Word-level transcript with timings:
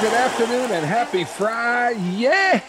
Good 0.00 0.14
afternoon 0.14 0.70
and 0.70 0.86
happy 0.86 1.24
Friday. 1.24 2.62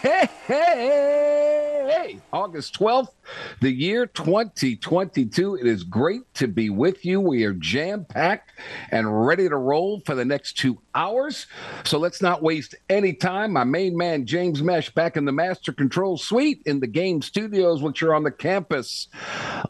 August 2.34 2.78
12th, 2.78 3.14
the 3.62 3.72
year 3.72 4.06
2022. 4.06 5.56
It 5.56 5.66
is 5.66 5.84
great 5.84 6.22
to 6.34 6.50
be 6.50 6.70
with 6.70 7.06
you. 7.06 7.22
We 7.22 7.46
are 7.46 7.54
jam 7.54 8.04
packed 8.04 8.52
and 8.90 9.26
ready 9.26 9.48
to 9.48 9.56
roll 9.56 10.02
for 10.02 10.14
the 10.14 10.26
next 10.26 10.58
two 10.58 10.78
hours. 10.94 11.48
So 11.86 11.98
let's 11.98 12.22
not 12.22 12.44
waste 12.44 12.76
any 12.90 13.14
time. 13.14 13.54
My 13.54 13.64
main 13.64 13.96
man, 13.96 14.26
James 14.26 14.62
Mesh, 14.62 14.94
back 14.94 15.16
in 15.16 15.24
the 15.24 15.32
Master 15.32 15.72
Control 15.72 16.18
Suite 16.18 16.62
in 16.66 16.82
the 16.82 16.88
game 16.88 17.22
studios, 17.22 17.82
which 17.82 18.04
are 18.04 18.14
on 18.14 18.24
the 18.24 18.32
campus 18.32 19.08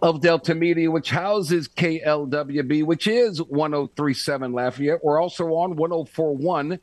of 0.02 0.22
Delta 0.22 0.56
Media, 0.56 0.90
which 0.90 1.12
houses 1.12 1.68
KLWB, 1.68 2.86
which 2.86 3.06
is 3.06 3.40
1037 3.40 4.52
Lafayette. 4.52 5.04
We're 5.04 5.22
also 5.22 5.46
on 5.50 5.76
1041 5.76 6.80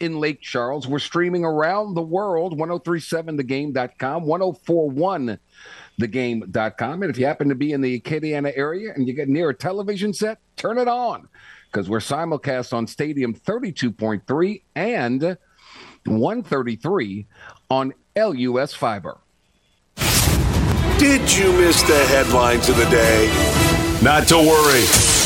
in 0.00 0.18
Lake 0.18 0.40
Charles. 0.40 0.88
We're 0.88 0.98
streaming 0.98 1.44
around 1.44 1.94
the 1.94 2.02
world, 2.02 2.58
1037thegame.com, 2.58 4.24
1041thegame.com. 4.24 7.02
And 7.02 7.10
if 7.10 7.18
you 7.18 7.26
happen 7.26 7.50
to 7.50 7.54
be 7.54 7.72
in 7.72 7.80
the 7.80 8.00
Acadiana 8.00 8.52
area 8.56 8.92
and 8.94 9.06
you 9.06 9.14
get 9.14 9.28
near 9.28 9.50
a 9.50 9.54
television 9.54 10.12
set, 10.12 10.40
turn 10.56 10.78
it 10.78 10.88
on 10.88 11.28
because 11.70 11.88
we're 11.88 11.98
simulcast 11.98 12.72
on 12.72 12.86
Stadium 12.86 13.34
32.3 13.34 14.62
and 14.74 15.36
133 16.06 17.26
on 17.68 17.92
LUS 18.16 18.74
Fiber. 18.74 19.18
Did 20.98 21.32
you 21.32 21.52
miss 21.52 21.82
the 21.82 22.04
headlines 22.08 22.68
of 22.68 22.76
the 22.76 22.86
day? 22.86 23.28
Not 24.02 24.26
to 24.28 24.36
worry. 24.36 25.19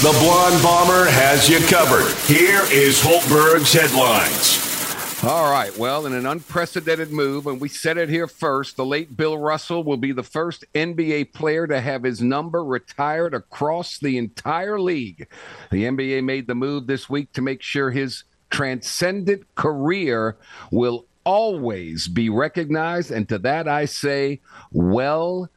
The 0.00 0.12
Blonde 0.12 0.62
Bomber 0.62 1.10
has 1.10 1.46
you 1.46 1.58
covered. 1.68 2.10
Here 2.26 2.62
is 2.72 3.02
Hultberg's 3.02 3.70
headlines. 3.70 5.22
All 5.22 5.52
right. 5.52 5.76
Well, 5.76 6.06
in 6.06 6.14
an 6.14 6.24
unprecedented 6.24 7.12
move, 7.12 7.46
and 7.46 7.60
we 7.60 7.68
said 7.68 7.98
it 7.98 8.08
here 8.08 8.26
first, 8.26 8.78
the 8.78 8.86
late 8.86 9.14
Bill 9.14 9.36
Russell 9.36 9.84
will 9.84 9.98
be 9.98 10.12
the 10.12 10.22
first 10.22 10.64
NBA 10.74 11.34
player 11.34 11.66
to 11.66 11.82
have 11.82 12.04
his 12.04 12.22
number 12.22 12.64
retired 12.64 13.34
across 13.34 13.98
the 13.98 14.16
entire 14.16 14.80
league. 14.80 15.28
The 15.70 15.84
NBA 15.84 16.24
made 16.24 16.46
the 16.46 16.54
move 16.54 16.86
this 16.86 17.10
week 17.10 17.34
to 17.34 17.42
make 17.42 17.60
sure 17.60 17.90
his 17.90 18.24
transcendent 18.48 19.54
career 19.54 20.38
will 20.70 21.04
always 21.24 22.08
be 22.08 22.30
recognized. 22.30 23.10
And 23.10 23.28
to 23.28 23.38
that, 23.40 23.68
I 23.68 23.84
say, 23.84 24.40
well 24.72 25.50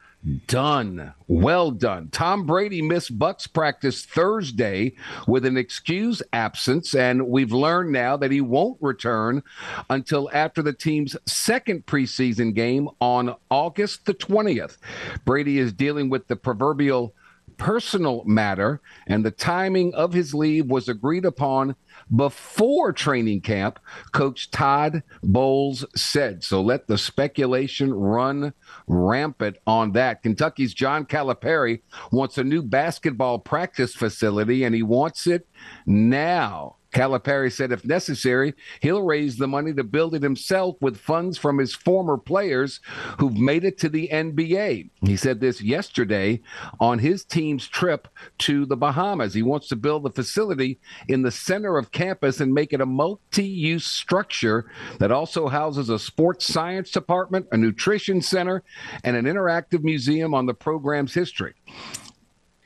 done. 0.47 1.13
Well 1.27 1.71
done. 1.71 2.09
Tom 2.09 2.45
Brady 2.45 2.81
missed 2.81 3.17
Bucks 3.17 3.47
practice 3.47 4.05
Thursday 4.05 4.93
with 5.27 5.45
an 5.45 5.57
excuse 5.57 6.21
absence, 6.31 6.95
and 6.95 7.27
we've 7.27 7.51
learned 7.51 7.91
now 7.91 8.17
that 8.17 8.31
he 8.31 8.41
won't 8.41 8.77
return 8.81 9.43
until 9.89 10.29
after 10.33 10.61
the 10.61 10.73
team's 10.73 11.17
second 11.25 11.85
preseason 11.85 12.53
game 12.53 12.89
on 12.99 13.35
August 13.49 14.05
the 14.05 14.13
20th. 14.13 14.77
Brady 15.25 15.59
is 15.59 15.73
dealing 15.73 16.09
with 16.09 16.27
the 16.27 16.35
proverbial 16.35 17.13
personal 17.57 18.23
matter, 18.25 18.81
and 19.07 19.23
the 19.23 19.31
timing 19.31 19.93
of 19.93 20.13
his 20.13 20.33
leave 20.33 20.67
was 20.67 20.89
agreed 20.89 21.25
upon 21.25 21.75
before 22.15 22.91
training 22.91 23.41
camp, 23.41 23.79
Coach 24.11 24.51
Todd 24.51 25.03
Bowles 25.21 25.85
said. 25.95 26.43
So 26.43 26.61
let 26.61 26.87
the 26.87 26.97
speculation 26.97 27.93
run 27.93 28.53
rampant 28.87 29.57
on 29.65 29.91
that. 29.93 30.21
Kentucky's 30.23 30.73
John 30.73 31.05
Calipari 31.05 31.81
wants 32.11 32.37
a 32.37 32.43
new 32.43 32.61
basketball 32.61 33.39
practice 33.39 33.93
facility, 33.93 34.63
and 34.63 34.75
he 34.75 34.83
wants 34.83 35.27
it 35.27 35.47
now. 35.85 36.77
Calipari 36.93 37.51
said 37.51 37.71
if 37.71 37.83
necessary, 37.83 38.53
he'll 38.79 39.01
raise 39.01 39.37
the 39.37 39.47
money 39.47 39.73
to 39.73 39.83
build 39.83 40.15
it 40.15 40.23
himself 40.23 40.77
with 40.79 40.97
funds 40.97 41.37
from 41.37 41.57
his 41.57 41.73
former 41.73 42.17
players 42.17 42.79
who've 43.19 43.35
made 43.35 43.63
it 43.63 43.77
to 43.79 43.89
the 43.89 44.07
NBA. 44.11 44.89
He 45.01 45.17
said 45.17 45.39
this 45.39 45.61
yesterday 45.61 46.41
on 46.79 46.99
his 46.99 47.25
team's 47.25 47.67
trip 47.67 48.07
to 48.39 48.65
the 48.65 48.77
Bahamas. 48.77 49.33
He 49.33 49.41
wants 49.41 49.67
to 49.69 49.75
build 49.75 50.03
the 50.03 50.11
facility 50.11 50.79
in 51.07 51.23
the 51.23 51.31
center 51.31 51.77
of 51.77 51.91
campus 51.91 52.39
and 52.39 52.53
make 52.53 52.73
it 52.73 52.81
a 52.81 52.85
multi 52.85 53.43
use 53.43 53.85
structure 53.85 54.69
that 54.99 55.11
also 55.11 55.47
houses 55.47 55.89
a 55.89 55.97
sports 55.99 56.45
science 56.45 56.91
department, 56.91 57.47
a 57.51 57.57
nutrition 57.57 58.21
center, 58.21 58.63
and 59.03 59.15
an 59.15 59.25
interactive 59.25 59.83
museum 59.83 60.33
on 60.33 60.45
the 60.45 60.53
program's 60.53 61.13
history. 61.13 61.53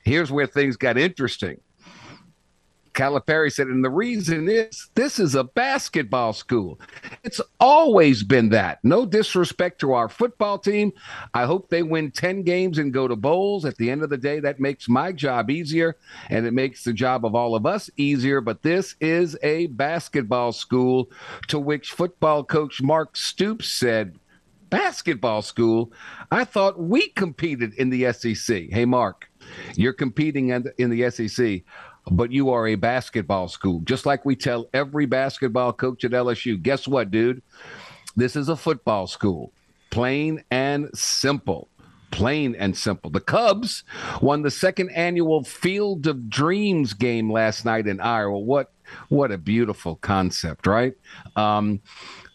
Here's 0.04 0.32
where 0.32 0.48
things 0.48 0.78
got 0.78 0.98
interesting. 0.98 1.60
Calipari 2.98 3.54
said, 3.54 3.68
and 3.68 3.86
the 3.86 3.92
reason 3.92 4.50
is 4.50 4.90
this 4.96 5.20
is 5.20 5.36
a 5.36 5.44
basketball 5.44 6.34
school. 6.34 6.80
It's 7.24 7.40
always 7.60 8.24
been 8.24 8.50
that. 8.50 8.80
No 8.84 9.06
disrespect 9.06 9.80
to 9.82 9.94
our 9.94 10.10
football 10.10 10.58
team. 10.58 10.92
I 11.36 11.46
hope 11.46 11.70
they 11.70 11.84
win 11.84 12.10
10 12.10 12.42
games 12.42 12.80
and 12.80 12.92
go 12.92 13.08
to 13.08 13.16
bowls. 13.16 13.66
At 13.66 13.78
the 13.78 13.92
end 13.92 14.02
of 14.02 14.10
the 14.10 14.18
day, 14.18 14.40
that 14.40 14.60
makes 14.60 14.90
my 14.90 15.12
job 15.12 15.52
easier 15.52 15.96
and 16.32 16.48
it 16.48 16.54
makes 16.54 16.84
the 16.84 16.92
job 16.92 17.24
of 17.24 17.36
all 17.36 17.54
of 17.56 17.68
us 17.68 17.88
easier. 17.98 18.42
But 18.42 18.64
this 18.64 18.96
is 19.00 19.38
a 19.44 19.68
basketball 19.68 20.52
school 20.52 21.12
to 21.50 21.60
which 21.60 21.92
football 21.92 22.44
coach 22.44 22.82
Mark 22.82 23.16
Stoops 23.16 23.70
said, 23.70 24.18
Basketball 24.72 25.44
school? 25.44 25.94
I 26.32 26.46
thought 26.46 26.80
we 26.80 27.10
competed 27.10 27.76
in 27.76 27.92
the 27.92 28.12
SEC. 28.12 28.70
Hey, 28.70 28.86
Mark, 28.86 29.30
you're 29.76 29.94
competing 29.94 30.50
in 30.50 30.90
the 30.90 31.12
SEC 31.12 31.62
but 32.12 32.32
you 32.32 32.50
are 32.50 32.68
a 32.68 32.76
basketball 32.76 33.48
school. 33.48 33.82
Just 33.82 34.06
like 34.06 34.26
we 34.26 34.36
tell 34.36 34.70
every 34.74 35.06
basketball 35.06 35.74
coach 35.74 36.04
at 36.04 36.12
LSU, 36.12 36.62
guess 36.62 36.88
what, 36.88 37.12
dude? 37.12 37.42
This 38.16 38.36
is 38.36 38.50
a 38.50 38.56
football 38.56 39.08
school. 39.08 39.52
Plain 39.90 40.44
and 40.52 40.90
simple. 40.94 41.70
Plain 42.12 42.56
and 42.56 42.76
simple. 42.76 43.12
The 43.12 43.20
Cubs 43.20 43.84
won 44.22 44.42
the 44.42 44.52
second 44.52 44.90
annual 44.92 45.44
Field 45.44 46.08
of 46.08 46.30
Dreams 46.30 46.94
game 46.94 47.32
last 47.32 47.66
night 47.66 47.88
in 47.88 48.00
Iowa. 48.00 48.40
What 48.40 48.72
what 49.10 49.32
a 49.32 49.38
beautiful 49.38 49.98
concept, 49.98 50.66
right? 50.66 50.94
Um, 51.36 51.82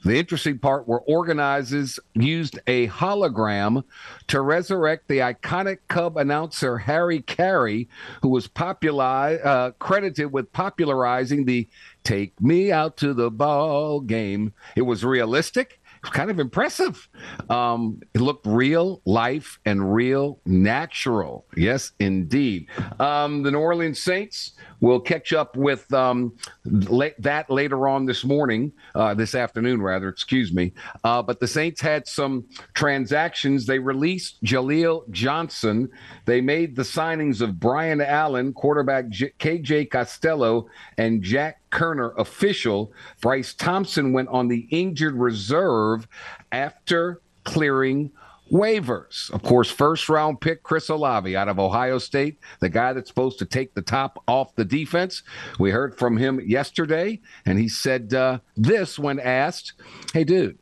the 0.05 0.17
interesting 0.19 0.59
part 0.59 0.89
were 0.89 1.01
organizers 1.03 1.99
used 2.15 2.59
a 2.67 2.89
hologram 2.89 3.85
to 4.29 4.41
resurrect 4.41 5.09
the 5.09 5.19
iconic 5.19 5.79
Cub 5.89 6.17
announcer 6.17 6.79
Harry 6.79 7.21
Caray, 7.23 7.87
who 8.21 8.29
was 8.29 8.49
popular, 8.49 9.41
uh, 9.45 9.71
credited 9.79 10.33
with 10.33 10.53
popularizing 10.53 11.45
the 11.45 11.69
"Take 12.05 12.41
Me 12.41 12.73
Out 12.73 12.97
to 12.99 13.15
the 13.15 13.31
Ball" 13.31 14.01
game. 14.01 14.53
It 14.77 14.83
was 14.83 15.05
realistic 15.05 15.79
It 16.03 16.07
was 16.09 16.11
kind 16.11 16.31
of 16.33 16.41
impressive. 16.41 17.09
Um, 17.49 18.01
it 18.13 18.21
looked 18.21 18.45
real 18.45 19.01
life 19.05 19.61
and 19.65 19.95
real 19.95 20.41
natural. 20.45 21.47
Yes, 21.57 21.93
indeed. 22.01 22.67
Um, 22.99 23.45
the 23.45 23.53
New 23.53 23.61
Orleans 23.61 24.03
Saints 24.03 24.55
will 24.83 25.01
catch 25.01 25.33
up 25.33 25.57
with 25.57 25.91
um, 25.95 26.37
la- 26.67 27.09
that 27.21 27.49
later 27.49 27.89
on 27.89 28.05
this 28.05 28.25
morning, 28.25 28.73
uh, 28.95 29.15
this 29.15 29.35
afternoon, 29.35 29.81
rather, 29.81 30.09
excuse 30.09 30.53
me. 30.53 30.73
Uh, 31.05 31.23
but 31.23 31.41
the 31.41 31.47
Saints 31.47 31.81
had 31.81 32.07
some 32.07 32.45
transactions. 32.75 33.65
They 33.65 33.79
released 33.79 34.43
Jaleel 34.43 35.09
Johnson. 35.11 35.89
They 36.27 36.41
made 36.41 36.75
the 36.77 36.83
signings 36.83 37.41
of 37.41 37.61
Brian 37.61 38.01
Allen, 38.01 38.53
quarterback 38.53 39.09
J- 39.09 39.33
KJ 39.39 39.89
Costello, 39.91 40.67
and 40.99 41.23
Jack 41.23 41.61
Kerner 41.71 42.13
official. 42.19 42.93
Bryce 43.21 43.55
Thompson 43.55 44.13
went 44.13 44.29
on 44.31 44.49
the 44.49 44.67
injured 44.71 45.15
reserve 45.15 46.09
after 46.51 47.23
clearing 47.45 48.11
waivers. 48.53 49.31
Of 49.33 49.43
course, 49.43 49.71
first 49.71 50.09
round 50.09 50.41
pick 50.41 50.63
Chris 50.63 50.89
Olave 50.89 51.35
out 51.35 51.49
of 51.49 51.59
Ohio 51.59 51.99
State, 51.99 52.39
the 52.61 52.69
guy 52.69 52.93
that's 52.93 53.09
supposed 53.09 53.39
to 53.39 53.47
take 53.47 53.75
the 53.75 53.83
top 53.83 54.23
off 54.29 54.55
the 54.55 54.65
defense. 54.65 55.23
We 55.59 55.71
heard 55.71 55.97
from 55.97 56.17
him 56.17 56.41
yesterday, 56.41 57.21
and 57.47 57.59
he 57.59 57.69
said 57.69 58.13
uh, 58.15 58.39
this 58.57 58.99
when 58.99 59.19
asked, 59.19 59.73
Hey, 60.13 60.25
dude, 60.25 60.59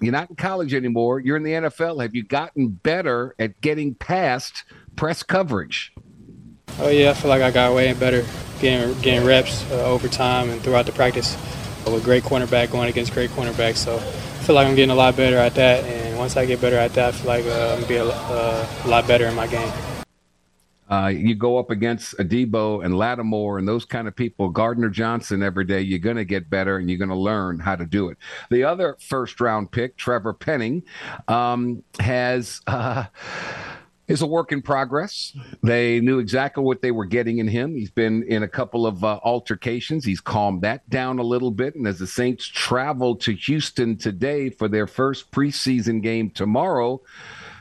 you're 0.00 0.12
not 0.12 0.30
in 0.30 0.36
college 0.36 0.72
anymore. 0.72 1.20
You're 1.20 1.36
in 1.36 1.42
the 1.42 1.52
NFL. 1.52 2.00
Have 2.00 2.14
you 2.14 2.22
gotten 2.22 2.68
better 2.68 3.34
at 3.38 3.60
getting 3.60 3.94
past 3.94 4.64
press 4.96 5.22
coverage? 5.22 5.92
Oh, 6.78 6.88
yeah. 6.88 7.10
I 7.10 7.14
feel 7.14 7.28
like 7.28 7.42
I 7.42 7.50
got 7.50 7.74
way 7.74 7.92
better 7.92 8.24
getting, 8.60 8.98
getting 9.02 9.26
reps 9.26 9.68
uh, 9.70 9.84
over 9.84 10.08
time 10.08 10.48
and 10.48 10.62
throughout 10.62 10.86
the 10.86 10.92
practice 10.92 11.36
with 11.86 12.04
great 12.04 12.22
cornerback 12.22 12.70
going 12.70 12.88
against 12.88 13.12
great 13.12 13.30
cornerback. 13.30 13.76
So 13.76 13.96
I 13.96 14.42
feel 14.44 14.54
like 14.54 14.66
I'm 14.66 14.74
getting 14.74 14.90
a 14.90 14.94
lot 14.94 15.16
better 15.16 15.36
at 15.36 15.54
that. 15.56 15.84
And 15.84 16.09
once 16.20 16.36
I 16.36 16.44
get 16.44 16.60
better 16.60 16.76
at 16.76 16.92
that, 16.92 17.14
I 17.14 17.16
feel 17.16 17.26
like 17.26 17.46
uh, 17.46 17.76
I'm 17.80 17.88
be 17.88 17.96
a, 17.96 18.04
uh, 18.04 18.68
a 18.84 18.88
lot 18.88 19.08
better 19.08 19.24
in 19.24 19.34
my 19.34 19.46
game. 19.46 19.72
Uh, 20.90 21.06
you 21.06 21.34
go 21.34 21.56
up 21.56 21.70
against 21.70 22.14
Adebo 22.18 22.84
and 22.84 22.94
Lattimore 22.98 23.58
and 23.58 23.66
those 23.66 23.86
kind 23.86 24.06
of 24.06 24.14
people, 24.14 24.50
Gardner 24.50 24.90
Johnson 24.90 25.42
every 25.42 25.64
day, 25.64 25.80
you're 25.80 25.98
going 25.98 26.16
to 26.16 26.26
get 26.26 26.50
better 26.50 26.76
and 26.76 26.90
you're 26.90 26.98
going 26.98 27.08
to 27.08 27.16
learn 27.16 27.58
how 27.58 27.74
to 27.74 27.86
do 27.86 28.10
it. 28.10 28.18
The 28.50 28.64
other 28.64 28.98
first 29.00 29.40
round 29.40 29.70
pick, 29.72 29.96
Trevor 29.96 30.34
Penning, 30.34 30.82
um, 31.26 31.82
has. 31.98 32.60
Is 34.10 34.22
a 34.22 34.26
work 34.26 34.50
in 34.50 34.60
progress. 34.60 35.32
They 35.62 36.00
knew 36.00 36.18
exactly 36.18 36.64
what 36.64 36.82
they 36.82 36.90
were 36.90 37.04
getting 37.04 37.38
in 37.38 37.46
him. 37.46 37.76
He's 37.76 37.92
been 37.92 38.24
in 38.24 38.42
a 38.42 38.48
couple 38.48 38.84
of 38.84 39.04
uh, 39.04 39.20
altercations. 39.22 40.04
He's 40.04 40.20
calmed 40.20 40.62
that 40.62 40.90
down 40.90 41.20
a 41.20 41.22
little 41.22 41.52
bit. 41.52 41.76
And 41.76 41.86
as 41.86 42.00
the 42.00 42.08
Saints 42.08 42.44
travel 42.44 43.14
to 43.18 43.32
Houston 43.32 43.96
today 43.96 44.50
for 44.50 44.66
their 44.66 44.88
first 44.88 45.30
preseason 45.30 46.02
game 46.02 46.28
tomorrow, 46.28 47.00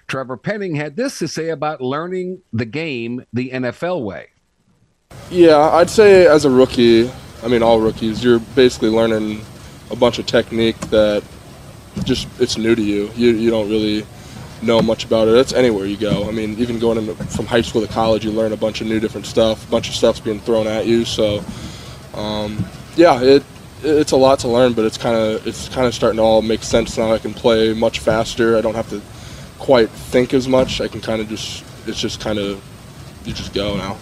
Trevor 0.07 0.37
Penning 0.37 0.73
had 0.73 0.95
this 0.95 1.19
to 1.19 1.27
say 1.27 1.49
about 1.49 1.81
learning 1.81 2.41
the 2.51 2.65
game 2.65 3.25
the 3.31 3.51
NFL 3.51 4.03
way. 4.03 4.29
Yeah, 5.29 5.59
I'd 5.59 5.91
say 5.91 6.25
as 6.25 6.45
a 6.45 6.49
rookie, 6.49 7.11
I 7.43 7.47
mean, 7.47 7.61
all 7.61 7.79
rookies, 7.79 8.23
you're 8.23 8.39
basically 8.39 8.89
learning 8.89 9.45
a 9.91 9.95
bunch 9.95 10.17
of 10.17 10.25
technique 10.25 10.79
that 10.89 11.23
just 12.05 12.27
it's 12.41 12.57
new 12.57 12.73
to 12.73 12.81
you. 12.81 13.11
You, 13.15 13.33
you 13.33 13.51
don't 13.51 13.69
really 13.69 14.03
know 14.61 14.81
much 14.81 15.05
about 15.05 15.27
it. 15.27 15.31
That's 15.31 15.53
anywhere 15.53 15.85
you 15.85 15.97
go. 15.97 16.27
I 16.27 16.31
mean, 16.31 16.57
even 16.59 16.79
going 16.79 16.97
into, 16.97 17.15
from 17.15 17.45
high 17.45 17.61
school 17.61 17.81
to 17.81 17.87
college, 17.91 18.25
you 18.25 18.31
learn 18.31 18.53
a 18.53 18.57
bunch 18.57 18.81
of 18.81 18.87
new 18.87 18.99
different 18.99 19.25
stuff. 19.25 19.67
A 19.67 19.71
bunch 19.71 19.89
of 19.89 19.95
stuff's 19.95 20.19
being 20.19 20.39
thrown 20.39 20.67
at 20.67 20.85
you. 20.85 21.05
So, 21.05 21.43
um, 22.13 22.65
yeah, 22.95 23.21
it 23.21 23.43
it's 23.83 24.11
a 24.11 24.17
lot 24.17 24.39
to 24.39 24.47
learn, 24.47 24.73
but 24.73 24.85
it's 24.85 24.97
kind 24.97 25.15
of 25.15 25.45
it's 25.47 25.69
kind 25.69 25.87
of 25.87 25.93
starting 25.93 26.17
to 26.17 26.23
all 26.23 26.41
make 26.41 26.63
sense 26.63 26.97
now. 26.97 27.13
I 27.13 27.17
can 27.17 27.33
play 27.33 27.73
much 27.73 27.99
faster. 27.99 28.57
I 28.57 28.61
don't 28.61 28.75
have 28.75 28.89
to 28.89 29.01
quite 29.57 29.89
think 29.89 30.33
as 30.33 30.47
much. 30.47 30.81
I 30.81 30.87
can 30.87 31.01
kind 31.01 31.21
of 31.21 31.29
just 31.29 31.63
it's 31.87 31.99
just 31.99 32.19
kind 32.19 32.39
of 32.39 32.61
you 33.25 33.33
just 33.33 33.53
go 33.53 33.77
now. 33.77 33.97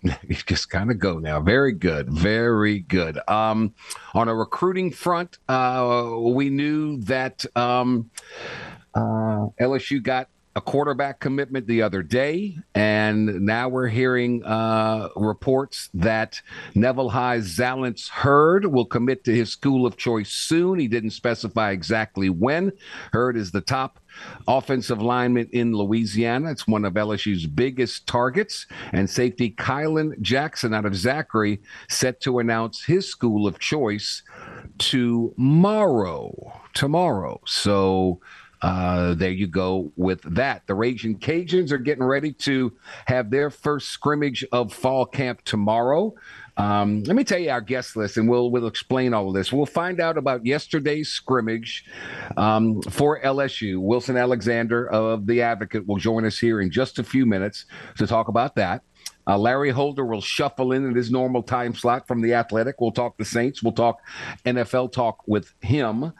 You 0.28 0.36
just 0.46 0.70
kind 0.70 0.92
of 0.92 1.00
go 1.00 1.18
now. 1.18 1.40
Very 1.40 1.72
good. 1.72 2.08
Very 2.08 2.78
good. 2.78 3.18
Um, 3.28 3.74
on 4.14 4.28
a 4.28 4.34
recruiting 4.34 4.92
front, 4.92 5.38
uh, 5.48 6.14
we 6.18 6.50
knew 6.50 6.98
that 6.98 7.44
um, 7.56 8.08
uh, 8.98 9.48
LSU 9.60 10.02
got 10.02 10.28
a 10.56 10.60
quarterback 10.60 11.20
commitment 11.20 11.68
the 11.68 11.82
other 11.82 12.02
day, 12.02 12.58
and 12.74 13.42
now 13.42 13.68
we're 13.68 13.86
hearing 13.86 14.42
uh, 14.44 15.08
reports 15.14 15.88
that 15.94 16.40
Neville 16.74 17.10
High's 17.10 17.56
Zalance 17.56 18.08
Heard 18.08 18.66
will 18.66 18.84
commit 18.84 19.22
to 19.24 19.34
his 19.34 19.50
school 19.50 19.86
of 19.86 19.96
choice 19.96 20.30
soon. 20.30 20.80
He 20.80 20.88
didn't 20.88 21.10
specify 21.10 21.70
exactly 21.70 22.28
when. 22.28 22.72
Heard 23.12 23.36
is 23.36 23.52
the 23.52 23.60
top 23.60 24.00
offensive 24.48 25.00
lineman 25.00 25.48
in 25.52 25.72
Louisiana. 25.72 26.50
It's 26.50 26.66
one 26.66 26.84
of 26.84 26.94
LSU's 26.94 27.46
biggest 27.46 28.08
targets. 28.08 28.66
And 28.92 29.08
safety 29.08 29.52
Kylan 29.52 30.20
Jackson 30.20 30.74
out 30.74 30.86
of 30.86 30.96
Zachary 30.96 31.60
set 31.88 32.20
to 32.22 32.40
announce 32.40 32.84
his 32.84 33.08
school 33.08 33.46
of 33.46 33.60
choice 33.60 34.24
tomorrow. 34.78 36.52
Tomorrow. 36.74 37.40
So 37.46 38.20
uh, 38.62 39.14
there 39.14 39.30
you 39.30 39.46
go 39.46 39.92
with 39.96 40.22
that. 40.34 40.66
The 40.66 40.74
Raging 40.74 41.18
Cajuns 41.18 41.70
are 41.70 41.78
getting 41.78 42.04
ready 42.04 42.32
to 42.32 42.72
have 43.06 43.30
their 43.30 43.50
first 43.50 43.88
scrimmage 43.88 44.44
of 44.52 44.72
fall 44.72 45.06
camp 45.06 45.42
tomorrow. 45.44 46.14
Um, 46.56 47.04
let 47.04 47.14
me 47.14 47.22
tell 47.22 47.38
you 47.38 47.50
our 47.50 47.60
guest 47.60 47.94
list, 47.94 48.16
and 48.16 48.28
we'll 48.28 48.50
we'll 48.50 48.66
explain 48.66 49.14
all 49.14 49.28
of 49.28 49.34
this. 49.34 49.52
We'll 49.52 49.64
find 49.64 50.00
out 50.00 50.18
about 50.18 50.44
yesterday's 50.44 51.08
scrimmage 51.08 51.84
um, 52.36 52.82
for 52.82 53.20
LSU. 53.20 53.80
Wilson 53.80 54.16
Alexander 54.16 54.90
of 54.90 55.26
the 55.26 55.40
Advocate 55.40 55.86
will 55.86 55.98
join 55.98 56.24
us 56.24 56.38
here 56.38 56.60
in 56.60 56.72
just 56.72 56.98
a 56.98 57.04
few 57.04 57.26
minutes 57.26 57.66
to 57.98 58.08
talk 58.08 58.26
about 58.26 58.56
that. 58.56 58.82
Uh, 59.28 59.36
Larry 59.36 59.70
Holder 59.70 60.06
will 60.06 60.22
shuffle 60.22 60.72
in 60.72 60.88
at 60.88 60.96
his 60.96 61.10
normal 61.10 61.42
time 61.42 61.74
slot 61.74 62.08
from 62.08 62.22
the 62.22 62.32
Athletic. 62.34 62.80
We'll 62.80 62.92
talk 62.92 63.18
the 63.18 63.24
Saints. 63.24 63.62
We'll 63.62 63.72
talk 63.74 64.00
NFL 64.46 64.92
talk 64.92 65.22
with 65.26 65.52
him. 65.60 66.12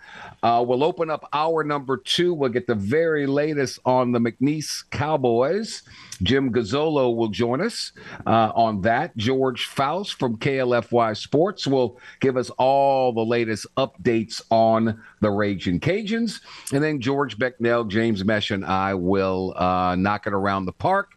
Uh, 0.42 0.64
we'll 0.66 0.84
open 0.84 1.08
up 1.08 1.26
hour 1.32 1.64
number 1.64 1.96
two. 1.96 2.34
We'll 2.34 2.50
get 2.50 2.66
the 2.66 2.74
very 2.74 3.26
latest 3.26 3.78
on 3.86 4.12
the 4.12 4.18
McNeese 4.18 4.84
Cowboys. 4.90 5.82
Jim 6.22 6.52
Gazzolo 6.52 7.14
will 7.16 7.28
join 7.28 7.60
us 7.60 7.92
uh, 8.26 8.52
on 8.54 8.82
that. 8.82 9.16
George 9.16 9.66
Faust 9.66 10.18
from 10.18 10.36
KLFY 10.36 11.16
Sports 11.16 11.66
will 11.66 11.98
give 12.20 12.36
us 12.36 12.50
all 12.50 13.12
the 13.12 13.24
latest 13.24 13.66
updates 13.76 14.42
on 14.50 15.00
the 15.20 15.30
Raging 15.30 15.80
Cajuns. 15.80 16.40
And 16.72 16.82
then 16.82 17.00
George 17.00 17.38
Becknell, 17.38 17.88
James 17.88 18.24
Mesh, 18.24 18.50
and 18.50 18.64
I 18.64 18.94
will 18.94 19.54
uh, 19.56 19.94
knock 19.96 20.26
it 20.26 20.32
around 20.32 20.66
the 20.66 20.72
park 20.72 21.12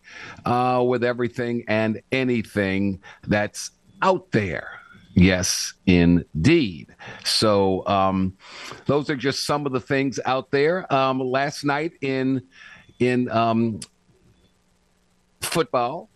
uh, 0.46 0.84
with 0.86 1.04
everything 1.04 1.64
and 1.68 2.02
anything 2.12 3.02
that's 3.28 3.72
out 4.02 4.32
there. 4.32 4.82
Yes, 5.14 5.74
indeed. 5.86 6.96
So 7.26 7.86
um, 7.86 8.38
those 8.86 9.10
are 9.10 9.16
just 9.16 9.46
some 9.46 9.66
of 9.66 9.74
the 9.74 9.80
things 9.80 10.20
out 10.26 10.52
there. 10.52 10.92
Um, 10.94 11.20
last 11.20 11.66
night 11.66 11.94
in 12.02 12.42
in 13.00 13.30
um, 13.30 13.80
football, 15.42 16.10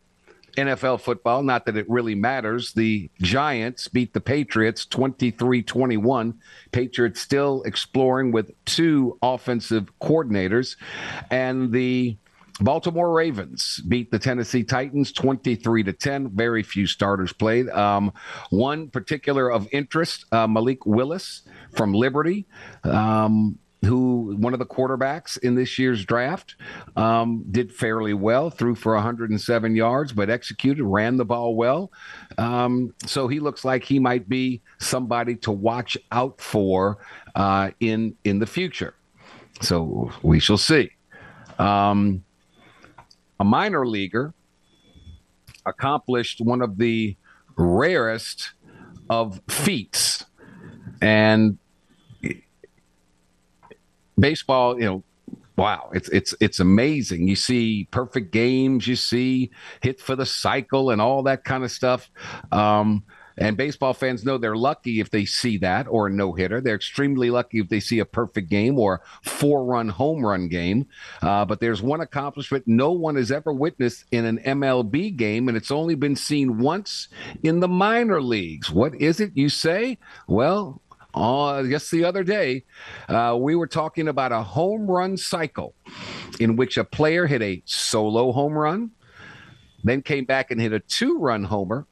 NFL 0.56 1.02
football, 1.02 1.44
not 1.44 1.66
that 1.66 1.76
it 1.76 1.90
really 1.90 2.16
matters. 2.16 2.74
The 2.74 3.10
Giants 3.22 3.88
beat 3.88 4.14
the 4.14 4.22
Patriots 4.22 4.86
23 4.86 5.62
21. 5.62 6.40
Patriots 6.72 7.20
still 7.20 7.64
exploring 7.64 8.32
with 8.32 8.52
two 8.66 9.18
offensive 9.22 9.90
coordinators. 10.00 10.78
And 11.30 11.72
the 11.72 12.18
Baltimore 12.62 13.12
Ravens 13.12 13.82
beat 13.88 14.12
the 14.12 14.20
Tennessee 14.20 14.64
Titans 14.64 15.12
23 15.12 15.84
to 15.84 15.94
10. 15.94 16.30
Very 16.30 16.64
few 16.64 16.88
starters 16.88 17.34
played. 17.34 17.70
Um, 17.70 18.14
one 18.50 18.90
particular 18.90 19.52
of 19.52 19.68
interest, 19.74 20.26
uh, 20.32 20.48
Malik 20.48 20.86
Willis 20.86 21.44
from 21.76 21.94
Liberty. 21.94 22.46
Um, 22.84 23.60
who 23.84 24.36
one 24.38 24.54
of 24.54 24.60
the 24.60 24.66
quarterbacks 24.66 25.38
in 25.38 25.54
this 25.54 25.78
year's 25.78 26.04
draft 26.06 26.56
um, 26.96 27.46
did 27.52 27.72
fairly 27.72 28.14
well, 28.14 28.50
threw 28.50 28.74
for 28.74 28.96
107 28.96 29.76
yards, 29.76 30.12
but 30.12 30.30
executed, 30.30 30.84
ran 30.84 31.18
the 31.18 31.26
ball 31.26 31.56
well. 31.56 31.92
Um, 32.38 32.96
so 33.06 33.28
he 33.28 33.40
looks 33.40 33.64
like 33.64 33.84
he 33.84 34.00
might 34.00 34.28
be 34.28 34.62
somebody 34.80 35.36
to 35.38 35.52
watch 35.52 35.98
out 36.12 36.42
for 36.42 36.98
uh, 37.36 37.72
in 37.80 38.16
in 38.24 38.40
the 38.40 38.48
future. 38.48 38.96
So 39.62 40.12
we 40.24 40.40
shall 40.40 40.58
see. 40.58 40.90
Um, 41.60 42.24
a 43.40 43.44
minor 43.44 43.86
leaguer 43.86 44.34
accomplished 45.66 46.42
one 46.42 46.62
of 46.62 46.78
the 46.78 47.16
rarest 47.56 48.52
of 49.10 49.42
feats. 49.48 50.26
And 51.02 51.58
baseball, 54.18 54.80
you 54.80 54.86
know, 54.86 55.04
wow, 55.58 55.90
it's 55.94 56.10
it's 56.10 56.34
it's 56.40 56.60
amazing. 56.60 57.28
You 57.28 57.36
see 57.36 57.88
perfect 57.92 58.32
games, 58.32 58.88
you 58.88 58.96
see 58.96 59.52
hit 59.82 60.00
for 60.00 60.16
the 60.16 60.26
cycle 60.26 60.92
and 60.92 61.02
all 61.02 61.24
that 61.24 61.44
kind 61.44 61.64
of 61.64 61.72
stuff. 61.72 62.10
Um, 62.52 63.04
and 63.38 63.58
baseball 63.58 63.94
fans 63.94 64.24
know 64.24 64.38
they're 64.38 64.56
lucky 64.56 65.00
if 65.00 65.10
they 65.10 65.26
see 65.26 65.58
that 65.58 65.88
or 65.90 66.08
a 66.08 66.12
no 66.12 66.34
hitter. 66.34 66.62
They're 66.62 66.76
extremely 66.76 67.30
lucky 67.30 67.60
if 67.60 67.70
they 67.70 67.80
see 67.80 68.00
a 68.00 68.06
perfect 68.06 68.50
game 68.50 68.80
or 68.80 69.02
four 69.24 69.66
run 69.66 69.90
home 69.90 70.26
run 70.26 70.48
game. 70.48 70.88
Uh, 71.22 71.46
but 71.46 71.60
there's 71.60 71.82
one 71.82 72.02
accomplishment 72.02 72.64
no 72.68 72.92
one 72.92 73.16
has 73.16 73.32
ever 73.32 73.54
witnessed 73.54 74.06
in 74.12 74.26
an 74.26 74.40
MLB 74.40 75.16
game, 75.16 75.48
and 75.48 75.58
it's 75.58 75.72
only 75.72 75.96
been 75.96 76.16
seen 76.16 76.60
once 76.60 77.08
in 77.44 77.60
the 77.60 77.68
minor 77.68 78.22
leagues. 78.22 78.72
What 78.72 78.96
is 78.96 79.20
it, 79.20 79.32
you 79.36 79.50
say? 79.50 79.98
Well, 80.28 80.82
uh, 81.16 81.64
just 81.64 81.92
the 81.92 82.04
other 82.04 82.24
day, 82.24 82.66
uh, 83.08 83.38
we 83.40 83.56
were 83.56 83.68
talking 83.68 84.08
about 84.08 84.34
a 84.34 84.44
home 84.44 84.86
run 84.86 85.16
cycle 85.16 85.74
in 86.40 86.58
which 86.58 86.78
a 86.78 86.84
player 86.84 87.26
hit 87.26 87.42
a 87.42 87.64
solo 87.66 88.34
home 88.34 88.54
run, 88.54 88.92
then 89.84 90.02
came 90.02 90.26
back 90.26 90.52
and 90.52 90.60
hit 90.60 90.74
a 90.74 90.80
two 90.80 91.18
run 91.18 91.46
homer, 91.46 91.88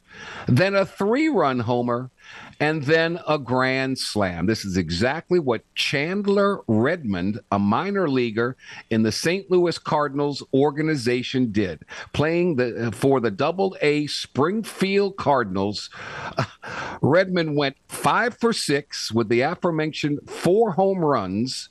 then 0.48 0.76
a 0.76 0.86
three 0.86 1.30
run 1.30 1.60
homer, 1.60 2.12
and 2.60 2.84
then 2.84 3.20
a 3.28 3.38
grand 3.38 3.98
slam. 3.98 4.46
This 4.46 4.66
is 4.66 4.78
exactly 4.78 5.40
what 5.40 5.64
Chandler 5.76 6.62
Redmond, 6.68 7.40
a 7.52 7.60
minor 7.60 8.10
leaguer 8.10 8.56
in 8.90 9.04
the 9.04 9.12
St. 9.12 9.50
Louis 9.50 9.78
Cardinals 9.78 10.44
organization, 10.54 11.52
did, 11.52 11.84
playing 12.14 12.56
the, 12.56 12.88
uh, 12.88 12.92
for 12.92 13.20
the 13.20 13.32
Double 13.32 13.76
A 13.82 14.08
Springfield 14.08 15.18
Cardinals. 15.18 15.90
Redmond 17.02 17.58
went 17.58 17.76
five 17.88 18.38
for 18.38 18.54
six 18.54 19.12
with 19.12 19.30
the 19.30 19.42
aforementioned 19.42 20.20
four 20.30 20.72
home 20.72 21.00
runs 21.00 21.70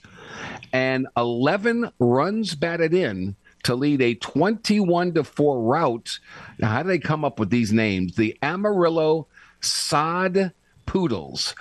and 0.73 1.07
11 1.17 1.91
runs 1.99 2.55
batted 2.55 2.95
in 2.95 3.37
to 3.65 3.75
lead 3.75 4.03
a 4.03 4.15
21 4.15 5.15
to 5.15 5.25
4 5.25 5.63
rout. 5.63 6.19
Now, 6.59 6.69
how 6.69 6.83
do 6.83 6.89
they 6.89 6.99
come 6.99 7.25
up 7.25 7.39
with 7.39 7.51
these 7.51 7.73
names? 7.73 8.17
The 8.17 8.37
Amarillo 8.43 9.29
Sod 9.61 10.53
Poodles. 10.87 11.55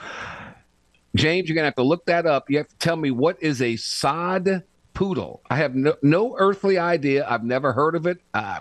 James, 1.15 1.47
you're 1.47 1.55
going 1.55 1.63
to 1.63 1.67
have 1.67 1.75
to 1.75 1.83
look 1.83 2.05
that 2.05 2.25
up. 2.25 2.49
You 2.49 2.57
have 2.57 2.69
to 2.69 2.77
tell 2.77 2.95
me 2.95 3.11
what 3.11 3.41
is 3.41 3.61
a 3.61 3.75
sod 3.75 4.63
poodle. 4.93 5.41
I 5.49 5.57
have 5.57 5.75
no, 5.75 5.95
no 6.01 6.35
earthly 6.37 6.77
idea. 6.77 7.27
I've 7.27 7.43
never 7.43 7.73
heard 7.73 7.95
of 7.95 8.05
it. 8.05 8.19
Uh, 8.33 8.59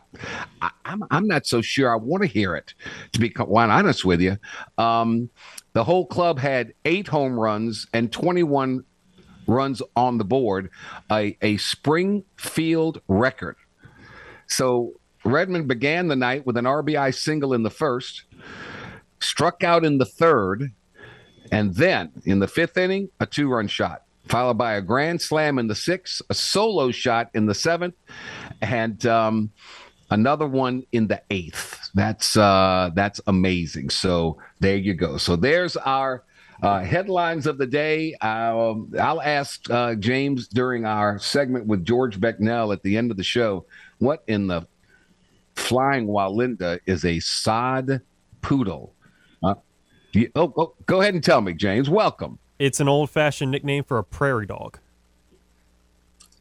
I, 0.60 0.70
am 0.84 1.02
I'm, 1.02 1.04
I'm 1.10 1.26
not 1.26 1.46
so 1.46 1.60
sure 1.60 1.92
I 1.92 1.96
want 1.96 2.22
to 2.22 2.28
hear 2.28 2.54
it, 2.56 2.74
to 3.12 3.20
be 3.20 3.30
quite 3.30 3.70
honest 3.70 4.04
with 4.04 4.20
you. 4.20 4.36
Um, 4.78 5.30
the 5.72 5.84
whole 5.84 6.06
club 6.06 6.38
had 6.38 6.74
eight 6.84 7.06
home 7.06 7.38
runs 7.38 7.86
and 7.92 8.10
21 8.10 8.84
runs 9.50 9.82
on 9.96 10.18
the 10.18 10.24
board, 10.24 10.70
a, 11.10 11.36
a 11.42 11.56
Springfield 11.58 13.00
record. 13.08 13.56
So 14.46 14.94
Redmond 15.24 15.68
began 15.68 16.08
the 16.08 16.16
night 16.16 16.46
with 16.46 16.56
an 16.56 16.64
RBI 16.64 17.14
single 17.14 17.52
in 17.52 17.62
the 17.62 17.70
first, 17.70 18.24
struck 19.20 19.62
out 19.62 19.84
in 19.84 19.98
the 19.98 20.04
third, 20.04 20.72
and 21.52 21.74
then 21.74 22.12
in 22.24 22.38
the 22.38 22.48
fifth 22.48 22.76
inning, 22.76 23.10
a 23.18 23.26
two 23.26 23.48
run 23.48 23.68
shot, 23.68 24.02
followed 24.28 24.58
by 24.58 24.74
a 24.74 24.80
grand 24.80 25.20
slam 25.20 25.58
in 25.58 25.66
the 25.66 25.74
sixth, 25.74 26.22
a 26.30 26.34
solo 26.34 26.90
shot 26.90 27.30
in 27.34 27.46
the 27.46 27.54
seventh, 27.54 27.94
and 28.62 29.04
um, 29.06 29.50
another 30.10 30.46
one 30.46 30.84
in 30.92 31.08
the 31.08 31.22
eighth. 31.30 31.90
That's 31.94 32.36
uh, 32.36 32.90
that's 32.94 33.20
amazing. 33.26 33.90
So 33.90 34.38
there 34.60 34.76
you 34.76 34.94
go. 34.94 35.16
So 35.16 35.36
there's 35.36 35.76
our 35.76 36.24
uh, 36.62 36.80
headlines 36.80 37.46
of 37.46 37.58
the 37.58 37.66
day. 37.66 38.14
Um, 38.16 38.92
I'll 39.00 39.22
ask 39.22 39.68
uh, 39.70 39.94
James 39.94 40.48
during 40.48 40.84
our 40.84 41.18
segment 41.18 41.66
with 41.66 41.84
George 41.84 42.20
Becknell 42.20 42.72
at 42.72 42.82
the 42.82 42.96
end 42.96 43.10
of 43.10 43.16
the 43.16 43.22
show 43.22 43.64
what 43.98 44.22
in 44.26 44.46
the 44.46 44.66
flying 45.54 46.06
Wallenda 46.06 46.80
is 46.86 47.04
a 47.04 47.20
sod 47.20 48.00
poodle. 48.42 48.94
Uh, 49.42 49.54
you, 50.12 50.30
oh, 50.34 50.52
oh, 50.56 50.74
go 50.86 51.00
ahead 51.00 51.14
and 51.14 51.22
tell 51.22 51.40
me, 51.40 51.52
James. 51.52 51.88
Welcome. 51.88 52.38
It's 52.58 52.80
an 52.80 52.88
old 52.88 53.10
fashioned 53.10 53.50
nickname 53.50 53.84
for 53.84 53.98
a 53.98 54.04
prairie 54.04 54.46
dog. 54.46 54.78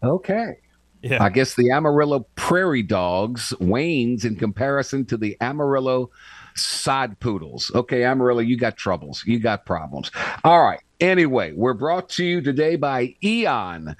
Okay. 0.03 0.57
Yeah. 1.01 1.23
I 1.23 1.29
guess 1.29 1.55
the 1.55 1.71
Amarillo 1.71 2.25
prairie 2.35 2.83
dogs 2.83 3.53
wanes 3.59 4.25
in 4.25 4.35
comparison 4.35 5.05
to 5.05 5.17
the 5.17 5.37
Amarillo 5.39 6.09
sod 6.59 7.19
poodles. 7.19 7.71
Okay, 7.73 8.03
Amarillo, 8.03 8.41
you 8.41 8.57
got 8.57 8.77
troubles. 8.77 9.23
You 9.25 9.39
got 9.39 9.65
problems. 9.65 10.11
All 10.43 10.61
right. 10.61 10.81
Anyway, 10.99 11.53
we're 11.55 11.73
brought 11.73 12.09
to 12.09 12.25
you 12.25 12.41
today 12.41 12.75
by 12.75 13.15
Eon. 13.23 13.95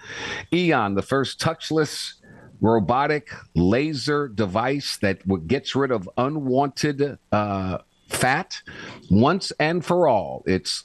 Eon, 0.54 0.96
the 0.96 1.02
first 1.02 1.40
touchless 1.40 2.14
robotic 2.62 3.30
laser 3.56 4.28
device 4.28 4.98
that 4.98 5.48
gets 5.48 5.76
rid 5.76 5.92
of 5.92 6.10
unwanted 6.18 7.18
uh, 7.32 7.78
fat 8.10 8.62
once 9.10 9.52
and 9.60 9.86
for 9.86 10.08
all. 10.08 10.44
It's 10.46 10.84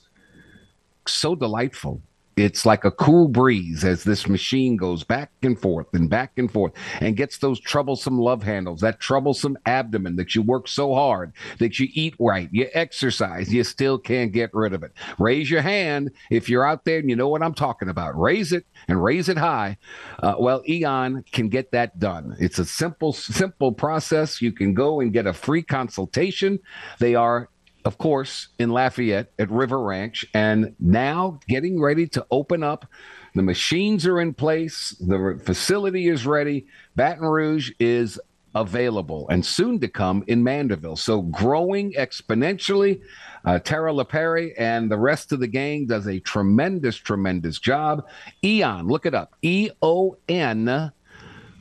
so 1.07 1.35
delightful. 1.35 2.01
It's 2.37 2.67
like 2.67 2.85
a 2.85 2.91
cool 2.91 3.29
breeze 3.29 3.85
as 3.85 4.05
this 4.05 4.29
machine 4.29 4.77
goes 4.77 5.05
back 5.05 5.31
and 5.43 5.59
forth 5.59 5.87
and 5.93 6.11
back 6.11 6.33
and 6.37 6.51
forth 6.51 6.73
and 7.01 7.17
gets 7.17 7.39
those 7.39 7.61
troublesome 7.61 8.19
love 8.19 8.43
handles, 8.43 8.81
that 8.81 9.01
troublesome 9.01 9.57
abdomen 9.67 10.17
that 10.17 10.35
you 10.35 10.43
work 10.43 10.67
so 10.69 10.95
hard, 10.95 11.33
that 11.59 11.79
you 11.79 11.89
eat 11.93 12.15
right, 12.19 12.49
you 12.53 12.69
exercise, 12.75 13.53
you 13.53 13.63
still 13.63 13.99
can't 13.99 14.33
get 14.33 14.51
rid 14.53 14.73
of 14.73 14.83
it. 14.83 14.93
Raise 15.19 15.51
your 15.51 15.63
hand 15.63 16.11
if 16.31 16.49
you're 16.49 16.67
out 16.67 16.85
there 16.85 16.99
and 16.99 17.09
you 17.09 17.17
know 17.17 17.29
what 17.29 17.43
I'm 17.43 17.55
talking 17.55 17.89
about. 17.89 18.19
Raise 18.19 18.53
it 18.53 18.67
and 18.89 19.03
raise 19.03 19.29
it 19.29 19.39
high. 19.39 19.77
Uh, 20.23 20.35
well, 20.39 20.63
Eon 20.69 21.25
can 21.31 21.49
get 21.49 21.71
that 21.73 21.99
done. 21.99 22.37
It's 22.41 22.59
a 22.59 22.65
simple, 22.65 23.13
simple 23.13 23.73
process. 23.73 24.43
You 24.43 24.53
can 24.53 24.75
go 24.75 25.01
and 25.01 25.13
get 25.13 25.27
a 25.27 25.33
free 25.33 25.63
consultation. 25.63 26.59
They 26.99 27.15
are 27.15 27.49
of 27.85 27.99
course, 27.99 28.49
in 28.59 28.71
Lafayette 28.71 29.33
at 29.39 29.51
River 29.51 29.81
Ranch, 29.81 30.25
and 30.35 30.75
now 30.79 31.39
getting 31.49 31.81
ready 31.81 32.07
to 32.09 32.27
open 32.31 32.63
up. 32.63 32.87
The 33.35 33.43
machines 33.43 34.07
are 34.07 34.21
in 34.21 34.33
place, 34.33 34.97
the 35.01 35.41
facility 35.45 36.09
is 36.09 36.27
ready. 36.27 36.67
Baton 36.97 37.27
Rouge 37.27 37.73
is 37.79 38.19
available 38.55 39.29
and 39.29 39.45
soon 39.45 39.81
to 39.81 39.89
come 39.89 40.25
in 40.29 40.43
Mandeville. 40.43 40.97
So 40.97 41.23
growing 41.23 41.93
exponentially. 41.95 43.01
Uh, 43.45 43.59
Tara 43.59 43.93
LaPerry 43.93 44.53
and 44.57 44.91
the 44.91 44.97
rest 44.97 45.33
of 45.33 45.41
the 45.41 45.49
gang 45.49 45.87
does 45.87 46.07
a 46.07 46.21
tremendous, 46.21 46.97
tremendous 46.97 47.59
job. 47.59 48.07
Eon, 48.45 48.87
look 48.87 49.07
it 49.07 49.15
up. 49.15 49.35
E 49.43 49.71
O 49.83 50.17
N 50.29 50.93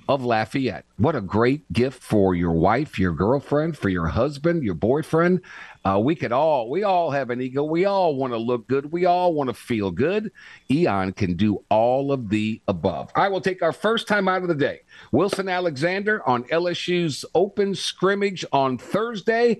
of 0.07 0.23
Lafayette. 0.23 0.85
What 0.97 1.15
a 1.15 1.21
great 1.21 1.71
gift 1.73 2.03
for 2.03 2.35
your 2.35 2.51
wife, 2.51 2.99
your 2.99 3.13
girlfriend, 3.13 3.77
for 3.77 3.89
your 3.89 4.07
husband, 4.07 4.63
your 4.63 4.75
boyfriend. 4.75 5.41
Uh, 5.85 5.99
we 5.99 6.15
could 6.15 6.31
all, 6.31 6.69
we 6.69 6.83
all 6.83 7.11
have 7.11 7.29
an 7.29 7.41
ego. 7.41 7.63
We 7.63 7.85
all 7.85 8.15
want 8.15 8.31
to 8.31 8.37
look 8.37 8.67
good. 8.67 8.91
We 8.91 9.05
all 9.05 9.33
want 9.33 9.49
to 9.49 9.53
feel 9.53 9.91
good. 9.91 10.31
Eon 10.71 11.11
can 11.13 11.35
do 11.35 11.63
all 11.69 12.11
of 12.11 12.29
the 12.29 12.61
above. 12.67 13.11
I 13.15 13.27
will 13.27 13.41
take 13.41 13.61
our 13.61 13.73
first 13.73 14.07
time 14.07 14.27
out 14.27 14.43
of 14.43 14.47
the 14.47 14.55
day. 14.55 14.81
Wilson 15.11 15.49
Alexander 15.49 16.27
on 16.27 16.43
LSU's 16.45 17.25
open 17.35 17.75
scrimmage 17.75 18.45
on 18.53 18.77
Thursday. 18.77 19.59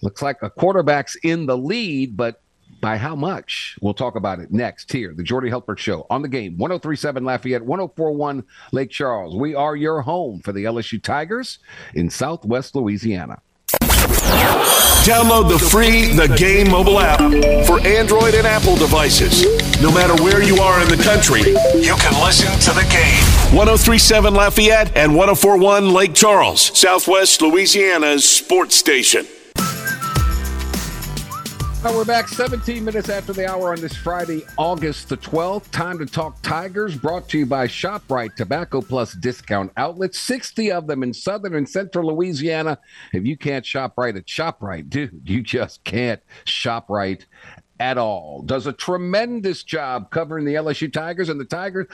Looks 0.00 0.22
like 0.22 0.42
a 0.42 0.50
quarterback's 0.50 1.16
in 1.22 1.46
the 1.46 1.56
lead, 1.56 2.16
but 2.16 2.40
by 2.80 2.96
how 2.98 3.16
much? 3.16 3.78
We'll 3.80 3.94
talk 3.94 4.16
about 4.16 4.40
it 4.40 4.52
next 4.52 4.92
here. 4.92 5.14
The 5.14 5.22
Jordy 5.22 5.50
Hultberg 5.50 5.78
Show 5.78 6.06
on 6.10 6.20
the 6.20 6.28
game 6.28 6.58
1037 6.58 7.24
Lafayette, 7.24 7.64
1041 7.64 8.44
Lake 8.72 8.90
Charles. 8.90 9.34
We 9.36 9.54
are 9.54 9.76
your 9.76 10.02
home 10.02 10.40
for 10.40 10.52
the 10.52 10.64
LSU 10.64 11.02
Tigers 11.02 11.60
in 11.94 12.10
Southwest 12.10 12.74
Louisiana. 12.74 13.40
Download 15.04 15.48
the 15.50 15.58
free 15.58 16.12
The 16.12 16.28
Game 16.34 16.70
mobile 16.70 16.98
app 16.98 17.20
for 17.66 17.78
Android 17.86 18.34
and 18.34 18.46
Apple 18.46 18.74
devices. 18.76 19.44
No 19.82 19.92
matter 19.92 20.14
where 20.22 20.42
you 20.42 20.56
are 20.62 20.80
in 20.80 20.88
the 20.88 20.96
country, 20.96 21.40
you 21.40 21.94
can 21.96 22.24
listen 22.24 22.50
to 22.60 22.72
the 22.72 22.86
game. 22.90 23.22
1037 23.54 24.32
Lafayette 24.32 24.96
and 24.96 25.14
1041 25.14 25.92
Lake 25.92 26.14
Charles, 26.14 26.76
Southwest 26.78 27.42
Louisiana's 27.42 28.26
sports 28.26 28.76
station. 28.76 29.26
Right, 31.84 31.94
we're 31.94 32.06
back 32.06 32.28
17 32.28 32.82
minutes 32.82 33.10
after 33.10 33.34
the 33.34 33.46
hour 33.46 33.74
on 33.74 33.78
this 33.78 33.94
Friday, 33.94 34.46
August 34.56 35.10
the 35.10 35.18
12th. 35.18 35.70
Time 35.70 35.98
to 35.98 36.06
talk 36.06 36.40
Tigers, 36.40 36.96
brought 36.96 37.28
to 37.28 37.40
you 37.40 37.44
by 37.44 37.66
ShopRite 37.66 38.36
Tobacco 38.36 38.80
Plus 38.80 39.12
Discount 39.12 39.70
Outlets. 39.76 40.18
60 40.18 40.72
of 40.72 40.86
them 40.86 41.02
in 41.02 41.12
southern 41.12 41.54
and 41.54 41.68
central 41.68 42.06
Louisiana. 42.06 42.78
If 43.12 43.26
you 43.26 43.36
can't 43.36 43.66
shop 43.66 43.98
right 43.98 44.16
at 44.16 44.24
ShopRite, 44.24 44.88
dude, 44.88 45.20
you 45.26 45.42
just 45.42 45.84
can't 45.84 46.22
shop 46.46 46.88
right 46.88 47.26
at 47.78 47.98
all. 47.98 48.40
Does 48.40 48.66
a 48.66 48.72
tremendous 48.72 49.62
job 49.62 50.10
covering 50.10 50.46
the 50.46 50.54
LSU 50.54 50.90
Tigers 50.90 51.28
and 51.28 51.38
the 51.38 51.44
Tigers 51.44 51.86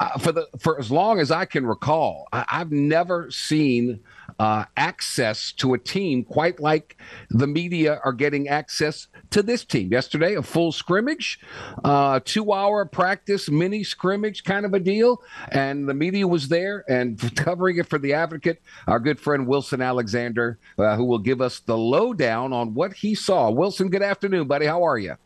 uh, 0.00 0.18
for 0.20 0.32
the 0.32 0.48
for 0.58 0.78
as 0.78 0.90
long 0.90 1.20
as 1.20 1.30
I 1.30 1.44
can 1.44 1.66
recall. 1.66 2.28
I, 2.32 2.46
I've 2.48 2.72
never 2.72 3.30
seen 3.30 4.00
uh, 4.38 4.64
access 4.76 5.52
to 5.52 5.74
a 5.74 5.78
team 5.78 6.24
quite 6.24 6.60
like 6.60 6.96
the 7.30 7.46
media 7.46 8.00
are 8.04 8.12
getting 8.12 8.48
access 8.48 9.08
to 9.30 9.42
this 9.42 9.64
team. 9.64 9.90
Yesterday, 9.92 10.34
a 10.34 10.42
full 10.42 10.72
scrimmage, 10.72 11.38
uh, 11.84 12.20
two 12.24 12.52
hour 12.52 12.84
practice, 12.84 13.50
mini 13.50 13.84
scrimmage 13.84 14.44
kind 14.44 14.66
of 14.66 14.74
a 14.74 14.80
deal. 14.80 15.22
And 15.50 15.88
the 15.88 15.94
media 15.94 16.26
was 16.26 16.48
there 16.48 16.84
and 16.88 17.18
covering 17.36 17.78
it 17.78 17.88
for 17.88 17.98
the 17.98 18.14
advocate, 18.14 18.60
our 18.86 19.00
good 19.00 19.20
friend 19.20 19.46
Wilson 19.46 19.80
Alexander, 19.80 20.58
uh, 20.78 20.96
who 20.96 21.04
will 21.04 21.18
give 21.18 21.40
us 21.40 21.60
the 21.60 21.76
lowdown 21.76 22.52
on 22.52 22.74
what 22.74 22.94
he 22.94 23.14
saw. 23.14 23.50
Wilson, 23.50 23.88
good 23.88 24.02
afternoon, 24.02 24.46
buddy. 24.46 24.66
How 24.66 24.82
are 24.82 24.98
you? 24.98 25.16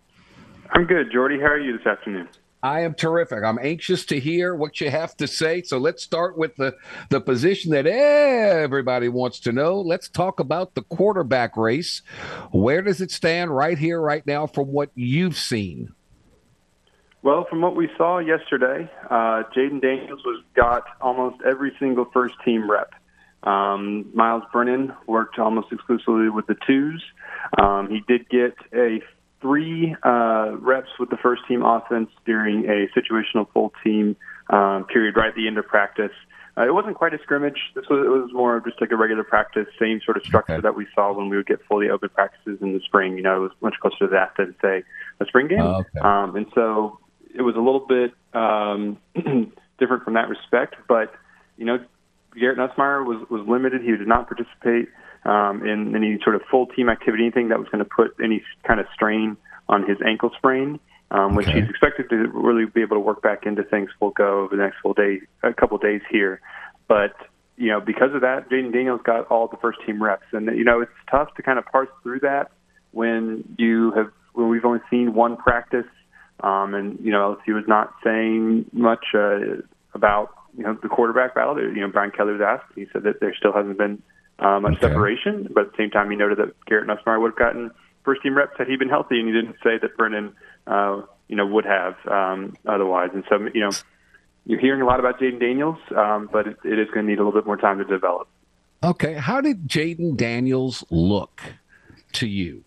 I'm 0.70 0.84
good, 0.84 1.10
Jordy. 1.12 1.38
How 1.38 1.46
are 1.46 1.58
you 1.58 1.76
this 1.76 1.86
afternoon? 1.86 2.28
I 2.62 2.80
am 2.80 2.94
terrific. 2.94 3.44
I'm 3.44 3.58
anxious 3.60 4.04
to 4.06 4.18
hear 4.18 4.54
what 4.54 4.80
you 4.80 4.90
have 4.90 5.16
to 5.18 5.28
say. 5.28 5.62
So 5.62 5.78
let's 5.78 6.02
start 6.02 6.36
with 6.36 6.56
the, 6.56 6.74
the 7.08 7.20
position 7.20 7.70
that 7.70 7.86
everybody 7.86 9.08
wants 9.08 9.38
to 9.40 9.52
know. 9.52 9.80
Let's 9.80 10.08
talk 10.08 10.40
about 10.40 10.74
the 10.74 10.82
quarterback 10.82 11.56
race. 11.56 12.02
Where 12.50 12.82
does 12.82 13.00
it 13.00 13.10
stand 13.12 13.54
right 13.54 13.78
here, 13.78 14.00
right 14.00 14.26
now, 14.26 14.46
from 14.46 14.68
what 14.68 14.90
you've 14.94 15.36
seen? 15.36 15.92
Well, 17.22 17.46
from 17.48 17.60
what 17.60 17.76
we 17.76 17.88
saw 17.96 18.18
yesterday, 18.18 18.90
uh, 19.10 19.42
Jayden 19.54 19.80
Daniels 19.80 20.20
was 20.24 20.42
got 20.54 20.84
almost 21.00 21.36
every 21.46 21.72
single 21.78 22.06
first 22.12 22.34
team 22.44 22.70
rep. 22.70 22.92
Um, 23.42 24.10
Myles 24.14 24.42
Brennan 24.52 24.92
worked 25.06 25.38
almost 25.38 25.72
exclusively 25.72 26.28
with 26.28 26.46
the 26.46 26.56
twos. 26.66 27.04
Um, 27.60 27.88
he 27.88 28.02
did 28.06 28.28
get 28.28 28.54
a 28.74 29.00
three 29.40 29.94
uh, 30.02 30.56
reps 30.58 30.90
with 30.98 31.10
the 31.10 31.16
first 31.16 31.42
team 31.46 31.62
offense 31.64 32.10
during 32.24 32.64
a 32.64 32.88
situational 32.98 33.46
full 33.52 33.72
team 33.84 34.16
um, 34.50 34.84
period 34.84 35.16
right 35.16 35.28
at 35.28 35.34
the 35.34 35.46
end 35.46 35.58
of 35.58 35.66
practice. 35.66 36.12
Uh, 36.56 36.66
it 36.66 36.74
wasn't 36.74 36.96
quite 36.96 37.14
a 37.14 37.18
scrimmage. 37.22 37.58
This 37.74 37.84
was 37.88 38.04
it 38.04 38.08
was 38.08 38.30
more 38.32 38.56
of 38.56 38.64
just 38.64 38.80
like 38.80 38.90
a 38.90 38.96
regular 38.96 39.22
practice, 39.22 39.66
same 39.78 40.00
sort 40.04 40.16
of 40.16 40.24
structure 40.24 40.54
okay. 40.54 40.62
that 40.62 40.74
we 40.74 40.88
saw 40.92 41.12
when 41.12 41.28
we 41.28 41.36
would 41.36 41.46
get 41.46 41.60
fully 41.68 41.88
open 41.88 42.08
practices 42.08 42.58
in 42.60 42.72
the 42.72 42.80
spring. 42.80 43.16
You 43.16 43.22
know, 43.22 43.36
it 43.36 43.40
was 43.40 43.52
much 43.60 43.74
closer 43.80 43.98
to 44.00 44.08
that 44.08 44.32
than 44.36 44.56
say 44.60 44.82
a 45.20 45.26
spring 45.26 45.46
game. 45.46 45.60
Oh, 45.60 45.84
okay. 45.84 46.00
um, 46.00 46.34
and 46.34 46.46
so 46.54 46.98
it 47.32 47.42
was 47.42 47.54
a 47.54 47.60
little 47.60 47.86
bit 47.86 48.12
um, 48.34 48.98
different 49.78 50.02
from 50.02 50.14
that 50.14 50.28
respect. 50.28 50.74
But 50.88 51.14
you 51.56 51.64
know, 51.64 51.78
Garrett 52.38 52.58
Nussmeier 52.58 53.06
was 53.06 53.24
was 53.30 53.46
limited. 53.46 53.82
He 53.82 53.92
did 53.92 54.08
not 54.08 54.26
participate 54.26 54.88
um, 55.24 55.66
in 55.66 55.94
any 55.96 56.18
sort 56.22 56.36
of 56.36 56.42
full 56.50 56.66
team 56.66 56.88
activity, 56.88 57.24
anything 57.24 57.48
that 57.48 57.58
was 57.58 57.68
going 57.68 57.84
to 57.84 57.90
put 57.90 58.14
any 58.22 58.42
kind 58.66 58.80
of 58.80 58.86
strain 58.94 59.36
on 59.68 59.86
his 59.88 59.98
ankle 60.06 60.30
sprain. 60.36 60.80
um, 61.10 61.34
which 61.34 61.48
Okay. 61.48 61.60
he's 61.60 61.70
expected 61.70 62.10
to 62.10 62.28
really 62.34 62.66
be 62.66 62.82
able 62.82 62.96
to 62.96 63.00
work 63.00 63.22
back 63.22 63.46
into 63.46 63.62
things 63.62 63.88
full 63.98 64.10
go 64.10 64.40
over 64.40 64.54
the 64.56 64.62
next 64.62 64.76
full 64.82 64.92
day, 64.92 65.20
a 65.42 65.54
couple 65.54 65.78
days 65.78 66.02
here. 66.10 66.40
But 66.86 67.14
you 67.56 67.68
know, 67.70 67.80
because 67.80 68.14
of 68.14 68.20
that, 68.20 68.50
Jayden 68.50 68.72
Daniels 68.72 69.00
got 69.04 69.26
all 69.28 69.48
the 69.48 69.56
first 69.56 69.78
team 69.86 70.02
reps, 70.02 70.26
and 70.32 70.46
you 70.56 70.64
know, 70.64 70.80
it's 70.82 70.92
tough 71.10 71.34
to 71.36 71.42
kind 71.42 71.58
of 71.58 71.64
parse 71.66 71.88
through 72.02 72.20
that 72.20 72.50
when 72.92 73.42
you 73.58 73.92
have 73.92 74.12
when 74.34 74.48
we've 74.50 74.64
only 74.64 74.80
seen 74.90 75.14
one 75.14 75.36
practice, 75.36 75.86
um, 76.40 76.74
and 76.74 76.98
you 77.02 77.10
know, 77.10 77.38
LSU 77.48 77.54
was 77.54 77.64
not 77.66 77.94
saying 78.04 78.66
much 78.72 79.06
uh, 79.14 79.38
about 79.94 80.30
you 80.56 80.62
know 80.64 80.76
the 80.82 80.88
quarterback 80.88 81.34
battle. 81.34 81.58
You 81.58 81.80
know, 81.80 81.88
Brian 81.88 82.10
Kelly 82.10 82.32
was 82.32 82.42
asked, 82.42 82.70
he 82.74 82.86
said 82.92 83.02
that 83.04 83.20
there 83.20 83.34
still 83.34 83.52
hasn't 83.52 83.78
been 83.78 84.02
uh, 84.38 84.60
much 84.60 84.74
Okay. 84.74 84.88
separation, 84.88 85.48
but 85.52 85.66
at 85.66 85.70
the 85.72 85.76
same 85.76 85.90
time, 85.90 86.10
he 86.10 86.16
noted 86.16 86.38
that 86.38 86.54
Garrett 86.66 86.86
Nussmeier 86.86 87.20
would 87.20 87.32
have 87.32 87.38
gotten 87.38 87.70
first 88.04 88.22
team 88.22 88.36
reps 88.36 88.56
had 88.56 88.68
he 88.68 88.76
been 88.76 88.88
healthy, 88.88 89.18
and 89.18 89.28
he 89.28 89.34
didn't 89.34 89.56
say 89.62 89.78
that 89.80 89.96
Brennan, 89.96 90.34
uh, 90.66 91.02
you 91.28 91.36
know, 91.36 91.46
would 91.46 91.64
have 91.64 91.94
um, 92.06 92.56
otherwise. 92.66 93.10
And 93.12 93.24
so, 93.28 93.48
you 93.52 93.60
know, 93.60 93.70
you're 94.46 94.60
hearing 94.60 94.80
a 94.80 94.86
lot 94.86 94.98
about 94.98 95.20
Jayden 95.20 95.40
Daniels, 95.40 95.78
um, 95.94 96.28
but 96.32 96.46
it, 96.46 96.56
it 96.64 96.78
is 96.78 96.86
going 96.92 97.04
to 97.04 97.10
need 97.10 97.18
a 97.18 97.24
little 97.24 97.38
bit 97.38 97.46
more 97.46 97.56
time 97.56 97.78
to 97.78 97.84
develop. 97.84 98.28
Okay, 98.82 99.14
how 99.14 99.40
did 99.40 99.68
Jayden 99.68 100.16
Daniels 100.16 100.84
look 100.88 101.42
to 102.12 102.26
you? 102.26 102.64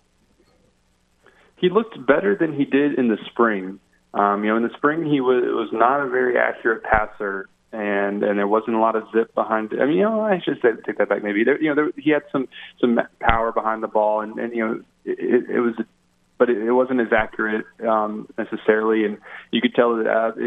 He 1.55 1.69
looked 1.69 2.05
better 2.05 2.35
than 2.35 2.53
he 2.53 2.65
did 2.65 2.97
in 2.99 3.07
the 3.07 3.17
spring. 3.27 3.79
Um, 4.13 4.43
you 4.43 4.49
know, 4.49 4.57
in 4.57 4.63
the 4.63 4.73
spring 4.75 5.05
he 5.05 5.21
was 5.21 5.43
was 5.45 5.69
not 5.71 6.01
a 6.01 6.09
very 6.09 6.37
accurate 6.37 6.83
passer, 6.83 7.47
and 7.71 8.23
and 8.23 8.37
there 8.37 8.47
wasn't 8.47 8.75
a 8.75 8.79
lot 8.79 8.95
of 8.95 9.03
zip 9.13 9.33
behind. 9.33 9.73
It. 9.73 9.79
I 9.79 9.85
mean, 9.85 9.97
you 9.97 10.03
know, 10.03 10.21
I 10.21 10.39
should 10.43 10.59
say 10.61 10.69
take 10.85 10.97
that 10.97 11.09
back. 11.09 11.23
Maybe 11.23 11.43
there, 11.43 11.61
you 11.61 11.69
know, 11.69 11.75
there, 11.75 11.91
he 11.97 12.11
had 12.11 12.23
some 12.31 12.47
some 12.79 12.99
power 13.19 13.51
behind 13.51 13.81
the 13.83 13.87
ball, 13.87 14.21
and 14.21 14.37
and 14.37 14.53
you 14.53 14.67
know, 14.67 14.81
it, 15.05 15.49
it 15.49 15.59
was, 15.59 15.75
but 16.37 16.49
it, 16.49 16.57
it 16.57 16.71
wasn't 16.71 16.99
as 16.99 17.13
accurate 17.15 17.65
um, 17.87 18.27
necessarily, 18.37 19.05
and 19.05 19.17
you 19.51 19.61
could 19.61 19.73
tell 19.73 19.95
that 19.97 20.07
out, 20.07 20.37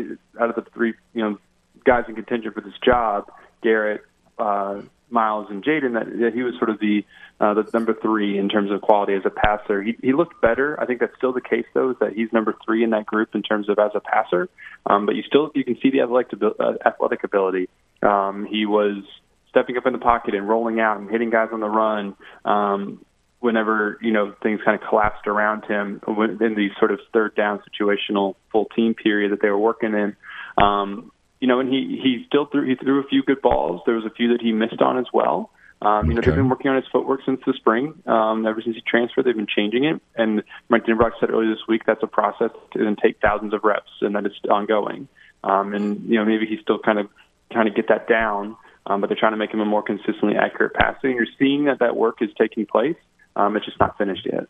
out 0.40 0.50
of 0.50 0.57
the 0.57 0.71
three, 0.73 0.95
you 1.14 1.23
know, 1.23 1.38
guys 1.85 2.04
in 2.09 2.14
contention 2.14 2.52
for 2.52 2.61
this 2.61 2.75
job, 2.85 3.31
Garrett, 3.62 4.02
uh, 4.38 4.83
Myles, 5.14 5.47
and 5.49 5.64
Jayden, 5.64 5.94
that, 5.94 6.06
that 6.21 6.33
he 6.35 6.42
was 6.42 6.54
sort 6.59 6.68
of 6.68 6.78
the 6.80 7.04
uh, 7.40 7.54
the 7.54 7.68
number 7.73 7.94
three 7.94 8.38
in 8.38 8.49
terms 8.49 8.71
of 8.71 8.80
quality 8.83 9.14
as 9.14 9.23
a 9.25 9.30
passer. 9.30 9.83
He, 9.83 9.97
he 10.02 10.12
looked 10.12 10.40
better. 10.40 10.78
I 10.80 10.87
think 10.87 11.00
that's 11.00 11.16
still 11.16 11.33
the 11.33 11.40
case, 11.40 11.64
though, 11.73 11.90
is 11.90 11.97
that 12.00 12.12
he's 12.12 12.33
number 12.33 12.54
three 12.64 12.85
in 12.85 12.90
that 12.90 13.06
group 13.06 13.35
in 13.35 13.42
terms 13.42 13.68
of 13.68 13.78
as 13.78 13.92
a 13.94 14.00
passer. 14.00 14.49
Um, 14.87 15.06
but 15.06 15.14
you 15.14 15.23
still 15.23 15.50
you 15.54 15.64
can 15.64 15.78
see 15.83 15.90
the 15.90 16.02
athletic, 16.02 16.38
uh, 16.42 16.75
athletic 16.85 17.25
ability. 17.25 17.68
Um, 18.02 18.47
he 18.50 18.66
was 18.66 19.02
stepping 19.49 19.76
up 19.76 19.87
in 19.87 19.92
the 19.92 19.99
pocket 19.99 20.35
and 20.35 20.49
rolling 20.49 20.80
out 20.80 20.99
and 20.99 21.09
hitting 21.09 21.30
guys 21.30 21.49
on 21.52 21.61
the 21.61 21.68
run. 21.68 22.14
Um, 22.44 23.04
whenever 23.44 23.99
you 24.00 24.11
know 24.11 24.35
things 24.42 24.59
kind 24.64 24.80
of 24.80 24.88
collapsed 24.88 25.26
around 25.26 25.66
him 25.66 26.00
in 26.09 26.54
the 26.54 26.68
sort 26.78 26.90
of 26.90 26.99
third 27.12 27.37
down 27.37 27.61
situational 27.68 28.37
full 28.50 28.64
team 28.75 28.94
period 28.94 29.33
that 29.33 29.42
they 29.42 29.50
were 29.50 29.59
working 29.59 29.92
in. 29.92 30.16
Um, 30.56 31.12
you 31.45 31.49
know, 31.49 31.61
and 31.61 31.69
he 31.69 32.01
he 32.03 32.25
still 32.27 32.47
threw 32.47 32.65
he 32.67 32.75
threw 32.75 33.01
a 33.01 33.07
few 33.07 33.23
good 33.23 33.43
balls. 33.43 33.83
There 33.85 33.97
was 33.97 34.07
a 34.07 34.11
few 34.11 34.33
that 34.33 34.41
he 34.41 34.51
missed 34.51 34.81
on 34.81 34.97
as 34.97 35.05
well. 35.13 35.51
Um, 35.83 36.07
you 36.07 36.15
know, 36.15 36.21
Okay. 36.21 36.31
they've 36.31 36.37
been 36.39 36.49
working 36.49 36.71
on 36.71 36.77
his 36.77 36.87
footwork 36.91 37.21
since 37.27 37.39
the 37.45 37.53
spring. 37.53 37.93
Um, 38.07 38.47
ever 38.47 38.63
since 38.63 38.77
he 38.77 38.81
transferred, 38.81 39.27
they've 39.27 39.37
been 39.37 39.47
changing 39.47 39.85
it. 39.85 40.01
And 40.17 40.43
Mike 40.71 40.87
Denbrock 40.87 41.11
said 41.21 41.29
earlier 41.29 41.51
this 41.51 41.67
week 41.69 41.83
that's 41.87 42.03
a 42.03 42.07
process 42.07 42.49
then 42.75 42.97
take 42.97 43.21
thousands 43.21 43.53
of 43.53 43.63
reps, 43.63 43.91
and 44.01 44.17
that 44.17 44.25
it's 44.25 44.37
ongoing. 44.51 45.07
Um, 45.43 45.75
and 45.75 46.09
you 46.09 46.19
know, 46.19 46.25
maybe 46.25 46.47
he's 46.47 46.61
still 46.61 46.79
kind 46.79 46.99
of 46.99 47.11
trying 47.53 47.67
to 47.67 47.73
get 47.73 47.89
that 47.89 48.09
down, 48.09 48.57
um, 48.87 49.03
but 49.03 49.09
they're 49.09 49.21
trying 49.21 49.33
to 49.33 49.37
make 49.37 49.53
him 49.53 49.61
a 49.61 49.67
more 49.67 49.83
consistently 49.83 50.37
accurate 50.37 50.73
passer. 50.73 51.09
And 51.09 51.17
you're 51.17 51.27
seeing 51.39 51.67
that 51.67 51.81
that 51.81 51.95
work 51.95 52.23
is 52.23 52.31
taking 52.39 52.65
place. 52.65 52.97
Um, 53.37 53.55
it's 53.55 53.67
just 53.67 53.79
not 53.79 53.99
finished 53.99 54.25
yet. 54.25 54.49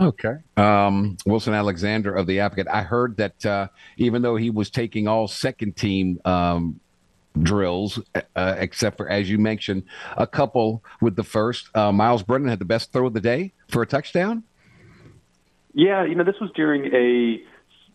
Okay. 0.00 0.34
Um, 0.56 1.16
Wilson 1.26 1.54
Alexander 1.54 2.14
of 2.14 2.26
the 2.26 2.40
Advocate. 2.40 2.68
I 2.68 2.82
heard 2.82 3.16
that 3.16 3.44
uh, 3.44 3.68
even 3.96 4.22
though 4.22 4.36
he 4.36 4.50
was 4.50 4.70
taking 4.70 5.08
all 5.08 5.26
second 5.26 5.76
team 5.76 6.20
um, 6.24 6.80
drills, 7.42 8.00
uh, 8.14 8.54
except 8.58 8.96
for, 8.96 9.08
as 9.08 9.28
you 9.28 9.38
mentioned, 9.38 9.84
a 10.16 10.26
couple 10.26 10.84
with 11.00 11.16
the 11.16 11.24
first, 11.24 11.68
uh, 11.74 11.90
Myles 11.90 12.22
Brennan 12.22 12.48
had 12.48 12.60
the 12.60 12.64
best 12.64 12.92
throw 12.92 13.06
of 13.06 13.14
the 13.14 13.20
day 13.20 13.52
for 13.68 13.82
a 13.82 13.86
touchdown. 13.86 14.44
Yeah, 15.74 16.04
you 16.04 16.14
know, 16.14 16.24
this 16.24 16.36
was 16.40 16.50
during 16.54 16.86
a 16.94 17.42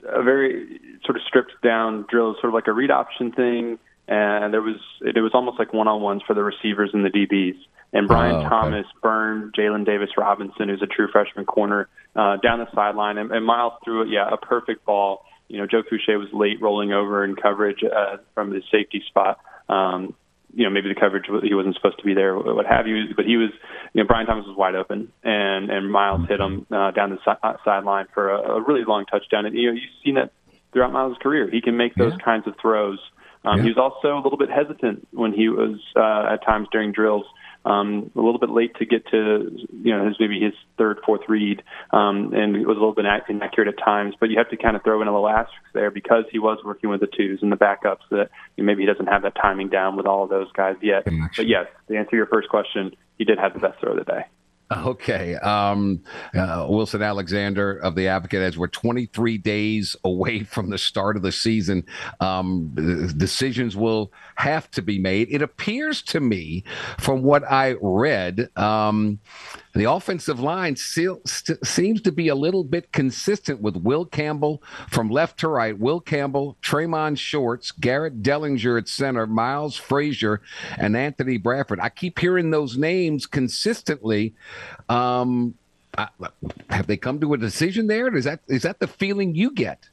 a 0.06 0.22
very 0.22 0.80
sort 1.06 1.16
of 1.16 1.24
stripped 1.26 1.54
down 1.64 2.06
drill, 2.10 2.34
sort 2.36 2.46
of 2.46 2.54
like 2.54 2.68
a 2.68 2.74
read 2.74 2.92
option 2.92 3.32
thing, 3.32 3.80
and 4.08 4.54
there 4.54 4.62
was 4.62 4.78
it 5.02 5.20
was 5.22 5.32
almost 5.34 5.60
like 5.60 5.74
one 5.74 5.88
on 5.88 6.02
ones 6.02 6.22
for 6.28 6.34
the 6.34 6.44
receivers 6.44 6.92
and 6.94 7.06
the 7.06 7.10
DBs. 7.10 7.58
And 7.96 8.08
Brian 8.08 8.36
Oh, 8.36 8.40
okay. 8.40 8.50
Thomas 8.50 8.86
burned 9.04 9.54
Jalen 9.54 9.86
Davis 9.86 10.10
Robinson, 10.18 10.68
who's 10.68 10.82
a 10.82 10.88
true 10.88 11.08
freshman 11.12 11.46
corner, 11.46 11.88
uh, 12.16 12.38
down 12.38 12.58
the 12.60 12.68
sideline, 12.74 13.18
and, 13.20 13.32
and 13.32 13.46
Myles 13.46 13.74
threw 13.86 14.02
it. 14.02 14.10
Yeah, 14.10 14.28
a 14.32 14.38
perfect 14.38 14.84
ball. 14.86 15.24
You 15.48 15.60
know, 15.60 15.68
Joe 15.68 15.84
Foucha 15.84 16.18
was 16.18 16.30
late 16.34 16.60
rolling 16.60 16.92
over 16.92 17.24
in 17.24 17.36
coverage 17.36 17.84
uh, 17.84 18.18
from 18.34 18.52
his 18.52 18.64
safety 18.72 19.04
spot. 19.08 19.40
Um, 19.70 20.16
you 20.56 20.64
know, 20.64 20.70
maybe 20.72 20.90
the 20.90 21.00
coverage 21.00 21.26
he 21.44 21.54
wasn't 21.54 21.76
supposed 21.76 21.98
to 22.00 22.04
be 22.04 22.14
there, 22.16 22.36
what 22.38 22.66
have 22.66 22.88
you. 22.88 23.14
But 23.16 23.26
he 23.26 23.38
was, 23.38 23.50
you 23.94 24.02
know, 24.04 24.08
Brian 24.08 24.26
Thomas 24.26 24.46
was 24.48 24.56
wide 24.58 24.76
open, 24.76 25.12
and 25.24 25.70
and 25.70 25.92
Myles 25.92 26.28
hit 26.28 26.40
him 26.40 26.66
uh, 26.72 26.92
down 26.92 27.12
the 27.12 27.18
si- 27.24 27.40
uh, 27.44 27.54
sideline 27.64 28.08
for 28.14 28.30
a, 28.32 28.56
a 28.58 28.62
really 28.62 28.84
long 28.86 29.06
touchdown. 29.06 29.46
And 29.46 29.56
you 29.56 29.68
know, 29.68 29.74
you've 29.74 29.90
seen 30.04 30.16
that 30.16 30.32
throughout 30.72 30.92
Myles' 30.92 31.18
career. 31.22 31.48
He 31.52 31.62
can 31.62 31.78
make 31.78 31.94
those 31.96 32.14
Yeah. 32.18 32.26
kinds 32.26 32.48
of 32.48 32.56
throws. 32.60 33.00
Um, 33.46 33.58
Yeah. 33.58 33.64
He 33.64 33.70
was 33.70 33.78
also 33.78 34.18
a 34.18 34.22
little 34.22 34.38
bit 34.38 34.50
hesitant 34.50 35.08
when 35.12 35.34
he 35.34 35.50
was 35.50 35.80
uh, 35.96 36.34
at 36.34 36.44
times 36.44 36.68
during 36.72 36.92
drills. 36.92 37.26
Um, 37.66 38.12
a 38.14 38.20
little 38.20 38.40
bit 38.40 38.50
late 38.50 38.76
to 38.80 38.86
get 38.86 39.08
to, 39.12 39.50
you 39.82 39.98
know, 39.98 40.06
his 40.06 40.18
maybe 40.20 40.38
his 40.42 40.54
third, 40.78 41.00
fourth 41.06 41.22
read, 41.30 41.64
um, 41.92 42.34
and 42.34 42.58
it 42.58 42.68
was 42.68 42.76
a 42.76 42.80
little 42.82 42.94
bit 42.94 43.06
inaccurate 43.30 43.70
at 43.70 43.78
times. 43.78 44.16
But 44.20 44.30
you 44.30 44.38
have 44.38 44.50
to 44.50 44.58
kind 44.58 44.76
of 44.76 44.84
throw 44.84 45.02
in 45.02 45.08
a 45.08 45.14
little 45.14 45.30
asterisk 45.30 45.72
there 45.74 45.90
because 45.90 46.26
he 46.30 46.40
was 46.40 46.58
working 46.66 46.90
with 46.90 47.00
the 47.00 47.08
twos 47.08 47.40
and 47.42 47.54
the 47.54 47.56
backups. 47.56 48.04
That 48.12 48.32
you 48.58 48.64
know, 48.64 48.68
maybe 48.68 48.82
he 48.82 48.86
doesn't 48.86 49.08
have 49.08 49.22
that 49.22 49.36
timing 49.36 49.70
down 49.70 49.96
with 49.96 50.06
all 50.06 50.26
of 50.26 50.30
those 50.30 50.52
guys 50.52 50.76
yet. 50.82 51.06
But 51.38 51.48
yes, 51.48 51.68
to 51.88 51.96
answer 51.96 52.18
your 52.18 52.26
first 52.26 52.50
question, 52.50 52.92
he 53.18 53.24
did 53.24 53.40
have 53.40 53.54
the 53.54 53.60
best 53.60 53.80
throw 53.80 53.92
of 53.94 53.98
the 53.98 54.04
day. 54.04 54.26
Okay. 54.84 55.36
Um, 55.36 56.04
uh, 56.34 56.68
Wilson 56.70 57.02
Alexander 57.02 57.78
of 57.78 57.96
the 57.96 58.08
Advocate, 58.08 58.42
as 58.42 58.58
we're 58.58 58.68
23 58.68 59.38
days 59.38 59.96
away 60.04 60.44
from 60.44 60.70
the 60.70 60.78
start 60.78 61.16
of 61.16 61.24
the 61.24 61.32
season, 61.32 61.86
um, 62.20 62.72
decisions 63.18 63.76
will 63.76 64.12
have 64.36 64.70
to 64.72 64.82
be 64.82 65.00
made. 65.00 65.28
It 65.32 65.42
appears 65.42 66.02
to 66.04 66.20
me, 66.20 66.64
from 67.00 67.24
what 67.24 67.44
I 67.44 67.76
read, 67.82 68.50
um, 68.58 69.20
the 69.74 69.90
offensive 69.90 70.40
line 70.40 70.76
still, 70.76 71.22
st- 71.26 71.66
seems 71.66 72.02
to 72.02 72.12
be 72.12 72.28
a 72.28 72.36
little 72.36 72.64
bit 72.64 72.92
consistent 72.92 73.62
with 73.62 73.78
Will 73.78 74.06
Campbell 74.06 74.62
from 74.90 75.10
left 75.10 75.40
to 75.40 75.48
right. 75.48 75.78
Will 75.78 76.00
Campbell, 76.00 76.58
Tre'Mond 76.62 77.18
Shorts, 77.18 77.72
Garrett 77.72 78.22
Dellinger 78.22 78.78
at 78.78 78.88
center, 78.88 79.26
Miles 79.26 79.76
Frazier, 79.76 80.42
and 80.78 80.96
Anthony 80.96 81.38
Bradford. 81.38 81.80
I 81.80 81.90
keep 81.90 82.20
hearing 82.20 82.52
those 82.52 82.78
names 82.78 83.26
consistently. 83.26 84.36
Um, 84.90 85.56
I, 85.98 86.08
have 86.70 86.88
they 86.88 86.98
come 86.98 87.20
to 87.20 87.34
a 87.34 87.38
decision 87.38 87.88
there? 87.88 88.16
Is 88.16 88.26
that 88.26 88.42
is 88.48 88.64
that 88.64 88.80
the 88.80 88.88
feeling 88.88 89.36
you 89.36 89.52
get? 89.52 89.90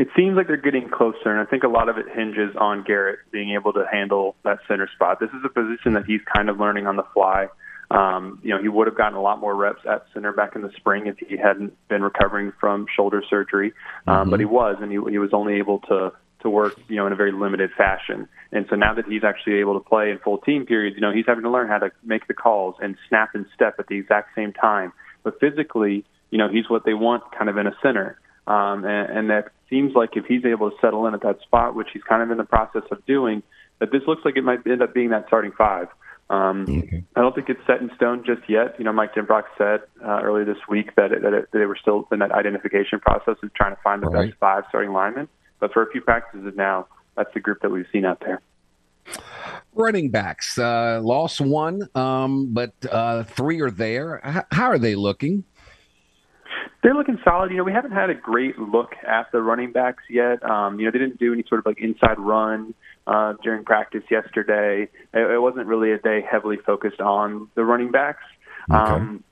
It 0.00 0.08
seems 0.16 0.34
like 0.34 0.46
they're 0.46 0.56
getting 0.56 0.88
closer, 0.88 1.26
and 1.26 1.38
I 1.38 1.44
think 1.44 1.62
a 1.62 1.68
lot 1.68 1.90
of 1.90 1.98
it 1.98 2.06
hinges 2.08 2.56
on 2.58 2.84
Garrett 2.84 3.18
being 3.30 3.50
able 3.50 3.74
to 3.74 3.84
handle 3.92 4.34
that 4.44 4.60
center 4.66 4.88
spot. 4.94 5.20
This 5.20 5.28
is 5.28 5.44
a 5.44 5.50
position 5.50 5.92
that 5.92 6.06
he's 6.06 6.22
kind 6.34 6.48
of 6.48 6.58
learning 6.58 6.86
on 6.86 6.96
the 6.96 7.02
fly. 7.12 7.48
Um, 7.90 8.40
you 8.42 8.48
know, 8.48 8.62
he 8.62 8.68
would 8.68 8.86
have 8.86 8.96
gotten 8.96 9.18
a 9.18 9.20
lot 9.20 9.40
more 9.40 9.54
reps 9.54 9.82
at 9.86 10.06
center 10.14 10.32
back 10.32 10.56
in 10.56 10.62
the 10.62 10.70
spring 10.78 11.06
if 11.06 11.18
he 11.18 11.36
hadn't 11.36 11.76
been 11.88 12.00
recovering 12.00 12.50
from 12.58 12.86
shoulder 12.96 13.22
surgery, 13.28 13.74
um, 14.06 14.30
but 14.30 14.40
he 14.40 14.46
was, 14.46 14.76
and 14.80 14.90
he, 14.90 14.96
he 15.10 15.18
was 15.18 15.34
only 15.34 15.56
able 15.56 15.80
to 15.80 16.12
to 16.40 16.48
work, 16.48 16.80
you 16.88 16.96
know, 16.96 17.06
in 17.06 17.12
a 17.12 17.16
very 17.16 17.32
limited 17.32 17.68
fashion. 17.76 18.26
And 18.52 18.64
so 18.70 18.76
now 18.76 18.94
that 18.94 19.04
he's 19.04 19.22
actually 19.22 19.56
able 19.56 19.74
to 19.74 19.86
play 19.86 20.10
in 20.10 20.18
full 20.20 20.38
team 20.38 20.64
periods, 20.64 20.96
you 20.96 21.02
know, 21.02 21.12
he's 21.12 21.26
having 21.26 21.44
to 21.44 21.50
learn 21.50 21.68
how 21.68 21.76
to 21.76 21.90
make 22.02 22.26
the 22.26 22.32
calls 22.32 22.76
and 22.80 22.96
snap 23.06 23.34
and 23.34 23.44
step 23.54 23.74
at 23.78 23.88
the 23.88 23.98
exact 23.98 24.34
same 24.34 24.54
time. 24.54 24.94
But 25.24 25.38
physically, 25.38 26.06
you 26.30 26.38
know, 26.38 26.48
he's 26.48 26.70
what 26.70 26.86
they 26.86 26.94
want 26.94 27.24
kind 27.36 27.50
of 27.50 27.58
in 27.58 27.66
a 27.66 27.76
center. 27.82 28.18
Um, 28.46 28.86
and, 28.86 29.18
and 29.18 29.30
that 29.30 29.52
seems 29.70 29.94
like 29.94 30.10
if 30.16 30.26
he's 30.26 30.44
able 30.44 30.70
to 30.70 30.76
settle 30.80 31.06
in 31.06 31.14
at 31.14 31.22
that 31.22 31.40
spot, 31.40 31.74
which 31.74 31.88
he's 31.92 32.02
kind 32.02 32.22
of 32.22 32.30
in 32.30 32.36
the 32.38 32.44
process 32.44 32.82
of 32.90 33.04
doing, 33.06 33.42
that 33.78 33.90
this 33.92 34.02
looks 34.06 34.22
like 34.24 34.36
it 34.36 34.44
might 34.44 34.66
end 34.66 34.82
up 34.82 34.92
being 34.92 35.10
that 35.10 35.26
starting 35.28 35.52
five. 35.56 35.88
Um, 36.28 36.64
I 37.16 37.20
don't 37.20 37.34
think 37.34 37.48
it's 37.48 37.60
set 37.66 37.80
in 37.80 37.90
stone 37.96 38.22
just 38.24 38.48
yet. 38.48 38.76
You 38.78 38.84
know, 38.84 38.92
Mike 38.92 39.14
Denbrock 39.14 39.44
said 39.58 39.80
uh, 40.04 40.20
earlier 40.22 40.44
this 40.44 40.58
week 40.68 40.94
that, 40.96 41.10
it, 41.10 41.22
that 41.22 41.32
it, 41.32 41.48
they 41.52 41.66
were 41.66 41.76
still 41.80 42.06
in 42.12 42.20
that 42.20 42.30
identification 42.30 43.00
process 43.00 43.36
of 43.42 43.52
trying 43.54 43.74
to 43.74 43.82
find 43.82 44.02
the 44.02 44.06
Right. 44.06 44.28
best 44.28 44.38
five 44.38 44.64
starting 44.68 44.92
linemen. 44.92 45.28
But 45.58 45.72
for 45.72 45.82
a 45.82 45.90
few 45.90 46.00
practices 46.00 46.54
now, 46.56 46.86
that's 47.16 47.32
the 47.34 47.40
group 47.40 47.62
that 47.62 47.70
we've 47.70 47.86
seen 47.92 48.04
out 48.04 48.20
there. 48.20 48.40
Running 49.74 50.10
backs 50.10 50.56
uh, 50.58 51.00
lost 51.02 51.40
one, 51.40 51.88
um, 51.96 52.52
but 52.52 52.74
uh, 52.90 53.24
three 53.24 53.60
are 53.60 53.70
there. 53.70 54.20
H- 54.24 54.44
how 54.52 54.66
are 54.66 54.78
they 54.78 54.94
looking? 54.94 55.42
They're 56.82 56.94
looking 56.94 57.18
solid. 57.24 57.50
You 57.50 57.58
know, 57.58 57.64
we 57.64 57.72
haven't 57.72 57.92
had 57.92 58.10
a 58.10 58.14
great 58.14 58.58
look 58.58 58.94
at 59.06 59.30
the 59.32 59.40
running 59.40 59.72
backs 59.72 60.02
yet. 60.08 60.42
Um, 60.42 60.78
you 60.78 60.86
know, 60.86 60.92
they 60.92 60.98
didn't 60.98 61.18
do 61.18 61.32
any 61.32 61.44
sort 61.48 61.60
of 61.60 61.66
like 61.66 61.80
inside 61.80 62.18
run 62.18 62.74
uh, 63.06 63.34
during 63.42 63.64
practice 63.64 64.02
yesterday. 64.10 64.88
It, 65.12 65.30
it 65.30 65.40
wasn't 65.40 65.66
really 65.66 65.92
a 65.92 65.98
day 65.98 66.24
heavily 66.28 66.56
focused 66.64 67.00
on 67.00 67.48
the 67.54 67.64
running 67.64 67.90
backs. 67.90 68.22
Um, 68.70 69.24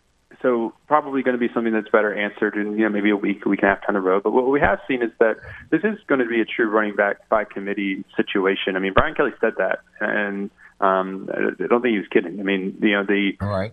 so 0.43 0.73
probably 0.87 1.23
going 1.23 1.39
to 1.39 1.41
be 1.41 1.53
something 1.53 1.73
that's 1.73 1.89
better 1.89 2.15
answered 2.15 2.55
in 2.55 2.73
you 2.73 2.85
know 2.85 2.89
maybe 2.89 3.11
a 3.11 3.17
week, 3.17 3.45
a 3.45 3.49
week 3.49 3.61
and 3.63 3.71
a 3.71 3.75
half 3.75 3.87
down 3.87 3.95
the 3.95 4.01
road. 4.01 4.23
But 4.23 4.33
what 4.33 4.49
we 4.49 4.61
have 4.61 4.79
seen 4.87 5.03
is 5.03 5.11
that 5.19 5.37
this 5.71 5.81
is 5.83 5.99
going 6.07 6.21
to 6.21 6.27
be 6.27 6.41
a 6.41 6.45
true 6.45 6.69
running 6.69 6.95
back 6.95 7.29
by 7.29 7.45
committee 7.45 8.05
situation. 8.17 8.77
I 8.77 8.79
mean, 8.79 8.93
Brian 8.93 9.15
Kelly 9.15 9.33
said 9.41 9.55
that, 9.59 9.81
and 10.01 10.51
um, 10.81 11.29
I 11.33 11.67
don't 11.67 11.83
think 11.83 11.93
he 11.93 11.99
was 11.99 12.09
kidding. 12.09 12.39
I 12.39 12.43
mean, 12.43 12.79
you 12.81 12.93
know, 12.93 13.05
the 13.05 13.33
all 13.41 13.49
right. 13.49 13.73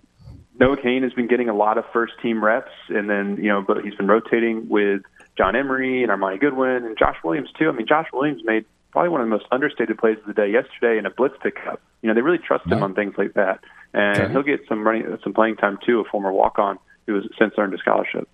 Noah 0.59 0.77
Cain 0.81 1.03
has 1.03 1.13
been 1.13 1.27
getting 1.27 1.49
a 1.49 1.55
lot 1.55 1.77
of 1.77 1.85
first 1.91 2.13
team 2.21 2.43
reps, 2.43 2.71
and 2.89 3.09
then 3.09 3.37
you 3.37 3.49
know, 3.49 3.63
but 3.65 3.83
he's 3.83 3.95
been 3.95 4.07
rotating 4.07 4.69
with 4.69 5.01
John 5.37 5.55
Emery 5.55 6.03
and 6.03 6.11
Armoni 6.11 6.39
Goodwin 6.39 6.85
and 6.85 6.97
Josh 6.97 7.17
Williams 7.23 7.49
too. 7.57 7.69
I 7.69 7.71
mean, 7.71 7.87
Josh 7.87 8.07
Williams 8.13 8.41
made 8.45 8.65
probably 8.91 9.09
one 9.09 9.21
of 9.21 9.27
the 9.27 9.31
most 9.31 9.45
understated 9.51 9.97
plays 9.97 10.17
of 10.17 10.25
the 10.25 10.33
day 10.33 10.49
yesterday 10.49 10.97
in 10.97 11.05
a 11.05 11.09
blitz 11.09 11.35
pickup. 11.43 11.81
You 12.01 12.07
know, 12.07 12.15
they 12.15 12.21
really 12.21 12.37
trust 12.37 12.65
him 12.65 12.81
on 12.81 12.95
things 12.95 13.15
like 13.17 13.33
that, 13.33 13.59
and 13.93 14.17
okay. 14.17 14.31
he'll 14.31 14.43
get 14.43 14.61
some 14.69 14.85
running, 14.85 15.17
some 15.23 15.33
playing 15.33 15.57
time 15.57 15.77
too. 15.85 15.99
A 15.99 16.03
former 16.05 16.31
walk 16.31 16.59
on 16.59 16.79
who 17.05 17.15
has 17.15 17.23
since 17.37 17.53
earned 17.57 17.73
a 17.73 17.77
scholarship. 17.77 18.29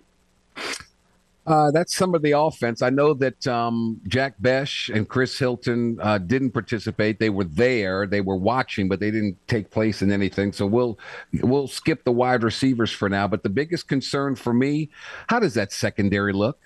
Uh, 1.44 1.72
that's 1.72 1.94
some 1.96 2.14
of 2.14 2.22
the 2.22 2.32
offense. 2.32 2.82
I 2.82 2.90
know 2.90 3.14
that 3.14 3.46
um, 3.48 4.00
Jack 4.06 4.34
Bech 4.38 4.68
and 4.94 5.08
Chris 5.08 5.36
Hilton 5.38 5.98
uh, 6.00 6.18
didn't 6.18 6.52
participate. 6.52 7.18
They 7.18 7.30
were 7.30 7.44
there, 7.44 8.06
they 8.06 8.20
were 8.20 8.36
watching, 8.36 8.88
but 8.88 9.00
they 9.00 9.10
didn't 9.10 9.36
take 9.48 9.70
place 9.70 10.02
in 10.02 10.12
anything. 10.12 10.52
So 10.52 10.66
we'll 10.66 10.98
we'll 11.40 11.66
skip 11.66 12.04
the 12.04 12.12
wide 12.12 12.44
receivers 12.44 12.92
for 12.92 13.08
now. 13.08 13.26
But 13.26 13.42
the 13.42 13.48
biggest 13.48 13.88
concern 13.88 14.36
for 14.36 14.52
me, 14.52 14.90
how 15.26 15.40
does 15.40 15.54
that 15.54 15.72
secondary 15.72 16.32
look? 16.32 16.60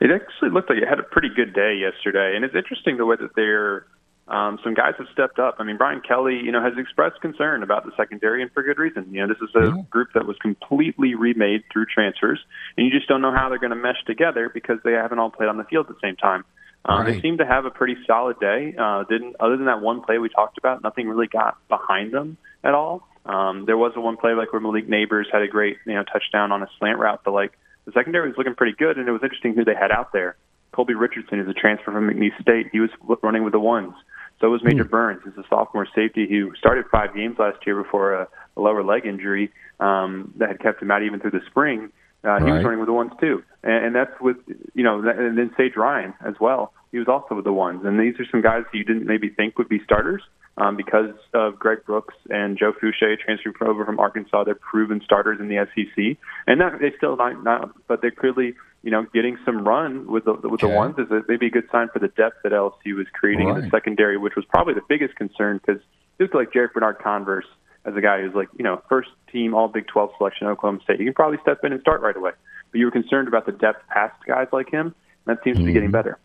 It 0.00 0.10
actually 0.12 0.50
looked 0.50 0.70
like 0.70 0.78
it 0.78 0.88
had 0.88 1.00
a 1.00 1.02
pretty 1.02 1.30
good 1.34 1.52
day 1.52 1.74
yesterday, 1.74 2.36
and 2.36 2.44
it's 2.44 2.54
interesting 2.54 2.96
the 2.96 3.06
way 3.06 3.16
that 3.20 3.34
they're 3.34 3.86
um, 4.28 4.58
some 4.62 4.74
guys 4.74 4.94
have 4.98 5.06
stepped 5.12 5.38
up. 5.38 5.56
I 5.58 5.64
mean, 5.64 5.78
Brian 5.78 6.02
Kelly, 6.06 6.36
you 6.36 6.52
know, 6.52 6.62
has 6.62 6.74
expressed 6.76 7.20
concern 7.20 7.62
about 7.62 7.84
the 7.84 7.92
secondary, 7.96 8.42
and 8.42 8.52
for 8.52 8.62
good 8.62 8.78
reason. 8.78 9.06
You 9.10 9.26
know, 9.26 9.28
this 9.28 9.42
is 9.42 9.54
a 9.54 9.76
yeah. 9.76 9.82
group 9.88 10.10
that 10.14 10.26
was 10.26 10.36
completely 10.38 11.14
remade 11.14 11.64
through 11.72 11.86
transfers, 11.86 12.38
and 12.76 12.86
you 12.86 12.92
just 12.92 13.08
don't 13.08 13.22
know 13.22 13.32
how 13.32 13.48
they're 13.48 13.58
going 13.58 13.70
to 13.70 13.76
mesh 13.76 14.04
together 14.06 14.50
because 14.52 14.78
they 14.84 14.92
haven't 14.92 15.18
all 15.18 15.30
played 15.30 15.48
on 15.48 15.56
the 15.56 15.64
field 15.64 15.86
at 15.88 15.94
the 15.94 16.00
same 16.02 16.16
time. 16.16 16.44
Um, 16.84 17.00
right. 17.00 17.14
They 17.14 17.20
seem 17.20 17.38
to 17.38 17.46
have 17.46 17.64
a 17.64 17.70
pretty 17.70 17.96
solid 18.06 18.38
day. 18.38 18.74
Uh, 18.78 19.04
didn't 19.04 19.36
other 19.40 19.56
than 19.56 19.66
that 19.66 19.80
one 19.80 20.02
play 20.02 20.18
we 20.18 20.28
talked 20.28 20.58
about, 20.58 20.82
nothing 20.82 21.08
really 21.08 21.26
got 21.26 21.56
behind 21.68 22.12
them 22.12 22.36
at 22.62 22.74
all. 22.74 23.08
Um, 23.24 23.64
there 23.66 23.76
was 23.76 23.92
a 23.96 24.00
one 24.00 24.16
play 24.16 24.34
like 24.34 24.52
where 24.52 24.60
Malik 24.60 24.88
Nabers 24.88 25.24
had 25.32 25.42
a 25.42 25.48
great 25.48 25.78
you 25.86 25.94
know 25.94 26.04
touchdown 26.04 26.52
on 26.52 26.62
a 26.62 26.68
slant 26.78 26.98
route, 26.98 27.22
but 27.24 27.32
like 27.32 27.52
the 27.86 27.92
secondary 27.92 28.28
was 28.28 28.36
looking 28.36 28.54
pretty 28.54 28.76
good, 28.76 28.98
and 28.98 29.08
it 29.08 29.12
was 29.12 29.22
interesting 29.22 29.54
who 29.54 29.64
they 29.64 29.74
had 29.74 29.90
out 29.90 30.12
there. 30.12 30.36
Colby 30.72 30.94
Richardson 30.94 31.40
is 31.40 31.48
a 31.48 31.54
transfer 31.54 31.90
from 31.90 32.08
McNeese 32.08 32.40
State. 32.40 32.68
He 32.72 32.80
was 32.80 32.90
running 33.22 33.42
with 33.42 33.52
the 33.52 33.60
ones. 33.60 33.94
So 34.40 34.50
was 34.50 34.62
Major 34.62 34.84
mm. 34.84 34.90
Burns, 34.90 35.20
who's 35.24 35.36
a 35.36 35.46
sophomore 35.48 35.86
safety 35.94 36.26
who 36.28 36.54
started 36.56 36.84
five 36.90 37.14
games 37.14 37.36
last 37.38 37.58
year 37.66 37.80
before 37.82 38.14
a, 38.14 38.28
a 38.56 38.60
lower 38.60 38.84
leg 38.84 39.04
injury 39.04 39.50
um, 39.80 40.32
that 40.36 40.48
had 40.48 40.60
kept 40.60 40.82
him 40.82 40.90
out 40.90 41.02
even 41.02 41.20
through 41.20 41.32
the 41.32 41.40
spring. 41.50 41.90
Uh, 42.24 42.38
he 42.38 42.44
right. 42.44 42.54
was 42.54 42.64
running 42.64 42.80
with 42.80 42.88
the 42.88 42.92
ones 42.92 43.12
too, 43.20 43.42
and, 43.62 43.86
and 43.86 43.94
that's 43.94 44.20
with 44.20 44.36
you 44.74 44.82
know, 44.82 44.98
and 44.98 45.38
then 45.38 45.50
Sage 45.56 45.76
Ryan 45.76 46.14
as 46.24 46.34
well. 46.40 46.72
He 46.90 46.98
was 46.98 47.06
also 47.06 47.34
with 47.34 47.44
the 47.44 47.52
ones, 47.52 47.82
and 47.84 48.00
these 48.00 48.18
are 48.18 48.24
some 48.30 48.42
guys 48.42 48.64
you 48.72 48.82
didn't 48.82 49.06
maybe 49.06 49.28
think 49.28 49.56
would 49.58 49.68
be 49.68 49.80
starters 49.84 50.22
um, 50.56 50.76
because 50.76 51.14
of 51.32 51.58
Greg 51.58 51.84
Brooks 51.84 52.14
and 52.28 52.58
Joe 52.58 52.72
Foucha 52.72 53.18
transferring 53.18 53.54
over 53.60 53.84
from 53.84 54.00
Arkansas. 54.00 54.44
They're 54.44 54.56
proven 54.56 55.00
starters 55.04 55.38
in 55.40 55.48
the 55.48 55.66
SEC, 55.74 56.16
and 56.46 56.60
that, 56.60 56.80
they 56.80 56.92
still 56.96 57.16
not, 57.16 57.44
not, 57.44 57.70
but 57.86 58.02
they're 58.02 58.10
clearly 58.10 58.54
you 58.82 58.90
know, 58.90 59.06
getting 59.12 59.36
some 59.44 59.66
run 59.66 60.06
with 60.06 60.24
the 60.24 60.34
with 60.34 60.62
okay. 60.62 60.68
the 60.68 60.74
ones 60.76 60.98
is 60.98 61.10
a, 61.10 61.22
maybe 61.28 61.46
a 61.46 61.50
good 61.50 61.68
sign 61.70 61.88
for 61.92 61.98
the 61.98 62.08
depth 62.08 62.36
that 62.44 62.52
LSU 62.52 62.96
was 62.96 63.06
creating 63.12 63.48
right. 63.48 63.58
in 63.58 63.64
the 63.64 63.70
secondary, 63.70 64.16
which 64.16 64.36
was 64.36 64.44
probably 64.44 64.74
the 64.74 64.82
biggest 64.88 65.16
concern 65.16 65.58
because 65.58 65.82
it 66.18 66.22
looked 66.22 66.34
like 66.34 66.52
Jarrick 66.52 66.72
Bernard-Converse 66.72 67.46
as 67.84 67.96
a 67.96 68.00
guy 68.00 68.20
who's 68.20 68.34
like, 68.34 68.48
you 68.56 68.64
know, 68.64 68.82
first 68.88 69.08
team 69.32 69.54
All 69.54 69.68
Big 69.68 69.86
12 69.88 70.10
selection 70.18 70.46
at 70.46 70.50
Oklahoma 70.50 70.80
State. 70.84 71.00
You 71.00 71.06
can 71.06 71.14
probably 71.14 71.38
step 71.42 71.64
in 71.64 71.72
and 71.72 71.80
start 71.80 72.00
right 72.00 72.16
away, 72.16 72.32
but 72.70 72.78
you 72.78 72.84
were 72.84 72.90
concerned 72.90 73.28
about 73.28 73.46
the 73.46 73.52
depth 73.52 73.86
past 73.88 74.14
guys 74.26 74.48
like 74.52 74.70
him. 74.70 74.94
That 75.26 75.42
seems 75.42 75.56
mm-hmm. 75.56 75.64
to 75.64 75.66
be 75.66 75.72
getting 75.72 75.88
mm-hmm. 75.88 75.92
better. 75.92 76.18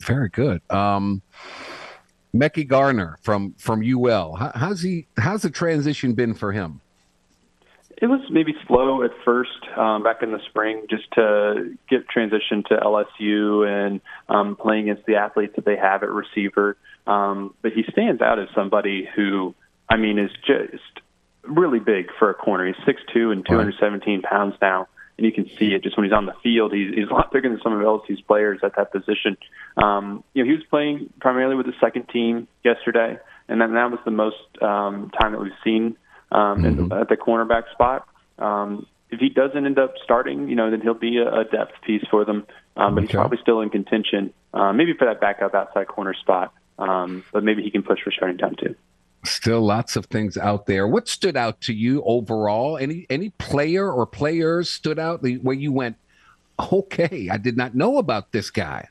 Very 0.00 0.30
good. 0.30 0.62
Um, 0.70 1.22
Garner 2.66 3.18
from 3.22 3.54
from 3.58 3.82
UL. 3.82 4.34
How, 4.34 4.52
how's 4.54 4.80
he? 4.80 5.06
How's 5.16 5.42
the 5.42 5.50
transition 5.50 6.14
been 6.14 6.34
for 6.34 6.52
him? 6.52 6.80
It 8.04 8.08
was 8.08 8.20
maybe 8.28 8.54
slow 8.66 9.02
at 9.02 9.12
first 9.24 9.66
um, 9.78 10.02
back 10.02 10.22
in 10.22 10.30
the 10.30 10.38
spring, 10.50 10.88
just 10.90 11.10
to 11.12 11.74
get 11.88 12.06
transition 12.06 12.62
to 12.68 12.76
LSU 12.76 13.66
and 13.66 14.02
um, 14.28 14.56
playing 14.56 14.90
against 14.90 15.06
the 15.06 15.14
athletes 15.14 15.54
that 15.56 15.64
they 15.64 15.78
have 15.78 16.02
at 16.02 16.10
receiver. 16.10 16.76
Um, 17.06 17.54
but 17.62 17.72
he 17.72 17.82
stands 17.90 18.20
out 18.20 18.38
as 18.38 18.48
somebody 18.54 19.08
who, 19.16 19.54
I 19.88 19.96
mean, 19.96 20.18
is 20.18 20.30
just 20.46 20.82
really 21.44 21.78
big 21.78 22.10
for 22.18 22.28
a 22.28 22.34
corner. 22.34 22.66
He's 22.66 22.76
six 22.84 23.00
two 23.10 23.30
and 23.30 23.42
217 23.46 24.20
pounds 24.20 24.56
now, 24.60 24.86
and 25.16 25.24
you 25.24 25.32
can 25.32 25.48
see 25.58 25.72
it 25.72 25.82
just 25.82 25.96
when 25.96 26.04
he's 26.04 26.12
on 26.12 26.26
the 26.26 26.34
field. 26.42 26.74
He's, 26.74 26.94
he's 26.94 27.08
a 27.08 27.14
lot 27.14 27.32
bigger 27.32 27.48
than 27.48 27.58
some 27.62 27.72
of 27.72 27.80
LSU's 27.80 28.20
players 28.20 28.60
at 28.62 28.76
that 28.76 28.92
position. 28.92 29.38
Um, 29.78 30.22
you 30.34 30.44
know, 30.44 30.50
he 30.50 30.56
was 30.56 30.66
playing 30.68 31.10
primarily 31.22 31.54
with 31.54 31.64
the 31.64 31.74
second 31.80 32.10
team 32.10 32.48
yesterday, 32.62 33.16
and 33.48 33.62
then 33.62 33.72
that 33.72 33.90
was 33.90 34.00
the 34.04 34.10
most 34.10 34.36
um, 34.60 35.10
time 35.18 35.32
that 35.32 35.40
we've 35.40 35.52
seen 35.64 35.96
um, 36.34 36.62
mm-hmm. 36.62 36.88
the, 36.88 36.96
at 36.96 37.08
the 37.08 37.16
cornerback 37.16 37.70
spot. 37.72 38.06
Um, 38.38 38.86
if 39.10 39.20
he 39.20 39.28
doesn't 39.28 39.64
end 39.64 39.78
up 39.78 39.94
starting, 40.02 40.48
you 40.48 40.56
know, 40.56 40.70
then 40.70 40.80
he'll 40.80 40.94
be 40.94 41.18
a, 41.18 41.44
depth 41.44 41.80
piece 41.86 42.04
for 42.10 42.24
them. 42.24 42.46
Um, 42.76 42.94
but 42.94 43.04
okay. 43.04 43.12
he's 43.12 43.14
probably 43.14 43.38
still 43.40 43.60
in 43.60 43.70
contention, 43.70 44.34
uh, 44.52 44.72
maybe 44.72 44.92
for 44.94 45.04
that 45.04 45.20
backup 45.20 45.54
outside 45.54 45.86
corner 45.86 46.14
spot. 46.14 46.52
Um, 46.78 47.24
but 47.32 47.44
maybe 47.44 47.62
he 47.62 47.70
can 47.70 47.84
push 47.84 48.00
for 48.02 48.10
starting 48.10 48.38
time 48.38 48.56
too. 48.56 48.74
Still 49.24 49.60
lots 49.60 49.94
of 49.94 50.06
things 50.06 50.36
out 50.36 50.66
there. 50.66 50.88
What 50.88 51.08
stood 51.08 51.36
out 51.36 51.60
to 51.62 51.72
you 51.72 52.02
overall? 52.04 52.76
Any 52.76 53.06
any 53.08 53.30
player 53.30 53.90
or 53.90 54.04
players 54.04 54.68
stood 54.68 54.98
out 54.98 55.22
the 55.22 55.36
where 55.36 55.54
you 55.54 55.72
went, 55.72 55.96
okay, 56.72 57.28
I 57.30 57.36
did 57.36 57.56
not 57.56 57.74
know 57.74 57.98
about 57.98 58.32
this 58.32 58.50
guy. 58.50 58.88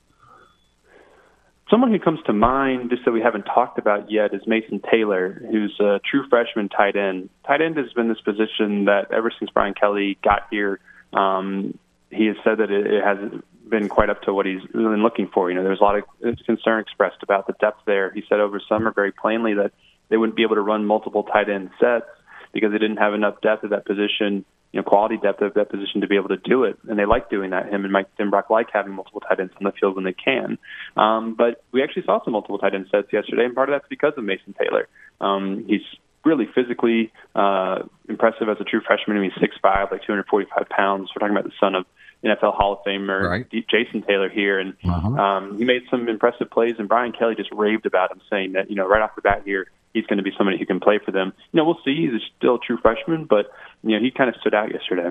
Someone 1.74 1.90
who 1.90 1.98
comes 1.98 2.20
to 2.28 2.34
mind, 2.34 2.92
just 2.92 3.04
that 3.04 3.14
we 3.14 3.22
haven't 3.22 3.46
talked 3.46 3.80
about 3.80 4.12
yet, 4.12 4.32
is 4.32 4.42
Mason 4.46 4.80
Taylor, 4.92 5.42
who's 5.50 5.76
a 5.80 6.00
true 6.08 6.24
freshman 6.30 6.70
tight 6.70 6.96
end. 6.96 7.32
Tight 7.48 7.64
end 7.64 7.78
has 7.78 7.92
been 7.94 8.10
this 8.10 8.22
position 8.22 8.86
that 8.86 9.08
ever 9.12 9.32
since 9.40 9.50
Brian 9.50 9.74
Kelly 9.74 10.20
got 10.24 10.42
here, 10.52 10.80
um, 11.14 11.76
he 12.12 12.28
has 12.28 12.36
said 12.44 12.60
that 12.60 12.70
it, 12.70 12.86
it 12.86 13.04
hasn't 13.04 13.44
been 13.68 13.90
quite 13.90 14.12
up 14.12 14.22
to 14.22 14.34
what 14.36 14.46
he's 14.46 14.62
been 14.72 15.02
looking 15.02 15.28
for. 15.34 15.50
You 15.50 15.56
know, 15.56 15.64
there's 15.64 15.80
a 15.80 15.84
lot 15.84 15.98
of 15.98 16.04
concern 16.46 16.80
expressed 16.80 17.24
about 17.24 17.48
the 17.48 17.54
depth 17.54 17.80
there. 17.88 18.12
He 18.12 18.22
said 18.30 18.40
over 18.40 18.62
summer 18.70 18.92
very 18.92 19.12
plainly 19.12 19.56
that 19.56 19.72
they 20.10 20.18
wouldn't 20.18 20.36
be 20.36 20.44
able 20.44 20.56
to 20.58 20.62
run 20.62 20.86
multiple 20.86 21.24
tight 21.24 21.50
end 21.50 21.72
sets 21.80 22.06
because 22.52 22.72
they 22.72 22.78
didn't 22.78 22.98
have 22.98 23.16
enough 23.16 23.42
depth 23.42 23.64
at 23.64 23.72
that 23.72 23.88
position 23.88 24.46
you 24.74 24.80
know, 24.80 24.84
quality 24.84 25.18
depth 25.18 25.42
of 25.42 25.54
that 25.54 25.70
position 25.70 26.02
to 26.02 26.08
be 26.08 26.16
able 26.16 26.30
to 26.30 26.38
do 26.38 26.64
it. 26.64 26.78
And 26.90 26.98
they 26.98 27.06
like 27.06 27.30
doing 27.30 27.52
that. 27.52 27.72
Him 27.72 27.84
and 27.84 27.94
Mike 27.94 28.08
Denbrock 28.20 28.50
like 28.50 28.70
having 28.74 28.92
multiple 28.92 29.22
tight 29.22 29.40
ends 29.40 29.54
on 29.58 29.66
the 29.66 29.72
field 29.80 29.96
when 29.96 30.04
they 30.04 30.14
can. 30.14 30.58
Um, 30.98 31.36
but 31.36 31.64
we 31.72 31.84
actually 31.84 32.04
saw 32.06 32.24
some 32.24 32.34
multiple 32.34 32.58
tight 32.58 32.74
end 32.74 32.88
sets 32.92 33.14
yesterday, 33.14 33.46
and 33.46 33.54
part 33.54 33.70
of 33.70 33.76
that's 33.76 33.88
because 33.88 34.14
of 34.18 34.24
Mason 34.24 34.56
Taylor. 34.60 34.88
Um, 35.22 35.66
he's 35.68 35.84
really 36.26 36.48
physically 36.56 37.12
uh, 37.36 37.84
impressive 38.10 38.50
as 38.50 38.58
a 38.60 38.64
true 38.64 38.82
freshman. 38.86 39.16
I 39.16 39.20
mean, 39.20 39.32
six 39.40 39.56
five, 39.62 39.92
like 39.92 40.02
245 40.02 40.68
pounds. 40.70 41.10
We're 41.16 41.20
talking 41.20 41.38
about 41.38 41.46
the 41.46 41.56
son 41.60 41.76
of 41.76 41.86
NFL 42.26 42.56
Hall 42.56 42.74
of 42.74 42.80
Famer 42.88 43.30
right. 43.30 43.52
Jason 43.52 44.02
Taylor 44.02 44.30
here, 44.30 44.60
and 44.60 44.74
uh-huh. 44.84 45.08
um, 45.10 45.58
he 45.60 45.66
made 45.66 45.84
some 45.92 46.10
impressive 46.10 46.50
plays. 46.50 46.76
And 46.80 46.90
Brian 46.90 47.12
Kelly 47.12 47.36
just 47.36 47.52
raved 47.52 47.86
about 47.86 48.12
him, 48.12 48.22
saying 48.28 48.54
that 48.54 48.72
you 48.72 48.76
know 48.76 48.88
right 48.88 49.04
off 49.04 49.16
the 49.16 49.22
bat 49.22 49.44
here 49.46 49.68
he's 49.94 50.06
going 50.06 50.18
to 50.18 50.24
be 50.24 50.32
somebody 50.38 50.58
who 50.58 50.66
can 50.66 50.80
play 50.80 51.00
for 51.04 51.12
them. 51.12 51.34
You 51.52 51.58
know, 51.58 51.66
we'll 51.66 51.80
see. 51.86 52.10
He's 52.10 52.22
still 52.38 52.56
a 52.56 52.60
true 52.60 52.78
freshman, 52.82 53.26
but 53.26 53.52
you 53.84 53.92
know 53.92 54.04
he 54.04 54.12
kind 54.12 54.30
of 54.30 54.36
stood 54.42 54.54
out 54.54 54.72
yesterday. 54.72 55.10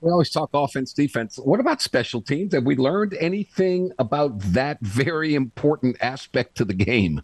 We 0.00 0.10
always 0.10 0.30
talk 0.30 0.50
offense, 0.52 0.92
defense. 0.92 1.36
What 1.36 1.60
about 1.60 1.80
special 1.80 2.20
teams? 2.22 2.54
Have 2.54 2.64
we 2.64 2.74
learned 2.74 3.16
anything 3.20 3.92
about 3.98 4.40
that 4.40 4.78
very 4.80 5.34
important 5.34 5.96
aspect 6.00 6.56
to 6.56 6.64
the 6.64 6.74
game? 6.74 7.22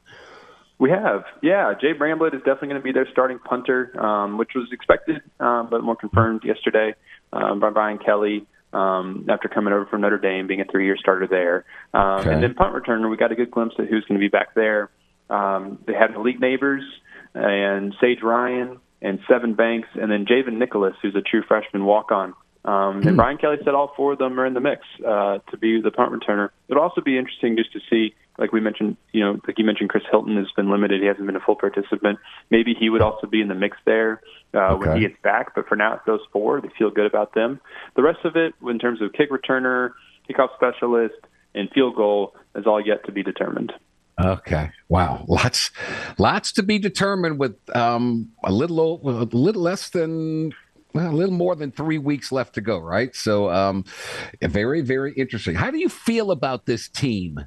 We 0.78 0.90
have, 0.90 1.24
yeah. 1.42 1.74
Jay 1.80 1.92
Bramblett 1.92 2.34
is 2.34 2.40
definitely 2.42 2.68
going 2.68 2.80
to 2.80 2.84
be 2.84 2.92
their 2.92 3.08
starting 3.10 3.40
punter, 3.40 4.00
um, 4.00 4.38
which 4.38 4.50
was 4.54 4.68
expected, 4.70 5.22
uh, 5.40 5.64
but 5.64 5.82
more 5.82 5.96
confirmed 5.96 6.44
yesterday 6.44 6.94
um, 7.32 7.58
by 7.58 7.70
Brian 7.70 7.98
Kelly 7.98 8.46
um, 8.72 9.26
after 9.28 9.48
coming 9.48 9.72
over 9.72 9.86
from 9.86 10.02
Notre 10.02 10.18
Dame, 10.18 10.46
being 10.46 10.60
a 10.60 10.64
three-year 10.64 10.96
starter 10.96 11.26
there. 11.26 11.64
Um, 11.94 12.20
okay. 12.20 12.32
And 12.32 12.42
then 12.42 12.54
punt 12.54 12.76
returner, 12.76 13.10
we 13.10 13.16
got 13.16 13.32
a 13.32 13.34
good 13.34 13.50
glimpse 13.50 13.74
at 13.80 13.88
who's 13.88 14.04
going 14.04 14.20
to 14.20 14.24
be 14.24 14.28
back 14.28 14.54
there. 14.54 14.90
Um, 15.30 15.78
they 15.86 15.94
had 15.94 16.12
Malik 16.12 16.40
Nabers 16.40 16.84
and 17.34 17.94
Sage 18.00 18.22
Ryan 18.22 18.80
and 19.00 19.20
Sevyn 19.28 19.56
Banks, 19.56 19.88
and 19.94 20.10
then 20.10 20.26
Javon 20.26 20.58
Nicholas, 20.58 20.94
who's 21.02 21.14
a 21.14 21.20
true 21.20 21.42
freshman 21.46 21.84
walk-on. 21.84 22.34
Um, 22.64 22.96
and 22.98 23.10
hmm. 23.10 23.16
Brian 23.16 23.38
Kelly 23.38 23.56
said 23.64 23.74
all 23.74 23.92
four 23.96 24.12
of 24.12 24.18
them 24.18 24.38
are 24.38 24.44
in 24.44 24.52
the 24.52 24.60
mix 24.60 24.82
uh, 25.06 25.38
to 25.50 25.56
be 25.56 25.80
the 25.80 25.90
punt 25.90 26.12
returner. 26.12 26.50
It'll 26.68 26.82
also 26.82 27.00
be 27.00 27.16
interesting 27.16 27.56
just 27.56 27.72
to 27.72 27.80
see, 27.88 28.14
like 28.36 28.52
we 28.52 28.60
mentioned, 28.60 28.96
you 29.12 29.24
know, 29.24 29.40
like 29.46 29.58
you 29.58 29.64
mentioned, 29.64 29.90
Chris 29.90 30.02
Hilton 30.10 30.36
has 30.36 30.48
been 30.56 30.70
limited; 30.70 31.00
he 31.00 31.06
hasn't 31.06 31.24
been 31.24 31.36
a 31.36 31.40
full 31.40 31.54
participant. 31.54 32.18
Maybe 32.50 32.74
he 32.78 32.90
would 32.90 33.00
also 33.00 33.26
be 33.26 33.40
in 33.40 33.48
the 33.48 33.54
mix 33.54 33.76
there 33.86 34.20
uh, 34.52 34.74
okay. 34.74 34.88
when 34.88 34.96
he 34.96 35.08
gets 35.08 35.20
back. 35.22 35.54
But 35.54 35.68
for 35.68 35.76
now, 35.76 35.94
it's 35.94 36.04
those 36.04 36.20
four. 36.32 36.60
They 36.60 36.68
feel 36.76 36.90
good 36.90 37.06
about 37.06 37.32
them. 37.32 37.60
The 37.94 38.02
rest 38.02 38.24
of 38.24 38.36
it, 38.36 38.54
in 38.68 38.78
terms 38.78 39.00
of 39.00 39.12
kick 39.12 39.30
returner, 39.30 39.92
kickoff 40.28 40.48
specialist, 40.56 41.14
and 41.54 41.70
field 41.70 41.94
goal, 41.94 42.34
is 42.54 42.66
all 42.66 42.84
yet 42.84 43.06
to 43.06 43.12
be 43.12 43.22
determined. 43.22 43.72
Okay. 44.20 44.70
Wow. 44.88 45.24
Lots, 45.28 45.70
lots 46.18 46.52
to 46.52 46.62
be 46.62 46.78
determined 46.78 47.38
with 47.38 47.56
um, 47.74 48.30
a 48.44 48.52
little, 48.52 49.00
a 49.04 49.24
little 49.36 49.62
less 49.62 49.90
than 49.90 50.52
well, 50.94 51.10
a 51.10 51.14
little 51.14 51.34
more 51.34 51.54
than 51.54 51.70
three 51.70 51.98
weeks 51.98 52.32
left 52.32 52.54
to 52.54 52.60
go, 52.60 52.78
right? 52.78 53.14
So, 53.14 53.50
um, 53.50 53.84
very, 54.40 54.80
very 54.80 55.12
interesting. 55.12 55.54
How 55.54 55.70
do 55.70 55.78
you 55.78 55.88
feel 55.88 56.30
about 56.30 56.66
this 56.66 56.88
team 56.88 57.46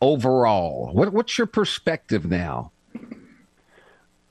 overall? 0.00 0.90
What, 0.92 1.12
what's 1.12 1.38
your 1.38 1.46
perspective 1.46 2.26
now? 2.28 2.72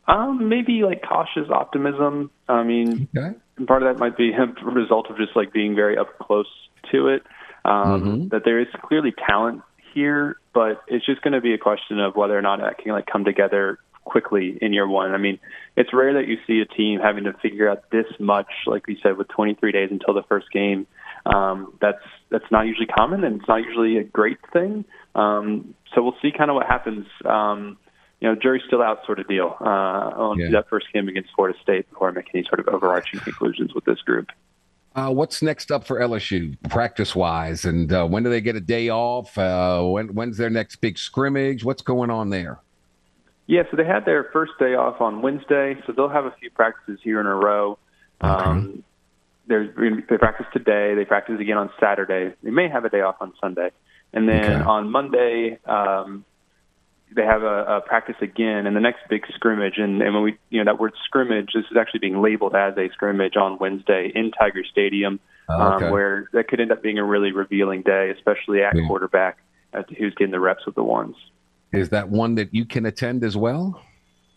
Um, 0.07 0.49
maybe 0.49 0.83
like 0.83 1.03
cautious 1.07 1.49
optimism. 1.49 2.31
I 2.47 2.63
mean, 2.63 3.07
okay. 3.15 3.37
part 3.65 3.83
of 3.83 3.95
that 3.95 3.99
might 3.99 4.17
be 4.17 4.31
a 4.33 4.45
result 4.65 5.09
of 5.09 5.17
just 5.17 5.35
like 5.35 5.53
being 5.53 5.75
very 5.75 5.97
up 5.97 6.17
close 6.19 6.47
to 6.91 7.07
it. 7.07 7.23
Um, 7.63 8.01
mm-hmm. 8.01 8.27
That 8.29 8.43
there 8.45 8.59
is 8.59 8.67
clearly 8.83 9.13
talent 9.27 9.61
here, 9.93 10.37
but 10.53 10.83
it's 10.87 11.05
just 11.05 11.21
going 11.21 11.33
to 11.33 11.41
be 11.41 11.53
a 11.53 11.57
question 11.57 11.99
of 11.99 12.15
whether 12.15 12.37
or 12.37 12.41
not 12.41 12.59
it 12.59 12.77
can 12.77 12.91
like 12.91 13.05
come 13.05 13.25
together 13.25 13.79
quickly 14.03 14.57
in 14.61 14.73
year 14.73 14.87
one. 14.87 15.13
I 15.13 15.17
mean, 15.17 15.39
it's 15.75 15.93
rare 15.93 16.13
that 16.13 16.27
you 16.27 16.37
see 16.47 16.61
a 16.61 16.65
team 16.65 16.99
having 16.99 17.25
to 17.25 17.33
figure 17.33 17.69
out 17.69 17.89
this 17.91 18.07
much, 18.19 18.49
like 18.65 18.87
we 18.87 18.99
said, 19.01 19.17
with 19.17 19.27
23 19.29 19.71
days 19.71 19.89
until 19.91 20.13
the 20.13 20.23
first 20.23 20.51
game. 20.51 20.87
Um, 21.25 21.73
that's 21.81 22.03
that's 22.29 22.49
not 22.51 22.65
usually 22.65 22.87
common, 22.87 23.23
and 23.23 23.39
it's 23.39 23.47
not 23.47 23.57
usually 23.57 23.97
a 23.97 24.03
great 24.03 24.37
thing. 24.53 24.85
Um, 25.15 25.75
so 25.93 26.01
we'll 26.01 26.15
see 26.21 26.31
kind 26.35 26.49
of 26.49 26.55
what 26.55 26.65
happens. 26.65 27.07
Um, 27.25 27.77
you 28.19 28.27
know, 28.27 28.35
jury's 28.35 28.63
still 28.67 28.81
out, 28.81 29.05
sort 29.05 29.19
of 29.19 29.27
deal 29.27 29.55
uh, 29.61 29.63
on 29.63 30.39
yeah. 30.39 30.49
that 30.51 30.69
first 30.69 30.87
game 30.93 31.07
against 31.07 31.29
Florida 31.35 31.57
State 31.61 31.89
before 31.89 32.09
I 32.09 32.11
make 32.11 32.29
any 32.33 32.43
sort 32.43 32.59
of 32.59 32.67
overarching 32.73 33.19
conclusions 33.19 33.73
with 33.73 33.85
this 33.85 33.99
group. 34.01 34.27
Uh, 34.95 35.11
what's 35.11 35.41
next 35.41 35.71
up 35.71 35.85
for 35.85 35.99
LSU, 35.99 36.57
practice 36.69 37.15
wise, 37.15 37.63
and 37.63 37.93
uh, 37.93 38.05
when 38.07 38.23
do 38.23 38.29
they 38.29 38.41
get 38.41 38.55
a 38.55 38.61
day 38.61 38.89
off? 38.89 39.37
Uh, 39.37 39.83
when, 39.83 40.07
when's 40.15 40.37
their 40.37 40.49
next 40.49 40.77
big 40.77 40.97
scrimmage? 40.97 41.63
What's 41.63 41.83
going 41.83 42.09
on 42.09 42.31
there? 42.31 42.59
Yeah, 43.45 43.63
so 43.69 43.77
they 43.77 43.85
had 43.85 44.05
their 44.05 44.25
first 44.33 44.53
day 44.59 44.75
off 44.75 44.99
on 44.99 45.21
Wednesday, 45.21 45.75
so 45.85 45.93
they'll 45.93 46.09
have 46.09 46.25
a 46.25 46.35
few 46.39 46.49
practices 46.49 46.99
here 47.03 47.19
in 47.19 47.27
a 47.27 47.35
row. 47.35 47.77
Okay. 48.23 48.43
Um, 48.43 48.83
they 49.47 50.17
practice 50.19 50.45
today. 50.53 50.93
They 50.95 51.05
practice 51.05 51.39
again 51.39 51.57
on 51.57 51.71
Saturday. 51.79 52.35
They 52.43 52.51
may 52.51 52.69
have 52.69 52.85
a 52.85 52.89
day 52.89 53.01
off 53.01 53.15
on 53.19 53.33
Sunday, 53.41 53.71
and 54.13 54.29
then 54.29 54.51
okay. 54.51 54.63
on 54.63 54.91
Monday 54.91 55.59
um, 55.65 56.25
they 57.15 57.23
have 57.23 57.43
a, 57.43 57.63
a 57.65 57.81
practice 57.81 58.15
again 58.21 58.67
and 58.67 58.75
the 58.75 58.79
next 58.79 59.01
big 59.09 59.25
scrimmage 59.33 59.77
and, 59.77 60.01
and 60.01 60.13
when 60.13 60.23
we 60.23 60.37
you 60.49 60.63
know 60.63 60.71
that 60.71 60.79
word 60.79 60.93
scrimmage 61.05 61.51
this 61.53 61.65
is 61.71 61.77
actually 61.77 61.99
being 61.99 62.21
labeled 62.21 62.55
as 62.55 62.77
a 62.77 62.89
scrimmage 62.93 63.35
on 63.35 63.57
Wednesday 63.59 64.11
in 64.13 64.31
Tiger 64.31 64.63
Stadium 64.69 65.19
oh, 65.49 65.73
okay. 65.73 65.85
um, 65.85 65.91
where 65.91 66.29
that 66.33 66.47
could 66.47 66.59
end 66.59 66.71
up 66.71 66.81
being 66.83 66.97
a 66.97 67.03
really 67.03 67.31
revealing 67.31 67.81
day 67.81 68.11
especially 68.15 68.61
at 68.61 68.75
yeah. 68.75 68.87
quarterback 68.87 69.37
as 69.73 69.85
to 69.87 69.95
who's 69.95 70.13
getting 70.15 70.31
the 70.31 70.39
reps 70.39 70.65
with 70.65 70.75
the 70.75 70.83
ones 70.83 71.15
is 71.71 71.89
that 71.89 72.09
one 72.09 72.35
that 72.35 72.53
you 72.53 72.65
can 72.65 72.85
attend 72.85 73.23
as 73.23 73.35
well 73.35 73.81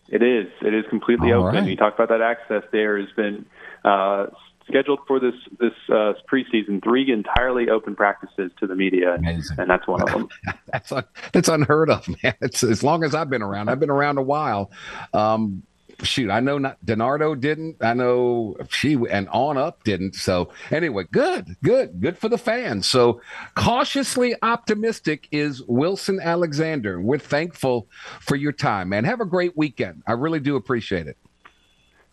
it 0.09 0.21
is 0.21 0.47
it 0.61 0.73
is 0.73 0.85
completely 0.89 1.31
All 1.31 1.47
open 1.47 1.61
right. 1.61 1.69
you 1.69 1.75
talk 1.75 1.93
about 1.93 2.09
that 2.09 2.21
access 2.21 2.63
there 2.71 2.99
has 2.99 3.09
been 3.15 3.45
uh, 3.85 4.27
scheduled 4.67 4.99
for 5.07 5.19
this 5.19 5.35
this 5.59 5.73
uh, 5.89 6.13
preseason 6.31 6.83
three 6.83 7.11
entirely 7.11 7.69
open 7.69 7.95
practices 7.95 8.51
to 8.59 8.67
the 8.67 8.75
media, 8.75 9.15
Amazing. 9.15 9.59
and 9.59 9.69
that's 9.69 9.87
one 9.87 10.01
of 10.01 10.09
them. 10.09 10.29
that's 10.71 10.91
un- 10.91 11.05
that's 11.31 11.47
unheard 11.49 11.89
of, 11.89 12.07
man. 12.23 12.35
It's 12.41 12.63
as 12.63 12.83
long 12.83 13.03
as 13.03 13.15
I've 13.15 13.29
been 13.29 13.41
around. 13.41 13.69
I've 13.69 13.79
been 13.79 13.89
around 13.89 14.17
a 14.17 14.23
while. 14.23 14.71
Um, 15.13 15.63
shoot, 16.01 16.29
I 16.29 16.39
know 16.39 16.57
not 16.57 16.83
DiNardo 16.85 17.39
didn't. 17.39 17.77
I 17.81 17.93
know 17.93 18.57
she 18.69 18.97
and 19.09 19.29
on 19.29 19.57
up 19.57 19.83
didn't. 19.83 20.15
So 20.15 20.51
anyway, 20.71 21.05
good, 21.11 21.55
good, 21.63 22.01
good 22.01 22.17
for 22.17 22.29
the 22.29 22.37
fans. 22.37 22.89
So 22.89 23.21
cautiously 23.55 24.35
optimistic 24.41 25.27
is 25.31 25.61
Wilson 25.67 26.19
Alexander. 26.21 26.99
We're 27.01 27.19
thankful 27.19 27.87
for 28.19 28.35
your 28.35 28.51
time, 28.51 28.89
man. 28.89 29.03
Have 29.05 29.21
a 29.21 29.25
great 29.25 29.55
weekend. 29.57 30.03
I 30.07 30.13
really 30.13 30.39
do 30.39 30.55
appreciate 30.55 31.07
it. 31.07 31.17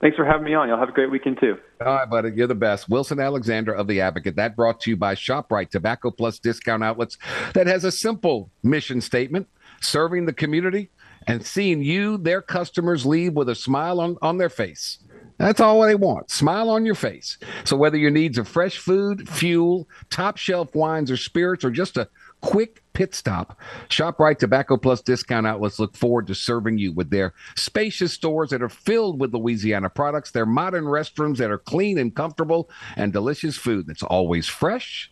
Thanks 0.01 0.17
for 0.17 0.25
having 0.25 0.45
me 0.45 0.55
on. 0.55 0.69
Y'all 0.69 0.79
have 0.79 0.89
a 0.89 0.93
great 0.93 1.11
weekend 1.11 1.39
too. 1.41 1.59
All 1.85 1.95
right, 1.95 2.09
buddy. 2.09 2.31
You're 2.35 2.47
the 2.47 2.55
best. 2.55 2.89
Wilson 2.89 3.21
Alexander 3.21 3.75
of 3.75 3.87
The 3.87 4.01
Advocate. 4.01 4.37
That 4.37 4.57
brought 4.57 4.81
to 4.81 4.91
you 4.91 4.97
by 4.97 5.15
ShopRite, 5.15 5.69
Tobacco 5.71 6.11
Plus 6.11 6.39
Discount 6.39 6.83
Outlets 6.83 7.19
that 7.53 7.67
has 7.67 7.85
a 7.85 7.93
simple 7.93 8.51
mission 8.63 9.03
statement 9.03 9.47
serving 9.83 10.25
the 10.25 10.33
community 10.33 10.91
and 11.27 11.45
seeing 11.45 11.83
you, 11.83 12.17
their 12.17 12.41
customers, 12.41 13.05
leave 13.05 13.35
with 13.35 13.51
a 13.51 13.55
smile 13.55 14.01
on, 14.01 14.17
on 14.23 14.39
their 14.39 14.49
face. 14.49 15.01
That's 15.37 15.61
all 15.61 15.83
they 15.83 15.95
want. 15.95 16.31
Smile 16.31 16.71
on 16.71 16.85
your 16.85 16.95
face. 16.95 17.39
So 17.65 17.77
whether 17.77 17.97
your 17.97 18.11
needs 18.11 18.39
are 18.39 18.45
fresh 18.45 18.79
food, 18.79 19.29
fuel, 19.29 19.89
top 20.11 20.37
shelf 20.37 20.75
wines 20.75 21.11
or 21.11 21.17
spirits, 21.17 21.65
or 21.65 21.71
just 21.71 21.97
a 21.97 22.09
quick 22.41 22.83
pit 22.93 23.15
stop. 23.15 23.59
ShopRite 23.89 24.39
Tobacco 24.39 24.77
Plus 24.77 25.01
discount 25.01 25.47
outlets 25.47 25.79
look 25.79 25.97
forward 25.97 26.27
to 26.27 26.35
serving 26.35 26.79
you 26.79 26.93
with 26.93 27.11
their 27.11 27.33
spacious 27.57 28.13
stores 28.13 28.51
that 28.51 28.63
are 28.63 28.69
filled 28.69 29.21
with 29.21 29.35
Louisiana 29.35 29.91
products, 29.91 30.31
their 30.31 30.47
modern 30.47 30.85
restrooms 30.85 31.39
that 31.39 31.51
are 31.51 31.59
clean 31.59 31.99
and 31.99 32.15
comfortable, 32.15 32.69
and 32.97 33.13
delicious 33.13 33.57
food 33.57 33.87
that's 33.87 34.03
always 34.03 34.49
fresh 34.49 35.11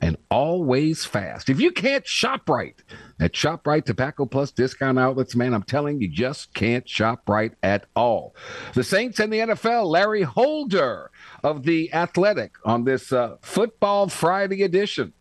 and 0.00 0.16
always 0.30 1.04
fast. 1.04 1.48
If 1.48 1.60
you 1.60 1.70
can't 1.70 2.06
shop 2.06 2.48
right 2.48 2.80
at 3.20 3.32
ShopRite 3.32 3.84
Tobacco 3.84 4.26
Plus 4.26 4.50
discount 4.50 4.98
outlets, 4.98 5.34
man, 5.34 5.54
I'm 5.54 5.62
telling 5.62 6.00
you, 6.00 6.08
just 6.08 6.54
can't 6.54 6.88
shop 6.88 7.28
right 7.28 7.52
at 7.62 7.86
all. 7.96 8.34
The 8.74 8.84
Saints 8.84 9.18
and 9.20 9.32
the 9.32 9.38
NFL, 9.38 9.86
Larry 9.86 10.22
Holder 10.22 11.10
of 11.42 11.64
The 11.64 11.92
Athletic 11.92 12.52
on 12.64 12.84
this 12.84 13.12
uh, 13.12 13.36
Football 13.40 14.08
Friday 14.08 14.62
edition 14.62 15.12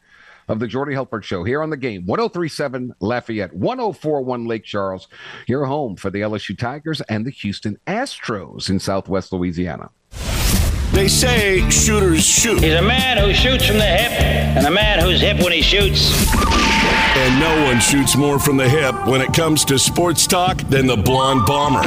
of 0.48 0.60
the 0.60 0.68
Jordy 0.68 0.94
Hultberg 0.94 1.24
Show 1.24 1.44
here 1.44 1.62
on 1.62 1.70
the 1.70 1.78
game. 1.78 2.06
1037 2.06 2.94
Lafayette, 3.00 3.54
1041 3.54 4.48
Lake 4.48 4.64
Charles, 4.64 5.08
your 5.48 5.66
home 5.66 5.96
for 5.96 6.10
the 6.10 6.22
LSU 6.22 6.58
Tigers 6.58 7.02
and 7.02 7.26
the 7.26 7.32
Houston 7.32 7.78
Astros 7.88 8.70
in 8.70 8.80
Southwest 8.80 9.32
Louisiana. 9.32 9.90
They 10.92 11.08
say 11.10 11.70
shooters 11.70 12.26
shoot. 12.26 12.62
He's 12.62 12.74
a 12.74 12.82
man 12.82 13.18
who 13.18 13.34
shoots 13.34 13.66
from 13.66 13.78
the 13.78 13.86
hip 13.86 14.12
and 14.12 14.66
a 14.66 14.72
man 14.72 15.00
who's 15.00 15.20
hip 15.20 15.44
when 15.44 15.52
he 15.52 15.62
shoots. 15.62 16.14
And 17.18 17.40
no 17.40 17.66
one 17.66 17.80
shoots 17.80 18.16
more 18.16 18.40
from 18.40 18.56
the 18.56 18.70
hip 18.70 19.08
when 19.08 19.20
it 19.20 19.34
comes 19.34 19.66
to 19.66 19.78
sports 19.78 20.26
talk 20.26 20.58
than 20.70 20.86
the 20.86 20.96
blonde 20.96 21.46
bomber. 21.46 21.82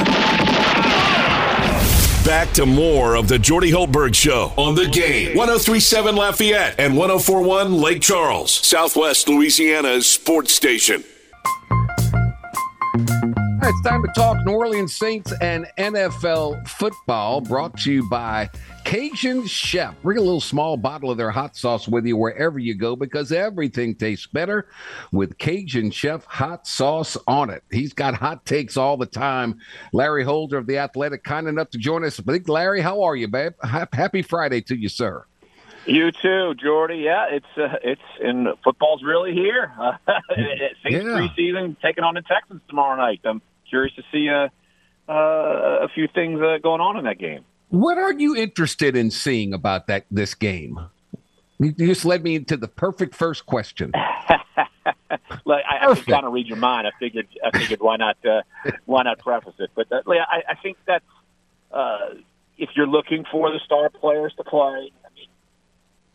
Back 2.29 2.53
to 2.53 2.67
more 2.67 3.15
of 3.15 3.27
the 3.27 3.39
Jordy 3.39 3.71
Hultberg 3.71 4.13
Show 4.13 4.53
on 4.55 4.75
the 4.75 4.85
game. 4.85 5.35
1037 5.35 6.15
Lafayette 6.15 6.75
and 6.77 6.95
1041 6.95 7.73
Lake 7.73 8.03
Charles, 8.03 8.51
Southwest 8.51 9.27
Louisiana's 9.27 10.07
sports 10.07 10.53
station. 10.53 11.03
It's 13.69 13.81
time 13.81 14.01
to 14.01 14.11
talk 14.15 14.43
New 14.47 14.53
Orleans 14.53 14.95
Saints 14.95 15.31
and 15.41 15.67
NFL 15.77 16.67
football, 16.67 17.39
brought 17.39 17.77
to 17.81 17.93
you 17.93 18.09
by 18.09 18.49
Cajun 18.83 19.45
Chef. 19.45 19.93
Bring 20.01 20.17
a 20.17 20.21
little 20.21 20.41
small 20.41 20.75
bottle 20.75 21.11
of 21.11 21.19
their 21.19 21.29
hot 21.29 21.55
sauce 21.55 21.87
with 21.87 22.03
you 22.07 22.17
wherever 22.17 22.57
you 22.57 22.73
go 22.73 22.95
because 22.95 23.31
everything 23.31 23.93
tastes 23.93 24.25
better 24.25 24.69
with 25.11 25.37
Cajun 25.37 25.91
Chef 25.91 26.25
hot 26.25 26.65
sauce 26.65 27.15
on 27.27 27.51
it. 27.51 27.63
He's 27.69 27.93
got 27.93 28.15
hot 28.15 28.43
takes 28.43 28.75
all 28.75 28.97
the 28.97 29.05
time. 29.05 29.59
Larry 29.93 30.23
Holder 30.23 30.57
of 30.57 30.65
The 30.65 30.79
Athletic, 30.79 31.23
kind 31.23 31.47
enough 31.47 31.69
to 31.69 31.77
join 31.77 32.03
us. 32.03 32.19
Larry, 32.47 32.81
how 32.81 33.03
are 33.03 33.15
you, 33.15 33.27
babe? 33.27 33.53
Happy 33.93 34.23
Friday 34.23 34.61
to 34.61 34.75
you, 34.75 34.89
sir. 34.89 35.25
You 35.85 36.11
too, 36.11 36.55
Jordy. 36.55 36.97
Yeah, 36.97 37.27
it's 37.29 37.57
uh, 37.57 37.77
it's 37.83 38.01
in 38.19 38.47
football's 38.63 39.03
really 39.03 39.33
here. 39.33 39.71
Uh, 39.79 39.93
Saints 40.83 41.05
yeah. 41.05 41.27
preseason 41.27 41.79
taking 41.81 42.03
on 42.03 42.13
the 42.13 42.21
Texans 42.21 42.61
tomorrow 42.67 42.95
night. 42.95 43.21
I'm 43.23 43.41
curious 43.69 43.93
to 43.95 44.03
see 44.11 44.29
uh, 44.29 44.47
uh, 45.09 45.85
a 45.85 45.87
few 45.93 46.07
things 46.07 46.39
uh, 46.41 46.57
going 46.61 46.81
on 46.81 46.97
in 46.97 47.05
that 47.05 47.17
game. 47.17 47.43
What 47.69 47.97
are 47.97 48.13
you 48.13 48.35
interested 48.35 48.95
in 48.95 49.11
seeing 49.11 49.53
about 49.53 49.87
that 49.87 50.05
this 50.09 50.33
game? 50.33 50.79
You 51.59 51.71
just 51.73 52.05
led 52.05 52.23
me 52.23 52.35
into 52.35 52.57
the 52.57 52.67
perfect 52.67 53.13
first 53.13 53.45
question. 53.45 53.91
like, 55.45 55.63
I, 55.69 55.87
I 55.89 55.95
can 55.95 56.03
kind 56.05 56.25
of 56.25 56.31
read 56.31 56.47
your 56.47 56.57
mind. 56.57 56.87
I 56.87 56.91
figured, 56.99 57.27
I 57.43 57.57
figured, 57.57 57.81
why 57.81 57.97
not, 57.97 58.17
uh, 58.25 58.41
why 58.85 59.03
not 59.03 59.19
preface 59.19 59.55
it? 59.59 59.69
But 59.75 59.91
uh, 59.91 60.01
I, 60.07 60.43
I 60.51 60.55
think 60.63 60.77
that 60.87 61.03
uh, 61.71 62.15
if 62.57 62.69
you're 62.75 62.87
looking 62.87 63.25
for 63.29 63.51
the 63.51 63.59
star 63.65 63.89
players 63.89 64.33
to 64.37 64.43
play, 64.43 64.91
I 65.05 65.09
mean, 65.15 65.27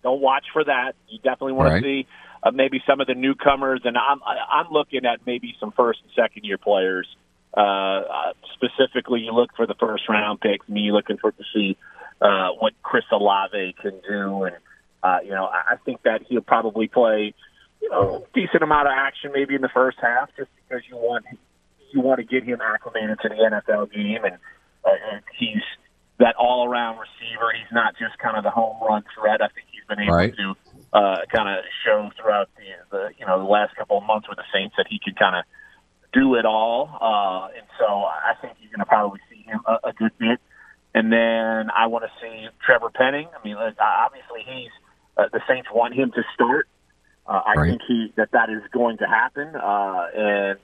don't 0.03 0.21
watch 0.21 0.47
for 0.53 0.65
that. 0.65 0.95
You 1.09 1.19
definitely 1.19 1.53
want 1.53 1.71
right. 1.71 1.83
to 1.83 1.85
see 1.85 2.07
uh, 2.43 2.51
maybe 2.51 2.83
some 2.87 3.01
of 3.01 3.07
the 3.07 3.15
newcomers, 3.15 3.83
and 3.85 3.97
I'm 3.97 4.21
I'm 4.25 4.71
looking 4.71 5.05
at 5.07 5.21
maybe 5.27 5.55
some 5.59 5.73
first 5.73 6.01
and 6.03 6.11
second 6.15 6.45
year 6.45 6.59
players 6.59 7.07
uh, 7.57 8.33
specifically, 8.55 9.21
you 9.21 9.33
look 9.33 9.51
for 9.57 9.67
the 9.67 9.75
first 9.75 10.09
round 10.09 10.41
picks. 10.41 10.69
Me 10.69 10.91
looking 10.93 11.19
for 11.19 11.33
to 11.33 11.45
see 11.55 11.77
uh, 12.21 12.51
what 12.59 12.73
Chris 12.83 13.05
Olave 13.13 13.75
can 13.81 14.01
do, 14.09 14.45
and 14.45 14.57
uh, 15.03 15.19
you 15.23 15.31
know, 15.31 15.45
I 15.45 15.77
think 15.85 16.03
that 16.03 16.23
he'll 16.29 16.41
probably 16.41 16.89
play, 16.89 17.35
you 17.81 17.91
know, 17.91 18.27
decent 18.35 18.63
amount 18.63 18.89
of 18.89 18.95
action 18.97 19.33
maybe 19.33 19.55
in 19.55 19.61
the 19.61 19.69
first 19.69 19.99
half, 20.01 20.31
just 20.37 20.51
because 20.57 20.83
you 20.89 20.97
want 20.97 21.25
you 21.93 22.01
want 22.01 22.19
to 22.19 22.25
get 22.25 22.43
him 22.43 22.61
acclimated 22.61 23.19
to 23.23 23.29
the 23.29 23.35
NFL 23.35 23.93
game, 23.93 24.25
and, 24.25 24.35
uh, 24.85 25.13
and 25.13 25.23
he's 25.39 25.63
that 26.19 26.35
all 26.37 26.69
around 26.69 26.99
receiver. 26.99 27.53
He's 27.55 27.73
not 27.73 27.95
just 27.99 28.19
kind 28.19 28.37
of 28.37 28.45
the 28.45 28.51
home 28.51 28.77
run 28.83 29.05
threat. 29.15 29.43
I 29.43 29.49
think 29.49 29.67
he's 29.71 29.85
been 29.89 30.01
able 30.01 30.17
right. 30.17 30.35
to 30.35 30.55
uh, 30.93 31.19
kind 31.33 31.49
of 31.49 31.65
show 31.85 32.11
throughout 32.21 32.49
the, 32.57 32.65
the 32.91 33.11
you 33.19 33.27
know 33.27 33.39
the 33.39 33.51
last 33.51 33.77
couple 33.77 33.99
of 33.99 34.05
months 34.05 34.29
with 34.29 34.39
the 34.39 34.49
Saints 34.53 34.75
that 34.77 34.87
he 34.89 34.99
could 34.99 35.19
kind 35.19 35.37
of 35.37 35.45
do 36.15 36.37
it 36.37 36.47
all, 36.47 36.89
uh, 37.01 37.57
and 37.57 37.67
so 37.79 37.87
I 37.87 38.35
think 38.41 38.55
you're 38.61 38.71
going 38.71 38.81
to 38.81 38.87
probably 38.87 39.21
see 39.31 39.43
him 39.43 39.61
a, 39.67 39.89
a 39.89 39.93
good 39.93 40.13
bit. 40.19 40.39
And 40.95 41.13
then 41.13 41.71
I 41.75 41.89
want 41.89 42.05
to 42.05 42.11
see 42.23 42.47
Trevor 42.65 42.91
Penning. 42.91 43.27
I 43.29 43.45
mean, 43.45 43.57
obviously 43.57 44.47
he's 44.47 44.71
uh, 45.17 45.25
the 45.33 45.41
Saints 45.49 45.69
want 45.73 45.95
him 45.95 46.13
to 46.13 46.23
start. 46.35 46.69
Uh, 47.27 47.41
I 47.45 47.55
right. 47.55 47.71
think 47.71 47.83
he 47.87 48.13
that 48.17 48.31
that 48.33 48.51
is 48.51 48.63
going 48.73 48.99
to 48.99 49.07
happen, 49.07 49.57
uh, 49.57 50.07
and 50.15 50.59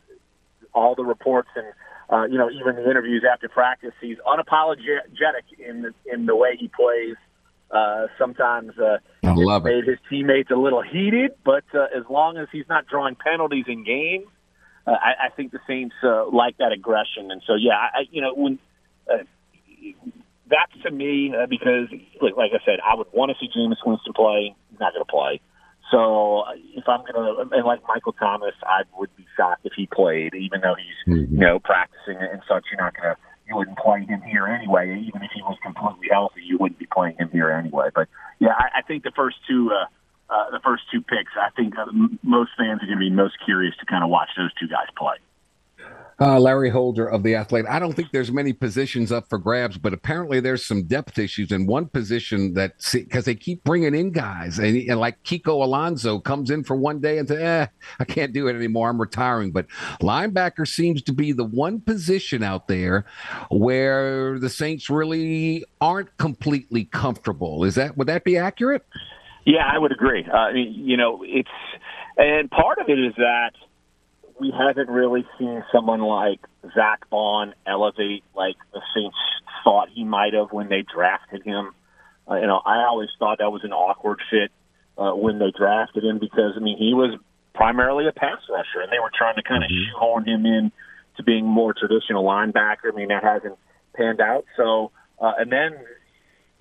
all 0.73 0.95
the 0.95 1.05
reports 1.05 1.49
and 1.57 1.67
uh, 2.11 2.25
you 2.27 2.39
know 2.39 2.51
even 2.51 2.77
the 2.77 2.89
interviews 2.89 3.25
after 3.31 3.49
practice, 3.49 3.93
he's 4.01 4.19
unapologetic 4.19 5.59
in 5.59 5.83
the, 5.83 5.95
in 6.13 6.27
the 6.27 6.37
way 6.37 6.57
he 6.59 6.69
plays. 6.69 7.17
Uh, 7.71 8.09
sometimes 8.19 8.73
uh, 8.79 8.99
I 9.23 9.33
love 9.33 9.65
made 9.65 9.85
it. 9.85 9.89
his 9.89 9.99
teammates 10.11 10.51
a 10.51 10.57
little 10.57 10.83
heated, 10.83 11.33
but 11.45 11.65
uh, 11.73 11.87
as 11.97 12.05
long 12.11 12.37
as 12.37 12.49
he's 12.53 12.69
not 12.69 12.87
drawing 12.87 13.15
penalties 13.15 13.65
in 13.69 13.85
games, 13.85 14.27
uh, 14.87 14.91
I, 14.91 15.27
I 15.27 15.29
think 15.37 15.53
the 15.53 15.61
Saints 15.67 15.95
uh, 16.03 16.29
like 16.31 16.59
that 16.59 16.73
aggression. 16.73 17.31
And 17.31 17.43
so, 17.47 17.55
yeah, 17.55 17.75
I, 17.75 18.07
you 18.11 18.23
know, 18.23 18.35
when 18.35 18.59
uh, 19.11 19.25
that's 20.49 20.83
to 20.85 20.91
me 20.91 21.33
uh, 21.35 21.47
because, 21.47 21.89
like, 22.21 22.37
like 22.37 22.51
I 22.53 22.65
said, 22.65 22.81
I 22.85 22.97
would 22.97 23.09
want 23.13 23.31
to 23.31 23.37
see 23.41 23.51
Jameis 23.51 23.85
Winston 23.85 24.13
play. 24.13 24.55
He's 24.71 24.81
not 24.81 24.93
going 24.93 25.05
to 25.05 25.11
play. 25.11 25.41
So 25.91 26.41
uh, 26.47 26.53
if 26.75 26.89
I'm 26.89 27.03
gonna, 27.05 27.51
and 27.51 27.65
like 27.65 27.81
Michael 27.89 28.13
Thomas, 28.13 28.55
I 28.63 28.83
would 28.97 29.15
be 29.17 29.27
shocked 29.37 29.67
if 29.67 29.73
he 29.77 29.89
played, 29.93 30.35
even 30.35 30.61
though 30.61 30.75
he's 30.75 31.15
mm-hmm. 31.15 31.35
you 31.35 31.41
know 31.41 31.59
practicing 31.59 32.17
and 32.17 32.41
such. 32.49 32.65
You're 32.71 32.81
not 32.81 32.95
gonna, 32.95 33.17
you 33.49 33.57
wouldn't 33.57 33.79
play 33.79 34.05
him 34.05 34.23
here 34.23 34.47
anyway. 34.47 35.03
Even 35.07 35.23
if 35.23 35.31
he 35.35 35.43
was 35.43 35.59
completely 35.63 36.09
healthy, 36.11 36.43
you 36.45 36.59
wouldn't 36.59 36.79
be 36.79 36.87
playing 36.87 37.17
him 37.19 37.29
here 37.33 37.51
anyway. 37.51 37.89
But 37.93 38.09
yeah, 38.39 38.55
I, 38.57 38.79
I 38.79 38.83
think 38.83 39.03
the 39.03 39.13
first 39.17 39.37
two, 39.49 39.71
uh, 39.73 39.87
uh, 40.31 40.51
the 40.51 40.61
first 40.61 40.85
two 40.93 41.01
picks, 41.01 41.33
I 41.37 41.51
think 41.51 41.77
uh, 41.79 41.87
most 42.23 42.51
fans 42.57 42.83
are 42.83 42.87
going 42.87 42.99
to 42.99 43.05
be 43.05 43.11
most 43.11 43.37
curious 43.45 43.75
to 43.81 43.87
kind 43.87 44.05
of 44.05 44.11
watch 44.11 44.29
those 44.37 44.53
two 44.55 44.69
guys 44.69 44.87
play. 44.97 45.17
Uh, 46.23 46.39
Larry 46.39 46.69
Holder 46.69 47.07
of 47.07 47.23
the 47.23 47.35
Athlete. 47.35 47.65
I 47.67 47.79
don't 47.79 47.95
think 47.95 48.11
there's 48.13 48.31
many 48.31 48.53
positions 48.53 49.11
up 49.11 49.31
for 49.31 49.39
grabs, 49.39 49.79
but 49.79 49.95
apparently 49.95 50.39
there's 50.39 50.67
some 50.67 50.83
depth 50.83 51.19
issues 51.19 51.51
in 51.51 51.67
one 51.67 51.87
position 51.87 52.53
that 52.55 52.75
because 52.93 53.25
they 53.25 53.35
keep 53.35 53.65
bringing 53.65 53.95
in 53.95 54.11
guys 54.11 54.59
and, 54.59 54.77
and, 54.77 55.01
like 55.01 55.23
Kiko 55.25 55.65
Alonso 55.65 56.19
comes 56.19 56.51
in 56.51 56.63
for 56.63 56.77
one 56.77 57.01
day 57.01 57.17
and 57.17 57.27
says, 57.27 57.41
"Eh, 57.41 57.67
I 58.01 58.05
can't 58.05 58.35
do 58.35 58.49
it 58.49 58.55
anymore. 58.55 58.91
I'm 58.91 59.01
retiring." 59.01 59.51
But 59.51 59.67
linebacker 60.03 60.69
seems 60.69 61.01
to 61.05 61.15
be 61.15 61.33
the 61.33 61.45
one 61.45 61.81
position 61.81 62.43
out 62.43 62.69
there 62.69 63.07
where 63.49 64.39
the 64.39 64.51
Saints 64.51 64.91
really 64.91 65.65
aren't 65.81 66.15
completely 66.19 66.85
comfortable. 66.85 67.65
Is 67.65 67.77
that 67.77 67.97
would 67.97 68.09
that 68.09 68.25
be 68.25 68.37
accurate? 68.37 68.85
Yeah, 69.45 69.65
I 69.65 69.79
would 69.79 69.93
agree. 69.93 70.27
Uh, 70.31 70.37
I 70.37 70.53
mean, 70.53 70.75
you 70.77 70.97
know, 70.97 71.25
it's 71.25 71.49
and 72.17 72.51
part 72.51 72.79
of 72.79 72.89
it 72.89 72.99
is 72.99 73.15
that 73.17 73.53
we 74.39 74.53
haven't 74.57 74.89
really 74.89 75.27
seen 75.39 75.63
someone 75.73 76.01
like 76.01 76.41
Zack 76.75 77.09
Baun 77.11 77.55
elevate 77.67 78.25
like 78.35 78.57
the 78.73 78.81
Saints 78.95 79.17
thought 79.65 79.89
he 79.95 80.05
might 80.05 80.35
have 80.35 80.51
when 80.51 80.69
they 80.69 80.83
drafted 80.83 81.43
him. 81.45 81.73
Uh, 82.29 82.37
you 82.37 82.47
know, 82.47 82.61
I 82.65 82.85
always 82.85 83.09
thought 83.19 83.39
that 83.39 83.51
was 83.51 83.65
an 83.65 83.73
awkward 83.73 84.21
fit 84.31 84.51
uh, 84.97 85.13
when 85.15 85.39
they 85.39 85.53
drafted 85.57 86.05
him 86.05 86.19
because 86.19 86.55
I 86.57 86.61
mean 86.61 86.79
he 86.79 86.95
was 86.95 87.19
primarily 87.55 88.07
a 88.07 88.13
pass 88.13 88.39
rusher, 88.51 88.81
and 88.83 88.93
they 88.93 89.01
were 89.01 89.11
trying 89.17 89.37
to 89.37 89.43
kind 89.43 89.65
of 89.65 89.71
mm-hmm. 89.71 89.93
shoehorn 89.93 90.29
him 90.29 90.47
in 90.47 90.73
to 91.17 91.23
being 91.23 91.47
more 91.47 91.75
traditional 91.75 92.25
linebacker. 92.25 92.93
I 92.93 92.97
mean 92.97 93.09
that 93.09 93.25
hasn't 93.25 93.59
panned 93.95 94.21
out. 94.21 94.45
So, 94.57 94.93
uh, 95.21 95.33
and 95.39 95.51
then 95.51 95.73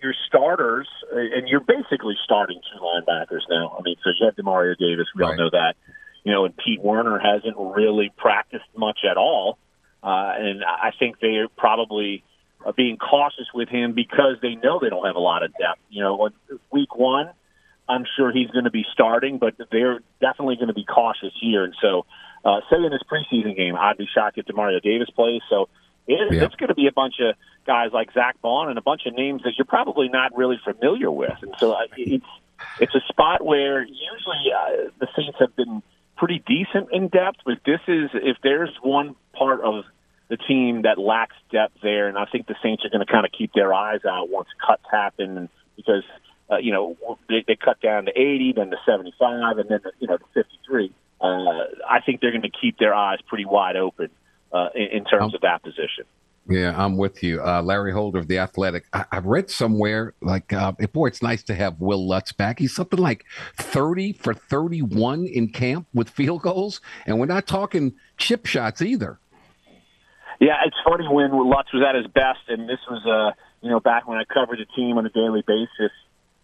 your 0.01 0.13
starters, 0.27 0.87
uh, 1.13 1.17
and 1.17 1.47
you're 1.47 1.59
basically 1.59 2.15
starting 2.23 2.59
two 2.71 2.79
linebackers 2.79 3.41
now. 3.49 3.75
I 3.77 3.81
mean, 3.83 3.95
so 4.03 4.11
you 4.17 4.25
have 4.25 4.35
Demario 4.35 4.77
Davis. 4.77 5.07
We 5.15 5.23
right. 5.23 5.31
all 5.31 5.37
know 5.37 5.49
that 5.51 5.75
you 6.23 6.33
know, 6.33 6.45
and 6.45 6.55
Pete 6.55 6.81
Werner 6.81 7.19
hasn't 7.19 7.55
really 7.57 8.11
practiced 8.17 8.65
much 8.75 8.99
at 9.09 9.17
all. 9.17 9.57
Uh, 10.03 10.31
and 10.37 10.63
I 10.63 10.91
think 10.97 11.15
they're 11.19 11.47
probably 11.49 12.23
uh, 12.65 12.71
being 12.71 12.97
cautious 12.97 13.47
with 13.53 13.69
him 13.69 13.93
because 13.93 14.37
they 14.41 14.55
know 14.55 14.79
they 14.81 14.89
don't 14.89 15.05
have 15.05 15.15
a 15.15 15.21
lot 15.21 15.43
of 15.43 15.51
depth. 15.51 15.81
You 15.89 16.03
know, 16.03 16.29
week 16.71 16.95
one, 16.95 17.29
I'm 17.87 18.05
sure 18.15 18.31
he's 18.31 18.49
going 18.51 18.65
to 18.65 18.71
be 18.71 18.85
starting, 18.93 19.39
but 19.39 19.55
they're 19.71 19.99
definitely 20.21 20.55
going 20.55 20.67
to 20.67 20.73
be 20.73 20.85
cautious 20.85 21.33
here. 21.41 21.63
And 21.63 21.73
so, 21.81 22.05
uh, 22.45 22.61
say 22.69 22.77
in 22.77 22.91
this 22.91 23.01
preseason 23.11 23.57
game, 23.57 23.75
I'd 23.75 23.97
be 23.97 24.07
shocked 24.13 24.37
if 24.37 24.45
Demario 24.45 24.81
Davis 24.81 25.09
plays. 25.09 25.41
So 25.49 25.67
it, 26.09 26.33
yeah. 26.33 26.43
it's 26.43 26.55
going 26.55 26.69
to 26.69 26.75
be 26.75 26.87
a 26.87 26.91
bunch 26.91 27.15
of 27.21 27.35
guys 27.65 27.91
like 27.93 28.11
Zack 28.13 28.41
Baun 28.41 28.69
and 28.69 28.77
a 28.77 28.81
bunch 28.81 29.05
of 29.05 29.13
names 29.15 29.43
that 29.43 29.53
you're 29.57 29.65
probably 29.65 30.09
not 30.09 30.35
really 30.35 30.59
familiar 30.63 31.11
with. 31.11 31.37
And 31.41 31.53
so 31.57 31.73
uh, 31.73 31.85
it's 31.95 32.25
it's 32.79 32.95
a 32.95 33.01
spot 33.07 33.45
where 33.45 33.81
usually 33.81 34.51
uh, 34.53 34.89
the 34.99 35.07
Saints 35.15 35.37
have 35.39 35.55
been– 35.55 35.81
pretty 36.19 36.43
decent 36.45 36.89
in 36.91 37.07
depth, 37.07 37.39
but 37.45 37.59
this 37.65 37.79
is 37.87 38.09
if 38.13 38.37
there's 38.43 38.69
one 38.83 39.15
part 39.33 39.61
of 39.61 39.85
the 40.27 40.37
team 40.37 40.83
that 40.83 40.99
lacks 40.99 41.35
depth 41.51 41.75
there, 41.81 42.07
and 42.07 42.17
I 42.17 42.25
think 42.25 42.45
the 42.45 42.55
Saints 42.61 42.85
are 42.85 42.89
going 42.89 43.03
to 43.03 43.11
kind 43.11 43.25
of 43.25 43.31
keep 43.31 43.53
their 43.53 43.73
eyes 43.73 44.01
out 44.05 44.29
once 44.29 44.49
cuts 44.63 44.83
happen 44.91 45.49
because 45.77 46.03
uh, 46.51 46.57
you 46.57 46.73
know 46.73 47.17
they, 47.29 47.43
they 47.47 47.55
cut 47.55 47.81
down 47.81 48.05
to 48.05 48.11
80, 48.11 48.53
then 48.57 48.69
to 48.69 48.77
75, 48.85 49.57
and 49.57 49.69
then 49.69 49.79
you 49.99 50.07
know 50.07 50.17
to 50.17 50.25
53. 50.33 50.91
Uh, 51.21 51.25
I 51.89 52.01
think 52.05 52.21
they're 52.21 52.31
going 52.31 52.43
to 52.43 52.49
keep 52.49 52.77
their 52.77 52.93
eyes 52.93 53.19
pretty 53.27 53.45
wide 53.45 53.77
open 53.77 54.09
uh, 54.51 54.69
in, 54.75 54.99
in 54.99 55.03
terms 55.05 55.33
of 55.35 55.41
that 55.41 55.63
position. 55.63 56.05
Yeah, 56.49 56.73
I'm 56.75 56.97
with 56.97 57.21
you. 57.21 57.43
Uh, 57.43 57.61
Larry 57.61 57.91
Holder 57.91 58.17
of 58.17 58.27
The 58.27 58.39
Athletic. 58.39 58.85
I, 58.91 59.05
have 59.11 59.25
read 59.25 59.51
somewhere, 59.51 60.15
like, 60.19 60.51
uh, 60.51 60.71
boy, 60.91 61.07
it's 61.07 61.21
nice 61.21 61.43
to 61.43 61.53
have 61.53 61.79
Will 61.79 62.07
Lutz 62.07 62.31
back. 62.31 62.57
He's 62.57 62.73
something 62.73 62.97
like 62.97 63.25
30 63.57 64.13
for 64.13 64.33
31 64.33 65.27
in 65.27 65.49
camp 65.49 65.85
with 65.93 66.09
field 66.09 66.41
goals. 66.41 66.81
And 67.05 67.19
we're 67.19 67.27
not 67.27 67.45
talking 67.45 67.93
chip 68.17 68.47
shots 68.47 68.81
either. 68.81 69.19
Yeah, 70.39 70.55
it's 70.65 70.77
funny 70.83 71.05
when 71.07 71.31
Lutz 71.31 71.71
was 71.71 71.83
at 71.87 71.95
his 71.95 72.07
best, 72.07 72.39
and 72.47 72.67
this 72.67 72.79
was, 72.89 73.05
uh, 73.05 73.35
you 73.61 73.69
know, 73.69 73.79
back 73.79 74.07
when 74.07 74.17
I 74.17 74.23
covered 74.23 74.57
the 74.57 74.65
team 74.75 74.97
on 74.97 75.05
a 75.05 75.09
daily 75.09 75.43
basis. 75.45 75.91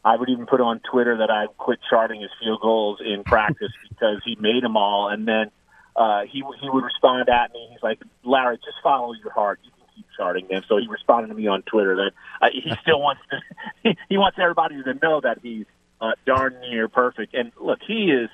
I 0.04 0.18
would 0.18 0.30
even 0.30 0.46
put 0.46 0.62
on 0.62 0.82
Twitter 0.82 1.18
that 1.18 1.32
I 1.32 1.48
quit 1.58 1.80
charting 1.90 2.22
his 2.22 2.30
field 2.40 2.62
goals 2.62 3.00
in 3.04 3.24
practice 3.24 3.72
because 3.90 4.22
he 4.24 4.38
made 4.40 4.64
them 4.64 4.78
all. 4.78 5.10
And 5.10 5.28
then 5.28 5.50
uh, 5.96 6.22
he 6.30 6.44
he 6.62 6.70
would 6.70 6.84
respond 6.84 7.30
at 7.30 7.54
me. 7.54 7.68
He's 7.72 7.84
like, 7.84 8.02
Larry, 8.24 8.58
just 8.58 8.78
follow 8.84 9.14
your 9.14 9.32
heart. 9.32 9.60
You 9.64 9.72
can 9.72 9.88
keep 9.96 10.06
charting 10.18 10.48
them. 10.48 10.64
So 10.68 10.78
he 10.78 10.88
responded 10.88 11.30
to 11.30 11.34
me 11.34 11.48
on 11.48 11.62
Twitter 11.64 11.96
that 11.96 12.12
uh, 12.42 12.50
he 12.52 12.72
still 12.82 13.00
wants 13.00 13.22
to. 13.32 13.38
He, 13.84 13.98
he 14.10 14.18
wants 14.18 14.38
everybody 14.42 14.82
to 14.84 14.94
know 14.96 15.22
that 15.22 15.40
he's 15.42 15.66
uh, 16.02 16.12
darn 16.26 16.60
near 16.62 16.88
perfect. 16.88 17.34
And 17.34 17.52
look, 17.60 17.80
he 17.86 18.12
is. 18.12 18.30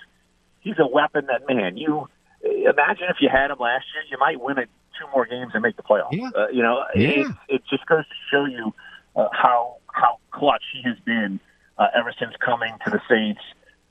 He's 0.61 0.77
a 0.77 0.87
weapon 0.87 1.27
that 1.27 1.47
man. 1.47 1.77
You 1.77 2.07
imagine 2.43 3.07
if 3.09 3.17
you 3.19 3.29
had 3.29 3.49
him 3.51 3.57
last 3.59 3.85
year, 3.93 4.03
you 4.11 4.17
might 4.19 4.39
win 4.39 4.59
it 4.59 4.69
two 4.99 5.07
more 5.13 5.25
games 5.25 5.51
and 5.53 5.61
make 5.61 5.75
the 5.75 5.83
playoffs. 5.83 6.11
Yeah. 6.11 6.29
Uh, 6.35 6.47
you 6.49 6.61
know, 6.61 6.83
yeah. 6.95 7.09
it, 7.09 7.27
it 7.49 7.61
just 7.69 7.85
goes 7.85 8.05
to 8.05 8.15
show 8.31 8.45
you 8.45 8.73
uh, 9.15 9.27
how 9.31 9.77
how 9.87 10.19
clutch 10.31 10.63
he 10.73 10.81
has 10.83 10.97
been 11.05 11.39
uh, 11.77 11.87
ever 11.95 12.13
since 12.19 12.33
coming 12.43 12.73
to 12.85 12.91
the 12.91 13.01
Saints. 13.09 13.41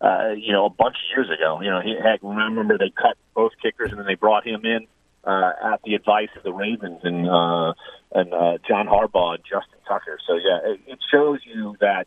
Uh, 0.00 0.32
you 0.34 0.50
know, 0.50 0.64
a 0.64 0.70
bunch 0.70 0.96
of 0.96 1.16
years 1.16 1.28
ago. 1.28 1.60
You 1.60 1.70
know, 1.70 1.80
he, 1.82 1.94
heck, 2.02 2.20
remember 2.22 2.78
they 2.78 2.90
cut 2.90 3.18
both 3.34 3.52
kickers 3.62 3.90
and 3.90 3.98
then 4.00 4.06
they 4.06 4.14
brought 4.14 4.46
him 4.46 4.64
in 4.64 4.86
uh, 5.24 5.52
at 5.74 5.82
the 5.84 5.94
advice 5.94 6.30
of 6.36 6.42
the 6.42 6.52
Ravens 6.52 7.00
and 7.02 7.28
uh, 7.28 7.74
and 8.12 8.32
uh, 8.32 8.58
John 8.66 8.86
Harbaugh 8.86 9.34
and 9.34 9.44
Justin 9.44 9.78
Tucker. 9.86 10.18
So 10.26 10.36
yeah, 10.36 10.72
it, 10.72 10.80
it 10.86 10.98
shows 11.10 11.40
you 11.44 11.76
that 11.80 12.06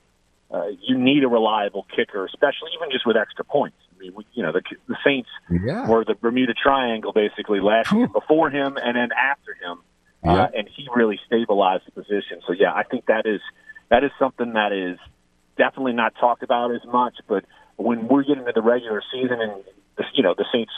uh, 0.52 0.68
you 0.82 0.98
need 0.98 1.24
a 1.24 1.28
reliable 1.28 1.86
kicker, 1.96 2.26
especially 2.26 2.70
even 2.76 2.92
just 2.92 3.06
with 3.06 3.18
extra 3.18 3.46
points. 3.46 3.78
I 3.96 4.00
mean, 4.00 4.14
we, 4.16 4.26
you 4.34 4.44
know, 4.44 4.52
the, 4.52 4.62
the 4.88 4.98
Saints 5.04 5.30
yeah. 5.50 5.88
were 5.88 6.04
the 6.06 6.16
Bermuda 6.16 6.54
Triangle 6.54 7.14
basically 7.14 7.60
last 7.60 7.92
year 7.92 8.08
before 8.08 8.50
him 8.50 8.78
and 8.78 8.96
then 8.96 9.10
after 9.12 9.54
him, 9.54 9.80
uh, 10.26 10.34
yeah. 10.34 10.44
uh, 10.44 10.50
and 10.56 10.70
he 10.76 10.88
really 10.96 11.20
stabilized 11.26 11.84
the 11.86 11.92
position. 11.92 12.42
So 12.46 12.54
yeah, 12.54 12.74
I 12.74 12.84
think 12.84 13.06
that 13.06 13.26
is 13.26 13.42
that 13.90 14.04
is 14.04 14.12
something 14.20 14.54
that 14.54 14.72
is 14.72 14.98
definitely 15.58 15.94
not 15.94 16.14
talked 16.20 16.44
about 16.44 16.74
as 16.74 16.82
much, 16.86 17.16
but 17.28 17.46
when 17.78 18.08
we're 18.08 18.24
getting 18.24 18.46
to 18.46 18.52
the 18.54 18.62
regular 18.62 19.02
season 19.12 19.42
and 19.42 19.64
you 20.14 20.24
know 20.24 20.34
the 20.38 20.46
Saints 20.52 20.72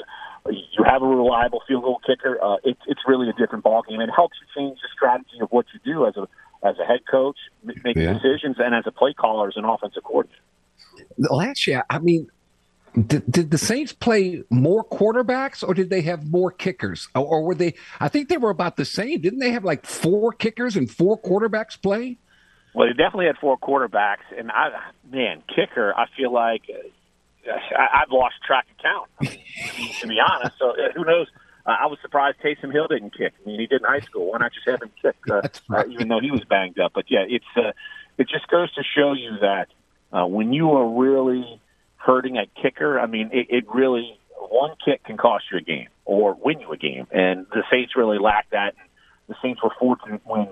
you 0.49 0.83
have 0.85 1.01
a 1.01 1.07
reliable 1.07 1.63
field 1.67 1.83
goal 1.83 1.99
kicker, 2.05 2.41
uh, 2.41 2.57
it, 2.63 2.77
it's 2.87 3.01
really 3.07 3.29
a 3.29 3.33
different 3.33 3.63
ballgame. 3.63 4.03
It 4.03 4.11
helps 4.15 4.37
you 4.39 4.61
change 4.61 4.79
the 4.81 4.87
strategy 4.95 5.39
of 5.41 5.49
what 5.51 5.65
you 5.73 5.79
do 5.83 6.05
as 6.05 6.15
a 6.17 6.27
as 6.65 6.75
a 6.79 6.85
head 6.85 7.01
coach, 7.09 7.37
making 7.63 8.01
yeah. 8.01 8.13
decisions, 8.13 8.57
and 8.59 8.73
as 8.73 8.83
a 8.85 8.91
play 8.91 9.13
caller, 9.13 9.47
as 9.47 9.57
an 9.57 9.65
offensive 9.65 10.03
coordinator. 10.03 10.41
Last 11.17 11.67
year, 11.67 11.83
I 11.89 11.99
mean, 11.99 12.29
did, 13.07 13.29
did, 13.29 13.51
the 13.51 13.57
Saints 13.57 13.93
play 13.93 14.43
more 14.49 14.83
quarterbacks 14.83 15.67
or 15.67 15.73
did 15.73 15.89
they 15.89 16.01
have 16.01 16.25
more 16.29 16.51
kickers? 16.51 17.07
Or, 17.13 17.25
or, 17.25 17.43
were 17.43 17.55
they, 17.55 17.75
I 17.99 18.07
think 18.07 18.29
they 18.29 18.37
were 18.37 18.49
about 18.49 18.77
the 18.77 18.85
same. 18.85 19.19
Didn't 19.21 19.39
they 19.39 19.51
have 19.51 19.65
like 19.65 19.85
four 19.85 20.31
kickers 20.31 20.75
and 20.75 20.89
four 20.89 21.19
quarterbacks 21.19 21.79
play? 21.79 22.17
Well, 22.75 22.87
they 22.87 22.93
definitely 22.93 23.27
had 23.27 23.37
four 23.37 23.57
quarterbacks. 23.57 24.27
And 24.37 24.51
I, 24.51 24.69
man, 25.09 25.41
kicker, 25.47 25.93
I 25.95 26.05
feel 26.17 26.31
like 26.31 26.63
I, 27.47 28.01
I've 28.01 28.11
lost 28.11 28.35
track 28.45 28.65
of 28.69 28.77
count. 28.77 29.09
I 29.21 29.79
mean, 29.79 29.93
to 30.01 30.07
be 30.07 30.17
honest, 30.19 30.57
so 30.59 30.71
uh, 30.71 30.91
who 30.93 31.05
knows? 31.05 31.27
Uh, 31.65 31.75
I 31.81 31.85
was 31.87 31.97
surprised 32.01 32.37
Taysom 32.43 32.71
Hill 32.71 32.87
didn't 32.87 33.17
kick. 33.17 33.33
I 33.41 33.47
mean, 33.47 33.59
he 33.59 33.65
did 33.65 33.81
in 33.81 33.87
high 33.87 34.01
school. 34.01 34.31
Why 34.31 34.39
not 34.39 34.51
just 34.53 34.67
have 34.67 34.81
him 34.81 34.91
kick, 35.01 35.15
uh, 35.31 35.41
right. 35.67 35.85
uh, 35.85 35.89
even 35.89 36.09
though 36.09 36.19
he 36.19 36.31
was 36.31 36.43
banged 36.43 36.79
up? 36.79 36.91
But 36.93 37.05
yeah, 37.09 37.23
it's 37.27 37.45
uh, 37.55 37.71
it 38.17 38.27
just 38.27 38.47
goes 38.49 38.71
to 38.75 38.83
show 38.83 39.13
you 39.13 39.37
that 39.41 39.67
uh, 40.11 40.27
when 40.27 40.53
you 40.53 40.71
are 40.71 40.87
really 40.87 41.59
hurting 41.95 42.37
at 42.37 42.53
kicker, 42.61 42.99
I 42.99 43.07
mean, 43.07 43.31
it, 43.33 43.47
it 43.49 43.65
really 43.73 44.19
one 44.37 44.71
kick 44.83 45.03
can 45.05 45.17
cost 45.17 45.45
you 45.51 45.57
a 45.57 45.61
game. 45.61 45.87
or 46.05 46.37
win 46.39 46.59
you 46.59 46.71
a 46.71 46.77
game. 46.77 47.07
And 47.11 47.47
the 47.51 47.63
Saints 47.71 47.95
really 47.95 48.19
lacked 48.19 48.51
that. 48.51 48.75
The 49.27 49.35
Saints 49.41 49.61
were 49.63 49.71
fortunate 49.79 50.21
when 50.23 50.47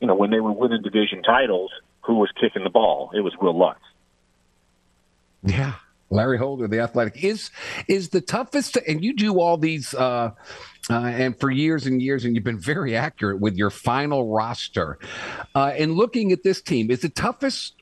you 0.00 0.06
know 0.06 0.14
when 0.14 0.30
they 0.30 0.40
were 0.40 0.52
winning 0.52 0.82
division 0.82 1.22
titles. 1.22 1.70
Who 2.02 2.14
was 2.14 2.30
kicking 2.40 2.64
the 2.64 2.70
ball? 2.70 3.10
It 3.14 3.20
was 3.20 3.34
Will 3.38 3.58
Lutz. 3.58 3.80
Yeah, 5.42 5.74
Larry 6.10 6.38
Holder, 6.38 6.66
the 6.66 6.80
athletic, 6.80 7.22
is 7.22 7.50
is 7.86 8.08
the 8.08 8.20
toughest. 8.20 8.76
And 8.76 9.04
you 9.04 9.14
do 9.14 9.40
all 9.40 9.58
these, 9.58 9.92
uh, 9.94 10.30
uh, 10.88 10.94
and 10.94 11.38
for 11.38 11.50
years 11.50 11.86
and 11.86 12.00
years, 12.00 12.24
and 12.24 12.34
you've 12.34 12.44
been 12.44 12.58
very 12.58 12.96
accurate 12.96 13.40
with 13.40 13.56
your 13.56 13.70
final 13.70 14.32
roster. 14.32 14.98
Uh, 15.54 15.72
and 15.76 15.94
looking 15.94 16.32
at 16.32 16.42
this 16.42 16.62
team, 16.62 16.90
is 16.90 17.00
the 17.00 17.10
toughest 17.10 17.74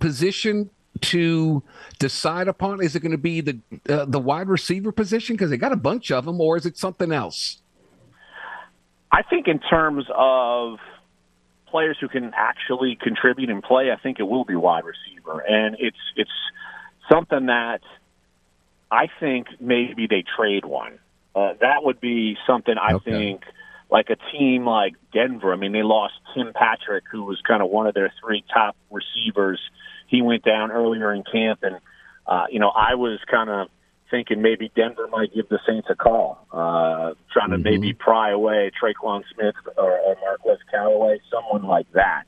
position 0.00 0.70
to 1.00 1.62
decide 1.98 2.48
upon? 2.48 2.82
Is 2.82 2.96
it 2.96 3.00
going 3.00 3.12
to 3.12 3.18
be 3.18 3.40
the 3.40 3.60
uh, 3.88 4.04
the 4.04 4.18
wide 4.18 4.48
receiver 4.48 4.90
position 4.90 5.36
because 5.36 5.50
they 5.50 5.56
got 5.56 5.72
a 5.72 5.76
bunch 5.76 6.10
of 6.10 6.24
them, 6.24 6.40
or 6.40 6.56
is 6.56 6.66
it 6.66 6.76
something 6.76 7.12
else? 7.12 7.60
I 9.12 9.22
think 9.22 9.46
in 9.46 9.60
terms 9.60 10.06
of 10.12 10.78
players 11.74 11.96
who 12.00 12.06
can 12.06 12.30
actually 12.36 12.96
contribute 13.02 13.50
and 13.50 13.60
play, 13.60 13.90
I 13.90 13.96
think 14.00 14.20
it 14.20 14.22
will 14.22 14.44
be 14.44 14.54
wide 14.54 14.84
receiver, 14.84 15.40
and 15.40 15.74
it's 15.80 15.98
it's 16.14 16.30
something 17.10 17.46
that 17.46 17.80
I 18.92 19.08
think 19.18 19.48
maybe 19.58 20.06
they 20.06 20.22
trade 20.36 20.64
one. 20.64 21.00
Uh, 21.34 21.54
that 21.60 21.82
would 21.82 22.00
be 22.00 22.36
something 22.46 22.76
I 22.80 22.92
okay. 22.94 23.10
think 23.10 23.42
like 23.90 24.08
a 24.08 24.16
team 24.30 24.64
like 24.64 24.94
Denver. 25.12 25.52
I 25.52 25.56
mean, 25.56 25.72
they 25.72 25.82
lost 25.82 26.14
Tim 26.32 26.52
Patrick, 26.54 27.02
who 27.10 27.24
was 27.24 27.40
kind 27.40 27.60
of 27.60 27.70
one 27.70 27.88
of 27.88 27.94
their 27.94 28.12
three 28.22 28.44
top 28.54 28.76
receivers. 28.92 29.58
He 30.06 30.22
went 30.22 30.44
down 30.44 30.70
earlier 30.70 31.12
in 31.12 31.24
camp, 31.24 31.64
and 31.64 31.80
uh, 32.24 32.44
you 32.50 32.60
know, 32.60 32.70
I 32.70 32.94
was 32.94 33.18
kind 33.28 33.50
of 33.50 33.66
thinking 34.14 34.42
maybe 34.42 34.70
Denver 34.76 35.08
might 35.08 35.34
give 35.34 35.48
the 35.48 35.58
Saints 35.66 35.88
a 35.90 35.96
call, 35.96 36.46
uh, 36.52 37.14
trying 37.32 37.50
to 37.50 37.56
mm-hmm. 37.56 37.62
maybe 37.62 37.92
pry 37.92 38.30
away 38.30 38.70
Tre'Quan 38.80 39.22
Smith 39.34 39.56
or, 39.76 39.98
or 39.98 40.16
Marquez 40.20 40.62
Callaway, 40.70 41.18
someone 41.32 41.68
like 41.68 41.90
that. 41.92 42.24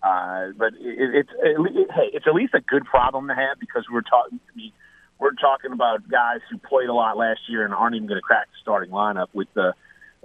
Uh, 0.00 0.52
but 0.56 0.74
it, 0.74 1.14
it's 1.14 1.30
it, 1.42 1.56
it, 1.58 1.90
hey, 1.90 2.10
it's 2.12 2.26
at 2.28 2.34
least 2.34 2.54
a 2.54 2.60
good 2.60 2.84
problem 2.84 3.26
to 3.28 3.34
have 3.34 3.58
because 3.58 3.84
we're 3.90 4.02
talking 4.02 4.38
we're 5.18 5.32
talking 5.32 5.72
about 5.72 6.08
guys 6.08 6.40
who 6.50 6.58
played 6.58 6.88
a 6.88 6.92
lot 6.92 7.16
last 7.16 7.40
year 7.48 7.64
and 7.64 7.74
aren't 7.74 7.96
even 7.96 8.06
going 8.06 8.18
to 8.18 8.22
crack 8.22 8.46
the 8.46 8.56
starting 8.60 8.90
lineup 8.90 9.28
with 9.32 9.48
the 9.54 9.72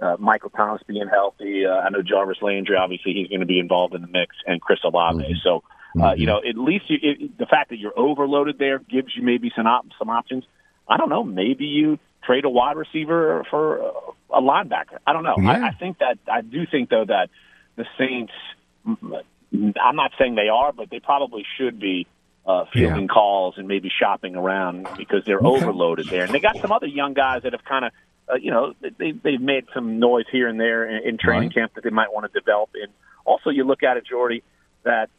uh, 0.00 0.16
Michael 0.18 0.50
Thomas 0.50 0.82
being 0.86 1.08
healthy. 1.08 1.66
Uh, 1.66 1.72
I 1.72 1.90
know 1.90 2.02
Jarvis 2.02 2.38
Landry, 2.42 2.76
obviously, 2.76 3.14
he's 3.14 3.28
going 3.28 3.40
to 3.40 3.46
be 3.46 3.58
involved 3.58 3.94
in 3.94 4.02
the 4.02 4.08
mix, 4.08 4.36
and 4.46 4.60
Chris 4.60 4.80
Olave. 4.84 5.22
Mm-hmm. 5.24 5.32
So, 5.42 5.62
uh, 5.96 5.98
mm-hmm. 5.98 6.20
you 6.20 6.26
know, 6.26 6.38
at 6.38 6.56
least 6.56 6.84
you, 6.88 6.98
it, 7.02 7.38
the 7.38 7.46
fact 7.46 7.70
that 7.70 7.78
you're 7.78 7.98
overloaded 7.98 8.58
there 8.58 8.78
gives 8.78 9.16
you 9.16 9.22
maybe 9.22 9.50
some 9.56 9.66
op- 9.66 9.86
some 9.98 10.10
options. 10.10 10.44
I 10.90 10.96
don't 10.96 11.08
know. 11.08 11.24
Maybe 11.24 11.66
you 11.66 11.98
trade 12.24 12.44
a 12.44 12.50
wide 12.50 12.76
receiver 12.76 13.44
for 13.48 13.78
a 14.28 14.40
linebacker. 14.40 14.98
I 15.06 15.12
don't 15.12 15.22
know. 15.22 15.36
Yeah. 15.38 15.50
I, 15.50 15.68
I 15.68 15.72
think 15.72 15.98
that 15.98 16.18
I 16.30 16.42
do 16.42 16.66
think 16.66 16.90
though 16.90 17.04
that 17.06 17.30
the 17.76 17.86
Saints 17.96 18.32
I'm 19.52 19.96
not 19.96 20.12
saying 20.18 20.34
they 20.34 20.48
are, 20.48 20.72
but 20.72 20.90
they 20.90 21.00
probably 21.00 21.44
should 21.56 21.80
be 21.80 22.06
uh, 22.46 22.64
fielding 22.72 23.02
yeah. 23.02 23.06
calls 23.08 23.54
and 23.58 23.68
maybe 23.68 23.90
shopping 23.90 24.36
around 24.36 24.88
because 24.96 25.24
they're 25.24 25.38
okay. 25.38 25.46
overloaded 25.64 26.08
there. 26.08 26.24
And 26.24 26.32
they 26.32 26.40
got 26.40 26.56
some 26.60 26.72
other 26.72 26.86
young 26.86 27.14
guys 27.14 27.42
that 27.42 27.52
have 27.52 27.64
kind 27.64 27.84
of, 27.84 27.92
uh, 28.28 28.34
you 28.36 28.50
know, 28.50 28.74
they, 28.80 29.12
they've 29.12 29.40
made 29.40 29.66
some 29.74 29.98
noise 29.98 30.26
here 30.30 30.48
and 30.48 30.58
there 30.58 30.88
in, 30.88 31.08
in 31.08 31.18
training 31.18 31.48
right. 31.48 31.54
camp 31.54 31.74
that 31.74 31.84
they 31.84 31.90
might 31.90 32.12
want 32.12 32.32
to 32.32 32.38
develop. 32.38 32.70
And 32.74 32.92
also, 33.24 33.50
you 33.50 33.64
look 33.64 33.82
at 33.82 33.96
it, 33.96 34.04
Jordy, 34.06 34.42
that 34.84 35.10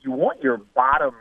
you 0.00 0.12
want 0.12 0.42
your 0.42 0.58
bottom 0.58 1.14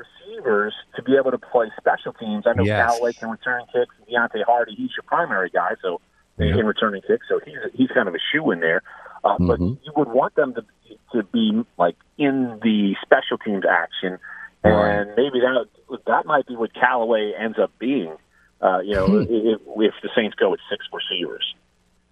receivers 0.00 0.74
to 0.96 1.02
be 1.02 1.16
able 1.16 1.30
to 1.30 1.38
play 1.38 1.70
special 1.78 2.12
teams. 2.12 2.44
I 2.46 2.54
know 2.54 2.64
yes. 2.64 2.86
Callaway 2.86 3.12
can 3.12 3.30
return 3.30 3.62
kicks. 3.72 3.94
Deonte 4.08 4.44
Harty, 4.44 4.74
he's 4.76 4.90
your 4.96 5.04
primary 5.06 5.50
guy, 5.50 5.72
so 5.82 6.00
yeah. 6.38 6.58
in 6.58 6.66
returning 6.66 7.02
kicks, 7.02 7.26
so 7.28 7.40
he's 7.44 7.56
he's 7.74 7.88
kind 7.90 8.08
of 8.08 8.14
a 8.14 8.20
shoe 8.32 8.50
in 8.50 8.60
there. 8.60 8.82
Uh, 9.24 9.36
mm-hmm. 9.36 9.46
But 9.46 9.60
you 9.60 9.92
would 9.96 10.08
want 10.08 10.34
them 10.34 10.54
to 10.54 10.64
to 11.12 11.22
be 11.24 11.62
like 11.78 11.96
in 12.18 12.58
the 12.62 12.94
special 13.02 13.38
teams 13.38 13.64
action, 13.68 14.18
and 14.64 15.08
right. 15.08 15.16
maybe 15.16 15.40
that 15.40 15.66
that 16.06 16.26
might 16.26 16.46
be 16.46 16.56
what 16.56 16.72
Callaway 16.74 17.32
ends 17.38 17.58
up 17.58 17.72
being. 17.78 18.16
Uh, 18.62 18.80
you 18.80 18.94
know, 18.94 19.06
hmm. 19.06 19.22
if, 19.22 19.60
if 19.64 19.94
the 20.02 20.10
Saints 20.14 20.34
go 20.38 20.50
with 20.50 20.60
six 20.70 20.84
receivers. 20.92 21.54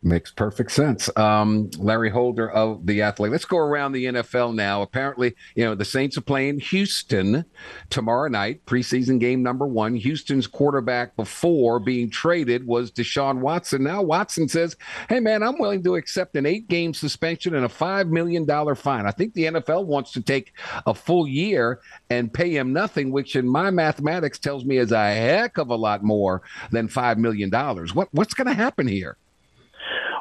Makes 0.01 0.31
perfect 0.31 0.71
sense. 0.71 1.11
Um, 1.17 1.71
Larry 1.77 2.09
Holder 2.09 2.49
of 2.49 2.87
the 2.87 3.03
Athletic. 3.03 3.33
Let's 3.33 3.45
go 3.45 3.59
around 3.59 3.91
the 3.91 4.05
NFL 4.05 4.55
now. 4.55 4.81
Apparently, 4.81 5.35
you 5.57 5.65
know, 5.65 5.75
the 5.75 5.85
Saints 5.85 6.17
are 6.17 6.21
playing 6.21 6.61
Houston 6.61 7.45
tomorrow 7.91 8.29
night, 8.29 8.65
preseason 8.65 9.19
game 9.19 9.43
number 9.43 9.67
one. 9.67 9.97
Houston's 9.97 10.47
quarterback 10.47 11.17
before 11.17 11.81
being 11.81 12.11
traded 12.11 12.65
was 12.65 12.93
Deshaun 12.93 13.41
Watson. 13.41 13.83
Now 13.83 14.01
Watson 14.03 14.49
says, 14.49 14.77
Hey, 15.09 15.19
man, 15.19 15.43
I'm 15.43 15.59
willing 15.59 15.83
to 15.83 15.97
accept 15.97 16.37
an 16.37 16.47
eight 16.47 16.69
game 16.69 16.95
suspension 16.95 17.57
and 17.57 17.65
a 17.65 17.69
$5 17.69 18.09
million 18.09 18.47
fine. 18.77 19.05
I 19.05 19.11
think 19.11 19.35
the 19.35 19.47
NFL 19.47 19.87
wants 19.87 20.13
to 20.13 20.23
take 20.23 20.53
a 20.87 20.95
full 20.95 21.27
year 21.27 21.81
and 22.09 22.33
pay 22.33 22.57
him 22.57 22.73
nothing, 22.73 23.11
which 23.11 23.35
in 23.35 23.49
my 23.49 23.71
mathematics 23.71 24.39
tells 24.39 24.65
me 24.65 24.77
is 24.77 24.93
a 24.93 25.13
heck 25.13 25.59
of 25.59 25.71
a 25.71 25.77
lot 25.77 26.05
more 26.05 26.43
than 26.71 26.87
$5 26.87 27.17
million. 27.17 27.51
What, 27.95 28.09
what's 28.13 28.35
going 28.35 28.47
to 28.47 28.55
happen 28.55 28.87
here? 28.87 29.17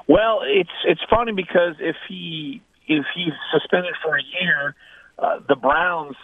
Well, 0.08 0.42
it's 0.44 0.70
it's 0.86 1.02
funny 1.10 1.34
because 1.34 1.76
if 1.80 1.96
he 2.08 2.62
if 2.88 3.06
he's 3.14 3.34
suspended 3.52 3.94
for 4.04 4.18
a 4.18 4.24
year, 4.42 4.76
uh, 5.20 5.40
the 5.48 5.56
Browns 5.56 6.16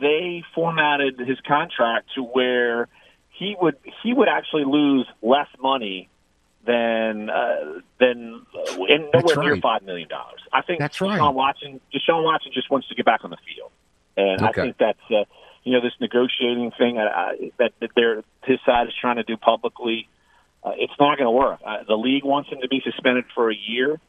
they 0.00 0.42
formatted 0.54 1.18
his 1.18 1.38
contract 1.46 2.08
to 2.14 2.22
where 2.22 2.88
he 3.30 3.56
would 3.60 3.76
he 4.02 4.12
would 4.12 4.28
actually 4.28 4.64
lose 4.64 5.06
less 5.22 5.48
money 5.60 6.08
than 6.66 7.30
uh, 7.30 7.80
than 7.98 8.42
uh, 8.54 8.84
and 8.84 9.08
nowhere 9.14 9.36
right. 9.36 9.46
near 9.46 9.56
five 9.56 9.82
million 9.82 10.08
dollars. 10.08 10.40
I 10.52 10.62
think 10.62 10.80
that's 10.80 10.98
Deshaun 10.98 11.18
right. 11.18 11.34
Watson 11.34 11.80
Deshaun 11.94 12.24
Watson 12.24 12.52
just 12.52 12.70
wants 12.70 12.88
to 12.88 12.94
get 12.94 13.06
back 13.06 13.24
on 13.24 13.30
the 13.30 13.38
field, 13.38 13.70
and 14.16 14.42
okay. 14.42 14.60
I 14.60 14.64
think 14.64 14.76
that's 14.78 15.10
uh, 15.10 15.24
you 15.64 15.72
know 15.72 15.80
this 15.80 15.94
negotiating 16.00 16.72
thing 16.78 16.98
uh, 16.98 17.32
that 17.58 17.72
that 17.80 17.90
they're 17.96 18.22
his 18.44 18.58
side 18.66 18.88
is 18.88 18.94
trying 19.00 19.16
to 19.16 19.22
do 19.24 19.36
publicly 19.36 20.06
uh, 20.06 20.21
it's 20.64 20.92
not 20.98 21.18
going 21.18 21.26
to 21.26 21.30
work. 21.30 21.60
Uh, 21.64 21.84
the 21.86 21.96
league 21.96 22.24
wants 22.24 22.50
him 22.50 22.60
to 22.62 22.68
be 22.68 22.80
suspended 22.84 23.24
for 23.34 23.50
a 23.50 23.56
year, 23.56 24.00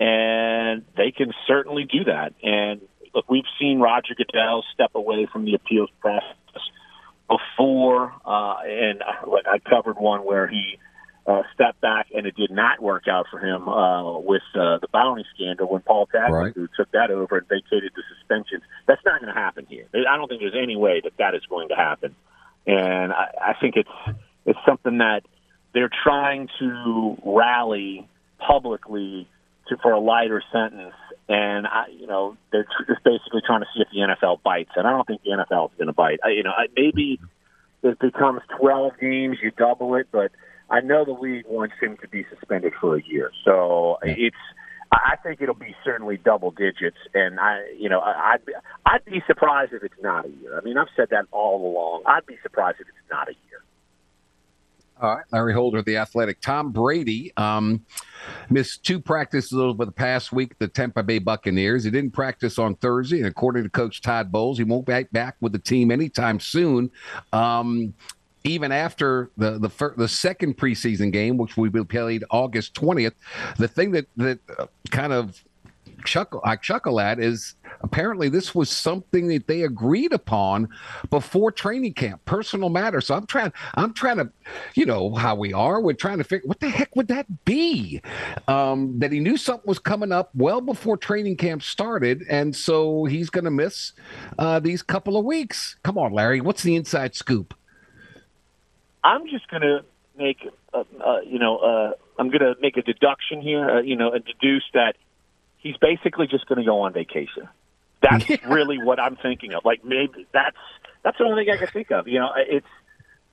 and 0.00 0.84
they 0.96 1.10
can 1.10 1.32
certainly 1.46 1.84
do 1.84 2.04
that. 2.04 2.34
And 2.42 2.80
look, 3.14 3.28
we've 3.30 3.44
seen 3.58 3.78
Roger 3.78 4.14
Goodell 4.16 4.64
step 4.74 4.92
away 4.94 5.26
from 5.30 5.44
the 5.44 5.54
appeals 5.54 5.90
process 6.00 6.36
before, 7.28 8.12
uh, 8.24 8.56
and 8.64 9.02
like 9.26 9.46
I 9.46 9.58
covered 9.58 9.96
one 9.98 10.20
where 10.24 10.46
he 10.48 10.78
uh, 11.26 11.42
stepped 11.54 11.80
back 11.80 12.08
and 12.12 12.26
it 12.26 12.34
did 12.34 12.50
not 12.50 12.82
work 12.82 13.06
out 13.08 13.26
for 13.30 13.38
him 13.38 13.68
uh, 13.68 14.18
with 14.18 14.42
uh, 14.54 14.78
the 14.78 14.88
bounty 14.92 15.24
scandal 15.34 15.68
when 15.68 15.80
Paul 15.82 16.08
Tagliabue 16.12 16.56
right. 16.56 16.68
took 16.76 16.90
that 16.92 17.10
over 17.10 17.38
and 17.38 17.48
vacated 17.48 17.92
the 17.94 18.02
suspensions. 18.16 18.62
That's 18.88 19.00
not 19.04 19.20
going 19.20 19.32
to 19.32 19.40
happen 19.40 19.66
here. 19.68 19.86
I 19.94 20.16
don't 20.16 20.28
think 20.28 20.40
there's 20.40 20.60
any 20.60 20.76
way 20.76 21.00
that 21.04 21.12
that 21.18 21.34
is 21.34 21.42
going 21.48 21.68
to 21.68 21.76
happen, 21.76 22.16
and 22.66 23.12
I, 23.12 23.26
I 23.40 23.54
think 23.60 23.76
it's 23.76 24.18
it's 24.46 24.58
something 24.66 24.98
that 24.98 25.22
they're 25.74 25.90
trying 26.02 26.48
to 26.58 27.16
rally 27.24 28.08
publicly 28.38 29.28
to, 29.68 29.76
for 29.78 29.92
a 29.92 30.00
lighter 30.00 30.42
sentence. 30.52 30.94
And 31.28 31.66
I, 31.66 31.86
you 31.98 32.06
know, 32.06 32.36
they're 32.50 32.66
just 32.86 33.04
basically 33.04 33.42
trying 33.46 33.60
to 33.60 33.66
see 33.74 33.80
if 33.80 33.88
the 33.92 34.00
NFL 34.00 34.42
bites, 34.42 34.70
and 34.76 34.86
I 34.86 34.90
don't 34.90 35.06
think 35.06 35.22
the 35.22 35.30
NFL 35.30 35.70
is 35.70 35.76
going 35.78 35.86
to 35.86 35.92
bite. 35.92 36.20
I, 36.24 36.30
you 36.30 36.42
know, 36.42 36.50
I, 36.50 36.66
maybe 36.76 37.20
it 37.82 37.98
becomes 37.98 38.40
12 38.58 38.92
games, 39.00 39.38
you 39.42 39.50
double 39.50 39.94
it, 39.94 40.08
but 40.12 40.30
I 40.68 40.80
know 40.80 41.04
the 41.04 41.12
league 41.12 41.44
wants 41.48 41.74
him 41.80 41.96
to 42.02 42.08
be 42.08 42.26
suspended 42.34 42.72
for 42.80 42.96
a 42.96 43.02
year. 43.02 43.30
So 43.44 43.98
it's, 44.02 44.36
I 44.90 45.16
think 45.22 45.40
it'll 45.40 45.54
be 45.54 45.74
certainly 45.84 46.18
double 46.18 46.50
digits, 46.50 46.98
and 47.14 47.40
I, 47.40 47.62
you 47.78 47.88
know, 47.88 48.00
I'd 48.00 48.44
be, 48.44 48.52
I'd 48.84 49.04
be 49.04 49.22
surprised 49.26 49.72
if 49.72 49.82
it's 49.82 50.02
not 50.02 50.26
a 50.26 50.28
year. 50.28 50.58
I 50.58 50.62
mean, 50.62 50.76
I've 50.76 50.88
said 50.96 51.08
that 51.10 51.26
all 51.30 51.64
along. 51.66 52.02
I'd 52.06 52.26
be 52.26 52.36
surprised 52.42 52.78
if 52.80 52.88
it's 52.88 53.10
not 53.10 53.28
a 53.28 53.32
year. 53.32 53.51
All 55.00 55.16
right, 55.16 55.24
Larry 55.32 55.52
Holder, 55.52 55.78
of 55.78 55.84
the 55.84 55.96
Athletic. 55.96 56.40
Tom 56.40 56.70
Brady 56.70 57.32
um, 57.36 57.84
missed 58.50 58.84
two 58.84 59.00
practices 59.00 59.58
over 59.58 59.84
the 59.84 59.92
past 59.92 60.32
week. 60.32 60.56
The 60.58 60.68
Tampa 60.68 61.02
Bay 61.02 61.18
Buccaneers. 61.18 61.82
He 61.82 61.90
didn't 61.90 62.12
practice 62.12 62.58
on 62.58 62.76
Thursday, 62.76 63.18
and 63.18 63.26
according 63.26 63.64
to 63.64 63.68
Coach 63.68 64.00
Todd 64.00 64.30
Bowles, 64.30 64.58
he 64.58 64.64
won't 64.64 64.86
be 64.86 65.02
back 65.12 65.36
with 65.40 65.52
the 65.52 65.58
team 65.58 65.90
anytime 65.90 66.38
soon. 66.38 66.90
Um, 67.32 67.94
even 68.44 68.72
after 68.72 69.30
the 69.36 69.58
the, 69.58 69.68
fir- 69.68 69.94
the 69.96 70.08
second 70.08 70.56
preseason 70.56 71.12
game, 71.12 71.36
which 71.36 71.56
we 71.56 71.68
will 71.68 71.84
played 71.84 72.24
August 72.30 72.74
twentieth, 72.74 73.14
the 73.58 73.68
thing 73.68 73.92
that 73.92 74.06
that 74.16 74.38
uh, 74.58 74.66
kind 74.90 75.12
of 75.12 75.42
chuckle 76.04 76.40
I 76.44 76.56
chuckle 76.56 77.00
at 77.00 77.18
is 77.18 77.54
apparently 77.82 78.28
this 78.28 78.54
was 78.54 78.70
something 78.70 79.28
that 79.28 79.46
they 79.46 79.62
agreed 79.62 80.12
upon 80.12 80.68
before 81.10 81.52
training 81.52 81.94
camp, 81.94 82.24
personal 82.24 82.68
matter. 82.68 83.00
So 83.00 83.14
I'm 83.14 83.26
trying 83.26 83.52
I'm 83.74 83.92
trying 83.92 84.18
to, 84.18 84.30
you 84.74 84.86
know 84.86 85.14
how 85.14 85.34
we 85.34 85.52
are. 85.52 85.80
We're 85.80 85.94
trying 85.94 86.18
to 86.18 86.24
figure 86.24 86.46
what 86.46 86.60
the 86.60 86.68
heck 86.68 86.94
would 86.96 87.08
that 87.08 87.44
be? 87.44 88.00
Um, 88.48 88.98
that 88.98 89.12
he 89.12 89.20
knew 89.20 89.36
something 89.36 89.66
was 89.66 89.78
coming 89.78 90.12
up 90.12 90.30
well 90.34 90.60
before 90.60 90.96
training 90.96 91.36
camp 91.36 91.62
started, 91.62 92.24
and 92.28 92.54
so 92.54 93.04
he's 93.04 93.30
going 93.30 93.44
to 93.44 93.50
miss 93.50 93.92
uh, 94.38 94.60
these 94.60 94.82
couple 94.82 95.16
of 95.16 95.24
weeks. 95.24 95.76
Come 95.82 95.98
on, 95.98 96.12
Larry, 96.12 96.40
what's 96.40 96.62
the 96.62 96.76
inside 96.76 97.14
scoop? 97.14 97.54
I'm 99.04 99.26
just 99.28 99.48
going 99.48 99.62
to 99.62 99.84
make 100.16 100.46
uh, 100.74 100.84
uh, 101.04 101.20
you 101.20 101.38
know, 101.38 101.58
uh, 101.58 101.92
I'm 102.18 102.28
going 102.28 102.40
to 102.40 102.54
make 102.60 102.76
a 102.76 102.82
deduction 102.82 103.40
here, 103.40 103.68
uh, 103.68 103.80
you 103.80 103.96
know, 103.96 104.12
and 104.12 104.24
deduce 104.24 104.64
that 104.74 104.96
he's 105.58 105.76
basically 105.76 106.26
just 106.26 106.46
going 106.46 106.58
to 106.58 106.64
go 106.64 106.80
on 106.80 106.92
vacation. 106.92 107.48
That's 108.02 108.28
yeah. 108.28 108.36
really 108.48 108.78
what 108.82 109.00
I'm 109.00 109.16
thinking 109.16 109.54
of. 109.54 109.64
Like 109.64 109.84
maybe 109.84 110.26
that's 110.32 110.56
that's 111.02 111.18
the 111.18 111.24
only 111.24 111.44
thing 111.44 111.54
I 111.54 111.56
can 111.56 111.68
think 111.68 111.90
of. 111.90 112.08
You 112.08 112.20
know, 112.20 112.30
it's 112.36 112.66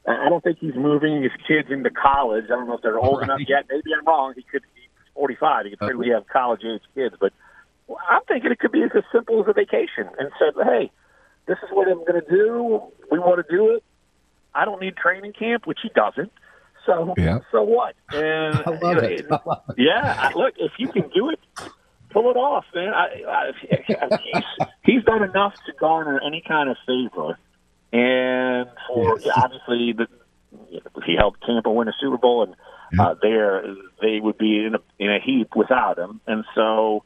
I 0.07 0.29
don't 0.29 0.43
think 0.43 0.59
he's 0.59 0.75
moving 0.75 1.21
his 1.21 1.31
kids 1.47 1.69
into 1.69 1.89
college. 1.89 2.45
I 2.45 2.49
don't 2.49 2.67
know 2.67 2.75
if 2.75 2.81
they're 2.81 2.99
old 2.99 3.19
right. 3.19 3.25
enough 3.25 3.41
yet. 3.47 3.65
Maybe 3.69 3.91
I'm 3.97 4.05
wrong. 4.05 4.33
He 4.35 4.43
could 4.43 4.63
be 4.75 4.81
45. 5.13 5.65
He 5.65 5.69
could 5.71 5.81
uh-huh. 5.81 5.87
certainly 5.87 6.09
have 6.09 6.27
college 6.27 6.61
age 6.63 6.81
kids, 6.95 7.15
but 7.19 7.33
I'm 8.09 8.21
thinking 8.27 8.51
it 8.51 8.59
could 8.59 8.71
be 8.71 8.83
as 8.83 8.91
simple 9.11 9.41
as 9.41 9.47
a 9.47 9.53
vacation 9.53 10.09
and 10.17 10.31
said, 10.39 10.53
hey, 10.63 10.91
this 11.47 11.57
is 11.63 11.69
what 11.71 11.87
I'm 11.87 11.99
going 12.05 12.21
to 12.21 12.29
do. 12.29 12.81
We 13.11 13.19
want 13.19 13.45
to 13.45 13.55
do 13.55 13.75
it. 13.75 13.83
I 14.53 14.65
don't 14.65 14.81
need 14.81 14.95
training 14.97 15.33
camp, 15.33 15.67
which 15.67 15.79
he 15.81 15.89
doesn't. 15.89 16.31
So 16.85 17.13
yeah. 17.17 17.39
so 17.51 17.63
what? 17.63 17.95
And 18.13 18.55
I 18.65 18.69
love, 18.69 18.81
you 18.81 18.95
know, 18.95 19.07
it. 19.07 19.25
I 19.29 19.39
love 19.45 19.63
it. 19.69 19.75
Yeah, 19.77 20.31
look, 20.35 20.55
if 20.57 20.71
you 20.79 20.87
can 20.87 21.09
do 21.09 21.29
it, 21.29 21.39
pull 22.11 22.29
it 22.31 22.37
off, 22.37 22.65
man. 22.73 22.93
I, 22.93 23.23
I, 23.27 23.51
he's, 23.61 24.43
he's 24.83 25.03
done 25.03 25.23
enough 25.23 25.53
to 25.65 25.73
garner 25.79 26.19
any 26.25 26.43
kind 26.45 26.69
of 26.69 26.77
favor, 26.85 27.37
and 27.91 28.69
for 28.87 29.19
yes. 29.19 29.33
obviously 29.35 29.93
the 29.93 30.07
if 30.71 31.03
he 31.05 31.15
helped 31.15 31.43
Tampa 31.45 31.71
win 31.71 31.87
a 31.87 31.93
Super 31.99 32.17
Bowl, 32.17 32.43
and 32.43 32.55
uh, 32.99 33.15
there 33.21 33.63
they 34.01 34.19
would 34.19 34.37
be 34.37 34.65
in 34.65 34.75
a 34.75 34.79
in 34.97 35.11
a 35.11 35.19
heap 35.19 35.55
without 35.55 35.97
him, 35.97 36.21
and 36.27 36.45
so. 36.55 37.03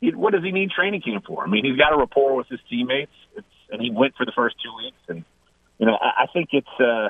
He, 0.00 0.10
what 0.10 0.34
does 0.34 0.42
he 0.42 0.50
need 0.50 0.70
training 0.70 1.00
camp 1.00 1.24
for? 1.24 1.44
I 1.44 1.46
mean, 1.48 1.64
he's 1.64 1.78
got 1.78 1.94
a 1.94 1.96
rapport 1.96 2.34
with 2.34 2.48
his 2.48 2.58
teammates, 2.68 3.12
it's, 3.36 3.46
and 3.70 3.80
he 3.80 3.90
went 3.90 4.14
for 4.16 4.26
the 4.26 4.32
first 4.32 4.56
two 4.62 4.74
weeks, 4.76 4.98
and 5.08 5.24
you 5.78 5.86
know, 5.86 5.94
I, 5.94 6.24
I 6.24 6.26
think 6.26 6.48
it's 6.52 6.66
uh, 6.78 7.08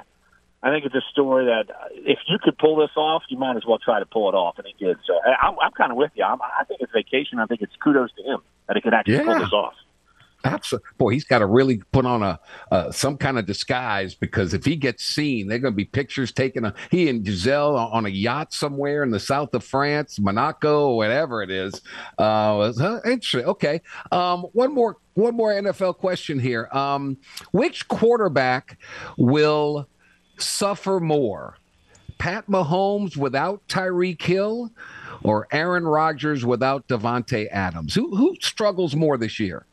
I 0.65 0.71
think 0.71 0.87
it's 0.87 0.95
a 0.95 1.03
story 1.13 1.45
that 1.45 1.71
uh, 1.71 1.89
if 1.93 2.19
you 2.27 2.39
could 2.43 2.57
pull 2.57 2.77
this 2.77 2.91
off, 2.97 3.23
you 3.29 3.37
might 3.37 3.55
as 3.55 3.67
well 3.69 3.79
try 3.79 4.01
to 4.01 4.07
pull 4.07 4.31
it 4.31 4.35
off, 4.35 4.57
and 4.57 4.67
he 4.67 4.85
did. 4.85 4.97
So 5.07 5.13
I'm, 5.23 5.57
I'm 5.61 5.73
kind 5.73 5.93
of 5.93 5.99
with 5.99 6.11
you. 6.15 6.25
I'm, 6.25 6.41
I 6.41 6.65
think 6.65 6.81
it's 6.81 6.91
vacation. 6.91 7.39
I 7.39 7.45
think 7.45 7.61
it's 7.61 7.75
kudos 7.83 8.11
to 8.17 8.23
him 8.23 8.39
that 8.67 8.77
he 8.77 8.81
could 8.81 8.95
actually 8.95 9.17
yeah. 9.17 9.25
pull 9.25 9.39
this 9.41 9.53
off. 9.53 9.75
Absolutely. 10.45 10.89
Boy, 10.99 11.11
he's 11.11 11.25
got 11.25 11.39
to 11.39 11.47
really 11.47 11.83
put 11.93 12.05
on 12.05 12.23
a 12.23 12.39
uh, 12.71 12.91
some 12.91 13.17
kind 13.17 13.39
of 13.39 13.47
disguise 13.47 14.15
because 14.15 14.53
if 14.53 14.65
he 14.65 14.77
gets 14.77 15.05
seen, 15.05 15.49
they're 15.49 15.59
going 15.59 15.73
to 15.73 15.77
be 15.77 15.87
pictures 15.87 16.33
taken. 16.33 16.67
of 16.67 16.75
he 16.91 17.09
and 17.09 17.25
Gisele 17.25 17.77
on 17.77 18.05
a 18.07 18.11
yacht 18.11 18.53
somewhere 18.53 19.03
in 19.03 19.11
the 19.11 19.21
south 19.21 19.55
of 19.55 19.65
France, 19.65 20.19
Monaco, 20.19 20.95
whatever 20.95 21.43
it 21.43 21.51
is. 21.51 21.81
Uh, 22.19 22.73
interesting. 23.07 23.45
Okay. 23.45 23.81
Um, 24.13 24.43
one 24.53 24.75
more 24.75 24.99
one 25.15 25.35
more 25.35 25.51
NFL 25.53 25.97
question 25.97 26.39
here. 26.39 26.69
Um, 26.73 27.17
which 27.53 27.89
quarterback 27.89 28.79
will 29.17 29.89
suffer 30.39 31.01
more? 31.01 31.57
Pat 32.19 32.47
Mahomes 32.47 33.17
without 33.17 33.67
Tyreek 33.69 34.23
Hill 34.23 34.71
or 35.23 35.47
Aaron 35.53 35.85
Rodgers 35.85 36.45
without 36.45 36.87
Davante 36.89 37.49
Adams? 37.51 37.95
Who 37.95 38.15
who 38.17 38.37
struggles 38.41 38.95
more 38.95 39.17
this 39.17 39.41
year? 39.41 39.67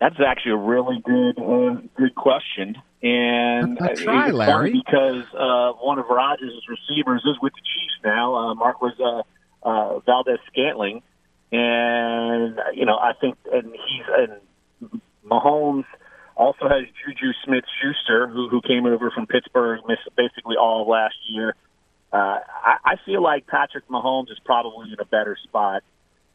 That's 0.00 0.16
actually 0.20 0.52
a 0.52 0.56
really 0.56 1.00
good 1.04 1.38
uh, 1.38 1.80
good 1.96 2.14
question, 2.16 2.76
and 3.02 3.78
I 3.80 3.94
try, 3.94 4.30
Larry. 4.30 4.72
because 4.72 5.24
uh, 5.32 5.72
one 5.80 5.98
of 5.98 6.06
Rodgers' 6.10 6.66
receivers 6.68 7.22
is 7.24 7.36
with 7.40 7.52
the 7.52 7.60
Chiefs 7.60 7.94
now. 8.04 8.34
Uh, 8.34 8.54
Mark 8.54 8.82
was 8.82 8.94
uh, 8.98 9.22
uh, 9.66 10.00
Valdes 10.00 10.40
Scantling, 10.50 11.02
and 11.52 12.58
you 12.74 12.84
know 12.84 12.96
I 12.96 13.12
think 13.20 13.36
and 13.52 13.72
he's 13.72 14.04
and 14.18 15.00
Mahomes 15.24 15.84
also 16.36 16.68
has 16.68 16.84
Juju 17.04 17.32
Smith 17.44 17.64
Schuster, 17.80 18.28
who 18.28 18.48
who 18.48 18.60
came 18.60 18.86
over 18.86 19.10
from 19.10 19.26
Pittsburgh, 19.26 19.80
missed 19.86 20.08
basically 20.16 20.56
all 20.56 20.82
of 20.82 20.88
last 20.88 21.16
year. 21.28 21.54
Uh, 22.12 22.38
I, 22.64 22.76
I 22.84 22.94
feel 23.06 23.22
like 23.22 23.46
Patrick 23.46 23.88
Mahomes 23.88 24.30
is 24.30 24.38
probably 24.44 24.92
in 24.92 25.00
a 25.00 25.06
better 25.06 25.36
spot 25.44 25.82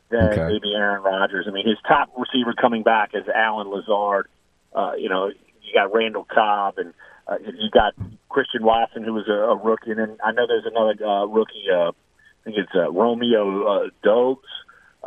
than 0.10 0.30
okay. 0.30 0.48
maybe 0.54 0.74
Aaron 0.74 1.04
Rodgers. 1.04 1.46
I 1.48 1.52
mean, 1.52 1.68
his 1.68 1.78
top 1.88 2.10
receiver 2.18 2.54
coming 2.54 2.84
back 2.84 3.12
is 3.14 3.24
Allen 3.28 3.68
Lazard. 3.68 4.28
Uh, 4.74 4.94
you 4.98 5.10
know, 5.10 5.28
you 5.28 5.74
got 5.74 5.94
Randall 5.94 6.26
Cobb 6.26 6.78
and 6.78 6.94
uh, 7.28 7.36
you 7.40 7.70
got 7.70 7.94
Christian 8.30 8.64
Watson, 8.64 9.04
who 9.04 9.14
was 9.14 9.28
a, 9.28 9.34
a 9.34 9.56
rookie, 9.56 9.92
and 9.92 10.00
then 10.00 10.18
I 10.24 10.32
know 10.32 10.48
there's 10.48 10.66
another 10.66 11.06
uh, 11.06 11.26
rookie. 11.26 11.66
Uh, 11.72 11.90
I 11.90 12.44
think 12.46 12.58
it's 12.58 12.72
uh, 12.74 12.90
Romeo 12.92 13.64
uh, 13.68 13.90
Doubs, 14.04 14.48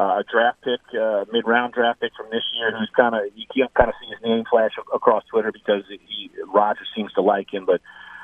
uh, 0.01 0.21
a 0.21 0.25
draft 0.33 0.63
pick, 0.63 0.81
uh, 0.99 1.27
mid-round 1.31 1.75
draft 1.75 2.01
pick 2.01 2.13
from 2.17 2.31
this 2.31 2.43
year, 2.55 2.75
who's 2.77 2.89
kind 2.97 3.15
of 3.15 3.21
you 3.35 3.45
can 3.53 3.69
kind 3.77 3.91
of 3.91 3.95
see 4.01 4.09
his 4.09 4.19
name 4.25 4.45
flash 4.51 4.73
across 4.95 5.25
Twitter 5.31 5.53
because 5.53 5.83
he 5.89 6.31
Rodgers 6.47 6.89
seems 6.97 7.13
to 7.13 7.21
like 7.21 7.53
him. 7.53 7.67
But 7.67 7.83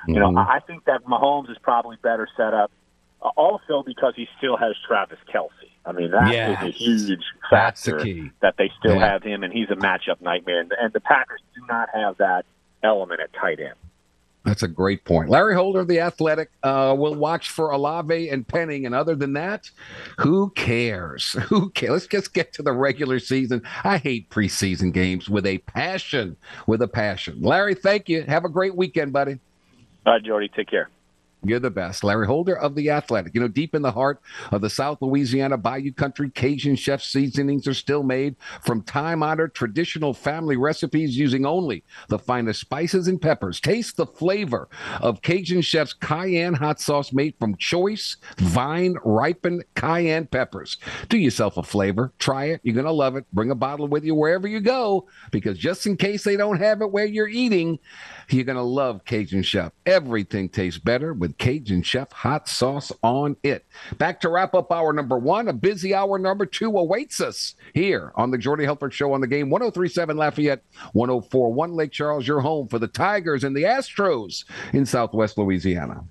you 0.08 0.14
mm-hmm. 0.14 0.34
know, 0.34 0.40
I 0.40 0.60
think 0.66 0.86
that 0.86 1.04
Mahomes 1.04 1.50
is 1.50 1.58
probably 1.60 1.98
better 2.02 2.26
set 2.34 2.54
up, 2.54 2.70
uh, 3.20 3.28
also 3.36 3.82
because 3.84 4.14
he 4.16 4.26
still 4.38 4.56
has 4.56 4.74
Travis 4.88 5.18
Kelce. 5.32 5.50
I 5.84 5.92
mean, 5.92 6.12
that 6.12 6.32
yes. 6.32 6.62
is 6.62 6.68
a 6.68 6.70
huge 6.70 7.24
factor 7.50 8.02
that 8.40 8.54
they 8.56 8.70
still 8.78 8.96
yeah. 8.96 9.12
have 9.12 9.22
him, 9.22 9.42
and 9.42 9.52
he's 9.52 9.70
a 9.70 9.76
matchup 9.76 10.22
nightmare. 10.22 10.60
And, 10.60 10.72
and 10.80 10.92
the 10.94 11.00
Packers 11.00 11.40
do 11.54 11.60
not 11.68 11.90
have 11.92 12.16
that 12.16 12.46
element 12.82 13.20
at 13.20 13.32
tight 13.34 13.60
end. 13.60 13.74
That's 14.46 14.62
a 14.62 14.68
great 14.68 15.04
point. 15.04 15.28
Larry 15.28 15.56
Holder 15.56 15.80
of 15.80 15.88
the 15.88 15.98
Athletic 15.98 16.52
uh, 16.62 16.94
will 16.96 17.16
watch 17.16 17.50
for 17.50 17.70
Olave 17.72 18.28
and 18.28 18.46
Penning, 18.46 18.86
and 18.86 18.94
other 18.94 19.16
than 19.16 19.32
that, 19.32 19.68
who 20.18 20.50
cares? 20.50 21.32
Who 21.48 21.70
cares? 21.70 21.90
Let's 21.90 22.06
just 22.06 22.32
get 22.32 22.52
to 22.52 22.62
the 22.62 22.72
regular 22.72 23.18
season. 23.18 23.62
I 23.82 23.98
hate 23.98 24.30
preseason 24.30 24.92
games 24.92 25.28
with 25.28 25.46
a 25.46 25.58
passion. 25.58 26.36
With 26.68 26.80
a 26.80 26.86
passion. 26.86 27.42
Larry, 27.42 27.74
thank 27.74 28.08
you. 28.08 28.22
Have 28.22 28.44
a 28.44 28.48
great 28.48 28.76
weekend, 28.76 29.12
buddy. 29.12 29.40
All 30.06 30.12
right, 30.12 30.22
Jordy. 30.22 30.48
Take 30.54 30.68
care. 30.68 30.90
You're 31.44 31.60
the 31.60 31.70
best. 31.70 32.02
Larry 32.02 32.26
Holder 32.26 32.56
of 32.56 32.74
The 32.74 32.90
Athletic. 32.90 33.34
You 33.34 33.40
know, 33.40 33.48
deep 33.48 33.74
in 33.74 33.82
the 33.82 33.92
heart 33.92 34.20
of 34.50 34.62
the 34.62 34.70
South 34.70 34.98
Louisiana 35.00 35.56
Bayou 35.56 35.92
Country, 35.92 36.30
Cajun 36.30 36.76
chef 36.76 37.02
seasonings 37.02 37.68
are 37.68 37.74
still 37.74 38.02
made 38.02 38.36
from 38.62 38.82
time 38.82 39.22
honored 39.22 39.54
traditional 39.54 40.12
family 40.12 40.56
recipes 40.56 41.16
using 41.16 41.46
only 41.46 41.84
the 42.08 42.18
finest 42.18 42.60
spices 42.60 43.06
and 43.06 43.20
peppers. 43.20 43.60
Taste 43.60 43.96
the 43.96 44.06
flavor 44.06 44.68
of 45.00 45.22
Cajun 45.22 45.62
chef's 45.62 45.92
cayenne 45.92 46.54
hot 46.54 46.80
sauce 46.80 47.12
made 47.12 47.34
from 47.38 47.56
choice, 47.56 48.16
vine 48.38 48.96
ripened 49.04 49.64
cayenne 49.74 50.26
peppers. 50.26 50.78
Do 51.08 51.18
yourself 51.18 51.56
a 51.56 51.62
flavor. 51.62 52.12
Try 52.18 52.46
it. 52.46 52.60
You're 52.64 52.74
going 52.74 52.86
to 52.86 52.92
love 52.92 53.16
it. 53.16 53.24
Bring 53.32 53.50
a 53.50 53.54
bottle 53.54 53.86
with 53.86 54.04
you 54.04 54.14
wherever 54.14 54.48
you 54.48 54.60
go 54.60 55.06
because 55.30 55.58
just 55.58 55.86
in 55.86 55.96
case 55.96 56.24
they 56.24 56.36
don't 56.36 56.58
have 56.58 56.80
it 56.80 56.90
where 56.90 57.06
you're 57.06 57.28
eating, 57.28 57.78
you're 58.34 58.44
going 58.44 58.56
to 58.56 58.62
love 58.62 59.04
Cajun 59.04 59.42
Chef. 59.42 59.72
Everything 59.84 60.48
tastes 60.48 60.78
better 60.78 61.12
with 61.12 61.38
Cajun 61.38 61.82
Chef 61.82 62.10
hot 62.12 62.48
sauce 62.48 62.92
on 63.02 63.36
it. 63.42 63.64
Back 63.98 64.20
to 64.20 64.28
wrap 64.28 64.54
up 64.54 64.72
hour 64.72 64.92
number 64.92 65.18
one. 65.18 65.48
A 65.48 65.52
busy 65.52 65.94
hour 65.94 66.18
number 66.18 66.46
two 66.46 66.76
awaits 66.76 67.20
us 67.20 67.54
here 67.74 68.12
on 68.16 68.30
the 68.30 68.38
Jordy 68.38 68.64
Hultberg 68.64 68.92
Show 68.92 69.12
on 69.12 69.20
the 69.20 69.26
game 69.26 69.50
1037 69.50 70.16
Lafayette, 70.16 70.62
1041 70.92 71.72
Lake 71.72 71.92
Charles, 71.92 72.26
your 72.26 72.40
home 72.40 72.68
for 72.68 72.78
the 72.78 72.88
Tigers 72.88 73.44
and 73.44 73.56
the 73.56 73.64
Astros 73.64 74.44
in 74.72 74.86
Southwest 74.86 75.38
Louisiana. 75.38 76.04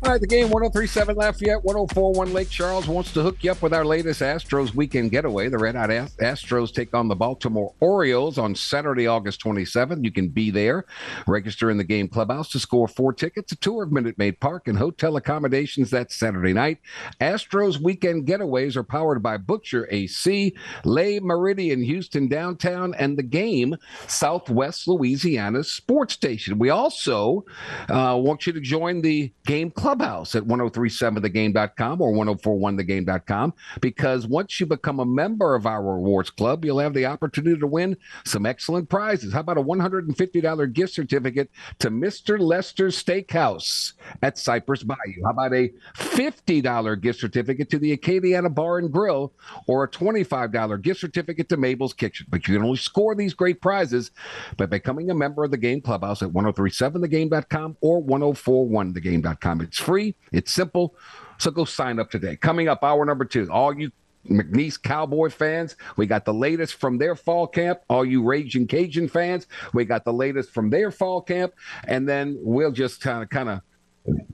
All 0.00 0.12
right, 0.12 0.20
the 0.20 0.28
game 0.28 0.48
1037 0.50 1.16
Lafayette, 1.16 1.64
1041 1.64 2.32
Lake 2.32 2.48
Charles 2.48 2.86
wants 2.86 3.12
to 3.14 3.20
hook 3.20 3.42
you 3.42 3.50
up 3.50 3.60
with 3.60 3.74
our 3.74 3.84
latest 3.84 4.20
Astros 4.20 4.72
weekend 4.72 5.10
getaway. 5.10 5.48
The 5.48 5.58
Red 5.58 5.74
Hot 5.74 5.90
Astros 5.90 6.72
take 6.72 6.94
on 6.94 7.08
the 7.08 7.16
Baltimore 7.16 7.74
Orioles 7.80 8.38
on 8.38 8.54
Saturday, 8.54 9.08
August 9.08 9.42
27th. 9.42 10.04
You 10.04 10.12
can 10.12 10.28
be 10.28 10.52
there. 10.52 10.84
Register 11.26 11.68
in 11.68 11.78
the 11.78 11.84
game 11.84 12.06
clubhouse 12.06 12.48
to 12.50 12.60
score 12.60 12.86
four 12.86 13.12
tickets, 13.12 13.50
a 13.50 13.56
tour 13.56 13.82
of 13.82 13.90
Minute 13.90 14.16
Maid 14.18 14.38
Park, 14.38 14.68
and 14.68 14.78
hotel 14.78 15.16
accommodations 15.16 15.90
that 15.90 16.12
Saturday 16.12 16.52
night. 16.52 16.78
Astros 17.20 17.80
weekend 17.80 18.24
getaways 18.24 18.76
are 18.76 18.84
powered 18.84 19.20
by 19.20 19.36
Butcher 19.36 19.88
AC, 19.90 20.54
Le 20.84 21.20
Meridien, 21.20 21.84
Houston 21.84 22.28
Downtown, 22.28 22.94
and 22.94 23.18
the 23.18 23.24
game 23.24 23.76
Southwest 24.06 24.86
Louisiana 24.86 25.64
sports 25.64 26.14
station. 26.14 26.60
We 26.60 26.70
also 26.70 27.44
uh, 27.88 28.16
want 28.16 28.46
you 28.46 28.52
to 28.52 28.60
join 28.60 29.00
the 29.02 29.32
game 29.44 29.72
club 29.72 29.87
Clubhouse 29.88 30.34
at 30.34 30.42
1037thegame.com 30.42 32.02
or 32.02 32.12
1041thegame.com 32.12 33.54
because 33.80 34.26
once 34.26 34.60
you 34.60 34.66
become 34.66 35.00
a 35.00 35.06
member 35.06 35.54
of 35.54 35.64
our 35.64 35.82
rewards 35.82 36.28
club, 36.28 36.62
you'll 36.62 36.78
have 36.78 36.92
the 36.92 37.06
opportunity 37.06 37.58
to 37.58 37.66
win 37.66 37.96
some 38.26 38.44
excellent 38.44 38.86
prizes. 38.90 39.32
How 39.32 39.40
about 39.40 39.56
a 39.56 39.62
$150 39.62 40.72
gift 40.74 40.92
certificate 40.92 41.50
to 41.78 41.90
Mr. 41.90 42.38
Lester's 42.38 43.02
Steakhouse 43.02 43.94
at 44.20 44.36
Cypress 44.36 44.82
Bayou? 44.82 45.24
How 45.24 45.30
about 45.30 45.54
a 45.54 45.70
$50 45.96 47.00
gift 47.00 47.18
certificate 47.18 47.70
to 47.70 47.78
the 47.78 47.96
Acadiana 47.96 48.54
Bar 48.54 48.80
and 48.80 48.92
Grill 48.92 49.32
or 49.66 49.84
a 49.84 49.88
$25 49.88 50.82
gift 50.82 51.00
certificate 51.00 51.48
to 51.48 51.56
Mabel's 51.56 51.94
Kitchen? 51.94 52.26
But 52.28 52.46
you 52.46 52.56
can 52.56 52.62
only 52.62 52.76
score 52.76 53.14
these 53.14 53.32
great 53.32 53.62
prizes 53.62 54.10
by 54.58 54.66
becoming 54.66 55.10
a 55.10 55.14
member 55.14 55.44
of 55.44 55.50
the 55.50 55.56
Game 55.56 55.80
Clubhouse 55.80 56.20
at 56.20 56.28
1037thegame.com 56.28 57.78
or 57.80 58.02
1041thegame.com. 58.02 59.62
It's 59.62 59.77
it's 59.78 59.86
free, 59.86 60.14
it's 60.32 60.52
simple. 60.52 60.96
So 61.38 61.50
go 61.50 61.64
sign 61.64 62.00
up 62.00 62.10
today. 62.10 62.36
Coming 62.36 62.68
up, 62.68 62.82
hour 62.82 63.04
number 63.04 63.24
two. 63.24 63.50
All 63.50 63.78
you 63.78 63.92
McNeese 64.28 64.80
Cowboy 64.82 65.30
fans, 65.30 65.76
we 65.96 66.06
got 66.06 66.24
the 66.24 66.34
latest 66.34 66.74
from 66.74 66.98
their 66.98 67.14
fall 67.14 67.46
camp. 67.46 67.80
All 67.88 68.04
you 68.04 68.24
Raging 68.24 68.66
Cajun 68.66 69.08
fans, 69.08 69.46
we 69.72 69.84
got 69.84 70.04
the 70.04 70.12
latest 70.12 70.50
from 70.50 70.68
their 70.68 70.90
fall 70.90 71.22
camp. 71.22 71.54
And 71.86 72.08
then 72.08 72.36
we'll 72.40 72.72
just 72.72 73.06
uh, 73.06 73.10
kind 73.10 73.22
of 73.22 73.28
kind 73.30 73.48
of 73.48 73.60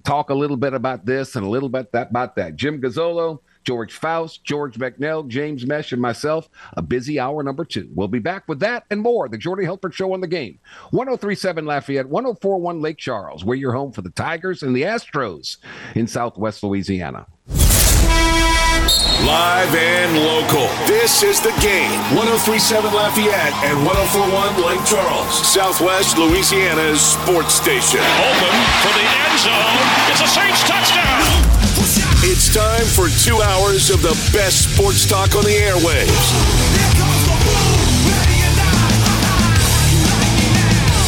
talk 0.04 0.30
a 0.30 0.34
little 0.34 0.56
bit 0.56 0.72
about 0.72 1.04
this 1.04 1.36
and 1.36 1.44
a 1.44 1.48
little 1.48 1.68
bit 1.68 1.92
that, 1.92 2.10
about 2.10 2.36
that. 2.36 2.56
Jim 2.56 2.80
Gazzolo, 2.80 3.40
George 3.64 3.92
Faust, 3.92 4.44
George 4.44 4.78
McNeil, 4.78 5.26
James 5.26 5.66
Mesh, 5.66 5.92
and 5.92 6.00
myself. 6.00 6.48
A 6.76 6.82
busy 6.82 7.18
hour 7.18 7.42
number 7.42 7.64
two. 7.64 7.88
We'll 7.94 8.08
be 8.08 8.18
back 8.18 8.46
with 8.48 8.60
that 8.60 8.84
and 8.90 9.00
more. 9.00 9.28
The 9.28 9.38
Jordy 9.38 9.64
Hultberg 9.64 9.92
Show 9.92 10.12
on 10.12 10.20
the 10.20 10.26
game. 10.26 10.58
1037 10.90 11.64
Lafayette, 11.64 12.08
1041 12.08 12.80
Lake 12.80 12.98
Charles. 12.98 13.44
We're 13.44 13.54
your 13.54 13.72
home 13.72 13.92
for 13.92 14.02
the 14.02 14.10
Tigers 14.10 14.62
and 14.62 14.74
the 14.76 14.82
Astros 14.82 15.56
in 15.94 16.06
Southwest 16.06 16.62
Louisiana. 16.62 17.26
Live 19.24 19.74
and 19.74 20.18
local. 20.18 20.68
This 20.86 21.22
is 21.22 21.40
the 21.40 21.54
game. 21.62 21.90
1037 22.12 22.92
Lafayette 22.92 23.54
and 23.64 23.86
1041 23.86 24.68
Lake 24.68 24.84
Charles, 24.84 25.32
Southwest 25.48 26.18
Louisiana's 26.18 27.00
sports 27.00 27.54
station. 27.54 28.00
Open 28.04 28.54
for 28.84 28.92
the 28.92 29.06
end 29.24 29.36
zone. 29.40 29.80
It's 30.12 30.20
a 30.20 30.28
Saints 30.28 30.60
touchdown. 30.68 31.33
It's 32.36 32.52
time 32.52 32.84
for 32.84 33.08
two 33.08 33.40
hours 33.42 33.90
of 33.90 34.02
the 34.02 34.10
best 34.36 34.74
sports 34.74 35.06
talk 35.06 35.36
on 35.36 35.44
the 35.44 35.50
airwaves. 35.50 36.10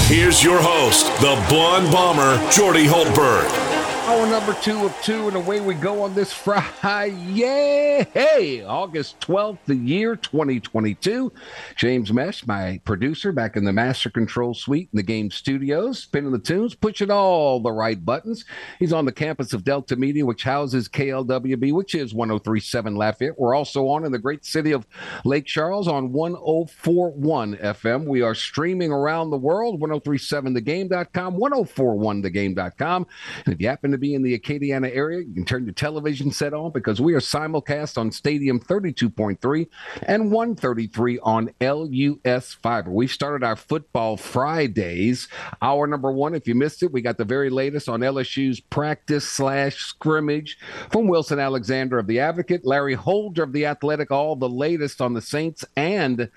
Here's 0.09 0.45
your 0.45 0.62
host, 0.62 1.07
the 1.20 1.45
blonde 1.49 1.91
bomber, 1.91 2.39
Jordy 2.53 2.85
Hultberg. 2.85 3.65
Hour 4.07 4.28
number 4.28 4.54
two 4.62 4.86
of 4.86 4.96
two, 5.02 5.26
and 5.26 5.36
away 5.36 5.61
we 5.61 5.74
go 5.74 6.04
on 6.04 6.14
this 6.14 6.32
Friday. 6.32 8.07
Hey, 8.14 8.62
August 8.62 9.18
12th, 9.18 9.59
the 9.66 9.74
year 9.74 10.14
2022. 10.14 11.32
James 11.74 12.12
Mesh, 12.12 12.46
my 12.46 12.80
producer, 12.84 13.32
back 13.32 13.57
in 13.57 13.64
the 13.64 13.72
Master 13.72 14.09
Control 14.09 14.54
Suite 14.54 14.88
in 14.92 14.96
the 14.96 15.02
game 15.02 15.28
studios, 15.32 15.98
spinning 15.98 16.30
the 16.30 16.38
tunes, 16.38 16.76
pushing 16.76 17.11
all 17.11 17.59
the 17.59 17.72
right 17.72 18.04
buttons. 18.04 18.44
He's 18.78 18.92
on 18.92 19.07
the 19.07 19.12
campus 19.12 19.52
of 19.52 19.64
Delta 19.64 19.96
Media, 19.96 20.24
which 20.24 20.44
houses 20.44 20.88
KLWB, 20.88 21.72
which 21.72 21.96
is 21.96 22.14
1037 22.14 22.94
Lafayette. 22.94 23.36
We're 23.36 23.57
also 23.57 23.88
on 23.88 24.04
in 24.04 24.12
the 24.12 24.20
great 24.20 24.44
city 24.44 24.70
of 24.70 24.86
Lake 25.24 25.46
Charles 25.46 25.88
on 25.88 26.12
1041 26.12 27.57
FM. 27.57 28.04
We 28.04 28.22
are 28.22 28.36
streaming 28.36 28.92
around 28.92 29.30
the 29.30 29.36
world, 29.36 29.80
1037thegame.com, 29.80 31.38
1041thegame.com. 31.40 33.07
And 33.44 33.52
if 33.52 33.61
you 33.61 33.66
happen 33.66 33.90
to 33.90 33.95
be 33.99 34.14
in 34.14 34.22
the 34.22 34.38
Acadiana 34.38 34.94
area, 34.94 35.20
you 35.20 35.34
can 35.34 35.44
turn 35.44 35.64
your 35.64 35.74
television 35.74 36.30
set 36.30 36.55
on 36.55 36.72
because 36.72 37.01
we 37.01 37.14
are 37.14 37.20
simulcast 37.20 37.99
on 37.99 38.11
Stadium 38.11 38.61
32.3 38.61 39.68
and 40.03 40.30
133 40.30 41.18
on 41.20 41.51
LUS 41.61 42.55
Fiber. 42.55 42.90
We've 42.90 43.11
started 43.11 43.44
our 43.44 43.57
football 43.57 44.16
Fridays. 44.16 45.28
Hour 45.62 45.86
number 45.86 46.12
one, 46.12 46.34
if 46.34 46.47
you 46.47 46.55
missed 46.55 46.82
it, 46.82 46.92
we 46.92 47.01
got 47.01 47.18
the 47.18 47.24
very 47.24 47.51
latest 47.51 47.88
on 47.88 48.01
LSU's 48.01 48.61
practice 48.61 49.26
slash 49.26 49.76
scrimmage 49.76 50.59
from 50.90 51.09
Wilson 51.09 51.38
Alexander 51.38 51.99
of 51.99 52.07
the 52.07 52.20
Advocate, 52.20 52.64
Larry 52.64 52.94
Holder 52.94 53.42
of 53.42 53.53
the 53.53 53.66
Athletic, 53.66 54.11
all 54.11 54.36
the 54.36 54.49
latest 54.49 55.01
on 55.01 55.14
the 55.14 55.22
Saints 55.22 55.64
and 55.76 56.28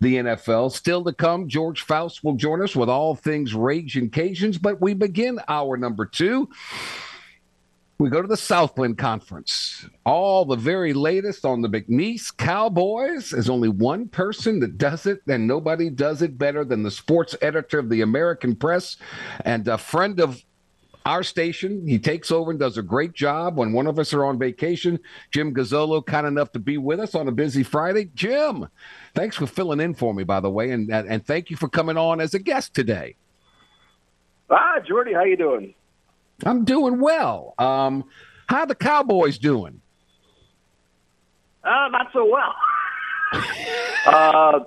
the 0.00 0.16
NFL. 0.16 0.72
Still 0.72 1.04
to 1.04 1.12
come, 1.12 1.48
George 1.48 1.82
Faust 1.82 2.24
will 2.24 2.34
join 2.34 2.62
us 2.62 2.74
with 2.74 2.88
all 2.88 3.14
things 3.14 3.54
Raging 3.54 4.10
Cajuns, 4.10 4.60
but 4.60 4.80
we 4.80 4.94
begin 4.94 5.38
hour 5.48 5.76
number 5.76 6.06
two 6.06 6.48
we 7.98 8.08
go 8.08 8.22
to 8.22 8.28
the 8.28 8.36
Southland 8.36 8.96
Conference. 8.96 9.86
All 10.06 10.44
the 10.44 10.56
very 10.56 10.92
latest 10.92 11.44
on 11.44 11.62
the 11.62 11.68
McNeese 11.68 12.36
Cowboys. 12.36 13.30
There's 13.30 13.50
only 13.50 13.68
one 13.68 14.08
person 14.08 14.60
that 14.60 14.78
does 14.78 15.04
it, 15.06 15.20
and 15.26 15.48
nobody 15.48 15.90
does 15.90 16.22
it 16.22 16.38
better 16.38 16.64
than 16.64 16.84
the 16.84 16.92
sports 16.92 17.34
editor 17.42 17.80
of 17.80 17.88
the 17.88 18.02
American 18.02 18.54
Press 18.54 18.98
and 19.44 19.66
a 19.66 19.76
friend 19.76 20.20
of 20.20 20.40
our 21.06 21.24
station. 21.24 21.88
He 21.88 21.98
takes 21.98 22.30
over 22.30 22.52
and 22.52 22.60
does 22.60 22.78
a 22.78 22.82
great 22.82 23.14
job 23.14 23.56
when 23.56 23.72
one 23.72 23.88
of 23.88 23.98
us 23.98 24.14
are 24.14 24.24
on 24.24 24.38
vacation. 24.38 25.00
Jim 25.32 25.52
Gazzolo, 25.52 26.04
kind 26.04 26.26
enough 26.26 26.52
to 26.52 26.60
be 26.60 26.78
with 26.78 27.00
us 27.00 27.16
on 27.16 27.26
a 27.26 27.32
busy 27.32 27.64
Friday. 27.64 28.10
Jim, 28.14 28.68
thanks 29.16 29.34
for 29.34 29.48
filling 29.48 29.80
in 29.80 29.94
for 29.94 30.14
me, 30.14 30.22
by 30.22 30.38
the 30.38 30.50
way, 30.50 30.70
and 30.70 30.88
and, 30.92 31.26
thank 31.26 31.50
you 31.50 31.56
for 31.56 31.68
coming 31.68 31.96
on 31.96 32.20
as 32.20 32.34
a 32.34 32.38
guest 32.38 32.74
today. 32.74 33.16
Ah, 34.50 34.78
Jordy, 34.86 35.12
how 35.12 35.24
you 35.24 35.36
doing? 35.36 35.74
I'm 36.44 36.64
doing 36.64 37.00
well. 37.00 37.54
Um, 37.58 38.04
how 38.48 38.64
the 38.64 38.74
Cowboys 38.74 39.38
doing? 39.38 39.80
Uh, 41.64 41.88
not 41.90 42.08
so 42.12 42.24
well. 42.24 42.54
uh, 44.06 44.60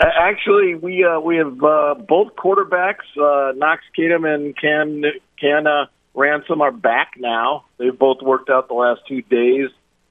actually, 0.00 0.74
we 0.74 1.04
uh, 1.04 1.20
we 1.20 1.36
have 1.36 1.62
uh, 1.62 1.94
both 1.94 2.34
quarterbacks, 2.36 3.06
uh, 3.20 3.52
Knox 3.56 3.82
Kadum 3.96 4.26
and 4.26 4.56
Can 4.56 5.04
Can 5.38 5.66
uh, 5.66 5.86
Ransom, 6.14 6.62
are 6.62 6.72
back 6.72 7.12
now. 7.16 7.66
They've 7.78 7.96
both 7.96 8.22
worked 8.22 8.50
out 8.50 8.68
the 8.68 8.74
last 8.74 9.02
two 9.06 9.22
days, 9.22 9.70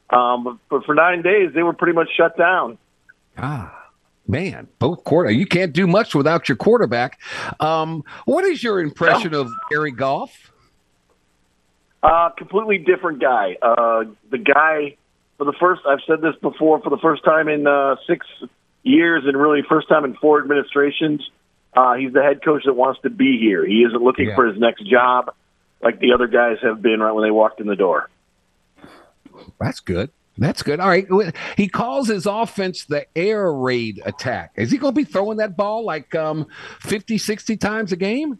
um, 0.10 0.60
but 0.70 0.86
for 0.86 0.96
nine 0.96 1.22
days 1.22 1.52
they 1.54 1.64
were 1.64 1.74
pretty 1.74 1.94
much 1.94 2.10
shut 2.16 2.38
down. 2.38 2.78
Ah 3.38 3.77
man, 4.28 4.68
both 4.80 5.04
quarter. 5.04 5.32
You 5.32 5.46
can't 5.46 5.74
do 5.74 5.88
much 5.88 6.16
without 6.16 6.50
your 6.50 6.56
quarterback. 6.56 7.20
Um, 7.60 8.04
what 8.26 8.44
is 8.46 8.64
your 8.64 8.80
impression 8.80 9.32
no. 9.32 9.42
of 9.42 9.52
Gary 9.70 9.92
Goff? 9.92 10.52
Uh, 12.04 12.30
completely 12.38 12.78
different 12.78 13.22
guy. 13.22 13.58
Uh, 13.62 14.06
the 14.30 14.38
guy 14.38 14.98
for 15.38 15.46
the 15.46 15.54
first. 15.60 15.82
I've 15.88 16.00
said 16.08 16.22
this 16.22 16.36
before. 16.42 16.82
For 16.82 16.90
the 16.90 16.98
first 16.98 17.24
time 17.24 17.48
in 17.48 17.68
uh, 17.68 17.96
six 18.08 18.26
years, 18.84 19.24
and 19.26 19.36
really 19.36 19.62
first 19.68 19.90
time 19.90 20.06
in 20.06 20.16
four 20.16 20.42
administrations, 20.42 21.28
uh, 21.76 21.96
he's 21.96 22.14
the 22.14 22.22
head 22.22 22.44
coach 22.44 22.64
that 22.66 22.74
wants 22.74 23.02
to 23.02 23.10
be 23.10 23.38
here. 23.40 23.66
He 23.66 23.84
isn't 23.88 24.02
looking 24.02 24.30
yeah. 24.30 24.36
for 24.36 24.46
his 24.48 24.60
next 24.60 24.86
job 24.90 25.34
like 25.82 26.00
the 26.00 26.14
other 26.14 26.28
guys 26.28 26.58
have 26.62 26.82
been 26.82 27.00
right 27.00 27.12
when 27.12 27.24
they 27.24 27.32
walked 27.32 27.60
in 27.60 27.68
the 27.68 27.76
door. 27.76 28.10
That's 29.60 29.80
good. 29.80 30.10
That's 30.38 30.62
good. 30.62 30.80
All 30.80 30.88
right. 30.88 31.08
He 31.56 31.68
calls 31.68 32.08
his 32.08 32.26
offense 32.26 32.86
the 32.86 33.06
air 33.16 33.52
raid 33.52 34.02
attack. 34.06 34.52
Is 34.56 34.72
he 34.72 34.78
going 34.78 34.94
to 34.94 34.96
be 34.96 35.04
throwing 35.04 35.38
that 35.38 35.58
ball 35.58 35.84
like 35.84 36.14
um, 36.14 36.48
50, 36.82 37.18
60 37.18 37.58
times 37.58 37.92
a 37.92 37.96
game? 37.96 38.40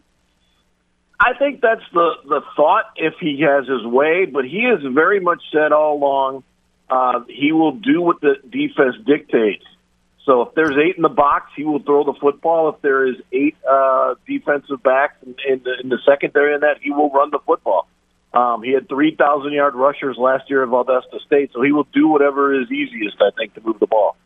I 1.20 1.32
think 1.36 1.60
that's 1.60 1.82
the, 1.92 2.10
the 2.28 2.40
thought 2.54 2.84
if 2.96 3.14
he 3.20 3.40
has 3.40 3.66
his 3.66 3.84
way, 3.84 4.26
but 4.26 4.44
he 4.44 4.64
has 4.64 4.80
very 4.94 5.18
much 5.18 5.42
said 5.52 5.72
all 5.72 5.94
along 5.94 6.44
uh, 6.90 7.20
he 7.28 7.52
will 7.52 7.72
do 7.72 8.00
what 8.00 8.20
the 8.20 8.36
defense 8.48 8.96
dictates. 9.04 9.64
So 10.24 10.42
if 10.42 10.54
there's 10.54 10.76
eight 10.76 10.96
in 10.96 11.02
the 11.02 11.08
box, 11.08 11.50
he 11.56 11.64
will 11.64 11.80
throw 11.80 12.04
the 12.04 12.14
football. 12.20 12.68
If 12.68 12.82
there 12.82 13.06
is 13.06 13.16
eight 13.32 13.56
uh, 13.68 14.14
defensive 14.26 14.82
backs 14.82 15.14
in, 15.24 15.34
in, 15.48 15.62
the, 15.64 15.80
in 15.82 15.88
the 15.88 15.98
secondary 16.06 16.54
in 16.54 16.60
that, 16.60 16.78
he 16.82 16.90
will 16.90 17.10
run 17.10 17.30
the 17.30 17.38
football. 17.46 17.88
Um, 18.34 18.62
he 18.62 18.72
had 18.72 18.88
3,000 18.88 19.52
yard 19.52 19.74
rushers 19.74 20.16
last 20.18 20.50
year 20.50 20.62
at 20.62 20.68
Valdosta 20.68 21.20
State, 21.26 21.50
so 21.52 21.62
he 21.62 21.72
will 21.72 21.88
do 21.94 22.08
whatever 22.08 22.60
is 22.60 22.70
easiest, 22.70 23.16
I 23.20 23.30
think, 23.36 23.54
to 23.54 23.60
move 23.62 23.78
the 23.80 23.86
ball. 23.86 24.16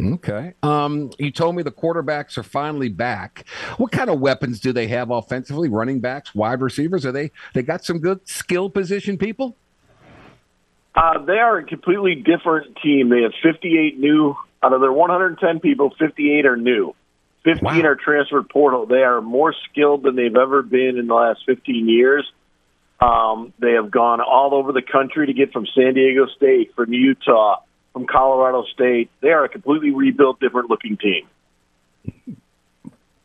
Okay. 0.00 0.54
Um, 0.62 1.10
you 1.18 1.30
told 1.30 1.54
me 1.54 1.62
the 1.62 1.72
quarterbacks 1.72 2.38
are 2.38 2.42
finally 2.42 2.88
back. 2.88 3.46
What 3.76 3.92
kind 3.92 4.08
of 4.08 4.20
weapons 4.20 4.58
do 4.58 4.72
they 4.72 4.86
have 4.88 5.10
offensively? 5.10 5.68
Running 5.68 6.00
backs, 6.00 6.34
wide 6.34 6.62
receivers? 6.62 7.04
Are 7.04 7.12
they 7.12 7.30
they 7.52 7.62
got 7.62 7.84
some 7.84 7.98
good 7.98 8.26
skill 8.26 8.70
position 8.70 9.18
people? 9.18 9.56
Uh, 10.94 11.22
they 11.24 11.38
are 11.38 11.58
a 11.58 11.64
completely 11.64 12.14
different 12.14 12.76
team. 12.82 13.10
They 13.10 13.22
have 13.22 13.32
58 13.42 13.98
new 13.98 14.34
out 14.62 14.72
of 14.72 14.80
their 14.80 14.92
110 14.92 15.60
people. 15.60 15.92
58 15.98 16.46
are 16.46 16.56
new. 16.56 16.94
15 17.44 17.64
wow. 17.64 17.82
are 17.82 17.96
transferred 17.96 18.48
portal. 18.48 18.86
They 18.86 19.02
are 19.02 19.20
more 19.20 19.54
skilled 19.70 20.04
than 20.04 20.16
they've 20.16 20.36
ever 20.36 20.62
been 20.62 20.96
in 20.98 21.06
the 21.06 21.14
last 21.14 21.40
15 21.46 21.88
years. 21.88 22.30
Um, 23.02 23.52
they 23.58 23.72
have 23.72 23.90
gone 23.90 24.20
all 24.20 24.54
over 24.54 24.70
the 24.70 24.82
country 24.82 25.26
to 25.26 25.32
get 25.32 25.52
from 25.52 25.66
San 25.74 25.94
Diego 25.94 26.26
State, 26.36 26.72
from 26.76 26.92
Utah, 26.92 27.60
from 27.92 28.06
Colorado 28.06 28.64
State. 28.72 29.10
They 29.20 29.30
are 29.30 29.44
a 29.44 29.48
completely 29.48 29.90
rebuilt, 29.90 30.38
different 30.38 30.70
looking 30.70 30.96
team. 30.96 31.26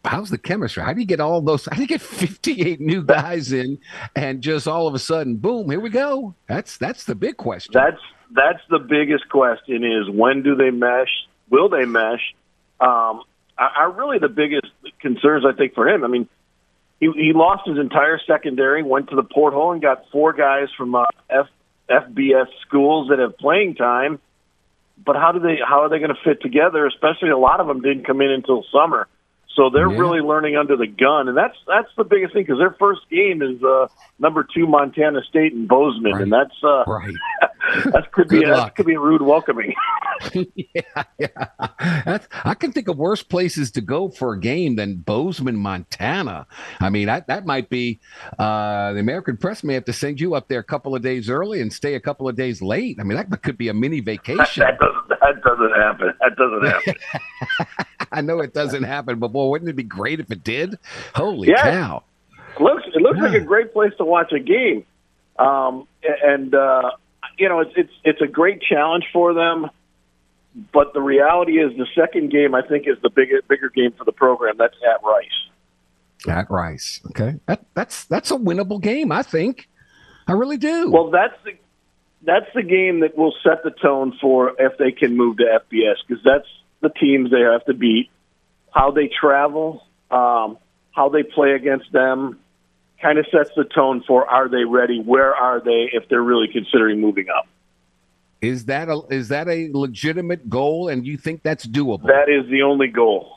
How's 0.03 0.29
the 0.29 0.37
chemistry? 0.37 0.83
How 0.83 0.93
do 0.93 1.01
you 1.01 1.05
get 1.05 1.19
all 1.19 1.41
those? 1.41 1.65
How 1.65 1.75
do 1.75 1.81
you 1.81 1.87
get 1.87 2.01
58 2.01 2.79
new 2.79 3.03
guys 3.03 3.51
in 3.51 3.77
and 4.15 4.41
just 4.41 4.67
all 4.67 4.87
of 4.87 4.95
a 4.95 4.99
sudden, 4.99 5.35
boom, 5.35 5.69
here 5.69 5.79
we 5.79 5.89
go? 5.89 6.33
That's 6.47 6.77
that's 6.77 7.03
the 7.03 7.13
big 7.13 7.37
question. 7.37 7.71
That's 7.73 8.01
that's 8.31 8.61
the 8.69 8.79
biggest 8.79 9.29
question 9.29 9.83
is 9.83 10.09
when 10.09 10.41
do 10.43 10.55
they 10.55 10.71
mesh? 10.71 11.27
Will 11.49 11.69
they 11.69 11.85
mesh? 11.85 12.33
Um, 12.79 13.23
are 13.57 13.91
really 13.91 14.19
the 14.19 14.29
biggest 14.29 14.67
concerns 14.99 15.45
I 15.45 15.51
think 15.51 15.73
for 15.73 15.87
him. 15.87 16.03
I 16.03 16.07
mean, 16.07 16.29
he, 16.99 17.11
he 17.15 17.33
lost 17.33 17.67
his 17.67 17.77
entire 17.77 18.19
secondary, 18.25 18.83
went 18.83 19.09
to 19.09 19.15
the 19.15 19.23
portal, 19.23 19.71
and 19.71 19.81
got 19.81 20.05
four 20.11 20.33
guys 20.33 20.67
from 20.75 20.95
uh, 20.95 21.05
F, 21.29 21.47
FBS 21.89 22.47
schools 22.65 23.09
that 23.09 23.19
have 23.19 23.37
playing 23.37 23.75
time. 23.75 24.19
But 25.03 25.15
how 25.15 25.31
do 25.31 25.39
they? 25.39 25.57
How 25.63 25.83
are 25.83 25.89
they 25.89 25.99
going 25.99 26.13
to 26.13 26.21
fit 26.23 26.41
together? 26.41 26.87
Especially 26.87 27.29
a 27.29 27.37
lot 27.37 27.59
of 27.59 27.67
them 27.67 27.81
didn't 27.81 28.05
come 28.05 28.21
in 28.21 28.31
until 28.31 28.65
summer, 28.71 29.07
so 29.57 29.71
they're 29.73 29.91
yeah. 29.91 29.97
really 29.97 30.19
learning 30.19 30.55
under 30.55 30.77
the 30.77 30.85
gun, 30.85 31.27
and 31.27 31.35
that's 31.35 31.57
that's 31.67 31.89
the 31.97 32.03
biggest 32.03 32.33
thing 32.33 32.43
because 32.43 32.59
their 32.59 32.75
first 32.79 33.01
game 33.09 33.41
is 33.41 33.61
uh, 33.63 33.87
number 34.19 34.47
two 34.55 34.67
Montana 34.67 35.21
State 35.27 35.51
in 35.51 35.65
Bozeman, 35.65 36.13
right. 36.13 36.21
and 36.21 36.31
that's 36.31 36.55
uh, 36.63 36.83
right. 36.85 37.13
that 37.85 38.11
could 38.11 38.29
be 38.29 38.43
a, 38.43 38.49
that 38.49 38.75
could 38.75 38.85
be 38.85 38.93
a 38.93 38.99
rude 38.99 39.23
welcoming. 39.23 39.73
yeah, 40.33 41.03
yeah. 41.19 41.47
That's, 42.05 42.27
I 42.43 42.53
can 42.53 42.71
think 42.71 42.87
of 42.87 42.97
worse 42.97 43.23
places 43.23 43.71
to 43.71 43.81
go 43.81 44.09
for 44.09 44.33
a 44.33 44.39
game 44.39 44.75
than 44.75 44.97
Bozeman, 44.97 45.55
Montana. 45.55 46.47
I 46.79 46.89
mean, 46.89 47.07
that, 47.07 47.27
that 47.27 47.45
might 47.45 47.69
be 47.69 47.99
uh, 48.39 48.93
the 48.93 48.99
American 48.99 49.37
press 49.37 49.63
may 49.63 49.73
have 49.75 49.85
to 49.85 49.93
send 49.93 50.19
you 50.19 50.35
up 50.35 50.47
there 50.47 50.59
a 50.59 50.63
couple 50.63 50.95
of 50.95 51.01
days 51.01 51.29
early 51.29 51.61
and 51.61 51.71
stay 51.71 51.95
a 51.95 51.99
couple 51.99 52.27
of 52.27 52.35
days 52.35 52.61
late. 52.61 52.97
I 52.99 53.03
mean, 53.03 53.17
that 53.17 53.43
could 53.43 53.57
be 53.57 53.69
a 53.69 53.73
mini 53.73 53.99
vacation. 53.99 54.63
that, 54.63 54.79
doesn't, 54.79 55.09
that 55.09 55.43
doesn't 55.43 55.73
happen. 55.75 56.13
That 56.19 56.35
doesn't 56.35 56.65
happen. 56.65 57.87
I 58.11 58.21
know 58.21 58.39
it 58.39 58.53
doesn't 58.53 58.83
happen, 58.83 59.19
but 59.19 59.29
boy, 59.29 59.49
wouldn't 59.49 59.69
it 59.69 59.75
be 59.75 59.83
great 59.83 60.19
if 60.19 60.31
it 60.31 60.43
did? 60.43 60.77
Holy 61.15 61.49
Yeah. 61.49 61.61
cow! 61.63 62.03
It 62.55 62.61
looks 62.61 62.83
it 62.87 63.01
looks 63.01 63.19
like 63.19 63.33
a 63.33 63.39
great 63.45 63.73
place 63.73 63.93
to 63.97 64.05
watch 64.05 64.31
a 64.31 64.39
game, 64.39 64.85
um, 65.37 65.87
and 66.23 66.53
uh, 66.55 66.91
you 67.37 67.49
know 67.49 67.59
it's 67.59 67.71
it's 67.75 67.93
it's 68.03 68.21
a 68.21 68.27
great 68.27 68.61
challenge 68.61 69.05
for 69.13 69.33
them. 69.33 69.69
But 70.73 70.93
the 70.93 71.01
reality 71.01 71.59
is, 71.59 71.77
the 71.77 71.85
second 71.93 72.31
game 72.31 72.55
I 72.55 72.61
think 72.63 72.87
is 72.87 72.97
the 73.03 73.11
bigger 73.11 73.41
bigger 73.47 73.69
game 73.69 73.91
for 73.97 74.05
the 74.05 74.11
program. 74.11 74.55
That's 74.57 74.75
at 74.83 75.03
Rice. 75.03 75.27
At 76.27 76.49
Rice, 76.49 76.99
okay, 77.11 77.35
that, 77.45 77.63
that's 77.75 78.05
that's 78.05 78.31
a 78.31 78.35
winnable 78.37 78.81
game. 78.81 79.11
I 79.11 79.21
think. 79.21 79.69
I 80.27 80.31
really 80.33 80.57
do. 80.57 80.89
Well, 80.89 81.11
that's 81.11 81.35
the 81.45 81.51
that's 82.23 82.47
the 82.55 82.63
game 82.63 83.01
that 83.01 83.15
will 83.15 83.33
set 83.43 83.63
the 83.63 83.69
tone 83.69 84.17
for 84.19 84.53
if 84.59 84.77
they 84.79 84.91
can 84.91 85.15
move 85.15 85.37
to 85.37 85.43
FBS 85.43 85.95
because 86.07 86.23
that's 86.23 86.47
the 86.81 86.89
teams 86.89 87.31
they 87.31 87.41
have 87.41 87.65
to 87.65 87.73
beat. 87.73 88.09
How 88.71 88.91
they 88.91 89.09
travel, 89.09 89.83
um, 90.11 90.57
how 90.91 91.09
they 91.09 91.23
play 91.23 91.51
against 91.51 91.91
them, 91.91 92.39
kind 93.01 93.17
of 93.17 93.25
sets 93.31 93.51
the 93.55 93.63
tone 93.63 94.03
for 94.07 94.27
are 94.27 94.49
they 94.49 94.63
ready? 94.65 95.01
Where 95.01 95.33
are 95.33 95.59
they 95.59 95.89
if 95.93 96.09
they're 96.09 96.21
really 96.21 96.47
considering 96.51 96.99
moving 96.99 97.27
up? 97.29 97.47
Is 98.41 98.65
that 98.65 98.87
a 98.87 99.01
is 99.09 99.29
that 99.29 99.47
a 99.47 99.69
legitimate 99.73 100.49
goal, 100.49 100.89
and 100.89 101.05
you 101.05 101.17
think 101.17 101.41
that's 101.41 101.65
doable? 101.65 102.03
That 102.03 102.29
is 102.29 102.49
the 102.51 102.61
only 102.61 102.87
goal. 102.87 103.33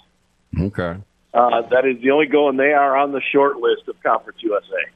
Okay. 0.59 0.97
Uh, 1.33 1.63
that 1.71 1.87
is 1.87 2.03
the 2.03 2.11
only 2.11 2.27
goal, 2.27 2.51
and 2.51 2.59
they 2.59 2.73
are 2.73 2.97
on 2.97 3.13
the 3.13 3.23
short 3.33 3.57
list 3.57 3.89
of 3.89 4.01
Conference 4.03 4.39
USA. 4.43 4.91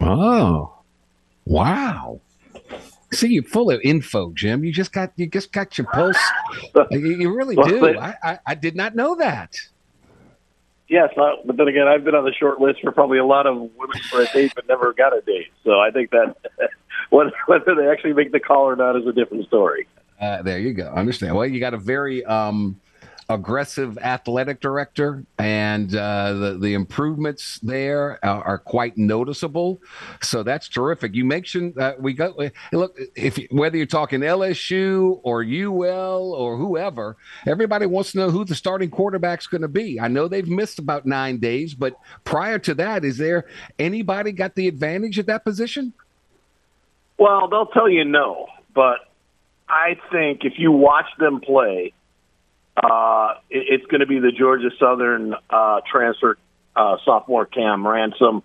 Oh, 0.00 0.74
wow! 1.44 2.20
See, 3.12 3.28
you're 3.28 3.42
full 3.42 3.70
of 3.70 3.80
info, 3.82 4.32
Jim. 4.34 4.64
You 4.64 4.72
just 4.72 4.92
got 4.92 5.12
you 5.16 5.26
just 5.26 5.52
got 5.52 5.78
your 5.78 5.86
pulse. 5.86 6.18
you, 6.90 6.98
you 6.98 7.34
really 7.34 7.56
Well, 7.56 7.66
do. 7.68 7.80
but- 7.80 7.96
I, 7.98 8.14
I 8.22 8.38
I 8.46 8.54
did 8.54 8.76
not 8.76 8.94
know 8.94 9.14
that. 9.16 9.56
Yes, 10.88 11.10
uh, 11.18 11.32
but 11.44 11.58
then 11.58 11.68
again, 11.68 11.86
I've 11.86 12.02
been 12.02 12.14
on 12.14 12.24
the 12.24 12.32
short 12.32 12.60
list 12.62 12.80
for 12.80 12.90
probably 12.92 13.18
a 13.18 13.24
lot 13.24 13.46
of 13.46 13.56
women 13.56 13.98
for 14.10 14.22
a 14.22 14.26
date, 14.32 14.52
but 14.54 14.66
never 14.68 14.94
got 14.94 15.14
a 15.14 15.20
date. 15.20 15.48
So 15.62 15.78
I 15.78 15.90
think 15.90 16.10
that 16.12 16.34
whether 17.10 17.30
whether 17.46 17.74
they 17.74 17.88
actually 17.88 18.14
make 18.14 18.32
the 18.32 18.40
call 18.40 18.64
or 18.68 18.74
not 18.76 18.96
is 18.96 19.06
a 19.06 19.12
different 19.12 19.46
story. 19.46 19.86
Uh, 20.20 20.40
there 20.42 20.58
you 20.58 20.72
go. 20.72 20.88
Understand. 20.88 21.36
Well, 21.36 21.46
you 21.46 21.60
got 21.60 21.74
a 21.74 21.78
very 21.78 22.24
um, 22.24 22.80
aggressive 23.30 23.98
athletic 23.98 24.60
director, 24.60 25.24
and 25.38 25.94
uh, 25.94 26.32
the 26.32 26.58
the 26.58 26.74
improvements 26.74 27.58
there 27.62 28.18
are, 28.24 28.42
are 28.42 28.58
quite 28.58 28.96
noticeable. 28.96 29.80
So 30.22 30.42
that's 30.42 30.68
terrific. 30.68 31.14
You 31.14 31.24
mentioned 31.24 31.78
uh, 31.78 31.94
we 31.98 32.14
got 32.14 32.38
look 32.72 32.98
if 33.14 33.38
whether 33.50 33.76
you're 33.76 33.86
talking 33.86 34.20
LSU 34.20 35.20
or 35.22 35.42
UL 35.42 36.32
or 36.32 36.56
whoever, 36.56 37.16
everybody 37.46 37.86
wants 37.86 38.12
to 38.12 38.18
know 38.18 38.30
who 38.30 38.44
the 38.44 38.54
starting 38.54 38.90
quarterback's 38.90 39.46
going 39.46 39.62
to 39.62 39.68
be. 39.68 40.00
I 40.00 40.08
know 40.08 40.28
they've 40.28 40.48
missed 40.48 40.78
about 40.78 41.04
nine 41.04 41.38
days, 41.38 41.74
but 41.74 41.94
prior 42.24 42.58
to 42.60 42.74
that, 42.74 43.04
is 43.04 43.18
there 43.18 43.46
anybody 43.78 44.32
got 44.32 44.54
the 44.54 44.68
advantage 44.68 45.18
at 45.18 45.26
that 45.26 45.44
position? 45.44 45.92
Well, 47.18 47.48
they'll 47.48 47.66
tell 47.66 47.88
you 47.88 48.04
no, 48.04 48.46
but 48.74 49.00
I 49.68 49.98
think 50.10 50.44
if 50.44 50.54
you 50.56 50.70
watch 50.70 51.06
them 51.18 51.40
play, 51.40 51.92
uh, 52.82 53.34
it, 53.50 53.80
it's 53.80 53.86
going 53.86 54.00
to 54.00 54.06
be 54.06 54.18
the 54.18 54.32
Georgia 54.32 54.70
Southern 54.78 55.34
uh, 55.50 55.80
transfer 55.90 56.38
uh, 56.76 56.96
sophomore 57.04 57.46
Cam 57.46 57.86
Ransom. 57.86 58.42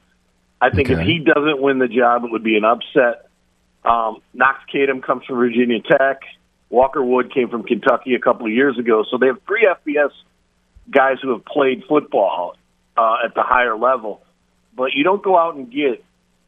I 0.60 0.70
think 0.70 0.90
if 0.90 1.00
he 1.00 1.20
doesn't 1.20 1.62
win 1.62 1.80
the 1.80 1.90
job, 1.90 2.24
it 2.24 2.32
would 2.32 2.44
be 2.44 2.56
an 2.56 2.64
upset. 2.64 3.30
Um, 3.84 4.22
Knox 4.34 4.60
Kadum 4.74 5.04
comes 5.04 5.26
from 5.26 5.36
Virginia 5.36 5.80
Tech. 5.82 6.22
Walker 6.70 7.04
Wood 7.04 7.34
came 7.34 7.50
from 7.50 7.64
Kentucky 7.64 8.16
a 8.16 8.20
couple 8.20 8.46
of 8.46 8.52
years 8.54 8.80
ago. 8.80 9.04
So 9.12 9.18
they 9.18 9.28
have 9.28 9.42
three 9.46 9.68
FBS 9.68 10.12
guys 10.90 11.18
who 11.22 11.32
have 11.32 11.46
played 11.46 11.84
football 11.88 12.56
uh, 12.96 13.18
at 13.26 13.36
the 13.36 13.44
higher 13.44 13.78
level. 13.78 14.22
But 14.76 14.94
you 14.94 15.04
don't 15.04 15.22
go 15.22 15.38
out 15.38 15.56
and 15.56 15.70
get 15.70 16.04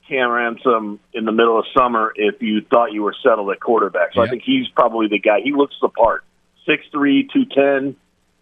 Cam 0.08 0.32
Ransom 0.32 1.00
in 1.14 1.26
the 1.26 1.32
middle 1.32 1.60
of 1.60 1.66
summer 1.78 2.14
if 2.16 2.42
you 2.42 2.62
thought 2.62 2.94
you 2.94 3.04
were 3.04 3.16
settled 3.22 3.52
at 3.52 3.60
quarterback. 3.60 4.14
So 4.14 4.22
I 4.22 4.30
think 4.30 4.44
he's 4.44 4.68
probably 4.70 5.08
the 5.08 5.20
guy. 5.20 5.42
He 5.44 5.52
looks 5.52 5.76
the 5.82 5.90
part. 5.90 6.24
6'3", 6.68 7.30
210, 7.32 7.96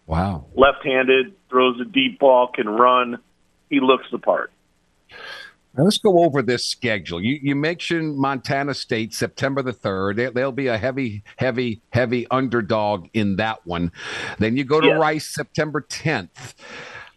Wow. 0.06 0.46
left-handed, 0.54 1.34
throws 1.48 1.80
a 1.80 1.84
deep 1.84 2.18
ball, 2.18 2.48
can 2.54 2.68
run. 2.68 3.18
He 3.70 3.80
looks 3.80 4.06
the 4.10 4.18
part. 4.18 4.52
Now 5.76 5.82
let's 5.84 5.98
go 5.98 6.22
over 6.22 6.40
this 6.40 6.64
schedule. 6.66 7.20
You 7.20 7.38
you 7.42 7.56
mentioned 7.56 8.16
Montana 8.16 8.74
State, 8.74 9.12
September 9.12 9.60
the 9.60 9.72
third. 9.72 10.16
They, 10.16 10.26
they'll 10.30 10.52
be 10.52 10.68
a 10.68 10.78
heavy, 10.78 11.24
heavy, 11.36 11.80
heavy 11.90 12.28
underdog 12.30 13.08
in 13.12 13.36
that 13.36 13.66
one. 13.66 13.90
Then 14.38 14.56
you 14.56 14.62
go 14.64 14.80
to 14.80 14.86
Yes. 14.86 15.00
Rice, 15.00 15.34
September 15.34 15.80
tenth. 15.80 16.54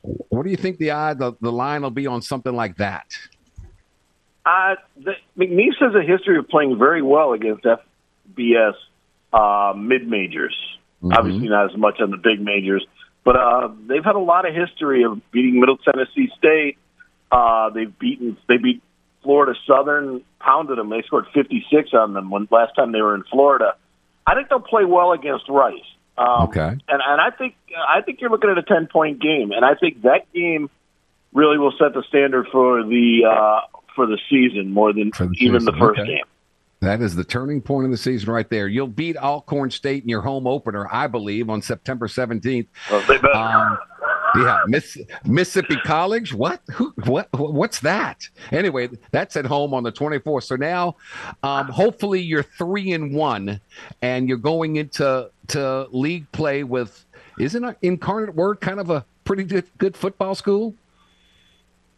What 0.01 0.43
do 0.43 0.49
you 0.49 0.57
think 0.57 0.79
the 0.79 0.89
odd 0.89 1.19
the, 1.19 1.33
the 1.39 1.51
line 1.51 1.83
will 1.83 1.91
be 1.91 2.07
on 2.07 2.23
something 2.23 2.55
like 2.55 2.77
that? 2.77 3.05
Uh, 4.43 4.75
the, 5.03 5.13
McNeese 5.37 5.75
has 5.79 5.93
a 5.93 6.01
history 6.01 6.39
of 6.39 6.47
playing 6.47 6.79
very 6.79 7.01
well 7.03 7.33
against 7.33 7.63
FBS 7.63 8.73
uh, 9.33 9.73
mid 9.77 10.07
majors. 10.07 10.55
Obviously, 11.13 11.49
not 11.49 11.71
as 11.71 11.77
much 11.77 11.99
on 12.01 12.11
the 12.11 12.17
big 12.17 12.39
majors, 12.41 12.85
but 13.23 13.35
uh, 13.35 13.69
they've 13.87 14.03
had 14.03 14.15
a 14.15 14.19
lot 14.19 14.47
of 14.47 14.55
history 14.55 15.03
of 15.03 15.21
beating 15.31 15.59
Middle 15.59 15.77
Tennessee 15.77 16.29
State. 16.37 16.77
Uh, 17.31 17.69
they've 17.71 17.97
beaten 17.99 18.37
they 18.47 18.57
beat 18.57 18.81
Florida 19.23 19.53
Southern, 19.67 20.21
pounded 20.39 20.77
them. 20.77 20.89
They 20.89 21.01
scored 21.05 21.25
56 21.33 21.89
on 21.93 22.13
them 22.13 22.29
when 22.29 22.47
last 22.49 22.75
time 22.75 22.91
they 22.91 23.01
were 23.01 23.15
in 23.15 23.23
Florida. 23.23 23.75
I 24.25 24.35
think 24.35 24.49
they'll 24.49 24.59
play 24.59 24.85
well 24.85 25.11
against 25.11 25.49
Rice. 25.49 25.79
Um, 26.17 26.47
Okay. 26.47 26.59
and 26.61 26.81
and 26.89 27.21
I 27.21 27.29
think 27.37 27.55
I 27.77 28.01
think 28.01 28.21
you're 28.21 28.29
looking 28.29 28.49
at 28.49 28.57
a 28.57 28.63
10 28.63 28.87
point 28.87 29.21
game, 29.21 29.51
and 29.51 29.63
I 29.63 29.75
think 29.75 30.01
that 30.03 30.31
game 30.33 30.69
really 31.33 31.57
will 31.57 31.73
set 31.77 31.93
the 31.93 32.03
standard 32.07 32.47
for 32.51 32.83
the 32.83 33.25
uh, 33.29 33.61
for 33.95 34.07
the 34.07 34.17
season 34.29 34.71
more 34.71 34.93
than 34.93 35.11
the 35.11 35.29
even 35.39 35.65
the 35.65 35.73
first 35.73 35.99
okay. 35.99 36.09
game. 36.09 36.25
That 36.79 37.01
is 37.01 37.15
the 37.15 37.23
turning 37.23 37.61
point 37.61 37.85
of 37.85 37.91
the 37.91 37.97
season 37.97 38.31
right 38.31 38.49
there. 38.49 38.67
You'll 38.67 38.87
beat 38.87 39.17
Alcorn 39.17 39.71
State 39.71 40.03
in 40.03 40.09
your 40.09 40.21
home 40.21 40.45
opener, 40.45 40.87
I 40.91 41.07
believe, 41.07 41.49
on 41.49 41.61
September 41.61 42.07
seventeenth. 42.07 42.67
Well. 42.91 43.35
Um, 43.35 43.77
yeah, 44.35 44.59
Miss, 44.67 44.97
Mississippi 45.25 45.77
College. 45.83 46.33
What? 46.33 46.61
Who? 46.73 46.93
What? 47.05 47.29
What's 47.33 47.79
that? 47.79 48.27
Anyway, 48.51 48.89
that's 49.11 49.35
at 49.35 49.45
home 49.45 49.73
on 49.73 49.83
the 49.83 49.91
24th. 49.91 50.43
So 50.43 50.55
now, 50.55 50.95
um, 51.43 51.69
hopefully, 51.69 52.21
you're 52.21 52.43
three 52.43 52.91
and 52.91 53.13
one, 53.13 53.59
and 54.01 54.27
you're 54.27 54.37
going 54.37 54.75
into 54.75 55.29
to 55.47 55.87
league 55.91 56.31
play 56.31 56.63
with. 56.63 57.05
Isn't 57.39 57.77
Incarnate 57.81 58.35
Word 58.35 58.61
kind 58.61 58.79
of 58.79 58.89
a 58.89 59.05
pretty 59.23 59.43
good, 59.43 59.65
good 59.77 59.95
football 59.95 60.35
school? 60.35 60.75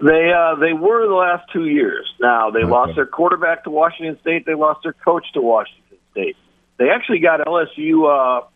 They 0.02 0.32
uh, 0.32 0.56
they 0.56 0.74
were 0.74 1.08
the 1.08 1.14
last 1.14 1.52
two 1.52 1.66
years. 1.66 2.08
Now 2.22 2.52
they 2.52 2.64
lost 2.64 2.96
their 2.96 3.06
quarterback 3.06 3.66
to 3.66 3.70
Washington 3.70 4.18
State. 4.22 4.46
They 4.46 4.56
lost 4.56 4.82
their 4.84 4.94
coach 4.94 5.26
to 5.34 5.42
Washington 5.42 5.98
State. 6.12 6.38
They 6.78 6.90
actually 6.90 7.20
got 7.20 7.42
LSU 7.42 8.08
uh, 8.08 8.48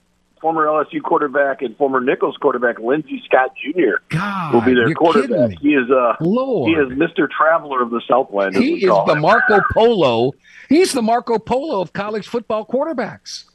former 0.43 0.65
LSU 0.65 1.01
quarterback 1.01 1.61
and 1.61 1.75
former 1.77 2.01
Nicholls 2.01 2.37
quarterback 2.37 2.77
Lindsey 2.77 3.21
Scott 3.25 3.51
Jr. 3.55 3.95
God, 4.09 4.53
will 4.53 4.61
be 4.61 4.73
their 4.73 4.93
quarterback. 4.93 5.57
He 5.59 5.69
is 5.69 5.89
uh 5.89 6.15
Lord. 6.19 6.69
he 6.69 6.75
is 6.75 6.89
Mr. 6.89 7.29
Traveler 7.29 7.81
of 7.81 7.89
the 7.89 8.01
Southland. 8.07 8.55
He 8.55 8.75
is 8.75 8.81
the 8.81 9.13
him. 9.13 9.21
Marco 9.21 9.61
Polo. 9.73 10.33
He's 10.69 10.91
the 10.91 11.01
Marco 11.01 11.39
Polo 11.39 11.81
of 11.81 11.93
college 11.93 12.27
football 12.27 12.65
quarterbacks. 12.65 13.45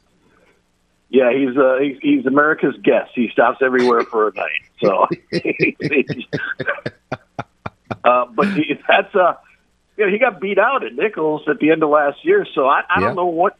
Yeah, 1.09 1.31
he's 1.31 1.55
uh, 1.57 1.77
he's, 1.79 1.97
he's 2.01 2.25
America's 2.25 2.75
guest. 2.83 3.11
He 3.15 3.29
stops 3.31 3.59
everywhere 3.63 4.01
for 4.01 4.27
a 4.27 4.33
night. 4.33 4.61
So, 4.81 5.07
uh, 8.03 8.25
but 8.35 8.47
he, 8.53 8.75
that's 8.87 9.13
uh, 9.15 9.33
you 9.97 10.05
know, 10.05 10.11
he 10.11 10.17
got 10.19 10.39
beat 10.39 10.57
out 10.57 10.83
at 10.85 10.93
Nicholls 10.93 11.41
at 11.49 11.59
the 11.59 11.71
end 11.71 11.83
of 11.83 11.89
last 11.89 12.23
year. 12.23 12.45
So 12.55 12.65
I, 12.67 12.81
I 12.89 12.99
Yeah. 12.99 13.07
don't 13.07 13.15
know 13.15 13.25
what 13.27 13.57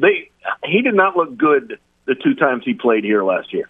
they. 0.00 0.30
He 0.64 0.82
did 0.82 0.94
not 0.94 1.16
look 1.16 1.36
good 1.36 1.78
the 2.06 2.14
two 2.14 2.34
times 2.34 2.62
he 2.64 2.74
played 2.74 3.04
here 3.04 3.24
last 3.24 3.52
year. 3.52 3.68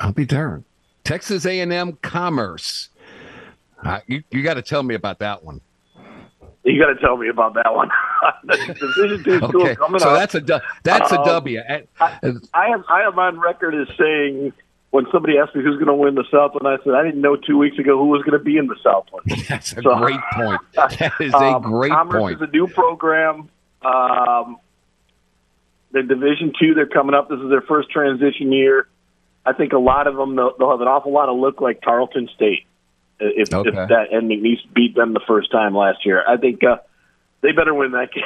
I'll 0.00 0.12
be 0.12 0.24
darned. 0.24 0.64
Texas 1.04 1.44
A&M 1.44 1.98
Commerce. 2.02 2.88
Uh, 3.84 4.00
you 4.06 4.22
you 4.30 4.42
got 4.42 4.54
to 4.54 4.62
tell 4.62 4.82
me 4.82 4.94
about 4.94 5.18
that 5.18 5.44
one. 5.44 5.60
You 6.64 6.80
got 6.80 6.92
to 6.94 7.00
tell 7.00 7.16
me 7.16 7.28
about 7.28 7.54
that 7.54 7.74
one. 7.74 7.90
Division 8.48 9.24
two 9.24 9.38
school 9.38 9.62
Okay, 9.62 9.74
coming 9.74 10.00
so 10.00 10.10
up. 10.10 10.30
that's 10.30 10.34
a 10.36 10.62
that's 10.84 11.10
a 11.12 11.18
Um, 11.18 11.24
W. 11.24 11.60
And- 11.68 11.88
I 12.00 12.68
am 12.68 12.84
I 12.88 13.02
am 13.02 13.18
on 13.18 13.40
record 13.40 13.74
as 13.74 13.88
saying 13.98 14.52
when 14.92 15.06
somebody 15.12 15.36
asked 15.38 15.54
me 15.56 15.62
who's 15.62 15.74
going 15.74 15.86
to 15.88 15.94
win 15.94 16.14
the 16.14 16.24
Southland, 16.30 16.68
I 16.68 16.82
said 16.84 16.94
I 16.94 17.02
didn't 17.02 17.20
know 17.20 17.34
two 17.36 17.58
weeks 17.58 17.78
ago 17.78 17.98
who 17.98 18.06
was 18.08 18.22
going 18.22 18.38
to 18.38 18.44
be 18.44 18.56
in 18.56 18.66
the 18.68 18.76
Southland. 18.82 19.26
That's 19.48 19.72
a 19.72 19.82
So- 19.82 19.96
great 19.98 20.20
point. 20.34 20.60
That 20.74 21.12
is 21.20 21.32
a 21.34 21.36
Um, 21.36 21.62
great 21.62 21.90
Commerce 21.92 22.20
point. 22.20 22.36
is 22.36 22.48
a 22.48 22.50
new 22.52 22.66
program. 22.68 23.48
Um, 23.82 24.58
They're 25.92 26.02
Division 26.02 26.52
Two. 26.58 26.74
They're 26.74 26.86
coming 26.86 27.14
up. 27.14 27.28
This 27.28 27.40
is 27.40 27.50
their 27.50 27.62
first 27.62 27.90
transition 27.90 28.52
year. 28.52 28.86
I 29.44 29.52
think 29.52 29.72
a 29.72 29.78
lot 29.78 30.06
of 30.06 30.14
them 30.16 30.36
they'll, 30.36 30.56
they'll 30.58 30.70
have 30.70 30.80
an 30.80 30.88
awful 30.88 31.12
lot 31.12 31.28
of 31.28 31.36
look 31.36 31.60
like 31.60 31.82
Tarleton 31.82 32.28
State 32.34 32.64
if, 33.18 33.52
Okay. 33.52 33.68
if 33.68 33.74
that 33.88 34.12
and 34.12 34.30
McNeese 34.30 34.60
beat 34.74 34.94
them 34.94 35.14
the 35.14 35.20
first 35.26 35.50
time 35.50 35.74
last 35.74 36.06
year. 36.06 36.22
I 36.26 36.36
think 36.36 36.62
uh, 36.62 36.76
they 37.40 37.50
better 37.52 37.74
win 37.74 37.90
that 37.92 38.10
game. 38.14 38.22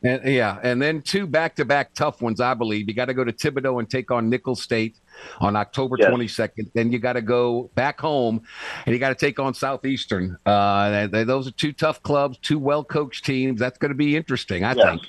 And, 0.00 0.32
yeah, 0.32 0.58
and 0.62 0.80
then 0.80 1.02
two 1.02 1.26
back-to-back 1.26 1.92
tough 1.94 2.22
ones, 2.22 2.40
I 2.40 2.54
believe. 2.54 2.88
You 2.88 2.94
got 2.94 3.06
to 3.06 3.14
go 3.14 3.24
to 3.24 3.32
Thibodaux 3.32 3.80
and 3.80 3.90
take 3.90 4.10
on 4.12 4.28
Nicholls 4.30 4.62
State 4.62 4.96
on 5.40 5.56
October 5.56 5.96
Yes. 5.98 6.10
22nd. 6.10 6.70
Then 6.74 6.92
you 6.92 6.98
got 6.98 7.14
to 7.14 7.22
go 7.22 7.70
back 7.74 8.00
home 8.00 8.42
and 8.86 8.92
you 8.92 8.98
got 8.98 9.08
to 9.10 9.14
take 9.14 9.38
on 9.38 9.54
Southeastern. 9.54 10.36
Uh, 10.46 10.90
they- 10.90 11.06
they- 11.06 11.24
those 11.24 11.46
are 11.48 11.52
two 11.52 11.72
tough 11.72 12.02
clubs, 12.02 12.38
two 12.38 12.58
well-coached 12.58 13.24
teams. 13.24 13.58
That's 13.60 13.78
going 13.78 13.90
to 13.90 13.96
be 13.96 14.16
interesting, 14.16 14.64
I 14.64 14.74
Yes. 14.74 14.84
think. 14.86 15.02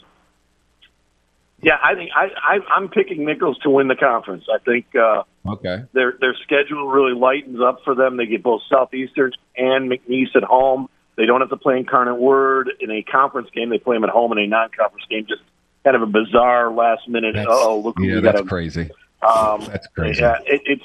Yeah, 1.62 1.78
I 1.84 1.93
think 1.93 2.12
I, 2.16 2.30
I 2.41 2.60
I'm 2.74 2.88
picking 2.88 3.26
Nicholls 3.26 3.57
to 3.64 3.70
win 3.70 3.89
the 3.89 3.95
conference. 3.95 4.45
I 4.53 4.60
think 4.60 4.86
uh, 4.95 5.24
Okay. 5.45 5.84
their 5.91 6.14
their 6.22 6.34
schedule 6.43 6.88
really 6.88 7.14
lightens 7.14 7.60
up 7.62 7.80
for 7.84 7.95
them. 7.95 8.16
They 8.16 8.28
get 8.28 8.41
both 8.43 8.62
Southeastern 8.70 9.34
and 9.57 9.91
McNeese 9.91 10.34
at 10.38 10.43
home. 10.43 10.88
They 11.18 11.26
don't 11.26 11.41
have 11.41 11.49
to 11.49 11.57
play 11.57 11.78
Incarnate 11.78 12.16
Word 12.18 12.70
in 12.80 12.89
a 12.91 13.01
conference 13.03 13.49
game. 13.53 13.70
They 13.70 13.78
play 13.78 13.97
them 13.97 14.05
at 14.05 14.10
home 14.10 14.32
in 14.32 14.38
a 14.38 14.47
non-conference 14.47 15.05
game. 15.10 15.26
Just 15.28 15.41
kind 15.84 15.97
of 15.97 16.01
a 16.01 16.05
bizarre 16.05 16.72
last 16.72 17.10
minute. 17.10 17.36
Oh, 17.45 17.82
look, 17.84 17.97
who 17.97 18.05
yeah, 18.05 18.22
that's 18.22 18.39
got 18.39 18.47
crazy. 18.47 18.89
Um, 19.22 19.65
That's 19.65 19.88
crazy. 19.88 20.22
Yeah, 20.22 20.38
it, 20.45 20.61
it's 20.65 20.84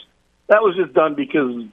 that 0.48 0.62
was 0.62 0.76
just 0.76 0.92
done 0.92 1.14
because 1.14 1.64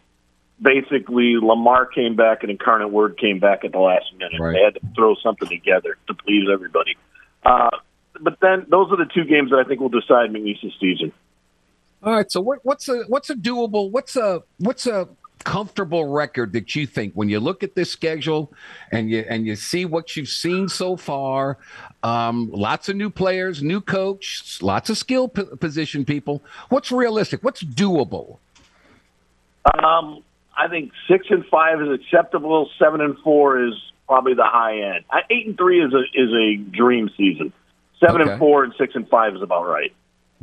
basically 0.62 1.38
Lamar 1.42 1.86
came 1.86 2.16
back 2.16 2.44
and 2.44 2.52
Incarnate 2.52 2.92
Word 2.92 3.18
came 3.18 3.40
back 3.40 3.66
at 3.66 3.72
the 3.72 3.80
last 3.80 4.06
minute. 4.18 4.40
Right. 4.40 4.54
They 4.54 4.64
had 4.64 4.76
to 4.76 4.82
throw 4.96 5.16
something 5.16 5.50
together 5.50 5.98
to 6.08 6.14
please 6.14 6.48
everybody. 6.52 6.96
Uh, 7.44 7.70
but 8.20 8.38
then 8.42 8.66
those 8.70 8.92
are 8.92 8.98
the 8.98 9.10
two 9.12 9.26
games 9.26 9.50
that 9.50 9.58
I 9.58 9.64
think 9.68 9.80
will 9.82 9.90
decide 9.90 10.30
McNeese's 10.30 10.74
season. 10.80 11.12
All 12.04 12.14
right. 12.14 12.32
So 12.32 12.42
what, 12.42 12.60
what's 12.64 12.88
a 12.88 13.04
what's 13.08 13.30
a 13.30 13.36
doable 13.36 13.92
what's 13.92 14.16
a 14.16 14.44
what's 14.60 14.88
a 14.88 15.08
comfortable 15.42 16.06
record 16.06 16.54
that 16.54 16.76
you 16.76 16.86
think 16.88 17.14
when 17.14 17.30
you 17.30 17.40
look 17.40 17.64
at 17.64 17.76
this 17.76 17.90
schedule 17.92 18.52
and 18.92 19.10
you 19.10 19.26
and 19.30 19.46
you 19.46 19.56
see 19.56 19.86
what 19.86 20.16
you've 20.16 20.30
seen 20.30 20.70
so 20.70 20.96
far, 20.96 21.58
um, 22.04 22.50
lots 22.52 22.90
of 22.90 22.96
new 22.96 23.10
players, 23.10 23.62
new 23.62 23.82
coach, 23.82 24.60
lots 24.62 24.90
of 24.90 24.98
skill 24.98 25.28
p- 25.28 25.44
position 25.60 26.06
people. 26.06 26.42
What's 26.70 26.92
realistic? 26.92 27.44
What's 27.44 27.64
doable? 27.64 28.38
Um, 29.84 30.24
I 30.58 30.68
think 30.68 30.92
six 31.08 31.28
and 31.30 31.46
five 31.48 31.82
is 31.82 31.90
acceptable. 31.90 32.70
Seven 32.80 33.02
and 33.02 33.18
four 33.20 33.64
is 33.66 33.74
probably 34.08 34.34
the 34.34 34.46
high 34.46 34.80
end. 34.96 35.06
I, 35.10 35.22
eight 35.30 35.48
and 35.48 35.58
three 35.58 35.84
is 35.84 35.94
a 35.94 36.00
is 36.14 36.30
a 36.34 36.56
dream 36.58 37.10
season. 37.18 37.54
Seven 38.00 38.22
Okay. 38.22 38.32
and 38.32 38.40
four 38.40 38.64
and 38.64 38.74
six 38.78 38.96
and 38.96 39.08
five 39.10 39.36
is 39.36 39.42
about 39.42 39.68
right. 39.68 39.94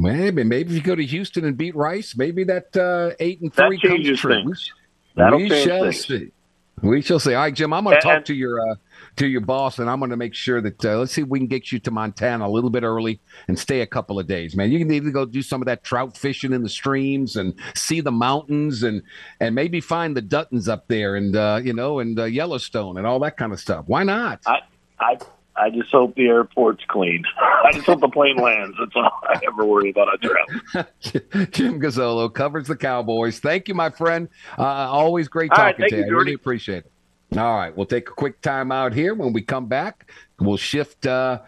Maybe 0.00 0.44
maybe 0.44 0.70
if 0.70 0.76
you 0.76 0.80
go 0.82 0.94
to 0.94 1.04
Houston 1.04 1.44
and 1.44 1.56
beat 1.56 1.74
Rice, 1.74 2.16
maybe 2.16 2.44
that 2.44 2.76
uh, 2.76 3.16
eight 3.18 3.40
and 3.40 3.50
That 3.52 3.66
three 3.66 3.80
comes 3.80 3.94
changes 3.96 4.20
true. 4.20 4.32
things. 4.34 4.72
That'll 5.18 5.38
we 5.38 5.48
shall 5.48 5.82
things. 5.84 6.06
see. 6.06 6.32
We 6.80 7.02
shall 7.02 7.18
see. 7.18 7.34
All 7.34 7.42
right, 7.42 7.54
Jim. 7.54 7.72
I'm 7.72 7.84
going 7.84 7.96
to 7.96 8.00
talk 8.00 8.24
to 8.26 8.34
your 8.34 8.60
uh, 8.60 8.76
to 9.16 9.26
your 9.26 9.40
boss, 9.40 9.80
and 9.80 9.90
I'm 9.90 9.98
going 9.98 10.10
to 10.10 10.16
make 10.16 10.32
sure 10.32 10.60
that 10.60 10.84
uh, 10.84 10.98
let's 10.98 11.12
see 11.12 11.22
if 11.22 11.28
we 11.28 11.40
can 11.40 11.48
get 11.48 11.72
you 11.72 11.80
to 11.80 11.90
Montana 11.90 12.46
a 12.46 12.48
little 12.48 12.70
bit 12.70 12.84
early 12.84 13.20
and 13.48 13.58
stay 13.58 13.80
a 13.80 13.86
couple 13.86 14.20
of 14.20 14.28
days, 14.28 14.54
man. 14.54 14.70
You 14.70 14.78
can 14.78 14.90
either 14.92 15.10
go 15.10 15.24
do 15.24 15.42
some 15.42 15.60
of 15.60 15.66
that 15.66 15.82
trout 15.82 16.16
fishing 16.16 16.52
in 16.52 16.62
the 16.62 16.68
streams 16.68 17.34
and 17.34 17.54
see 17.74 18.00
the 18.00 18.12
mountains, 18.12 18.84
and 18.84 19.02
and 19.40 19.54
maybe 19.54 19.80
find 19.80 20.16
the 20.16 20.22
Duttons 20.22 20.68
up 20.68 20.86
there, 20.86 21.16
and 21.16 21.34
uh, 21.34 21.60
you 21.62 21.72
know, 21.72 21.98
and 21.98 22.18
uh, 22.18 22.24
Yellowstone 22.24 22.96
and 22.96 23.06
all 23.06 23.18
that 23.20 23.36
kind 23.36 23.52
of 23.52 23.58
stuff. 23.58 23.84
Why 23.88 24.04
not? 24.04 24.40
I 24.46 24.60
I 25.00 25.18
I 25.58 25.70
just 25.70 25.90
hope 25.90 26.14
the 26.14 26.26
airport's 26.26 26.84
clean. 26.88 27.24
I 27.64 27.72
just 27.72 27.86
hope 27.86 28.00
the 28.00 28.08
plane 28.08 28.36
lands. 28.36 28.76
That's 28.78 28.92
all 28.94 29.10
I 29.24 29.40
ever 29.46 29.64
worry 29.64 29.90
about 29.90 30.08
on 30.08 30.18
travel. 30.20 30.92
Jim 31.50 31.80
Gazzolo 31.80 32.32
covers 32.32 32.68
the 32.68 32.76
Cowboys. 32.76 33.40
Thank 33.40 33.68
you, 33.68 33.74
my 33.74 33.90
friend. 33.90 34.28
Uh, 34.56 34.62
always 34.62 35.28
great 35.28 35.50
talking 35.50 35.82
right, 35.82 35.90
to 35.90 35.96
you, 35.96 36.04
you. 36.04 36.14
I 36.14 36.18
really 36.18 36.34
appreciate 36.34 36.84
it. 36.84 36.92
All 37.38 37.56
right, 37.56 37.76
we'll 37.76 37.86
take 37.86 38.08
a 38.08 38.12
quick 38.12 38.40
time 38.40 38.72
out 38.72 38.94
here. 38.94 39.14
When 39.14 39.32
we 39.32 39.42
come 39.42 39.66
back, 39.66 40.10
we'll 40.40 40.56
shift 40.56 41.06
uh, 41.06 41.40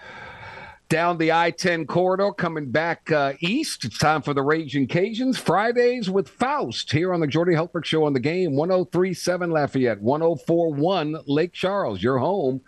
down 0.90 1.16
the 1.16 1.32
I 1.32 1.52
10 1.52 1.86
corridor, 1.86 2.32
coming 2.32 2.70
back 2.70 3.10
uh, 3.10 3.32
east. 3.40 3.86
It's 3.86 3.96
time 3.96 4.20
for 4.20 4.34
the 4.34 4.42
Raging 4.42 4.88
Cajuns. 4.88 5.38
Fridays 5.38 6.10
with 6.10 6.28
Faust 6.28 6.92
here 6.92 7.14
on 7.14 7.20
the 7.20 7.26
Jordy 7.26 7.54
Hultberg 7.54 7.86
Show 7.86 8.04
on 8.04 8.12
the 8.12 8.20
game 8.20 8.56
1037 8.56 9.50
Lafayette, 9.50 10.02
1041 10.02 11.16
Lake 11.26 11.54
Charles, 11.54 12.02
your 12.02 12.18
home 12.18 12.60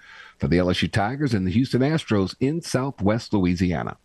for 0.43 0.49
the 0.49 0.59
LSU 0.59 0.91
Tigers 0.91 1.35
and 1.35 1.47
the 1.47 1.53
Houston 1.53 1.83
Astros 1.83 2.35
in 2.41 2.61
Southwest 2.61 3.33
Louisiana. 3.33 3.97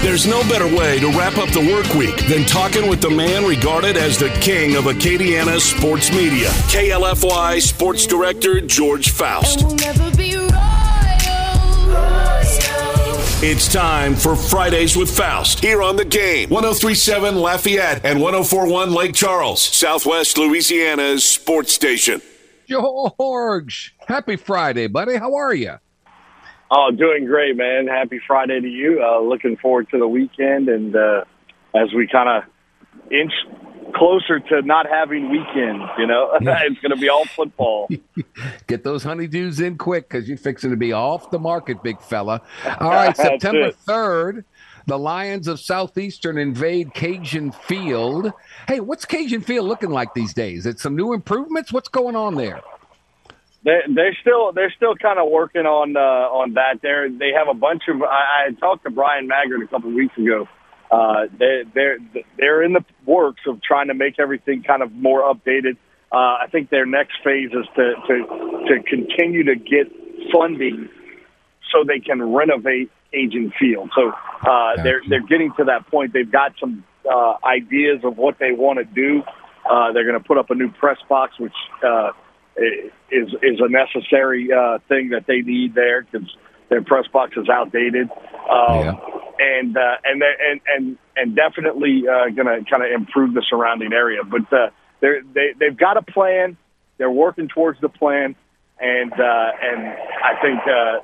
There's 0.00 0.28
no 0.28 0.40
better 0.42 0.66
way 0.66 1.00
to 1.00 1.08
wrap 1.08 1.38
up 1.38 1.48
the 1.48 1.72
work 1.72 1.92
week 1.94 2.28
than 2.28 2.44
talking 2.44 2.88
with 2.88 3.00
the 3.00 3.10
man 3.10 3.44
regarded 3.44 3.96
as 3.96 4.16
the 4.16 4.28
king 4.40 4.76
of 4.76 4.84
Acadiana 4.84 5.58
sports 5.58 6.12
media, 6.12 6.50
KLFY 6.70 7.60
Sports 7.60 8.06
Director 8.06 8.60
George 8.60 9.10
Faust. 9.10 9.64
It's 13.42 13.66
time 13.72 14.14
for 14.14 14.36
Fridays 14.36 14.96
with 14.96 15.10
Faust 15.10 15.58
here 15.58 15.82
on 15.82 15.96
the 15.96 16.04
game. 16.04 16.48
1037 16.48 17.34
Lafayette 17.34 18.04
and 18.04 18.20
1041 18.20 18.92
Lake 18.92 19.14
Charles, 19.14 19.60
Southwest 19.60 20.38
Louisiana's 20.38 21.24
sports 21.24 21.72
station. 21.72 22.22
George, 22.68 23.94
happy 24.06 24.36
Friday, 24.36 24.86
buddy. 24.86 25.16
How 25.16 25.34
are 25.34 25.54
you? 25.54 25.74
Oh, 26.70 26.90
doing 26.90 27.26
great, 27.26 27.56
man. 27.56 27.86
Happy 27.86 28.20
Friday 28.26 28.60
to 28.60 28.68
you. 28.68 29.02
Uh, 29.04 29.20
looking 29.20 29.56
forward 29.56 29.88
to 29.90 29.98
the 29.98 30.08
weekend, 30.08 30.68
and 30.68 30.96
uh, 30.96 31.24
as 31.74 31.92
we 31.94 32.08
kind 32.08 32.28
of 32.28 33.12
inch 33.12 33.32
closer 33.94 34.40
to 34.40 34.62
not 34.62 34.86
having 34.88 35.30
weekends, 35.30 35.84
you 35.98 36.06
know, 36.06 36.30
it's 36.40 36.80
going 36.80 36.90
to 36.90 36.96
be 36.96 37.08
all 37.08 37.24
football. 37.26 37.88
Get 38.66 38.84
those 38.84 39.04
honeydews 39.04 39.64
in 39.64 39.78
quick 39.78 40.08
because 40.08 40.28
you're 40.28 40.38
fixing 40.38 40.70
to 40.70 40.76
be 40.76 40.92
off 40.92 41.30
the 41.30 41.38
market, 41.38 41.82
big 41.82 42.00
fella. 42.00 42.42
All 42.80 42.90
right, 42.90 43.16
September 43.16 43.66
it. 43.66 43.76
3rd, 43.86 44.44
the 44.86 44.98
Lions 44.98 45.48
of 45.48 45.60
Southeastern 45.60 46.38
invade 46.38 46.94
Cajun 46.94 47.52
Field. 47.52 48.32
Hey, 48.68 48.80
what's 48.80 49.04
Cajun 49.04 49.40
Field 49.40 49.66
looking 49.66 49.90
like 49.90 50.14
these 50.14 50.34
days? 50.34 50.66
It's 50.66 50.82
some 50.82 50.96
new 50.96 51.12
improvements? 51.12 51.72
What's 51.72 51.88
going 51.88 52.16
on 52.16 52.34
there? 52.34 52.60
They, 53.64 53.80
they're 53.94 54.16
still 54.20 54.52
they're 54.52 54.72
still 54.76 54.94
kind 54.94 55.18
of 55.18 55.30
working 55.30 55.64
on 55.64 55.96
uh, 55.96 56.00
on 56.00 56.54
that. 56.54 56.80
They're 56.82 57.08
they 57.08 57.32
have 57.36 57.48
a 57.48 57.54
bunch 57.54 57.84
of. 57.88 58.02
I, 58.02 58.48
I 58.48 58.52
talked 58.60 58.84
to 58.84 58.90
Bryan 58.90 59.26
Maggard 59.26 59.62
a 59.62 59.66
couple 59.66 59.88
of 59.88 59.94
weeks 59.94 60.16
ago. 60.18 60.46
Uh, 60.90 61.26
they 61.38 61.62
they're 61.74 61.98
they're 62.36 62.62
in 62.62 62.74
the 62.74 62.84
works 63.06 63.40
of 63.46 63.62
trying 63.62 63.88
to 63.88 63.94
make 63.94 64.18
everything 64.18 64.62
kind 64.62 64.82
of 64.82 64.92
more 64.92 65.22
updated. 65.22 65.78
Uh, 66.12 66.44
I 66.44 66.46
think 66.52 66.68
their 66.68 66.84
next 66.84 67.14
phase 67.24 67.50
is 67.52 67.66
to 67.76 67.94
to 68.06 68.66
to 68.68 68.82
continue 68.82 69.44
to 69.44 69.56
get 69.56 69.90
funding 70.30 70.90
so 71.72 71.84
they 71.84 72.00
can 72.00 72.22
renovate 72.34 72.90
Cajun 73.14 73.52
Field. 73.58 73.90
So 73.94 74.10
uh, 74.10 74.82
they're 74.82 75.02
they're 75.08 75.26
getting 75.26 75.52
to 75.58 75.64
that 75.64 75.86
point. 75.90 76.12
They've 76.12 76.30
got 76.30 76.52
some 76.58 76.84
uh, 77.10 77.34
ideas 77.44 78.00
of 78.04 78.16
what 78.16 78.38
they 78.38 78.52
want 78.52 78.78
to 78.78 78.84
do. 78.84 79.22
Uh, 79.68 79.92
they're 79.92 80.04
going 80.04 80.20
to 80.20 80.26
put 80.26 80.38
up 80.38 80.50
a 80.50 80.54
new 80.54 80.70
press 80.70 80.98
box, 81.08 81.38
which 81.38 81.54
uh, 81.86 82.10
is 83.10 83.28
is 83.42 83.60
a 83.60 83.68
necessary 83.68 84.48
uh, 84.52 84.78
thing 84.88 85.10
that 85.10 85.26
they 85.26 85.40
need 85.40 85.74
there 85.74 86.02
because 86.02 86.28
their 86.68 86.82
press 86.82 87.06
box 87.12 87.36
is 87.36 87.48
outdated. 87.48 88.08
Um, 88.50 89.00
And 89.36 89.76
uh, 89.76 89.96
and 90.04 90.22
and 90.22 90.60
and 90.74 90.98
and 91.16 91.36
definitely 91.36 92.04
uh, 92.06 92.30
going 92.30 92.46
to 92.46 92.70
kind 92.70 92.84
of 92.84 92.92
improve 92.92 93.34
the 93.34 93.42
surrounding 93.50 93.92
area. 93.92 94.20
But 94.22 94.52
uh, 94.52 94.70
they're, 95.00 95.22
they 95.34 95.54
they've 95.58 95.76
got 95.76 95.96
a 95.96 96.02
plan. 96.02 96.56
They're 96.98 97.10
working 97.10 97.48
towards 97.48 97.80
the 97.80 97.88
plan, 97.88 98.36
and 98.78 99.12
uh, 99.12 99.50
and 99.60 99.80
I 100.22 100.40
think 100.40 100.60
uh, 100.68 100.98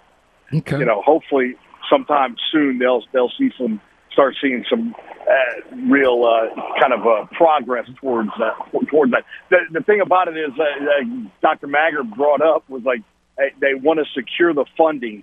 you 0.78 0.84
know 0.84 1.02
hopefully 1.02 1.56
sometime 1.90 2.36
soon 2.52 2.78
they'll 2.78 3.02
they'll 3.12 3.32
see 3.38 3.50
some 3.58 3.80
start 4.12 4.34
seeing 4.40 4.64
some 4.70 4.94
uh, 5.20 5.76
real 5.86 6.24
uh, 6.24 6.54
kind 6.80 6.92
of 6.92 7.06
uh, 7.06 7.26
progress 7.36 7.86
towards 8.00 8.30
that. 8.38 8.54
Towards 8.90 9.12
that. 9.12 9.24
The, 9.50 9.58
the 9.70 9.80
thing 9.82 10.00
about 10.00 10.26
it 10.28 10.36
is, 10.36 10.50
uh, 10.58 10.62
uh, 10.62 11.28
Dr. 11.40 11.68
Maggard 11.68 12.10
brought 12.16 12.40
up 12.42 12.68
was 12.68 12.82
like 12.82 13.02
they, 13.36 13.50
they 13.60 13.74
want 13.74 14.00
to 14.00 14.04
secure 14.12 14.52
the 14.52 14.64
funding 14.76 15.22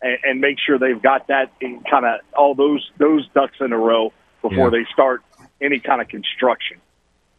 and, 0.00 0.18
and 0.22 0.40
make 0.40 0.58
sure 0.64 0.78
they've 0.78 1.02
got 1.02 1.26
that 1.28 1.50
kind 1.60 2.06
of 2.06 2.20
all 2.36 2.54
those 2.54 2.88
those 2.98 3.26
ducks 3.34 3.56
in 3.60 3.72
a 3.72 3.78
row 3.78 4.12
before 4.42 4.66
Yeah. 4.66 4.70
they 4.70 4.86
start 4.92 5.22
any 5.60 5.80
kind 5.80 6.00
of 6.00 6.06
construction. 6.08 6.76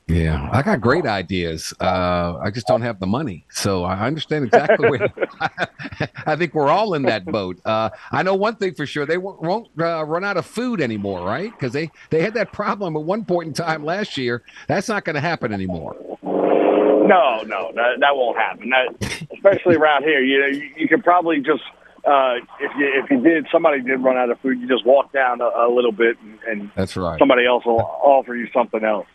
Yeah, 0.10 0.50
I 0.52 0.64
got 0.64 0.82
great 0.82 1.06
ideas. 1.06 1.72
Uh, 1.80 2.38
I 2.42 2.50
just 2.50 2.66
don't 2.66 2.82
have 2.82 3.00
the 3.00 3.06
money, 3.06 3.46
so 3.52 3.84
I 3.84 4.08
understand 4.08 4.46
exactly 4.46 4.90
where. 4.90 5.10
I 6.26 6.36
think 6.36 6.56
we're 6.56 6.70
all 6.70 6.96
in 6.96 7.04
that 7.04 7.26
boat. 7.26 7.60
Uh, 7.64 7.92
I 8.12 8.24
know 8.24 8.34
one 8.34 8.56
thing 8.56 8.74
for 8.74 8.88
sure: 8.88 9.06
they 9.06 9.18
won't, 9.18 9.42
won't 9.42 9.68
uh, 9.80 10.04
run 10.06 10.24
out 10.24 10.38
of 10.38 10.48
food 10.48 10.82
anymore, 10.82 11.26
right? 11.26 11.52
Because 11.52 11.74
they 11.74 11.92
they 12.10 12.22
had 12.22 12.34
that 12.34 12.52
problem 12.52 12.96
at 12.96 13.04
one 13.04 13.24
point 13.24 13.48
in 13.50 13.54
time 13.54 13.86
last 13.86 14.18
year. 14.18 14.44
That's 14.68 14.88
not 14.88 15.06
going 15.06 15.14
to 15.14 15.22
happen 15.22 15.54
anymore. 15.54 15.96
No, 16.24 17.42
no, 17.44 17.72
that, 17.76 18.00
that 18.00 18.16
won't 18.16 18.38
happen. 18.38 18.70
That, 18.70 19.28
especially 19.34 19.76
around 19.76 20.04
here, 20.04 20.22
you 20.22 20.40
know, 20.40 20.48
you, 20.48 20.70
you 20.76 20.88
could 20.88 21.04
probably 21.04 21.38
just 21.38 21.64
uh, 22.06 22.36
if 22.60 22.72
you 22.78 23.04
if 23.04 23.12
you 23.12 23.22
did 23.22 23.48
somebody 23.52 23.82
did 23.82 24.04
run 24.04 24.18
out 24.18 24.30
of 24.30 24.40
food, 24.40 24.60
you 24.60 24.68
just 24.68 24.86
walk 24.86 25.12
down 25.12 25.42
a, 25.42 25.46
a 25.46 25.70
little 25.72 25.92
bit 25.92 26.18
and, 26.22 26.40
and 26.48 26.72
That's 26.76 26.98
right. 26.98 27.20
somebody 27.20 27.46
else 27.46 27.66
will 27.66 27.82
offer 27.82 28.36
you 28.36 28.48
something 28.54 28.84
else. 28.84 29.08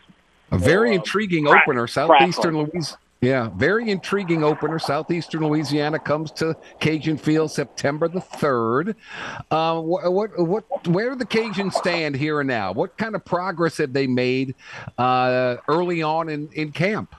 A 0.51 0.57
very 0.57 0.93
intriguing 0.93 1.45
crack- 1.45 1.63
opener, 1.67 1.87
Southeastern. 1.87 2.57
Louisiana. 2.57 2.97
Yeah, 3.21 3.49
very 3.55 3.89
intriguing 3.89 4.43
opener. 4.43 4.77
Southeastern 4.77 5.47
Louisiana 5.47 5.97
comes 5.97 6.29
to 6.31 6.55
Cajun 6.79 7.17
Field 7.17 7.49
September 7.49 8.07
the 8.07 8.21
third. 8.21 8.95
Uh, 9.49 9.81
what, 9.81 10.13
what, 10.13 10.39
what, 10.39 10.87
where 10.87 11.09
do 11.09 11.15
the 11.15 11.25
Cajuns 11.25 11.73
stand 11.73 12.15
here 12.15 12.41
and 12.41 12.47
now? 12.47 12.71
What 12.71 12.97
kind 12.97 13.15
of 13.15 13.25
progress 13.25 13.77
have 13.77 13.93
they 13.93 14.05
made 14.05 14.53
uh, 14.99 15.55
early 15.67 16.03
on 16.03 16.29
in, 16.29 16.49
in 16.53 16.71
camp? 16.71 17.15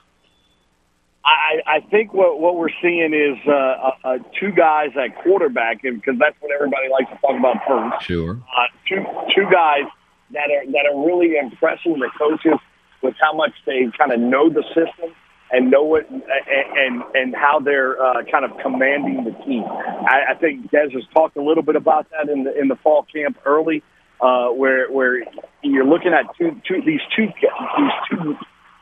I, 1.25 1.61
I 1.65 1.79
think 1.81 2.13
what 2.13 2.39
what 2.39 2.55
we're 2.55 2.69
seeing 2.81 3.13
is 3.13 3.37
uh, 3.45 3.51
uh, 3.51 3.91
uh, 4.05 4.17
two 4.39 4.51
guys 4.53 4.91
at 4.95 5.21
quarterback, 5.23 5.83
and 5.83 5.99
because 5.99 6.17
that's 6.17 6.37
what 6.39 6.51
everybody 6.53 6.87
likes 6.89 7.11
to 7.11 7.17
talk 7.17 7.37
about 7.37 7.57
first. 7.67 8.05
Sure. 8.05 8.39
Uh, 8.55 8.67
two 8.87 9.03
two 9.35 9.45
guys 9.51 9.83
that 10.31 10.49
are 10.49 10.71
that 10.71 10.85
are 10.89 11.05
really 11.05 11.35
impressing 11.35 11.99
the 11.99 12.09
coaches 12.17 12.57
with 13.01 13.15
how 13.19 13.33
much 13.33 13.51
they 13.65 13.87
kind 13.97 14.11
of 14.11 14.19
know 14.19 14.49
the 14.49 14.63
system 14.69 15.13
and 15.51 15.71
know 15.71 15.95
it 15.95 16.07
and 16.09 17.03
and, 17.13 17.35
how 17.35 17.59
they're 17.59 18.01
uh, 18.01 18.23
kind 18.31 18.43
of 18.43 18.51
commanding 18.61 19.23
the 19.23 19.31
team. 19.45 19.63
I, 19.63 20.31
I 20.31 20.33
think 20.35 20.69
Des 20.71 20.89
has 20.91 21.03
talked 21.13 21.37
a 21.37 21.41
little 21.41 21.63
bit 21.63 21.75
about 21.75 22.07
that 22.11 22.29
in 22.29 22.43
the 22.43 22.59
in 22.59 22.67
the 22.67 22.75
fall 22.75 23.05
camp 23.13 23.37
early, 23.45 23.83
uh, 24.19 24.49
where 24.49 24.91
where 24.91 25.23
you're 25.61 25.85
looking 25.85 26.13
at 26.13 26.25
two 26.37 26.59
two 26.67 26.81
these 26.85 27.01
two 27.15 27.27
these 27.27 27.91
two 28.09 28.35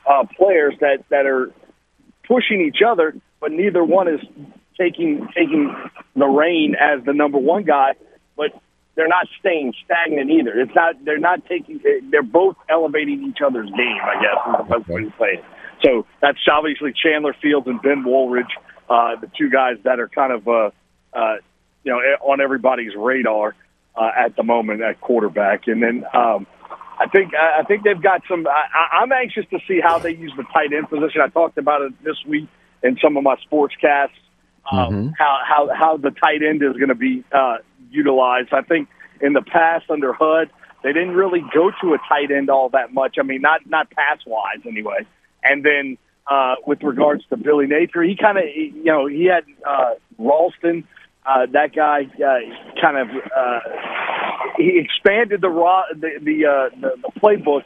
uh, 0.09 0.23
players 0.37 0.73
that 0.81 1.03
that 1.09 1.25
are 1.25 1.51
pushing 2.27 2.61
each 2.61 2.81
other, 2.85 3.15
but 3.39 3.51
neither 3.51 3.83
one 3.83 4.07
is 4.07 4.21
taking 4.79 5.27
taking 5.35 5.73
the 6.15 6.25
reign 6.25 6.75
as 6.79 7.03
the 7.05 7.13
number 7.13 7.37
one 7.37 7.63
guy. 7.63 7.93
But 8.35 8.51
they're 8.95 9.07
not 9.07 9.27
staying 9.39 9.73
stagnant 9.83 10.31
either. 10.31 10.59
It's 10.59 10.73
not 10.75 10.95
they're 11.03 11.19
not 11.19 11.45
taking. 11.45 11.81
They're 12.09 12.23
both 12.23 12.55
elevating 12.69 13.23
each 13.23 13.39
other's 13.45 13.69
game. 13.71 13.99
I 14.03 14.21
guess 14.21 14.61
is 14.61 14.67
the 14.67 14.77
best 14.77 14.89
way 14.89 15.03
to 15.03 15.13
say 15.19 15.33
it. 15.39 15.45
So 15.83 16.05
that's 16.21 16.37
obviously 16.51 16.93
Chandler 16.93 17.35
Fields 17.41 17.67
and 17.67 17.81
Ben 17.81 18.03
Wooldridge, 18.03 18.51
uh, 18.89 19.19
the 19.19 19.29
two 19.37 19.49
guys 19.49 19.75
that 19.83 19.99
are 19.99 20.07
kind 20.07 20.31
of 20.31 20.47
uh, 20.47 20.71
uh, 21.13 21.35
you 21.83 21.91
know 21.91 21.97
on 22.21 22.41
everybody's 22.41 22.95
radar 22.95 23.55
uh, 23.95 24.11
at 24.17 24.35
the 24.35 24.43
moment 24.43 24.81
at 24.81 24.99
quarterback, 25.01 25.67
and 25.67 25.81
then. 25.81 26.05
Um, 26.13 26.47
I 26.97 27.07
think 27.09 27.33
I 27.35 27.61
think 27.63 27.83
they've 27.83 28.01
got 28.01 28.21
some. 28.29 28.47
I, 28.47 29.01
I'm 29.01 29.11
anxious 29.11 29.45
to 29.51 29.59
see 29.67 29.81
how 29.83 29.99
they 29.99 30.11
use 30.11 30.31
the 30.37 30.43
tight 30.53 30.71
end 30.71 30.89
position. 30.89 31.19
I 31.19 31.27
talked 31.27 31.57
about 31.57 31.81
it 31.81 31.91
this 32.05 32.15
week 32.25 32.47
in 32.83 32.97
some 33.03 33.17
of 33.17 33.23
my 33.23 33.35
sportscasts. 33.51 34.11
Um, 34.71 35.13
How 35.17 35.39
how 35.45 35.69
how 35.75 35.97
the 35.97 36.11
tight 36.11 36.41
end 36.41 36.63
is 36.63 36.73
going 36.77 36.87
to 36.89 36.95
be 36.95 37.23
uh, 37.33 37.57
utilized. 37.91 38.53
I 38.53 38.61
think 38.61 38.89
in 39.21 39.33
the 39.33 39.41
past 39.41 39.89
under 39.89 40.13
Hud, 40.13 40.49
they 40.83 40.93
didn't 40.93 41.15
really 41.15 41.41
go 41.53 41.71
to 41.81 41.93
a 41.93 41.97
tight 42.07 42.31
end 42.31 42.49
all 42.49 42.69
that 42.69 42.93
much. 42.93 43.15
I 43.19 43.23
mean, 43.23 43.41
not 43.41 43.67
not 43.67 43.89
pass 43.91 44.19
wise 44.25 44.61
anyway. 44.67 45.05
And 45.43 45.63
then 45.65 45.97
uh, 46.27 46.55
with 46.65 46.83
regards 46.83 47.23
to 47.29 47.37
Billy 47.37 47.67
Napier, 47.67 48.03
he 48.03 48.15
kind 48.15 48.37
of 48.37 48.43
you 48.55 48.85
know 48.85 49.07
he 49.07 49.25
had 49.25 49.45
uh, 49.67 49.95
Ralston. 50.17 50.87
Uh, 51.25 51.47
that 51.53 51.75
guy 51.75 52.01
uh, 52.23 52.79
kind 52.79 52.97
of 52.97 53.07
uh, 53.35 53.59
he 54.57 54.79
expanded 54.79 55.41
the 55.41 55.49
raw 55.49 55.83
the 55.91 56.19
the, 56.21 56.45
uh, 56.45 56.69
the 56.79 56.91
the 57.01 57.19
playbook 57.19 57.63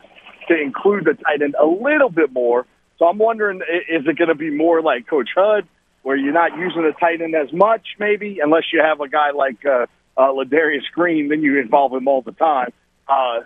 to 0.47 0.59
include 0.59 1.05
the 1.05 1.13
tight 1.13 1.41
end 1.41 1.55
a 1.61 1.65
little 1.65 2.09
bit 2.09 2.31
more. 2.31 2.65
So 2.97 3.05
I'm 3.05 3.17
wondering, 3.17 3.61
is 3.89 4.05
it 4.05 4.17
going 4.17 4.27
to 4.27 4.35
be 4.35 4.49
more 4.49 4.81
like 4.81 5.07
Coach 5.07 5.29
Hud, 5.35 5.67
where 6.03 6.17
you're 6.17 6.33
not 6.33 6.57
using 6.57 6.81
the 6.83 6.93
tight 6.99 7.21
end 7.21 7.33
as 7.33 7.51
much, 7.53 7.81
maybe, 7.97 8.39
unless 8.43 8.63
you 8.73 8.81
have 8.81 8.99
a 8.99 9.07
guy 9.07 9.31
like 9.31 9.65
uh, 9.65 9.85
uh, 10.19 10.33
Ladarius 10.33 10.83
Green, 10.93 11.29
then 11.29 11.41
you 11.41 11.59
involve 11.59 11.93
him 11.93 12.07
all 12.07 12.21
the 12.21 12.33
time, 12.33 12.71
uh, 13.07 13.39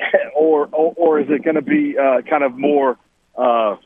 or, 0.36 0.68
or 0.72 0.94
or 0.96 1.20
is 1.20 1.26
it 1.28 1.44
going 1.44 1.56
to 1.56 1.62
be 1.62 1.96
uh, 1.98 2.22
kind 2.28 2.42
of 2.42 2.58
more? 2.58 2.98
Uh, 3.36 3.76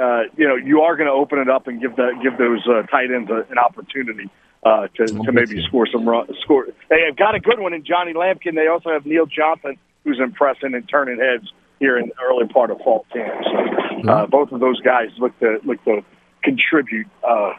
uh, 0.00 0.22
you 0.36 0.48
know, 0.48 0.56
you 0.56 0.80
are 0.80 0.96
going 0.96 1.06
to 1.06 1.12
open 1.12 1.38
it 1.38 1.50
up 1.50 1.66
and 1.66 1.80
give 1.80 1.94
the 1.96 2.18
give 2.22 2.38
those 2.38 2.66
uh, 2.66 2.82
tight 2.86 3.10
ends 3.14 3.30
a, 3.30 3.44
an 3.50 3.58
opportunity 3.58 4.30
uh, 4.64 4.88
to, 4.96 5.06
to 5.06 5.32
maybe 5.32 5.62
score 5.66 5.86
some 5.86 6.08
run, 6.08 6.26
score. 6.40 6.66
They 6.88 7.02
have 7.06 7.16
got 7.16 7.34
a 7.34 7.40
good 7.40 7.58
one 7.58 7.74
in 7.74 7.84
Johnny 7.84 8.14
Lumpkin. 8.14 8.54
They 8.54 8.68
also 8.68 8.90
have 8.90 9.04
Neil 9.04 9.26
Johnson, 9.26 9.76
who's 10.04 10.18
impressing 10.18 10.74
and 10.74 10.88
turning 10.88 11.18
heads 11.18 11.52
here 11.78 11.98
in 11.98 12.08
the 12.08 12.14
early 12.24 12.48
part 12.48 12.70
of 12.70 12.78
fall 12.78 13.04
camp. 13.12 13.44
So 13.44 14.08
uh, 14.08 14.26
both 14.26 14.50
of 14.50 14.60
those 14.60 14.80
guys 14.80 15.10
look 15.18 15.38
to 15.40 15.58
look 15.62 15.84
to 15.84 16.02
contribute 16.42 17.08
uh, 17.22 17.52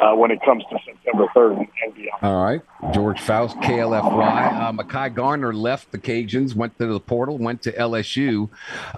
uh, 0.00 0.14
when 0.14 0.30
it 0.30 0.40
comes 0.44 0.64
to 0.70 0.78
September 0.84 1.26
third 1.34 1.52
and, 1.52 1.68
and 1.84 1.94
beyond. 1.94 2.22
All 2.22 2.44
right. 2.44 2.60
George 2.92 3.20
Faust, 3.20 3.56
KLFY. 3.58 4.60
Uh, 4.60 4.72
Mekhi 4.72 5.14
Garner 5.14 5.52
left 5.52 5.92
the 5.92 5.98
Cajuns, 5.98 6.54
went 6.54 6.76
to 6.78 6.86
the 6.86 7.00
portal, 7.00 7.38
went 7.38 7.62
to 7.62 7.72
LSU. 7.72 8.48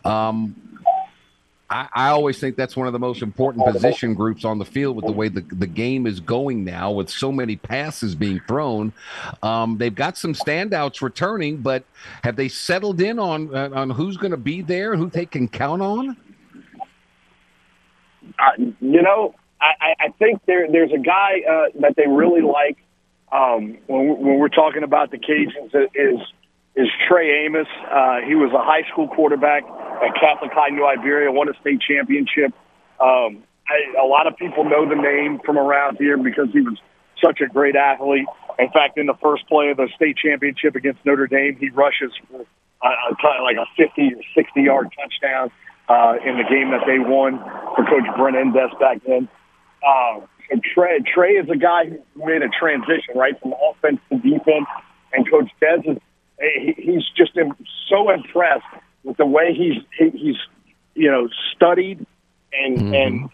Um, 0.05 0.57
I, 1.69 1.89
I 1.93 2.09
always 2.09 2.39
think 2.39 2.57
that's 2.57 2.77
one 2.77 2.87
of 2.87 2.93
the 2.93 2.99
most 2.99 3.23
important 3.23 3.67
position 3.67 4.15
groups 4.15 4.45
on 4.45 4.59
the 4.59 4.65
field 4.65 4.97
with 4.97 5.07
the 5.07 5.13
way 5.13 5.29
the, 5.29 5.41
the 5.41 5.67
game 5.67 6.07
is 6.07 6.21
going 6.21 6.65
now, 6.65 6.93
with 6.93 7.11
so 7.11 7.33
many 7.33 7.57
passes 7.57 8.15
being 8.15 8.41
thrown. 8.47 8.93
Um, 9.43 9.79
they've 9.79 9.95
got 9.95 10.17
some 10.17 10.33
standouts 10.33 11.03
returning, 11.03 11.59
but 11.59 11.85
have 12.23 12.37
they 12.37 12.49
settled 12.49 13.01
in 13.01 13.19
on 13.19 13.55
uh, 13.55 13.71
on 13.75 13.91
who's 13.91 14.17
going 14.17 14.31
to 14.31 14.37
be 14.37 14.63
there, 14.63 14.97
who 14.97 15.11
they 15.11 15.27
can 15.27 15.49
count 15.49 15.83
on? 15.83 16.17
Uh, 18.39 18.51
you 18.81 19.03
know, 19.03 19.35
I, 19.81 19.95
I- 20.07 20.09
think 20.19 20.41
there 20.47 20.71
there's 20.71 20.93
a 20.93 20.99
guy 20.99 21.43
uh, 21.49 21.65
that 21.81 21.95
they 21.97 22.07
really 22.07 22.41
like 22.43 22.79
um, 23.33 23.79
when, 23.87 24.09
when 24.21 24.39
we're 24.39 24.49
talking 24.49 24.83
about 24.83 25.11
the 25.11 25.19
Cajuns 25.19 25.75
is 25.95 26.21
is 26.77 26.89
Trey 27.09 27.45
Amos. 27.45 27.67
Uh, 27.91 28.21
he 28.27 28.35
was 28.35 28.53
a 28.53 28.63
high 28.63 28.83
school 28.93 29.09
quarterback 29.09 29.65
at 29.65 30.15
Catholic 30.21 30.53
High 30.53 30.69
New 30.71 30.87
Iberia, 30.87 31.33
won 31.33 31.49
a 31.49 31.55
state 31.61 31.81
championship. 31.81 32.53
Um, 33.01 33.43
I, 33.69 34.01
a 34.01 34.07
lot 34.07 34.27
of 34.27 34.37
people 34.37 34.65
know 34.65 34.89
the 34.89 34.95
name 34.95 35.41
from 35.45 35.59
around 35.59 35.97
here 35.99 36.17
because 36.17 36.49
he 36.53 36.61
was 36.61 36.79
such 37.23 37.41
a 37.41 37.47
great 37.49 37.77
athlete. 37.77 38.27
In 38.59 38.71
fact, 38.71 38.99
in 38.99 39.07
the 39.07 39.17
first 39.23 39.47
play 39.49 39.71
of 39.71 39.77
the 39.77 39.89
state 39.97 40.17
championship 40.17 40.77
against 40.77 41.05
Notre 41.05 41.27
Dame, 41.27 41.57
he 41.59 41.71
rushes 41.71 42.13
for 42.31 42.39
t- 42.41 43.43
like 43.43 43.57
a 43.57 43.67
50 43.77 44.15
or 44.15 44.23
60 44.35 44.63
yard 44.63 44.89
touchdown 44.97 45.51
uh, 45.89 46.15
in 46.25 46.37
the 46.37 46.45
game 46.45 46.71
that 46.71 46.85
they 46.87 46.99
won 46.99 47.39
for 47.75 47.85
Coach 47.85 48.07
Brent 48.17 48.37
Indest 48.37 48.79
back 48.79 49.03
then. 49.07 49.29
Uh, 49.87 50.21
and 50.51 50.63
Trey, 50.63 50.99
Trey 51.13 51.33
is 51.33 51.49
a 51.51 51.57
guy 51.57 51.87
who 51.87 52.27
made 52.27 52.43
a 52.43 52.49
transition 52.49 53.15
right 53.17 53.39
from 53.41 53.55
offense 53.71 54.01
to 54.11 54.19
defense, 54.19 54.67
and 55.13 55.29
Coach 55.31 55.51
Des 55.61 55.91
is 55.91 55.99
he, 56.41 56.75
he's 56.77 57.03
just 57.17 57.33
so 57.89 58.11
impressed 58.11 58.65
with 59.05 59.17
the 59.17 59.27
way 59.27 59.55
he's 59.55 59.83
he, 59.99 60.11
he's 60.19 60.37
you 60.95 61.11
know 61.11 61.29
studied 61.55 62.05
and 62.53 62.95
and 62.95 63.25
uh, 63.25 63.29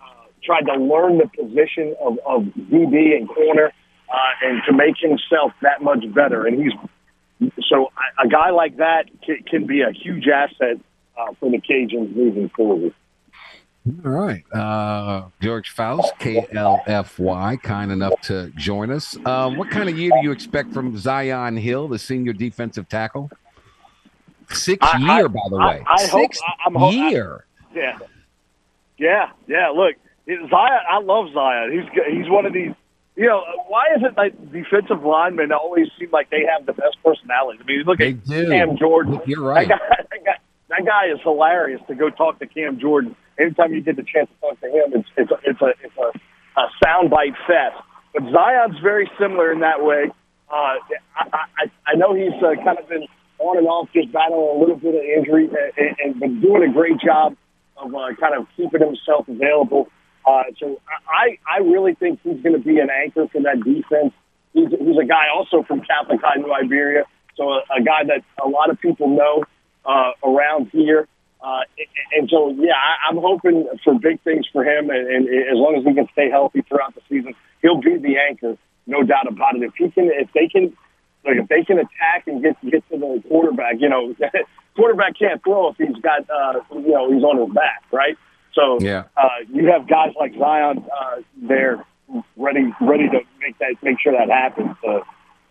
tried 0.45 0.63
to 0.63 0.75
learn 0.75 1.19
the 1.19 1.29
position 1.29 1.95
of, 2.01 2.19
of 2.27 2.43
DB 2.43 3.17
and 3.17 3.29
corner 3.29 3.73
uh, 4.13 4.47
and 4.47 4.63
to 4.67 4.73
make 4.73 4.97
himself 4.99 5.53
that 5.63 5.83
much 5.83 6.05
better. 6.15 6.47
And 6.47 6.63
he's 6.63 7.53
so 7.69 7.93
a- 7.97 8.27
a 8.27 8.29
guy 8.29 8.51
like 8.51 8.77
that 8.77 9.05
can, 9.25 9.43
can 9.49 9.67
be 9.67 9.83
a 9.83 9.91
huge 9.93 10.27
asset 10.29 10.79
uh, 11.17 11.33
for 11.41 11.51
the 11.51 11.59
Cajuns 11.59 12.15
moving 12.15 12.49
forward. 12.51 12.95
All 14.05 14.11
right. 14.13 14.45
Uh, 14.53 15.25
George 15.41 15.71
Faust, 15.71 16.13
KLFY, 16.21 17.61
kind 17.63 17.91
enough 17.91 18.21
to 18.23 18.51
join 18.57 18.91
us. 18.93 19.17
Uh, 19.25 19.51
what 19.51 19.71
kind 19.71 19.89
of 19.89 19.99
year 19.99 20.11
do 20.15 20.21
you 20.23 20.31
expect 20.31 20.73
from 20.73 20.97
Zi'Yon 20.97 21.59
Hill, 21.59 21.89
the 21.89 21.99
senior 21.99 22.33
defensive 22.33 22.89
tackle? 22.89 23.29
Six 24.51 24.87
I- 24.87 24.99
I- 25.03 25.17
year, 25.19 25.29
by 25.29 25.41
the 25.51 25.57
I- 25.57 25.67
way. 25.79 25.85
I 25.87 26.03
hope- 26.07 26.21
Six 26.35 26.41
I- 26.47 26.53
I'm 26.67 26.75
ho- 26.77 26.87
I- 26.89 26.91
year. 27.11 27.45
Yeah, 27.75 27.99
yeah, 28.99 29.31
yeah. 29.49 29.69
Look, 29.71 29.97
Zi'Yon. 30.29 30.81
I 30.89 30.99
love 30.99 31.27
Zi'Yon. 31.31 31.73
He's 31.73 32.15
he's 32.19 32.31
one 32.31 32.47
of 32.47 32.53
these. 32.53 32.73
You 33.17 33.27
know, 33.27 33.43
why 33.69 33.87
is 33.97 34.03
it 34.05 34.17
like 34.17 34.33
defensive 34.53 35.05
linemen 35.05 35.53
always 35.53 35.89
seem 35.99 36.09
like 36.13 36.31
they 36.31 36.45
have 36.47 36.67
the 36.67 36.73
best 36.73 36.97
personalities? 37.05 37.61
I 37.63 37.67
mean, 37.67 37.83
look 37.85 37.99
They 37.99 38.11
at 38.11 38.25
do. 38.25 38.49
Cam 38.49 38.77
Jordan. 38.79 39.15
Look, 39.15 39.27
you're 39.27 39.43
right. 39.43 39.69
That 39.69 39.79
guy, 39.81 39.97
that, 40.11 40.25
guy, 40.25 40.37
that 40.73 40.87
guy 40.87 41.13
is 41.13 41.21
hilarious 41.23 41.81
to 41.89 41.95
go 41.95 42.09
talk 42.09 42.39
to 42.41 42.47
Cam 42.47 42.81
Jordan. 42.81 43.15
Anytime 43.39 43.75
you 43.75 43.83
get 43.83 43.97
the 43.97 44.03
chance 44.03 44.29
to 44.33 44.37
talk 44.41 44.61
to 44.61 44.69
him, 44.69 44.93
it's 44.97 45.09
it's 45.17 45.31
a, 45.31 45.39
it's 45.45 45.61
a 45.61 45.69
it's 45.85 45.97
a, 45.97 46.61
a 46.61 46.65
soundbite 46.83 47.37
fest. 47.47 47.77
But 48.15 48.25
Zi'Yon's 48.25 48.81
very 48.83 49.11
similar 49.21 49.53
in 49.53 49.61
that 49.61 49.85
way. 49.85 50.11
Uh, 50.51 50.77
I, 51.17 51.45
I 51.59 51.65
I 51.87 51.95
know 51.97 52.15
he's 52.15 52.33
uh, 52.43 52.57
kind 52.65 52.79
of 52.79 52.89
been 52.89 53.07
on 53.39 53.59
and 53.59 53.67
off, 53.67 53.89
just 53.93 54.13
battling 54.13 54.57
a 54.57 54.61
little 54.61 54.77
bit 54.77 54.95
of 54.95 55.03
injury, 55.03 55.49
and, 55.77 55.97
and 56.03 56.21
but 56.21 56.41
doing 56.41 56.63
a 56.69 56.73
great 56.73 56.99
job 57.01 57.37
of 57.77 57.95
uh, 57.95 58.15
kind 58.21 58.35
of 58.35 58.47
keeping 58.57 58.81
himself 58.81 59.29
available. 59.29 59.89
Uh, 60.25 60.45
so 60.59 60.81
I, 61.09 61.39
I 61.51 61.59
really 61.59 61.95
think 61.95 62.21
he's 62.23 62.41
going 62.43 62.55
to 62.55 62.63
be 62.63 62.79
an 62.79 62.89
anchor 62.91 63.27
for 63.33 63.43
that 63.43 63.59
defense. 63.65 64.15
He's, 64.53 64.69
he's 64.69 64.99
a 65.03 65.05
guy 65.05 65.27
also 65.35 65.65
from 65.67 65.81
Catholic 65.81 66.21
High 66.23 66.39
New 66.39 66.53
Iberia, 66.53 67.05
so 67.37 67.51
a, 67.51 67.63
a 67.77 67.83
guy 67.83 68.05
that 68.07 68.23
a 68.45 68.49
lot 68.49 68.71
of 68.71 68.81
people 68.81 69.09
know 69.09 69.43
uh, 69.85 70.13
around 70.25 70.71
here. 70.73 71.09
Uh, 71.43 71.61
and 72.17 72.29
so, 72.31 72.51
yeah, 72.51 72.73
I, 72.73 73.11
I'm 73.11 73.17
hoping 73.17 73.67
for 73.83 73.99
big 73.99 74.23
things 74.23 74.47
for 74.53 74.65
him, 74.65 74.91
and, 74.91 75.09
and 75.09 75.29
as 75.29 75.57
long 75.57 75.75
as 75.77 75.85
he 75.85 75.93
can 75.93 76.09
stay 76.13 76.31
healthy 76.31 76.63
throughout 76.63 76.95
the 76.95 77.01
season, 77.09 77.35
he'll 77.63 77.81
be 77.81 77.97
the 77.97 78.17
anchor 78.17 78.57
no 78.87 79.03
doubt 79.03 79.29
about 79.29 79.57
it. 79.57 79.63
If 79.63 79.75
he 79.77 79.91
can, 79.91 80.11
if 80.13 80.29
they 80.33 80.49
can, 80.49 80.77
like 81.25 81.37
if 81.37 81.49
they 81.49 81.65
can 81.65 81.79
attack 81.79 82.27
and 82.27 82.43
get 82.43 82.57
get 82.63 82.89
to 82.91 82.99
the 82.99 83.23
quarterback, 83.29 83.77
you 83.79 83.89
know, 83.89 84.15
quarterback 84.77 85.19
can't 85.19 85.43
throw 85.43 85.69
if 85.69 85.77
he's 85.77 85.97
got, 86.03 86.29
uh, 86.31 86.61
you 86.73 86.93
know, 86.93 87.13
he's 87.13 87.23
on 87.23 87.39
his 87.39 87.55
back, 87.55 87.85
right? 87.93 88.17
So 88.55 88.79
yeah. 88.81 89.05
uh, 89.17 89.29
you 89.53 89.69
have 89.69 89.89
guys 89.89 90.13
like 90.19 90.35
Zi'Yon 90.35 90.85
uh, 90.85 91.23
there 91.37 91.85
ready 92.37 92.73
ready 92.81 93.09
to 93.09 93.21
make 93.41 93.59
that 93.59 93.77
make 93.83 93.99
sure 94.01 94.13
that 94.13 94.29
happens. 94.29 94.77
Uh, 94.87 95.01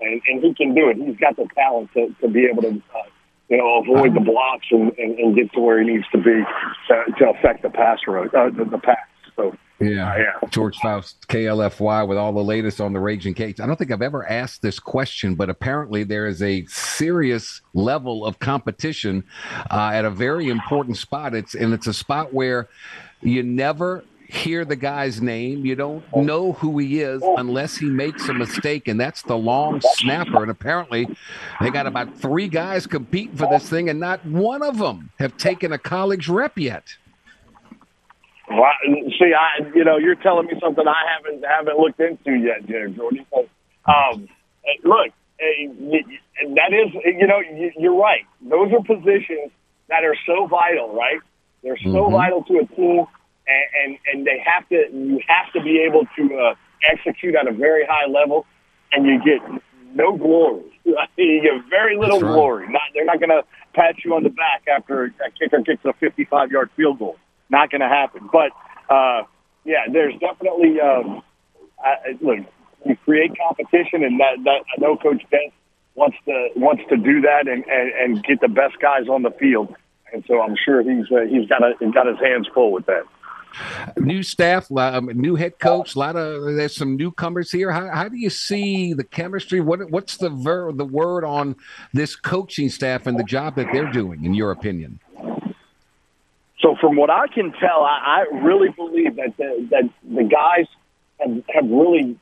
and, 0.02 0.22
and 0.28 0.44
he 0.44 0.54
can 0.54 0.74
do 0.74 0.90
it. 0.90 0.98
He's 0.98 1.18
got 1.18 1.36
the 1.36 1.48
talent 1.56 1.92
to, 1.94 2.14
to 2.22 2.28
be 2.28 2.46
able 2.46 2.64
to, 2.64 2.70
uh, 2.70 3.01
you 3.52 3.58
know, 3.58 3.84
avoid 3.84 4.16
the 4.16 4.22
blocks 4.22 4.66
and, 4.72 4.98
and, 4.98 5.20
and 5.20 5.36
get 5.36 5.52
to 5.52 5.60
where 5.60 5.84
he 5.84 5.92
needs 5.92 6.06
to 6.14 6.18
be 6.18 6.42
to, 6.88 7.04
to 7.20 7.30
affect 7.32 7.64
the 7.64 7.70
pass 7.70 8.00
road, 8.08 8.34
uh, 8.34 8.50
the, 8.50 8.64
the 8.64 8.78
pass. 8.78 8.98
So 9.36 9.56
yeah. 9.82 10.14
Uh, 10.14 10.18
yeah. 10.18 10.50
George 10.50 10.78
Faust, 10.78 11.28
KLFY, 11.28 12.08
with 12.08 12.18
all 12.18 12.32
the 12.32 12.44
latest 12.44 12.80
on 12.80 12.94
the 12.94 13.00
Raging 13.00 13.34
Cage. 13.34 13.60
I 13.60 13.66
don't 13.66 13.76
think 13.76 13.92
I've 13.92 14.02
ever 14.02 14.26
asked 14.26 14.62
this 14.62 14.80
question, 14.80 15.36
but 15.36 15.50
apparently 15.50 16.04
there 16.04 16.28
is 16.28 16.42
a 16.42 16.66
serious 16.68 17.62
level 17.74 18.26
of 18.26 18.40
competition 18.40 19.26
uh, 19.70 19.92
at 19.94 20.06
a 20.06 20.10
very 20.10 20.48
important 20.48 20.98
spot. 20.98 21.34
It's 21.34 21.54
and 21.54 21.74
it's 21.74 21.88
a 21.88 21.94
spot 21.94 22.34
where 22.34 22.70
you 23.22 23.44
never 23.44 24.06
hear 24.32 24.64
the 24.66 24.76
guy's 24.78 25.22
name. 25.22 25.66
You 25.66 25.76
don't 25.76 26.06
know 26.14 26.54
who 26.54 26.78
he 26.80 27.02
is 27.02 27.30
unless 27.36 27.78
he 27.78 27.90
makes 27.90 28.30
a 28.30 28.34
mistake, 28.34 28.88
and 28.88 29.00
that's 29.00 29.24
the 29.24 29.38
long 29.38 29.82
snapper. 29.82 30.42
And 30.42 30.52
apparently, 30.52 31.12
they 31.60 31.72
got 31.72 31.88
about 31.88 32.16
three 32.16 32.48
guys 32.48 32.88
competing 32.88 33.38
for 33.38 33.48
this 33.48 33.70
thing, 33.70 33.90
and 33.90 34.00
not 34.00 34.26
one 34.26 34.64
of 34.64 34.78
them 34.78 35.12
have 35.20 35.38
taken 35.38 35.72
a 35.74 35.78
college 35.78 36.30
rep 36.30 36.58
yet. 36.58 36.96
Well, 38.50 38.72
see, 39.20 39.34
I 39.34 39.60
you 39.76 39.84
know 39.86 39.98
you're 39.98 40.16
telling 40.16 40.48
me 40.48 40.54
something 40.62 40.86
I 40.88 41.04
haven't 41.16 41.44
haven't 41.46 41.78
looked 41.78 42.00
into 42.00 42.34
yet, 42.40 42.66
Jared 42.68 42.96
Jordan. 42.96 43.26
Um, 43.88 44.28
look, 44.84 45.10
that 45.40 46.74
is 46.74 46.94
you 47.06 47.28
know 47.28 47.42
you're 47.78 47.96
right. 47.98 48.26
Those 48.42 48.72
are 48.74 48.84
positions 48.84 49.52
that 49.90 50.04
are 50.04 50.16
so 50.26 50.48
vital, 50.48 50.94
right? 50.96 51.20
They're 51.64 51.78
so 51.92 52.10
Mm-hmm. 52.10 52.12
vital 52.12 52.44
to 52.46 52.60
a 52.60 52.66
team, 52.76 53.06
and, 53.52 53.92
and 53.92 54.00
and 54.12 54.28
they 54.28 54.44
have 54.46 54.68
to 54.70 54.76
you 54.92 55.20
have 55.28 55.52
to 55.54 55.62
be 55.62 55.80
able 55.80 56.06
to 56.18 56.38
uh, 56.38 56.56
execute 56.92 57.36
at 57.36 57.48
a 57.48 57.52
very 57.52 57.86
high 57.86 58.08
level, 58.08 58.46
and 58.92 59.06
you 59.06 59.20
get 59.24 59.42
no 59.94 60.18
glory. 60.18 60.64
you 61.18 61.42
get 61.42 61.70
very 61.70 61.98
little 61.98 62.20
right. 62.20 62.34
glory. 62.34 62.68
Not 62.70 62.82
they're 62.94 63.06
not 63.06 63.20
going 63.20 63.30
to 63.30 63.44
pat 63.74 63.96
you 64.04 64.14
on 64.14 64.24
the 64.24 64.30
back 64.30 64.64
after 64.68 65.06
a 65.06 65.32
kicker 65.40 65.62
kicks 65.64 65.84
a 65.86 65.94
55 65.94 66.52
yard 66.52 66.70
field 66.76 67.00
goal. 67.00 67.18
Not 67.50 67.70
going 67.70 67.82
to 67.82 67.88
happen. 67.88 68.30
But 68.32 68.52
uh, 68.94 69.24
yeah, 69.66 69.86
there's 69.92 70.16
definitely 70.20 70.80
um, 70.80 71.22
I, 71.84 72.18
look. 72.22 72.40
You 72.84 72.98
create 73.06 73.38
competition, 73.38 74.04
and 74.04 74.20
that, 74.20 74.44
that 74.44 74.64
I 74.76 74.82
know 74.82 74.98
Coach 74.98 75.22
Ben 75.30 75.52
wants 75.94 76.18
to 76.26 76.50
wants 76.56 76.82
to 76.90 76.98
do 76.98 77.22
that 77.22 77.48
and, 77.48 77.64
and, 77.68 77.92
and 77.92 78.24
get 78.24 78.42
the 78.42 78.48
best 78.48 78.80
guys 78.82 79.08
on 79.08 79.22
the 79.22 79.32
field. 79.32 79.76
And 80.12 80.24
so 80.28 80.42
I'm 80.42 80.56
sure 80.56 80.82
he's 80.82 81.06
uh, 81.12 81.26
he's 81.30 81.48
got 81.48 81.64
a, 81.64 81.74
he's 81.80 81.94
got 81.94 82.08
his 82.08 82.18
hands 82.20 82.50
full 82.54 82.72
with 82.72 82.86
that. 82.88 83.04
New 83.98 84.24
staff, 84.24 84.72
um, 84.72 85.06
new 85.14 85.36
head 85.36 85.60
coach, 85.60 85.96
a 85.96 86.00
lot 86.00 86.16
of 86.16 86.44
there's 86.56 86.76
some 86.76 86.96
newcomers 86.96 87.52
here. 87.52 87.72
How, 87.72 87.90
how 87.90 88.08
do 88.08 88.18
you 88.18 88.30
see 88.30 88.94
the 88.94 89.04
chemistry? 89.04 89.60
What 89.60 89.90
what's 89.92 90.18
the 90.18 90.30
ver, 90.30 90.72
the 90.72 90.86
word 90.86 91.24
on 91.24 91.56
this 91.94 92.16
coaching 92.16 92.70
staff 92.70 93.08
and 93.08 93.20
the 93.20 93.24
job 93.24 93.56
that 93.56 93.68
they're 93.74 93.92
doing, 93.92 94.24
in 94.24 94.34
your 94.34 94.52
opinion? 94.52 95.00
So 96.60 96.76
from 96.80 96.96
what 96.96 97.10
I 97.10 97.28
can 97.28 97.52
tell, 97.54 97.82
I, 97.82 98.26
I 98.32 98.36
really 98.38 98.70
believe 98.70 99.16
that 99.16 99.36
the, 99.38 99.68
that 99.72 99.90
the 100.04 100.24
guys 100.24 100.68
have, 101.20 101.44
have 101.50 101.66
really, 101.66 102.18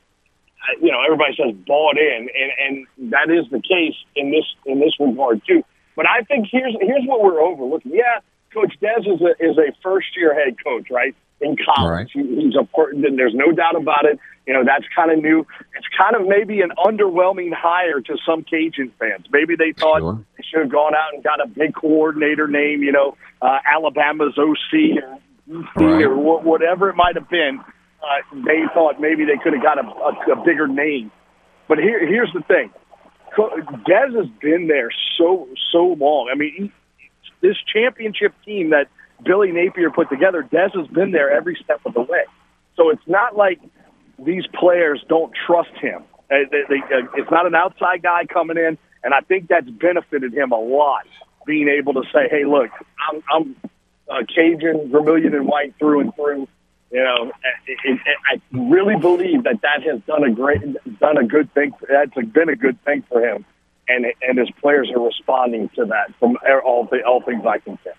you 0.82 0.92
know, 0.92 1.02
everybody 1.04 1.36
says 1.36 1.54
bought 1.68 1.98
in, 1.98 2.30
and, 2.34 2.88
and 2.98 3.12
that 3.12 3.30
is 3.30 3.50
the 3.52 3.62
case 3.62 3.96
in 4.16 4.32
this 4.32 4.46
in 4.66 4.80
this 4.80 4.94
regard 5.00 5.42
too. 5.46 5.64
But 5.96 6.08
I 6.08 6.22
think 6.22 6.48
here's 6.50 6.76
here's 6.80 7.04
what 7.06 7.22
we're 7.22 7.42
overlooking. 7.42 7.92
Yeah, 7.94 8.20
Coach 8.54 8.74
Des 8.82 9.02
is 9.10 9.22
a 9.22 9.32
is 9.44 9.58
a 9.58 9.72
first 9.84 10.08
year 10.18 10.34
head 10.34 10.56
coach, 10.64 10.88
right? 10.92 11.16
In 11.42 11.56
college, 11.74 12.12
he, 12.14 12.22
he's 12.36 12.56
important. 12.58 13.04
part. 13.04 13.16
There's 13.16 13.34
no 13.34 13.52
doubt 13.52 13.76
about 13.76 14.04
it. 14.06 14.20
You 14.46 14.54
know, 14.54 14.64
that's 14.66 14.84
kind 14.96 15.12
of 15.12 15.20
new. 15.20 15.46
It's 15.78 15.88
kind 15.98 16.16
of 16.16 16.28
maybe 16.28 16.62
an 16.62 16.72
underwhelming 16.78 17.54
hire 17.54 18.02
to 18.02 18.18
some 18.26 18.44
Cajun 18.44 18.92
fans. 19.00 19.26
Maybe 19.32 19.56
they 19.56 19.72
thought 19.72 20.00
Sure. 20.00 20.26
they 20.38 20.44
should 20.44 20.62
have 20.62 20.72
gone 20.72 20.94
out 20.96 21.14
and 21.14 21.24
got 21.24 21.40
a 21.40 21.48
big 21.48 21.74
coordinator 21.76 22.48
name. 22.48 22.84
You 22.84 22.92
know, 22.92 23.16
uh, 23.42 23.60
Alabama's 23.66 24.38
OC 24.38 24.98
or 25.02 25.20
Right. 25.78 26.04
or 26.06 26.16
wha- 26.18 26.42
whatever 26.42 26.90
it 26.90 26.96
might 26.96 27.16
have 27.16 27.30
been. 27.30 27.60
Uh, 28.02 28.36
they 28.46 28.64
thought 28.74 29.00
maybe 29.00 29.26
they 29.26 29.38
could 29.42 29.54
have 29.54 29.64
got 29.64 29.78
a, 29.78 29.88
a, 29.88 30.40
a 30.40 30.44
bigger 30.46 30.68
name. 30.68 31.12
But 31.68 31.78
here, 31.80 32.06
here's 32.06 32.32
the 32.34 32.42
thing: 32.42 32.72
Dez 33.38 34.16
has 34.16 34.28
been 34.42 34.68
there 34.68 34.90
so 35.18 35.48
so 35.72 35.96
long. 36.00 36.30
I 36.32 36.36
mean, 36.36 36.72
this 37.42 37.56
championship 37.74 38.34
team 38.46 38.72
that 38.72 38.88
Billy 39.24 39.52
Napier 39.52 39.90
put 39.90 40.10
together, 40.10 40.48
Dez 40.52 40.76
has 40.76 40.88
been 40.88 41.12
there 41.12 41.32
every 41.32 41.58
step 41.64 41.82
of 41.86 41.94
the 41.94 42.02
way. 42.02 42.24
So 42.76 42.90
it's 42.90 43.08
not 43.08 43.36
like 43.36 43.60
these 44.18 44.46
players 44.48 45.04
don't 45.08 45.32
trust 45.46 45.76
him. 45.82 46.04
Uh, 46.32 46.36
uh, 46.36 47.08
it's 47.16 47.32
not 47.32 47.46
an 47.46 47.56
outside 47.56 48.04
guy 48.04 48.26
coming 48.26 48.58
in, 48.58 48.78
and 49.04 49.14
I 49.14 49.22
think 49.22 49.48
that's 49.48 49.70
benefited 49.70 50.34
him 50.34 50.52
a 50.52 50.60
lot. 50.60 51.06
Being 51.46 51.68
able 51.68 51.94
to 51.94 52.04
say, 52.14 52.28
"Hey, 52.30 52.46
look, 52.46 52.70
I'm, 53.10 53.24
I'm 53.34 53.56
uh, 54.08 54.24
Cajun, 54.34 54.92
Vermilion, 54.92 55.34
and 55.34 55.48
White 55.48 55.74
through 55.80 56.02
and 56.02 56.16
through." 56.16 56.48
You 56.92 57.04
know, 57.04 57.32
it, 57.68 57.78
it, 57.84 58.00
it, 58.06 58.18
I 58.32 58.42
really 58.52 58.96
believe 58.96 59.44
that 59.44 59.62
that 59.62 59.84
has 59.84 60.02
done 60.08 60.24
a 60.24 60.32
great, 60.32 60.62
done 61.00 61.18
a 61.18 61.24
good 61.24 61.54
thing. 61.54 61.74
That's 61.88 62.14
been 62.14 62.50
a 62.50 62.56
good 62.56 62.84
thing 62.84 63.04
for 63.10 63.22
him, 63.22 63.46
and 63.90 64.06
and 64.22 64.38
his 64.38 64.50
players 64.62 64.90
are 64.96 65.02
responding 65.02 65.70
to 65.76 65.86
that 65.86 66.14
from 66.20 66.38
all 66.66 66.88
the, 66.90 67.04
all 67.04 67.22
things 67.22 67.44
I 67.46 67.58
can 67.58 67.78
say. 67.84 67.92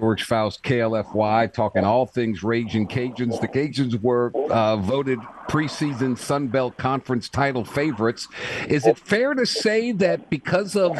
George 0.00 0.22
Faust, 0.22 0.62
KLFY, 0.62 1.52
talking 1.52 1.84
all 1.84 2.06
things 2.06 2.42
Raging 2.42 2.88
Cajuns. 2.88 3.38
The 3.38 3.48
Cajuns 3.48 4.00
were 4.00 4.32
uh, 4.50 4.78
voted 4.78 5.18
preseason 5.46 6.16
Sun 6.16 6.48
Belt 6.48 6.78
Conference 6.78 7.28
title 7.28 7.66
favorites. 7.66 8.26
Is 8.66 8.86
it 8.86 8.98
fair 8.98 9.34
to 9.34 9.44
say 9.44 9.92
that 9.92 10.30
because 10.30 10.74
of 10.74 10.98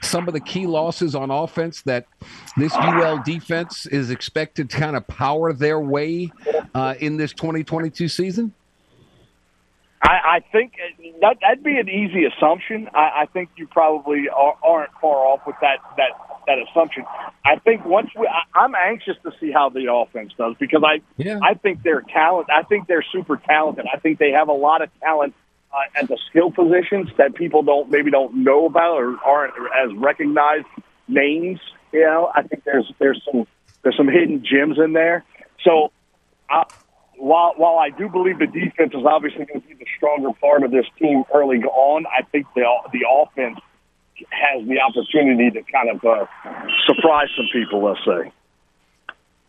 some 0.00 0.28
of 0.28 0.34
the 0.34 0.38
key 0.38 0.68
losses 0.68 1.16
on 1.16 1.32
offense, 1.32 1.82
that 1.82 2.06
this 2.56 2.72
UL 2.76 3.20
defense 3.24 3.84
is 3.86 4.10
expected 4.10 4.70
to 4.70 4.76
kind 4.76 4.96
of 4.96 5.08
power 5.08 5.52
their 5.52 5.80
way 5.80 6.30
uh, 6.72 6.94
in 7.00 7.16
this 7.16 7.32
2022 7.32 8.06
season? 8.06 8.54
I, 10.02 10.36
I 10.36 10.40
think 10.52 10.74
that 11.20 11.36
that'd 11.40 11.64
be 11.64 11.78
an 11.78 11.88
easy 11.88 12.24
assumption. 12.26 12.88
I, 12.94 13.22
I 13.22 13.26
think 13.32 13.50
you 13.56 13.66
probably 13.66 14.28
are, 14.28 14.56
aren't 14.62 14.92
far 15.00 15.26
off 15.26 15.40
with 15.46 15.56
that 15.62 15.78
that 15.96 16.10
that 16.46 16.58
assumption. 16.70 17.04
I 17.44 17.56
think 17.56 17.84
once 17.84 18.10
we, 18.18 18.26
I, 18.26 18.58
I'm 18.58 18.74
anxious 18.74 19.16
to 19.24 19.32
see 19.40 19.50
how 19.50 19.70
the 19.70 19.92
offense 19.92 20.32
does 20.36 20.54
because 20.60 20.82
I 20.84 21.00
Yeah. 21.16 21.40
I 21.42 21.54
think 21.54 21.82
they're 21.82 22.02
talent. 22.02 22.48
I 22.50 22.62
think 22.62 22.86
they're 22.86 23.04
super 23.10 23.36
talented. 23.36 23.86
I 23.92 23.98
think 23.98 24.18
they 24.18 24.32
have 24.32 24.48
a 24.48 24.52
lot 24.52 24.82
of 24.82 24.90
talent 25.00 25.34
uh, 25.72 25.78
at 26.00 26.08
the 26.08 26.18
skill 26.28 26.50
positions 26.50 27.08
that 27.16 27.34
people 27.34 27.62
don't 27.62 27.90
maybe 27.90 28.10
don't 28.10 28.44
know 28.44 28.66
about 28.66 28.98
or 28.98 29.16
aren't 29.24 29.54
as 29.74 29.94
recognized 29.96 30.66
names. 31.08 31.58
You 31.92 32.02
know, 32.02 32.30
I 32.34 32.42
think 32.42 32.64
there's 32.64 32.92
there's 32.98 33.22
some 33.24 33.46
there's 33.82 33.96
some 33.96 34.08
hidden 34.08 34.44
gems 34.44 34.78
in 34.78 34.92
there. 34.92 35.24
So. 35.62 35.90
I, 36.48 36.64
while 37.18 37.54
while 37.56 37.78
I 37.78 37.90
do 37.90 38.08
believe 38.08 38.38
the 38.38 38.46
defense 38.46 38.92
is 38.94 39.04
obviously 39.04 39.44
going 39.46 39.60
to 39.60 39.68
be 39.68 39.74
the 39.74 39.86
stronger 39.96 40.32
part 40.40 40.62
of 40.62 40.70
this 40.70 40.86
team 40.98 41.24
early 41.34 41.58
on, 41.58 42.06
I 42.06 42.22
think 42.22 42.46
the 42.54 42.64
the 42.92 43.04
offense 43.08 43.58
has 44.30 44.66
the 44.66 44.80
opportunity 44.80 45.50
to 45.50 45.62
kind 45.70 45.90
of 45.90 46.04
uh, 46.04 46.26
surprise 46.86 47.28
some 47.36 47.46
people. 47.52 47.84
Let's 47.84 48.00
say. 48.04 48.32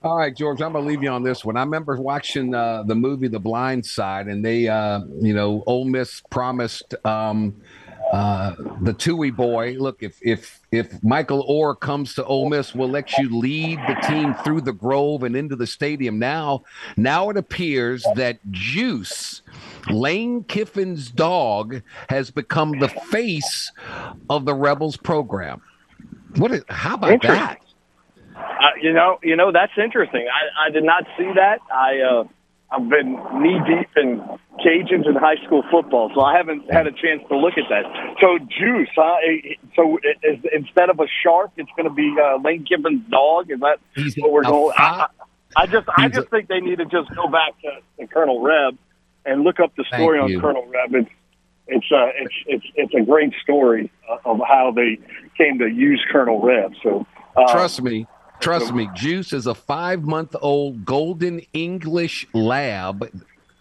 All 0.04 0.16
right, 0.16 0.36
George, 0.36 0.62
I'm 0.62 0.74
gonna 0.74 0.86
leave 0.86 1.02
you 1.02 1.10
on 1.10 1.24
this 1.24 1.44
one. 1.44 1.58
I 1.58 1.62
remember 1.62 2.00
watching 2.00 2.54
uh, 2.54 2.84
the 2.84 2.96
movie 2.96 3.28
The 3.28 3.40
Blind 3.40 3.86
Side, 3.86 4.28
and 4.28 4.46
they, 4.46 4.68
uh, 4.68 5.02
you 5.20 5.34
know, 5.34 5.64
Ole 5.66 5.86
Miss 5.86 6.22
promised 6.30 6.94
um, 7.04 7.60
uh, 8.12 8.56
the 8.82 8.94
Tuohy 8.94 9.36
boy, 9.36 9.76
look, 9.80 10.02
if 10.02 10.18
if 10.22 10.62
if 10.72 11.04
Michael 11.04 11.46
Oher 11.48 11.78
comes 11.80 12.14
to 12.16 12.24
Ole 12.26 12.50
Miss, 12.50 12.74
we'll 12.74 12.90
let 12.90 13.18
you 13.18 13.38
lead 13.38 13.80
the 13.80 13.96
team 14.08 14.34
through 14.44 14.62
the 14.62 14.72
Grove 14.72 15.24
and 15.24 15.36
into 15.36 15.56
the 15.56 15.68
stadium. 15.68 16.18
Now, 16.18 16.64
now 16.96 17.30
it 17.30 17.38
appears 17.38 18.06
that 18.16 18.40
Juice, 18.52 19.42
Lane 19.90 20.44
Kiffin's 20.46 21.12
dog, 21.12 21.82
has 22.10 22.32
become 22.32 22.80
the 22.80 22.90
face 22.90 23.72
of 24.30 24.46
the 24.46 24.54
Rebels 24.54 24.96
program. 24.96 25.62
What? 26.38 26.52
Is, 26.52 26.64
how 26.70 26.96
about 26.96 27.22
that? 27.24 27.60
Uh, 28.36 28.70
you 28.82 28.94
know, 28.94 29.20
you 29.22 29.36
know 29.36 29.52
that's 29.52 29.74
interesting. 29.78 30.28
I, 30.28 30.68
I 30.68 30.70
did 30.70 30.84
not 30.84 31.04
see 31.18 31.32
that. 31.36 31.60
I 31.74 32.00
uh, 32.00 32.24
I've 32.70 32.90
been 32.90 33.18
knee 33.42 33.60
deep 33.66 33.90
in 33.96 34.20
Cajuns 34.60 35.08
and 35.08 35.18
high 35.18 35.38
school 35.46 35.64
football, 35.72 36.12
so 36.14 36.22
I 36.22 36.36
haven't 36.36 36.72
had 36.72 36.86
a 36.86 36.92
chance 36.92 37.22
to 37.30 37.38
look 37.38 37.54
at 37.58 37.64
that. 37.70 37.86
So 38.20 38.38
Juice, 38.40 38.90
huh? 38.96 39.16
So 39.76 39.98
is, 40.24 40.40
instead 40.54 40.90
of 40.90 41.00
a 41.00 41.08
shark, 41.24 41.52
it's 41.56 41.70
going 41.78 41.88
to 41.88 41.94
be 41.94 42.14
uh, 42.22 42.38
Lane 42.44 42.66
Kiffin's 42.66 43.10
dog. 43.10 43.50
Is 43.50 43.60
that 43.62 43.80
He's 43.96 44.16
what 44.16 44.32
we're 44.32 44.44
going? 44.44 44.74
I, 44.78 45.08
I 45.56 45.66
just 45.66 45.88
I 45.96 46.10
just 46.10 46.30
think 46.30 46.50
they 46.50 46.60
need 46.60 46.80
to 46.80 46.86
just 46.86 47.10
go 47.16 47.28
back 47.28 47.54
to, 47.62 47.80
to 48.00 48.08
Colonel 48.08 48.42
Reb 48.42 48.78
and 49.26 49.44
look 49.44 49.60
up 49.60 49.76
the 49.76 49.86
story 49.86 50.20
on. 50.20 50.40
Colonel 50.42 50.66
Reb. 50.66 50.94
It's 50.94 51.10
it's 51.68 51.86
uh, 51.92 52.08
it's 52.16 52.36
it's 52.48 52.66
it's 52.76 52.94
a 52.96 53.02
great 53.02 53.34
story 53.44 53.92
of 54.26 54.40
how 54.48 54.72
they 54.76 55.00
came 55.38 55.60
to 55.60 55.68
use 55.68 56.04
Colonel 56.12 56.42
Reb. 56.42 56.74
So 56.84 57.06
uh, 57.36 57.52
trust 57.52 57.82
me, 57.82 58.08
trust 58.40 58.74
me, 58.74 58.90
Juice 58.96 59.34
is 59.34 59.48
a 59.48 59.56
five 59.56 60.04
month 60.04 60.36
old 60.42 60.86
golden 60.86 61.42
English 61.54 62.28
lab 62.34 63.10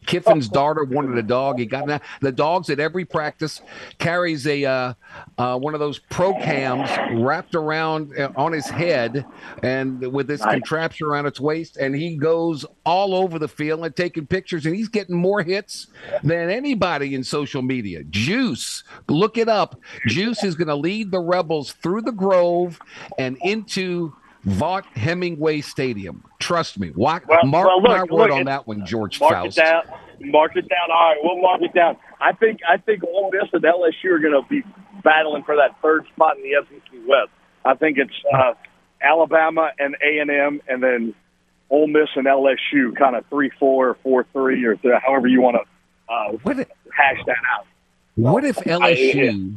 Kiffin's 0.07 0.49
daughter 0.49 0.85
wanted 0.85 1.19
a 1.19 1.23
dog. 1.23 1.59
He 1.59 1.67
got. 1.67 2.01
The 2.21 2.33
dog's 2.33 2.71
at 2.71 2.81
every 2.81 3.05
practice 3.05 3.61
carries 3.99 4.47
a 4.47 4.65
uh, 4.65 4.95
uh, 5.37 5.59
one 5.59 5.75
of 5.75 5.81
those 5.81 5.99
pro 5.99 6.33
cams 6.35 6.89
wrapped 7.21 7.55
around 7.55 8.17
uh, 8.19 8.33
on 8.37 8.53
his 8.53 8.67
head 8.67 9.27
and 9.63 10.01
with 10.13 10.29
this 10.29 10.41
nice. 10.41 10.55
contraption 10.55 11.07
around 11.07 11.27
its 11.27 11.41
waist, 11.41 11.77
and 11.77 11.95
he 11.95 12.17
goes 12.17 12.65
all 12.85 13.15
over 13.15 13.39
the 13.39 13.49
field 13.49 13.85
and 13.85 13.95
taking 13.95 14.27
pictures, 14.27 14.65
and 14.65 14.75
he's 14.75 14.89
getting 14.89 15.17
more 15.17 15.43
hits 15.43 15.89
than 16.23 16.49
anybody 16.51 17.15
in 17.15 17.23
social 17.25 17.63
media. 17.63 18.05
Juice, 18.05 18.85
look 19.09 19.37
it 19.37 19.49
up. 19.49 19.79
Juice 20.07 20.45
is 20.45 20.55
going 20.55 20.69
to 20.69 20.77
lead 20.77 21.11
the 21.11 21.21
Rebels 21.21 21.73
through 21.73 22.03
the 22.03 22.13
Grove 22.13 22.79
and 23.19 23.37
into 23.43 24.15
Vaught 24.47 24.87
Hemingway 24.95 25.61
Stadium. 25.61 26.23
Trust 26.39 26.79
me. 26.79 26.91
Walk, 26.91 27.25
well, 27.29 27.45
mark 27.45 27.67
well, 27.67 27.83
look, 27.83 27.91
my 27.91 28.03
word 28.05 28.31
look, 28.31 28.39
on 28.39 28.45
that 28.45 28.67
one, 28.67 28.87
George 28.87 29.21
mark 29.21 29.33
Faust. 29.33 29.59
It 29.59 29.63
down. 29.63 29.83
Mark 30.21 30.57
it 30.57 30.69
down. 30.69 30.91
All 30.91 31.09
right, 31.09 31.19
we'll 31.23 31.41
mark 31.41 31.63
it 31.63 31.75
down. 31.75 31.97
I 32.21 32.33
think 32.33 32.61
I 32.69 32.77
think 32.79 33.03
Ole 33.05 33.31
Miss 33.33 33.51
and 33.53 33.63
LSU 33.63 34.13
are 34.13 34.19
going 34.19 34.41
to 34.41 34.49
be 34.49 34.63
battling 35.03 35.43
for 35.43 35.57
that 35.57 35.81
third 35.83 36.07
spot 36.15 36.37
in 36.37 36.45
the 36.45 36.65
SEC 36.69 37.01
West. 37.07 37.31
I 37.65 37.75
think 37.75 37.99
it's 37.99 38.15
uh, 38.33 38.55
Alabama 39.03 39.71
and 39.79 39.97
A 40.03 40.19
and 40.19 40.31
M, 40.31 40.63
and 40.69 40.83
then 40.83 41.15
Ole 41.69 41.89
Miss 41.89 42.09
and 42.15 42.27
LSU, 42.27 42.97
kind 42.97 43.17
of 43.17 43.27
three 43.27 43.51
four 43.59 43.91
or 43.91 43.95
four 44.03 44.27
three 44.33 44.65
or 44.65 44.77
th- 44.77 44.95
however 45.05 45.27
you 45.27 45.41
want 45.41 45.57
to 45.57 46.13
uh, 46.13 46.33
what 46.43 46.61
if, 46.61 46.69
hash 46.93 47.19
that 47.27 47.37
out. 47.57 47.67
What 48.15 48.45
if 48.45 48.57
LSU? 48.57 49.57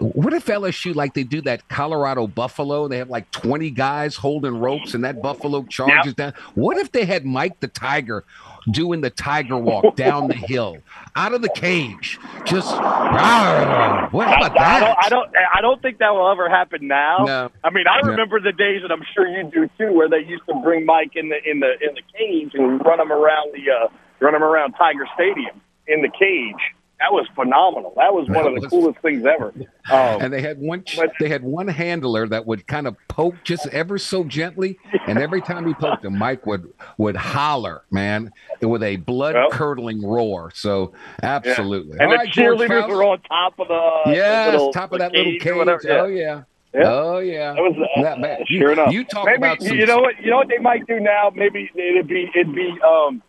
What 0.00 0.32
if 0.32 0.46
LSU 0.46 0.94
like 0.94 1.12
they 1.12 1.24
do 1.24 1.42
that 1.42 1.68
Colorado 1.68 2.26
Buffalo? 2.26 2.88
They 2.88 2.96
have 2.96 3.10
like 3.10 3.30
twenty 3.32 3.70
guys 3.70 4.16
holding 4.16 4.58
ropes, 4.58 4.94
and 4.94 5.04
that 5.04 5.20
Buffalo 5.20 5.62
charges 5.64 6.06
yep. 6.06 6.16
down. 6.16 6.32
What 6.54 6.78
if 6.78 6.90
they 6.92 7.04
had 7.04 7.26
Mike 7.26 7.60
the 7.60 7.68
Tiger 7.68 8.24
doing 8.70 9.00
the 9.02 9.10
tiger 9.10 9.56
walk 9.56 9.96
down 9.96 10.28
the 10.28 10.34
hill 10.34 10.78
out 11.16 11.34
of 11.34 11.42
the 11.42 11.50
cage? 11.50 12.18
Just 12.46 12.70
rah, 12.72 14.08
what 14.10 14.26
about 14.26 14.54
that? 14.54 14.58
I 14.58 14.80
don't, 14.80 14.98
I 15.04 15.08
don't. 15.10 15.30
I 15.56 15.60
don't 15.60 15.82
think 15.82 15.98
that 15.98 16.14
will 16.14 16.30
ever 16.30 16.48
happen 16.48 16.88
now. 16.88 17.24
No. 17.26 17.50
I 17.62 17.68
mean, 17.68 17.84
I 17.86 17.98
remember 18.06 18.40
no. 18.40 18.50
the 18.50 18.56
days, 18.56 18.82
and 18.82 18.90
I'm 18.90 19.04
sure 19.14 19.28
you 19.28 19.50
do 19.50 19.68
too, 19.76 19.92
where 19.92 20.08
they 20.08 20.24
used 20.26 20.44
to 20.48 20.54
bring 20.62 20.86
Mike 20.86 21.12
in 21.14 21.28
the 21.28 21.36
in 21.44 21.60
the 21.60 21.72
in 21.86 21.94
the 21.94 22.02
cage 22.16 22.52
and 22.54 22.82
run 22.86 23.00
him 23.00 23.12
around 23.12 23.52
the 23.52 23.70
uh, 23.70 23.88
run 24.20 24.34
him 24.34 24.42
around 24.42 24.72
Tiger 24.72 25.06
Stadium 25.14 25.60
in 25.86 26.00
the 26.00 26.10
cage 26.18 26.74
that 27.00 27.12
was 27.12 27.26
phenomenal. 27.34 27.94
That 27.96 28.12
was 28.12 28.28
one 28.28 28.44
that 28.44 28.46
of 28.48 28.54
the 28.54 28.60
was, 28.60 28.70
coolest 28.70 29.00
things 29.00 29.24
ever. 29.24 29.52
Um, 29.90 30.20
and 30.20 30.32
they 30.32 30.40
had 30.40 30.60
one 30.60 30.84
but, 30.96 31.10
they 31.18 31.28
had 31.28 31.42
one 31.42 31.66
handler 31.66 32.28
that 32.28 32.46
would 32.46 32.64
kind 32.68 32.86
of 32.86 32.94
poke 33.08 33.34
just 33.42 33.66
ever 33.68 33.98
so 33.98 34.22
gently, 34.22 34.78
and 35.08 35.18
every 35.18 35.40
time 35.40 35.66
he 35.66 35.74
poked 35.74 36.04
him, 36.04 36.16
Mike 36.16 36.46
would 36.46 36.72
would 36.96 37.16
holler, 37.16 37.82
man, 37.90 38.30
with 38.62 38.84
a 38.84 38.96
blood 38.96 39.34
curdling 39.50 40.00
well, 40.00 40.12
roar. 40.12 40.52
So 40.54 40.92
absolutely. 41.24 41.96
Yeah. 41.96 42.02
And 42.04 42.12
All 42.12 42.18
the 42.18 42.24
right, 42.24 42.28
cheerleaders 42.32 42.88
were 42.88 43.02
on 43.02 43.20
top 43.22 43.58
of 43.58 43.66
the 43.66 44.12
yes, 44.12 44.52
little, 44.52 44.72
top 44.72 44.92
of 44.92 45.00
that 45.00 45.12
little 45.12 45.40
cage. 45.40 45.86
Oh 45.88 46.06
yeah. 46.06 46.42
Yeah. 46.72 46.82
Oh 46.84 47.18
yeah, 47.18 47.54
that 47.54 47.62
was 47.62 47.88
uh, 47.96 48.02
that, 48.02 48.20
man. 48.20 48.38
Sure 48.46 48.58
you, 48.58 48.72
enough. 48.72 48.92
You 48.92 49.04
talk 49.04 49.26
maybe, 49.26 49.38
about 49.38 49.60
some... 49.60 49.76
you 49.76 49.86
know 49.86 49.98
what 49.98 50.20
you 50.22 50.30
know 50.30 50.36
what 50.36 50.48
they 50.48 50.58
might 50.58 50.86
do 50.86 51.00
now. 51.00 51.32
Maybe 51.34 51.68
it'd 51.74 52.06
be 52.06 52.30
it'd 52.32 52.54
be 52.54 52.78
um, 52.86 53.20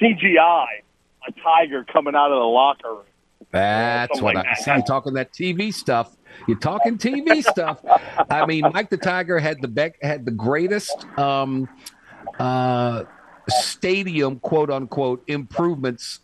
CGI 0.00 0.66
a 1.26 1.32
tiger 1.42 1.84
coming 1.84 2.14
out 2.14 2.30
of 2.30 2.38
the 2.38 2.44
locker 2.44 2.90
room. 2.90 3.04
That's 3.50 4.20
what 4.20 4.34
like 4.34 4.46
I 4.46 4.54
see. 4.54 4.72
You 4.72 4.82
talking 4.82 5.14
that 5.14 5.32
TV 5.32 5.72
stuff. 5.72 6.16
You're 6.48 6.58
talking 6.58 6.98
TV 6.98 7.42
stuff. 7.50 7.80
I 8.30 8.46
mean, 8.46 8.62
Mike 8.72 8.90
the 8.90 8.96
Tiger 8.96 9.38
had 9.38 9.60
the 9.62 9.68
Beck 9.68 10.02
had 10.02 10.24
the 10.24 10.30
greatest 10.30 11.06
um, 11.18 11.68
uh, 12.38 13.04
stadium 13.48 14.40
quote 14.40 14.70
unquote 14.70 15.22
improvements 15.28 16.20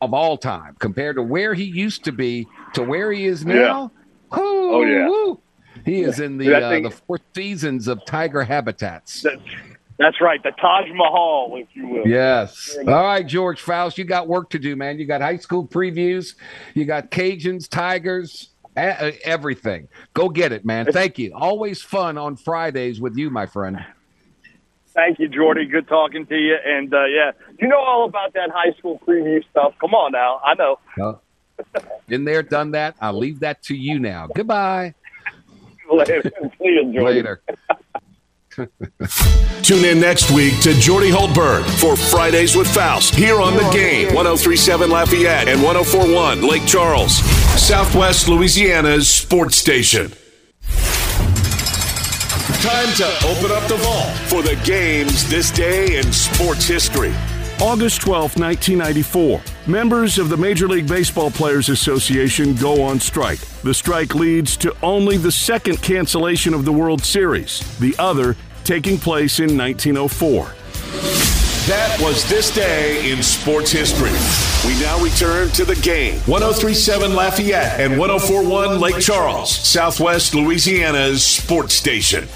of 0.00 0.12
all 0.12 0.36
time 0.36 0.74
compared 0.78 1.16
to 1.16 1.22
where 1.22 1.54
he 1.54 1.64
used 1.64 2.04
to 2.04 2.12
be 2.12 2.46
to 2.74 2.82
where 2.82 3.12
he 3.12 3.26
is 3.26 3.46
now. 3.46 3.90
Yeah. 4.32 4.38
Ooh, 4.38 4.74
oh 4.74 4.82
yeah. 4.82 5.34
He 5.84 6.02
is 6.02 6.20
in 6.20 6.38
the 6.38 6.54
uh, 6.54 6.80
the 6.80 6.90
four 6.90 7.18
seasons 7.34 7.88
of 7.88 8.04
tiger 8.04 8.42
habitats. 8.42 9.24
That's 10.02 10.20
right, 10.20 10.42
the 10.42 10.50
Taj 10.50 10.88
Mahal, 10.92 11.54
if 11.56 11.68
you 11.74 11.86
will. 11.86 12.08
Yes. 12.08 12.76
All 12.88 13.04
right, 13.04 13.24
George 13.24 13.60
Faust, 13.60 13.96
you 13.96 14.04
got 14.04 14.26
work 14.26 14.50
to 14.50 14.58
do, 14.58 14.74
man. 14.74 14.98
You 14.98 15.06
got 15.06 15.20
high 15.20 15.36
school 15.36 15.64
previews, 15.64 16.34
you 16.74 16.84
got 16.84 17.12
Cajuns, 17.12 17.68
Tigers, 17.68 18.48
everything. 18.76 19.86
Go 20.12 20.28
get 20.28 20.50
it, 20.50 20.64
man. 20.64 20.86
Thank 20.86 21.18
you. 21.18 21.30
Always 21.36 21.82
fun 21.82 22.18
on 22.18 22.34
Fridays 22.34 23.00
with 23.00 23.16
you, 23.16 23.30
my 23.30 23.46
friend. 23.46 23.78
Thank 24.88 25.20
you, 25.20 25.28
Jordy. 25.28 25.66
Good 25.66 25.86
talking 25.86 26.26
to 26.26 26.36
you. 26.36 26.56
And 26.66 26.92
uh, 26.92 27.04
yeah, 27.04 27.30
you 27.60 27.68
know 27.68 27.78
all 27.78 28.04
about 28.04 28.32
that 28.34 28.50
high 28.50 28.72
school 28.78 29.00
preview 29.06 29.40
stuff. 29.52 29.74
Come 29.80 29.94
on 29.94 30.10
now, 30.10 30.40
I 30.44 30.54
know. 30.54 30.78
Uh, 31.00 31.12
been 32.08 32.24
there, 32.24 32.42
done 32.42 32.72
that. 32.72 32.96
I'll 33.00 33.16
leave 33.16 33.38
that 33.40 33.62
to 33.64 33.76
you 33.76 34.00
now. 34.00 34.26
Goodbye. 34.34 34.94
Later. 35.92 36.22
See 36.58 36.64
you, 36.64 36.92
Jordy. 36.92 37.22
Later. 37.22 37.42
Tune 39.62 39.84
in 39.84 40.00
next 40.00 40.30
week 40.30 40.60
to 40.60 40.74
Jordy 40.74 41.10
Hultberg 41.10 41.64
for 41.80 41.96
Fridays 41.96 42.54
with 42.54 42.72
Faust 42.72 43.14
here 43.14 43.40
on 43.40 43.54
the 43.54 43.68
game 43.70 44.08
1037 44.14 44.90
Lafayette 44.90 45.48
and 45.48 45.62
1041 45.62 46.42
Lake 46.46 46.66
Charles, 46.66 47.18
Southwest 47.58 48.28
Louisiana's 48.28 49.08
sports 49.08 49.56
station. 49.56 50.12
Time 52.60 52.94
to 52.94 53.06
open 53.26 53.50
up 53.50 53.66
the 53.68 53.78
vault 53.80 54.16
for 54.28 54.42
the 54.42 54.60
games 54.64 55.28
this 55.28 55.50
day 55.50 55.96
in 55.96 56.12
sports 56.12 56.66
history. 56.66 57.14
August 57.62 58.00
12, 58.00 58.40
1994. 58.40 59.40
Members 59.68 60.18
of 60.18 60.28
the 60.28 60.36
Major 60.36 60.66
League 60.66 60.88
Baseball 60.88 61.30
Players 61.30 61.68
Association 61.68 62.56
go 62.56 62.82
on 62.82 62.98
strike. 62.98 63.38
The 63.62 63.72
strike 63.72 64.16
leads 64.16 64.56
to 64.58 64.74
only 64.82 65.16
the 65.16 65.30
second 65.30 65.80
cancellation 65.80 66.54
of 66.54 66.64
the 66.64 66.72
World 66.72 67.04
Series, 67.04 67.60
the 67.78 67.94
other 68.00 68.34
taking 68.64 68.98
place 68.98 69.38
in 69.38 69.56
1904. 69.56 70.46
That 71.68 71.96
was 72.00 72.28
this 72.28 72.52
day 72.52 73.12
in 73.12 73.22
sports 73.22 73.70
history. 73.70 74.10
We 74.68 74.76
now 74.82 75.00
return 75.00 75.48
to 75.50 75.64
the 75.64 75.76
game. 75.76 76.14
1037 76.26 77.14
Lafayette 77.14 77.80
and 77.80 77.96
1041 77.96 78.80
Lake 78.80 78.98
Charles, 78.98 79.56
Southwest 79.56 80.34
Louisiana's 80.34 81.24
sports 81.24 81.74
station. 81.74 82.26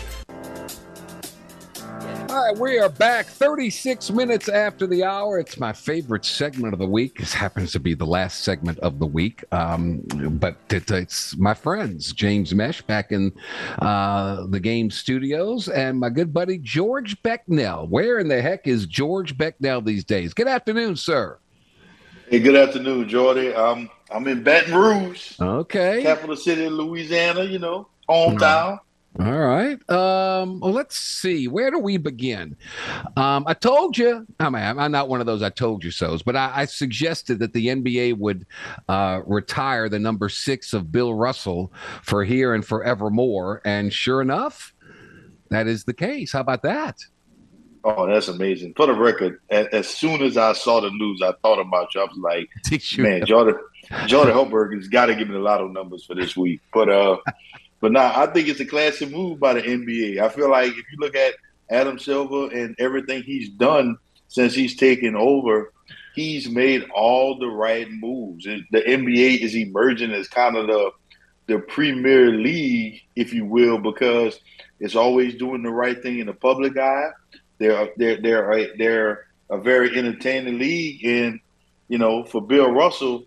All 2.37 2.45
right, 2.45 2.59
we 2.59 2.79
are 2.79 2.91
back 2.91 3.25
36 3.25 4.11
minutes 4.11 4.51
after 4.51 4.87
the 4.87 5.03
hour. 5.03 5.39
It's 5.39 5.59
my 5.59 5.73
favorite 5.73 6.27
segment 6.27 6.75
of 6.75 6.79
the 6.79 6.87
week. 6.87 7.17
This 7.17 7.33
happens 7.33 7.73
to 7.73 7.81
be 7.81 7.95
the 7.95 8.05
last 8.05 8.43
segment 8.45 8.79
of 8.81 8.99
the 8.99 9.07
week. 9.07 9.43
Um, 9.53 10.03
but 10.39 10.59
it, 10.69 10.91
it's 10.91 11.35
my 11.39 11.55
friends, 11.55 12.13
James 12.13 12.55
Mesh, 12.55 12.83
back 12.83 13.11
in 13.11 13.33
uh, 13.81 14.47
the 14.49 14.61
game 14.61 14.91
studios, 14.91 15.71
and 15.71 15.99
my 15.99 16.11
good 16.11 16.35
buddy, 16.35 16.59
George 16.59 17.23
Becknell. 17.23 17.89
Where 17.89 18.19
in 18.19 18.29
the 18.29 18.43
heck 18.43 18.67
is 18.67 18.85
George 18.85 19.39
Becknell 19.39 19.83
these 19.83 20.05
days? 20.05 20.35
Good 20.35 20.47
afternoon, 20.47 20.97
sir. 20.97 21.39
Hey, 22.29 22.41
good 22.41 22.57
afternoon, 22.57 23.09
Jordy. 23.09 23.55
Um, 23.55 23.89
I'm 24.11 24.29
in 24.29 24.43
Baton 24.43 24.75
Rouge. 24.75 25.41
Okay. 25.41 26.03
Capital 26.03 26.37
city 26.37 26.67
of 26.67 26.75
Louisiana, 26.75 27.45
you 27.45 27.59
know, 27.59 27.89
hometown. 28.11 28.81
All 29.19 29.39
right. 29.39 29.91
Um, 29.91 30.61
well, 30.61 30.73
let's 30.73 30.97
see. 30.97 31.49
Where 31.49 31.71
do 31.71 31.79
we 31.79 31.97
begin? 31.97 32.55
Um, 33.17 33.45
I 33.47 33.55
told 33.55 33.97
you, 33.97 34.27
I 34.39 34.51
mean, 34.51 34.79
I'm 34.79 34.93
not 34.93 35.09
one 35.09 35.21
of 35.21 35.27
those 35.27 35.43
I 35.43 35.49
told 35.49 35.83
you 35.83 35.91
so's, 35.91 36.23
but 36.23 36.37
I, 36.37 36.53
I 36.55 36.65
suggested 36.67 37.39
that 37.39 37.55
the 37.55 37.69
NBA 37.69 38.19
would 38.19 38.47
uh, 38.89 39.23
retire 39.27 39.89
the 39.89 39.99
number 39.99 40.29
six 40.29 40.75
of 40.75 40.93
Bill 40.93 41.15
Russell 41.15 41.73
for 42.03 42.25
here 42.25 42.53
and 42.53 42.65
forevermore. 42.65 43.63
And 43.65 43.91
sure 43.91 44.21
enough, 44.21 44.75
that 45.49 45.67
is 45.67 45.85
the 45.85 45.95
case. 45.95 46.33
How 46.33 46.41
about 46.41 46.63
that? 46.63 46.99
Oh, 47.85 48.07
that's 48.07 48.29
amazing. 48.29 48.75
For 48.75 48.87
the 48.87 48.95
record, 48.95 49.41
as, 49.49 49.89
soon 49.89 50.21
as 50.23 50.37
I 50.37 50.53
saw 50.53 50.81
the 50.81 50.91
news, 50.91 51.23
I 51.23 51.33
thought 51.41 51.61
about 51.61 51.95
you. 51.95 52.03
I 52.03 52.05
was 52.05 52.19
like, 52.19 52.51
man, 52.99 53.25
Jordan, 53.25 53.57
Jordan 54.07 54.35
Hultberg 54.35 54.75
has 54.75 54.89
got 54.89 55.07
to 55.07 55.15
give 55.15 55.29
me 55.29 55.35
the 55.35 55.41
lotto 55.41 55.69
numbers 55.69 56.05
for 56.05 56.15
this 56.15 56.37
week. 56.37 56.61
But 56.75 56.89
uh, 56.91 57.19
but 57.81 57.93
now 57.93 58.13
I 58.15 58.27
think 58.27 58.49
it's 58.49 58.61
a 58.61 58.67
classic 58.67 59.11
move 59.11 59.39
by 59.39 59.55
the 59.55 59.63
NBA. 59.63 60.19
I 60.19 60.29
feel 60.29 60.51
like 60.51 60.71
if 60.71 60.77
you 60.77 60.99
look 60.99 61.15
at 61.15 61.35
Adam 61.71 61.99
Silver 61.99 62.49
and 62.53 62.75
everything 62.79 63.23
he's 63.23 63.49
done 63.51 63.99
since 64.29 64.55
he's 64.55 64.77
taken 64.77 65.15
over, 65.15 65.73
he's 66.15 66.49
made 66.49 66.89
all 66.95 67.39
the 67.39 67.49
right 67.49 67.89
moves. 67.91 68.45
The 68.45 68.83
NBA 68.83 69.41
is 69.41 69.55
emerging 69.55 70.13
as 70.13 70.29
kind 70.29 70.57
of 70.57 70.67
the 70.67 70.91
the 71.47 71.61
premier 71.61 72.33
league, 72.33 73.03
if 73.15 73.33
you 73.33 73.45
will, 73.45 73.79
because 73.79 74.41
it's 74.81 74.97
always 74.97 75.37
doing 75.37 75.63
the 75.63 75.71
right 75.71 76.03
thing 76.03 76.19
in 76.19 76.27
the 76.27 76.33
public 76.33 76.77
eye. 76.77 77.11
They're 77.59 77.91
they're 77.97 78.21
they're 78.21 78.53
a, 78.53 78.77
they're 78.77 79.27
a 79.51 79.59
very 79.59 79.97
entertaining 79.97 80.59
league, 80.59 81.05
and 81.05 81.41
you 81.89 81.99
know, 81.99 82.25
for 82.25 82.43
Bill 82.43 82.73
Russell, 82.73 83.27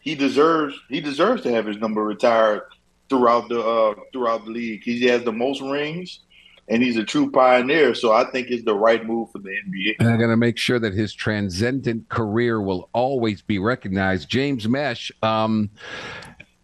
he 0.00 0.14
deserves 0.14 0.78
he 0.88 1.00
deserves 1.00 1.42
to 1.42 1.52
have 1.52 1.66
his 1.66 1.78
number 1.78 2.04
retired 2.04 2.62
throughout 3.08 3.48
the 3.48 3.60
uh, 3.60 3.94
throughout 4.12 4.44
the 4.44 4.50
league. 4.50 4.82
He 4.84 5.04
has 5.06 5.24
the 5.24 5.32
most 5.32 5.60
rings, 5.60 6.20
and 6.68 6.82
he's 6.82 6.96
a 6.96 7.04
true 7.04 7.30
pioneer. 7.30 7.94
So 7.94 8.12
I 8.12 8.30
think 8.30 8.50
it's 8.50 8.64
the 8.64 8.74
right 8.74 9.04
move 9.04 9.30
for 9.30 9.38
the 9.38 9.50
NBA. 9.50 9.96
And 10.00 10.08
I'm 10.08 10.18
going 10.18 10.30
to 10.30 10.36
make 10.36 10.58
sure 10.58 10.78
that 10.78 10.94
his 10.94 11.14
transcendent 11.14 12.08
career 12.08 12.60
will 12.60 12.88
always 12.92 13.42
be 13.42 13.58
recognized. 13.58 14.28
James 14.28 14.68
Mesh, 14.68 15.12
um, 15.22 15.70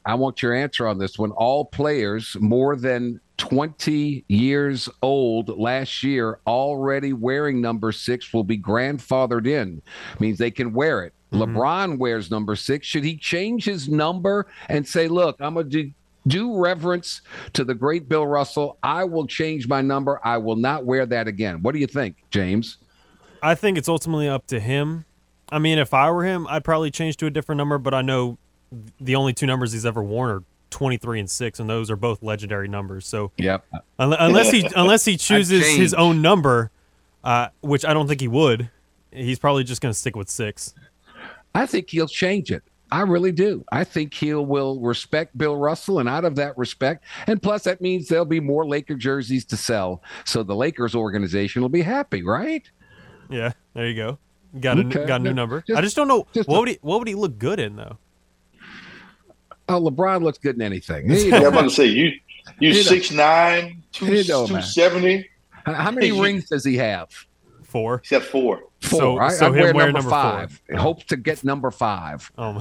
I 0.05 0.14
want 0.14 0.43
your 0.43 0.55
answer 0.55 0.86
on 0.86 0.98
this 0.98 1.19
one. 1.19 1.31
All 1.32 1.64
players 1.64 2.36
more 2.40 2.77
than 2.77 3.20
20 3.39 4.24
years 4.28 4.89
old 5.02 5.48
last 5.59 6.02
year 6.02 6.39
already 6.47 7.12
wearing 7.12 7.60
number 7.60 7.90
six 7.93 8.32
will 8.32 8.44
be 8.44 8.59
grandfathered 8.59 9.47
in. 9.47 9.82
Means 10.20 10.39
they 10.39 10.51
can 10.51 10.73
wear 10.73 11.02
it. 11.05 11.12
Mm-hmm. 11.32 11.56
LeBron 11.56 11.98
wears 11.98 12.31
number 12.31 12.56
six. 12.56 12.86
Should 12.86 13.05
he 13.05 13.16
change 13.16 13.64
his 13.64 13.89
number 13.89 14.47
and 14.69 14.86
say, 14.86 15.09
look, 15.09 15.36
I'm 15.40 15.55
going 15.55 15.70
to 15.70 15.85
do 15.85 15.93
due 16.27 16.57
reverence 16.59 17.23
to 17.53 17.65
the 17.65 17.74
great 17.74 18.09
Bill 18.09 18.27
Russell. 18.27 18.78
I 18.82 19.05
will 19.05 19.27
change 19.27 19.69
my 19.69 19.81
number. 19.81 20.20
I 20.24 20.39
will 20.39 20.57
not 20.57 20.85
wear 20.85 21.07
that 21.07 21.28
again. 21.28 21.62
What 21.62 21.73
do 21.73 21.78
you 21.78 21.86
think, 21.86 22.16
James? 22.31 22.78
I 23.43 23.55
think 23.55 23.77
it's 23.78 23.89
ultimately 23.89 24.28
up 24.28 24.47
to 24.49 24.61
him. 24.61 25.05
I 25.51 25.59
mean, 25.59 25.78
if 25.78 25.93
I 25.93 26.11
were 26.11 26.24
him, 26.24 26.47
I'd 26.49 26.65
probably 26.65 26.90
change 26.90 27.16
to 27.19 27.27
a 27.27 27.31
different 27.31 27.59
number, 27.59 27.78
but 27.78 27.93
I 27.93 28.03
know 28.03 28.39
the 29.01 29.16
only 29.16 29.32
two 29.32 29.47
numbers 29.47 29.73
he's 29.73 29.85
ever 29.85 30.03
worn 30.03 30.31
are 30.31 30.43
23 30.70 31.20
and 31.20 31.31
6 31.31 31.61
and 31.61 31.69
those 31.69 31.90
are 31.90 31.97
both 31.97 32.23
legendary 32.23 32.69
numbers. 32.69 33.07
So 33.07 33.32
Yep. 33.36 33.65
Unless 33.99 34.51
he 34.51 34.66
unless 34.77 35.05
he 35.05 35.16
chooses 35.16 35.66
his 35.77 35.93
own 35.93 36.23
number, 36.23 36.70
uh, 37.23 37.49
which 37.61 37.85
I 37.85 37.93
don't 37.93 38.09
think 38.09 38.20
he 38.20 38.28
would, 38.28 38.70
he's 39.12 39.39
probably 39.39 39.65
just 39.65 39.82
going 39.82 39.93
to 39.93 39.99
stick 39.99 40.16
with 40.16 40.31
6. 40.31 40.74
I 41.55 41.66
think 41.66 41.90
he'll 41.90 42.09
change 42.09 42.51
it. 42.51 42.62
I 42.93 43.01
really 43.01 43.32
do. 43.32 43.64
I 43.73 43.85
think 43.85 44.12
he 44.12 44.35
will 44.35 44.44
will 44.44 44.78
respect 44.78 45.36
Bill 45.39 45.56
Russell, 45.56 45.98
and 45.98 46.10
out 46.10 46.27
of 46.27 46.36
that 46.36 46.59
respect, 46.59 47.05
and 47.27 47.43
plus 47.43 47.64
that 47.64 47.81
means 47.81 48.06
there'll 48.06 48.27
be 48.27 48.39
more 48.39 48.66
Laker 48.66 48.97
jerseys 48.97 49.47
to 49.47 49.56
sell, 49.56 50.02
so 50.27 50.43
the 50.43 50.55
Lakers 50.55 50.94
organization 50.94 51.62
will 51.62 51.70
be 51.70 51.81
happy, 51.81 52.23
right? 52.23 52.70
Yeah, 53.31 53.52
there 53.73 53.89
you 53.89 53.97
go. 53.97 54.19
Got 54.60 54.78
a 54.78 54.82
okay. 54.82 55.06
got 55.06 55.23
a 55.23 55.24
new 55.24 55.32
number. 55.32 55.62
Just, 55.62 55.78
I 55.78 55.81
just 55.81 55.97
don't 55.97 56.06
know 56.06 56.27
just 56.35 56.47
what 56.47 56.60
would 56.60 56.69
he 56.69 56.78
what 56.82 56.98
would 56.98 57.09
he 57.09 57.14
look 57.14 57.39
good 57.39 57.59
in 57.59 57.77
though. 57.77 57.97
Oh, 59.70 59.81
LeBron 59.81 60.23
looks 60.23 60.36
good 60.36 60.56
in 60.56 60.60
anything. 60.60 61.06
yeah, 61.10 61.36
I'm 61.36 61.47
about 61.47 61.62
to 61.62 61.70
say 61.70 61.86
you 61.86 62.12
you 62.60 62.74
six 62.74 63.10
nine 63.10 63.82
two 63.93 64.23
two 64.23 64.60
seventy. 64.60 65.31
How 65.64 65.90
many 65.93 66.12
rings 66.20 66.51
does 66.51 66.62
he 66.62 66.77
have? 66.77 67.09
Four. 67.73 67.94
Except 67.97 68.27
four. 68.27 68.65
Four. 68.82 69.01
So, 69.01 69.19
I, 69.19 69.28
so 69.31 69.47
I 69.47 69.51
wear 69.51 69.73
number, 69.73 69.93
number 69.93 70.11
five. 70.11 70.61
Four. 70.69 70.78
Hope 70.78 71.05
to 71.05 71.16
get 71.16 71.43
number 71.43 71.70
five. 71.70 72.31
Oh 72.36 72.61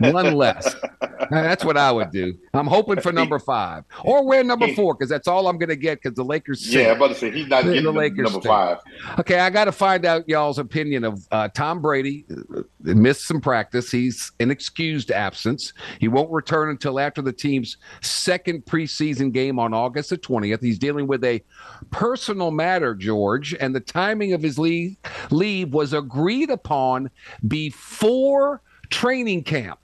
One 0.00 0.34
less. 0.34 0.76
That's 1.30 1.64
what 1.64 1.76
I 1.76 1.92
would 1.92 2.10
do. 2.10 2.34
I'm 2.52 2.66
hoping 2.66 3.00
for 3.00 3.12
number 3.12 3.38
five 3.38 3.84
or 4.04 4.26
wear 4.26 4.42
number 4.42 4.72
four 4.74 4.94
because 4.94 5.08
that's 5.08 5.28
all 5.28 5.46
I'm 5.46 5.58
going 5.58 5.68
to 5.68 5.76
get 5.76 6.02
because 6.02 6.16
the 6.16 6.24
Lakers. 6.24 6.72
Yeah, 6.72 6.90
I'm 6.90 6.96
about 6.96 7.08
to 7.08 7.14
say 7.14 7.30
he's 7.30 7.48
not 7.48 7.64
getting 7.64 7.84
the 7.84 7.92
Lakers 7.92 8.32
number 8.32 8.46
five. 8.46 8.78
Okay, 9.18 9.38
I 9.38 9.50
got 9.50 9.66
to 9.66 9.72
find 9.72 10.04
out 10.04 10.28
y'all's 10.28 10.58
opinion 10.58 11.04
of 11.04 11.26
uh, 11.30 11.48
Tom 11.48 11.80
Brady. 11.80 12.24
Uh, 12.30 12.62
missed 12.80 13.26
some 13.26 13.40
practice. 13.40 13.90
He's 13.90 14.32
an 14.40 14.50
excused 14.50 15.10
absence. 15.10 15.72
He 15.98 16.08
won't 16.08 16.30
return 16.30 16.70
until 16.70 16.98
after 16.98 17.22
the 17.22 17.32
team's 17.32 17.76
second 18.00 18.64
preseason 18.66 19.32
game 19.32 19.58
on 19.58 19.72
August 19.72 20.10
the 20.10 20.18
20th. 20.18 20.62
He's 20.62 20.78
dealing 20.78 21.06
with 21.06 21.24
a 21.24 21.42
personal 21.90 22.50
matter, 22.50 22.94
George, 22.94 23.54
and 23.60 23.74
the 23.74 23.80
timing 23.80 24.32
of 24.32 24.42
his 24.42 24.58
leave, 24.58 24.96
leave 25.30 25.72
was 25.72 25.92
agreed 25.92 26.50
upon 26.50 27.10
before 27.46 28.62
training 28.90 29.44
camp. 29.44 29.78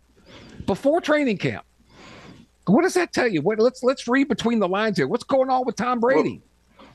Before 0.67 1.01
training 1.01 1.39
camp. 1.39 1.65
What 2.67 2.83
does 2.83 2.95
that 2.95 3.13
tell 3.13 3.29
you? 3.29 3.43
What, 3.43 3.59
let's 3.59 3.83
let's 3.83 4.09
read 4.09 4.29
between 4.29 4.59
the 4.59 4.69
lines 4.69 4.97
here. 4.97 5.07
What's 5.07 5.25
going 5.25 5.51
on 5.51 5.65
with 5.65 5.77
Tom 5.77 6.01
Brady? 6.01 6.43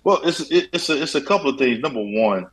Well, 0.03 0.19
well 0.19 0.27
it's 0.27 0.41
it's 0.51 0.89
a, 0.89 1.01
it's 1.01 1.15
a 1.15 1.21
couple 1.21 1.49
of 1.49 1.57
things. 1.57 1.79
Number 1.79 2.01
one, 2.01 2.47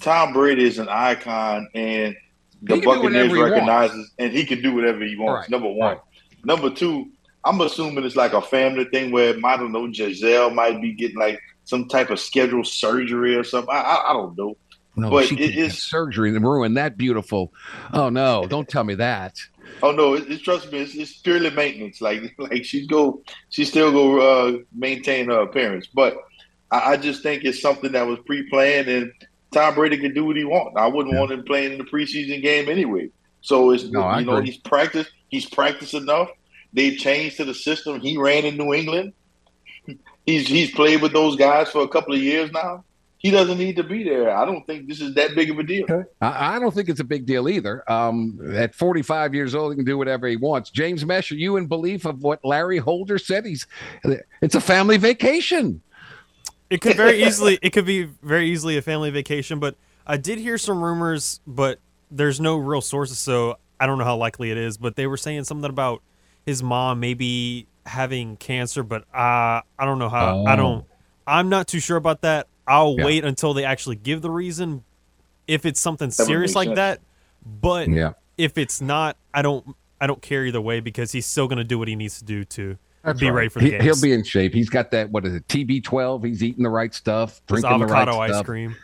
Tom 0.00 0.32
Brady 0.32 0.64
is 0.64 0.78
an 0.78 0.88
icon, 0.88 1.68
and 1.74 2.16
the 2.62 2.80
Buccaneers 2.80 3.32
recognizes, 3.32 4.10
and 4.18 4.32
he 4.32 4.44
can 4.44 4.62
do 4.62 4.74
whatever 4.74 5.04
he 5.04 5.16
wants. 5.16 5.42
Right. 5.42 5.50
Number 5.50 5.68
one. 5.68 5.92
Right. 5.92 6.00
Number 6.44 6.70
two, 6.70 7.10
I'm 7.44 7.60
assuming 7.60 8.04
it's 8.04 8.16
like 8.16 8.32
a 8.32 8.42
family 8.42 8.84
thing 8.86 9.12
where 9.12 9.34
I 9.44 9.56
don't 9.56 9.72
know 9.72 9.88
Gisele 9.88 10.50
might 10.50 10.80
be 10.80 10.92
getting 10.92 11.18
like 11.18 11.40
some 11.64 11.86
type 11.88 12.10
of 12.10 12.18
scheduled 12.18 12.66
surgery 12.66 13.36
or 13.36 13.44
something. 13.44 13.72
I, 13.72 13.80
I, 13.80 14.10
I 14.10 14.12
don't 14.12 14.36
know. 14.36 14.56
No, 14.96 15.10
but 15.10 15.26
she 15.26 15.36
it 15.36 15.56
is 15.56 15.82
surgery 15.82 16.34
and 16.34 16.42
ruin 16.42 16.74
that 16.74 16.96
beautiful. 16.96 17.52
Oh 17.92 18.08
no! 18.08 18.46
Don't 18.48 18.66
tell 18.66 18.82
me 18.82 18.94
that. 18.94 19.36
Oh 19.82 19.92
no! 19.92 20.14
It, 20.14 20.30
it, 20.30 20.42
trust 20.42 20.72
me, 20.72 20.78
it's, 20.78 20.94
it's, 20.94 21.18
purely 21.18 21.50
maintenance. 21.50 22.00
Like 22.00 22.22
like 22.38 22.64
she's 22.64 22.86
go, 22.86 23.22
she 23.50 23.64
still 23.64 23.92
go 23.92 24.20
uh, 24.20 24.58
maintain 24.74 25.26
her 25.26 25.40
appearance. 25.40 25.86
But 25.86 26.16
I, 26.70 26.92
I, 26.92 26.96
just 26.96 27.22
think 27.22 27.44
it's 27.44 27.60
something 27.60 27.92
that 27.92 28.06
was 28.06 28.18
pre-planned, 28.26 28.88
and 28.88 29.12
Tom 29.52 29.74
Brady 29.74 29.98
can 29.98 30.14
do 30.14 30.24
what 30.24 30.36
he 30.36 30.44
wants. 30.44 30.76
I 30.76 30.86
wouldn't 30.86 31.14
yeah. 31.14 31.20
want 31.20 31.32
him 31.32 31.44
playing 31.44 31.72
in 31.72 31.78
the 31.78 31.84
preseason 31.84 32.42
game 32.42 32.68
anyway. 32.68 33.10
So 33.42 33.70
it's 33.70 33.84
no, 33.84 34.18
you 34.18 34.24
know 34.24 34.40
he's 34.40 34.58
practiced. 34.58 35.10
He's 35.28 35.46
practiced 35.46 35.94
enough. 35.94 36.30
They've 36.72 36.98
changed 36.98 37.36
to 37.38 37.44
the 37.44 37.54
system. 37.54 38.00
He 38.00 38.16
ran 38.16 38.44
in 38.44 38.56
New 38.56 38.72
England. 38.72 39.12
He's 40.26 40.48
he's 40.48 40.72
played 40.72 41.02
with 41.02 41.12
those 41.12 41.36
guys 41.36 41.70
for 41.70 41.82
a 41.82 41.88
couple 41.88 42.12
of 42.12 42.20
years 42.20 42.50
now 42.50 42.84
he 43.26 43.32
doesn't 43.32 43.58
need 43.58 43.74
to 43.76 43.82
be 43.82 44.04
there. 44.04 44.36
I 44.36 44.44
don't 44.44 44.64
think 44.66 44.86
this 44.86 45.00
is 45.00 45.14
that 45.14 45.34
big 45.34 45.50
of 45.50 45.58
a 45.58 45.64
deal. 45.64 45.84
Okay. 45.90 46.08
I, 46.20 46.56
I, 46.56 46.58
don't 46.60 46.72
think 46.72 46.88
it's 46.88 47.00
a 47.00 47.04
big 47.04 47.26
deal 47.26 47.48
either. 47.48 47.82
Um, 47.90 48.38
at 48.54 48.72
45 48.72 49.34
years 49.34 49.54
old, 49.54 49.72
he 49.72 49.76
can 49.76 49.84
do 49.84 49.98
whatever 49.98 50.28
he 50.28 50.36
wants. 50.36 50.70
James 50.70 51.04
Mesh, 51.04 51.32
are 51.32 51.36
you 51.36 51.56
in 51.56 51.66
belief 51.66 52.04
of 52.04 52.22
what 52.22 52.44
Larry 52.44 52.78
Holder 52.78 53.18
said? 53.18 53.44
He's 53.44 53.66
it's 54.40 54.54
a 54.54 54.60
family 54.60 54.96
vacation. 54.96 55.82
It 56.70 56.80
could 56.80 56.96
very 56.96 57.24
easily 57.24 57.58
it 57.62 57.70
could 57.70 57.86
be 57.86 58.04
very 58.04 58.48
easily 58.50 58.76
a 58.76 58.82
family 58.82 59.10
vacation, 59.10 59.58
but 59.58 59.76
I 60.06 60.16
did 60.16 60.38
hear 60.38 60.56
some 60.56 60.82
rumors, 60.82 61.40
but 61.46 61.80
there's 62.10 62.40
no 62.40 62.56
real 62.56 62.80
sources, 62.80 63.18
so 63.18 63.58
I 63.80 63.86
don't 63.86 63.98
know 63.98 64.04
how 64.04 64.16
likely 64.16 64.52
it 64.52 64.56
is. 64.56 64.76
But 64.76 64.94
they 64.94 65.06
were 65.06 65.16
saying 65.16 65.44
something 65.44 65.68
about 65.68 66.02
his 66.44 66.62
mom 66.62 67.00
maybe 67.00 67.66
having 67.86 68.36
cancer, 68.36 68.82
but 68.82 69.02
uh, 69.12 69.62
I 69.62 69.84
don't 69.84 69.98
know 69.98 70.08
how. 70.08 70.38
Oh. 70.38 70.46
I 70.46 70.54
don't. 70.54 70.84
I'm 71.26 71.48
not 71.48 71.66
too 71.66 71.80
sure 71.80 71.96
about 71.96 72.20
that. 72.20 72.46
I'll 72.66 72.96
yeah. 72.98 73.04
wait 73.04 73.24
until 73.24 73.54
they 73.54 73.64
actually 73.64 73.96
give 73.96 74.22
the 74.22 74.30
reason 74.30 74.84
if 75.46 75.64
it's 75.64 75.80
something 75.80 76.08
that 76.08 76.26
serious 76.26 76.54
like 76.54 76.68
sense. 76.68 76.76
that. 76.76 77.00
But 77.44 77.88
yeah. 77.88 78.12
if 78.36 78.58
it's 78.58 78.80
not, 78.80 79.16
I 79.32 79.42
don't 79.42 79.76
I 80.00 80.06
don't 80.06 80.20
care 80.20 80.44
either 80.44 80.60
way 80.60 80.80
because 80.80 81.12
he's 81.12 81.26
still 81.26 81.46
going 81.46 81.58
to 81.58 81.64
do 81.64 81.78
what 81.78 81.88
he 81.88 81.96
needs 81.96 82.18
to 82.18 82.24
do 82.24 82.44
to 82.44 82.76
That's 83.02 83.20
be 83.20 83.26
right. 83.26 83.36
ready 83.36 83.48
for 83.48 83.60
the 83.60 83.70
he, 83.70 83.78
He'll 83.78 84.00
be 84.00 84.12
in 84.12 84.24
shape. 84.24 84.52
He's 84.52 84.68
got 84.68 84.90
that 84.90 85.10
what 85.10 85.24
is 85.24 85.34
it 85.34 85.46
TB12? 85.48 86.24
He's 86.24 86.42
eating 86.42 86.64
the 86.64 86.70
right 86.70 86.92
stuff, 86.92 87.40
drinking 87.46 87.70
avocado 87.70 88.12
the 88.12 88.18
right 88.18 88.30
ice 88.30 88.36
stuff, 88.36 88.46
cream, 88.46 88.76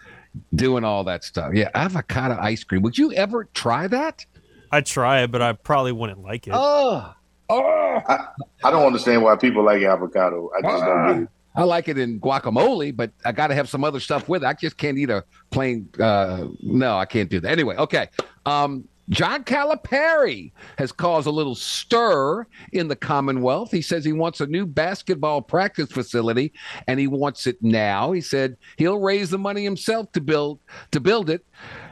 doing 0.55 0.85
all 0.85 1.05
that 1.05 1.25
stuff. 1.25 1.53
Yeah, 1.55 1.71
avocado 1.75 2.39
ice 2.41 2.65
cream. 2.65 2.83
Would 2.83 2.97
you 2.97 3.13
ever 3.13 3.49
try 3.53 3.89
that? 3.89 4.25
I'd 4.71 4.87
try 4.87 5.23
it, 5.23 5.31
but 5.31 5.43
I 5.43 5.53
probably 5.53 5.93
wouldn't 5.93 6.23
like 6.23 6.47
it. 6.47 6.55
Oh, 6.55 7.13
oh. 7.51 8.03
I, 8.09 8.29
I 8.65 8.71
don't 8.71 8.87
understand 8.87 9.23
why 9.23 9.37
people 9.37 9.63
like 9.63 9.83
avocado. 9.83 10.51
I 10.57 10.63
just 10.63 10.83
uh. 10.83 10.87
don't 10.87 11.07
get 11.07 11.23
it. 11.25 11.29
I 11.55 11.65
like 11.65 11.89
it 11.89 11.99
in 11.99 12.21
guacamole, 12.21 12.97
but 12.97 13.11
I 13.25 13.33
got 13.33 13.49
to 13.49 13.55
have 13.55 13.69
some 13.69 13.85
other 13.85 14.01
stuff 14.01 14.29
with 14.29 14.43
it. 14.43 14.47
I 14.47 14.55
just 14.55 14.77
can't 14.77 14.97
eat 14.97 15.11
a 15.11 15.25
plain. 15.51 15.89
Uh, 15.99 16.49
no, 16.63 16.97
I 16.97 17.05
can't 17.05 17.29
do 17.29 17.41
that. 17.41 17.51
Anyway, 17.51 17.77
okay. 17.77 18.09
Um, 18.47 18.89
John 19.09 19.45
Calipari 19.45 20.53
has 20.79 20.93
caused 20.93 21.27
a 21.27 21.31
little 21.31 21.55
stir 21.55 22.47
in 22.73 22.89
the 22.89 22.97
Commonwealth. 22.97 23.71
He 23.71 23.83
says 23.83 24.05
he 24.05 24.13
wants 24.13 24.41
a 24.41 24.47
new 24.47 24.65
basketball 24.65 25.43
practice 25.43 25.91
facility 25.91 26.53
and 26.87 27.01
he 27.01 27.09
wants 27.09 27.47
it 27.47 27.59
now. 27.61 28.13
He 28.13 28.21
said 28.21 28.57
he'll 28.77 29.01
raise 29.01 29.29
the 29.29 29.39
money 29.39 29.65
himself 29.65 30.11
to 30.13 30.21
build 30.21 30.61
to 30.93 31.01
build 31.01 31.31
it. 31.31 31.45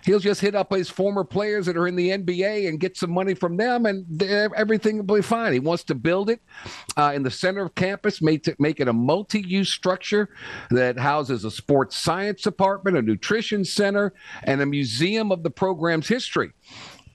He'll 0.05 0.21
just 0.21 0.41
hit 0.41 0.55
up 0.55 0.73
his 0.73 0.89
former 0.89 1.25
players 1.25 1.67
that 1.67 1.77
are 1.77 1.87
in 1.87 1.97
the 1.97 2.11
NBA 2.11 2.69
and 2.69 2.81
get 2.81 2.97
some 2.97 3.11
money 3.11 3.35
from 3.35 3.57
them, 3.57 3.87
and 3.87 4.23
everything 4.23 4.97
will 4.97 5.17
be 5.17 5.23
fine. 5.23 5.53
He 5.53 5.61
wants 5.61 5.85
to 5.85 5.95
build 5.95 6.31
it 6.31 6.41
uh, 6.97 7.13
in 7.15 7.23
the 7.23 7.31
center 7.31 7.65
of 7.65 7.75
campus, 7.75 8.23
make 8.23 8.49
it, 8.49 8.59
make 8.59 8.81
it 8.81 8.89
a 8.89 8.93
multi-use 8.93 9.71
structure 9.71 10.29
that 10.71 10.99
houses 10.99 11.45
a 11.45 11.51
sports 11.51 11.97
science 11.97 12.43
department, 12.43 12.97
a 12.97 13.03
nutrition 13.03 13.65
center, 13.65 14.13
and 14.45 14.61
a 14.61 14.67
museum 14.67 15.33
of 15.33 15.43
the 15.43 15.51
program's 15.51 16.09
history. 16.09 16.53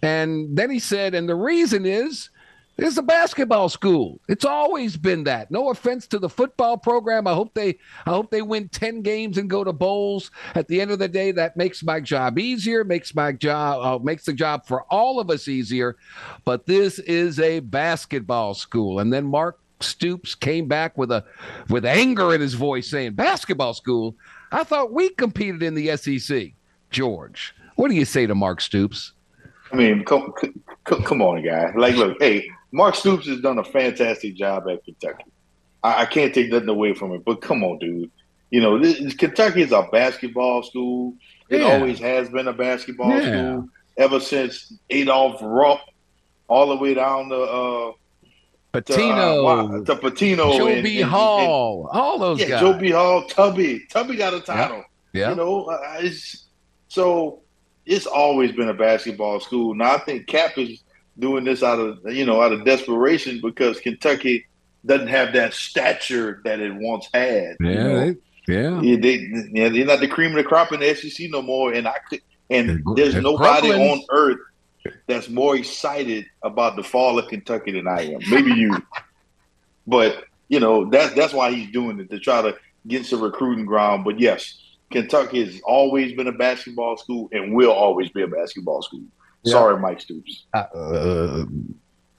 And 0.02 0.56
then 0.56 0.70
he 0.70 0.80
said, 0.80 1.16
and 1.16 1.28
the 1.28 1.36
reason 1.36 1.86
is 1.86 2.30
it's 2.78 2.98
a 2.98 3.04
basketball 3.04 3.70
school. 3.70 4.20
It's 4.28 4.44
always 4.44 4.98
been 4.98 5.24
that. 5.26 5.50
No 5.50 5.70
offense 5.70 6.08
to 6.08 6.20
the 6.20 6.28
football 6.28 6.78
program. 6.78 7.26
I 7.26 7.34
hope 7.34 7.54
they 7.54 7.78
I 8.06 8.10
hope 8.10 8.32
they 8.32 8.42
win 8.42 8.68
10 8.68 9.02
games 9.02 9.38
and 9.38 9.50
go 9.50 9.64
to 9.64 9.72
bowls. 9.72 10.30
At 10.56 10.68
the 10.68 10.82
end 10.82 10.92
of 10.92 11.00
the 11.00 11.08
day, 11.08 11.32
that 11.32 11.56
makes 11.56 11.84
my 11.84 12.02
job 12.02 12.38
easier, 12.38 12.84
makes 12.84 13.16
my 13.16 13.32
job 13.32 14.02
uh, 14.02 14.04
makes 14.04 14.26
the 14.26 14.34
job 14.34 14.66
for 14.66 14.84
all 14.84 15.20
of 15.20 15.30
us 15.30 15.48
easier. 15.48 15.96
But 16.44 16.66
this 16.66 17.00
is 17.00 17.40
a 17.40 17.62
basketball 17.62 18.54
school. 18.54 19.00
And 19.00 19.12
then 19.12 19.26
Mark 19.26 19.60
Stoops 19.80 20.36
came 20.36 20.68
back 20.68 20.98
with 20.98 21.12
a 21.12 21.24
with 21.70 21.86
anger 21.86 22.34
in 22.34 22.42
his 22.42 22.56
voice 22.56 22.90
saying, 22.90 23.14
"Basketball 23.14 23.74
school? 23.74 24.16
I 24.52 24.64
thought 24.64 24.92
we 24.92 25.10
competed 25.10 25.64
in 25.64 25.76
the 25.76 25.96
SEC." 25.98 26.54
George, 26.92 27.54
what 27.76 27.90
do 27.90 27.96
you 27.96 28.06
say 28.06 28.26
to 28.26 28.36
Mark 28.36 28.62
Stoops? 28.62 29.14
I 29.72 29.76
mean, 29.76 30.06
come, 30.06 30.34
come 30.86 31.22
on, 31.22 31.44
guy. 31.44 31.74
Like, 31.76 31.96
look, 31.96 32.18
hey, 32.22 32.48
Mark 32.76 32.96
Stoops 32.96 33.26
has 33.28 33.40
done 33.40 33.58
a 33.58 33.64
fantastic 33.64 34.36
job 34.36 34.68
at 34.70 34.84
Kentucky. 34.84 35.24
I, 35.82 36.02
I 36.02 36.06
can't 36.06 36.34
take 36.34 36.52
nothing 36.52 36.68
away 36.68 36.94
from 36.94 37.14
it, 37.14 37.24
but 37.24 37.42
come 37.42 37.64
on, 37.64 37.80
dude. 37.80 38.12
You 38.52 38.60
know, 38.62 38.78
this, 38.78 39.14
Kentucky 39.16 39.62
is 39.62 39.72
a 39.72 39.88
basketball 39.92 40.62
school. 40.62 41.14
It 41.50 41.62
Yeah. 41.62 41.68
always 41.74 42.00
has 42.00 42.30
been 42.30 42.48
a 42.50 42.54
basketball 42.54 43.12
Yeah. 43.12 43.22
school 43.32 43.70
ever 43.98 44.20
since 44.20 44.74
Adolph 44.90 45.40
Rupp, 45.42 45.80
all 46.50 46.68
the 46.68 46.76
way 46.76 46.94
down 46.94 47.30
to 47.30 47.36
uh, 47.38 47.92
Pitino, 48.74 49.86
to, 49.86 49.94
uh, 49.94 49.96
to 49.96 50.02
Pitino, 50.02 50.58
Joe 50.58 50.68
and- 50.68 50.84
B. 50.84 50.96
and- 50.96 51.04
and- 51.04 51.10
Hall, 51.12 51.90
all 51.94 52.20
those 52.20 52.42
yeah, 52.42 52.50
guys. 52.50 52.60
Joe 52.60 52.74
B. 52.74 52.92
Hall, 52.92 53.26
Tubby, 53.28 53.86
Tubby 53.90 54.18
got 54.18 54.34
a 54.34 54.42
title. 54.42 54.84
Yeah. 55.14 55.30
You 55.30 55.36
know, 55.38 55.66
uh, 55.68 55.80
it's, 56.00 56.48
so 56.90 57.40
it's 57.86 58.06
always 58.06 58.52
been 58.52 58.68
a 58.68 58.74
basketball 58.74 59.40
school. 59.40 59.74
Now 59.76 59.96
I 59.96 60.00
think 60.00 60.28
Cap 60.28 60.58
is 60.58 60.82
doing 61.18 61.44
this 61.46 61.64
out 61.64 61.80
of 61.80 62.00
you 62.14 62.26
know 62.26 62.42
out 62.42 62.52
of 62.52 62.66
desperation 62.66 63.40
because 63.42 63.80
Kentucky 63.80 64.46
doesn't 64.86 65.08
have 65.08 65.34
that 65.34 65.54
stature 65.54 66.42
that 66.46 66.60
it 66.60 66.74
once 66.76 67.08
had. 67.14 67.56
you 67.60 67.70
Yeah, 67.70 67.84
know? 67.84 68.00
they- 68.12 68.16
yeah. 68.48 68.80
Yeah, 68.82 68.98
they, 69.00 69.16
yeah, 69.54 69.70
they're 69.70 69.86
not 69.88 70.02
the 70.02 70.08
cream 70.08 70.30
of 70.30 70.36
the 70.38 70.44
crop 70.44 70.72
in 70.72 70.80
the 70.80 70.94
SEC 70.94 71.32
no 71.32 71.42
more. 71.42 71.74
And 71.74 71.88
I 71.88 71.96
could, 72.08 72.20
and 72.52 72.84
there's 72.96 73.16
nobody 73.16 73.70
on 73.72 74.02
earth 74.12 74.38
that's 75.08 75.30
more 75.30 75.56
excited 75.56 76.26
about 76.44 76.76
the 76.76 76.84
fall 76.84 77.18
of 77.18 77.28
Kentucky 77.28 77.72
than 77.72 77.88
I 77.88 78.02
am. 78.14 78.20
Maybe 78.30 78.52
you, 78.52 78.70
but 79.88 80.26
you 80.48 80.60
know 80.60 80.88
that's 80.90 81.16
that's 81.16 81.34
why 81.34 81.52
he's 81.52 81.72
doing 81.72 82.00
it 82.00 82.10
to 82.12 82.20
try 82.20 82.44
to 82.44 82.56
get 82.88 83.06
some 83.08 83.22
recruiting 83.22 83.66
ground. 83.66 84.04
But 84.04 84.20
yes, 84.20 84.62
Kentucky 84.92 85.44
has 85.44 85.60
always 85.66 86.14
been 86.14 86.28
a 86.28 86.32
basketball 86.32 86.98
school 86.98 87.30
and 87.32 87.52
will 87.56 87.72
always 87.72 88.10
be 88.12 88.22
a 88.22 88.28
basketball 88.28 88.84
school. 88.84 89.06
Yeah. 89.46 89.54
Sorry, 89.54 89.80
Mike 89.80 90.02
Stoops. 90.02 90.46
Uh, 90.54 90.58
uh, 90.58 91.46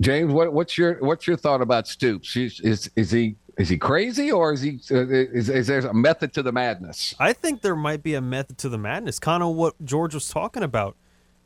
James, 0.00 0.32
what, 0.32 0.52
what's 0.52 0.78
your 0.78 0.94
what's 1.00 1.26
your 1.26 1.36
thought 1.36 1.60
about 1.60 1.88
Stoops? 1.88 2.36
Is 2.36 2.60
is, 2.60 2.90
is 2.96 3.10
he 3.10 3.36
is 3.58 3.68
he 3.68 3.78
crazy 3.78 4.30
or 4.30 4.52
is 4.52 4.60
he 4.60 4.80
uh, 4.90 5.06
is, 5.08 5.48
is 5.48 5.66
there 5.66 5.80
a 5.80 5.94
method 5.94 6.32
to 6.34 6.42
the 6.42 6.52
madness? 6.52 7.14
I 7.18 7.32
think 7.32 7.62
there 7.62 7.76
might 7.76 8.02
be 8.02 8.14
a 8.14 8.20
method 8.20 8.58
to 8.58 8.68
the 8.68 8.78
madness, 8.78 9.18
kind 9.18 9.42
of 9.42 9.54
what 9.54 9.74
George 9.84 10.14
was 10.14 10.28
talking 10.28 10.62
about. 10.62 10.96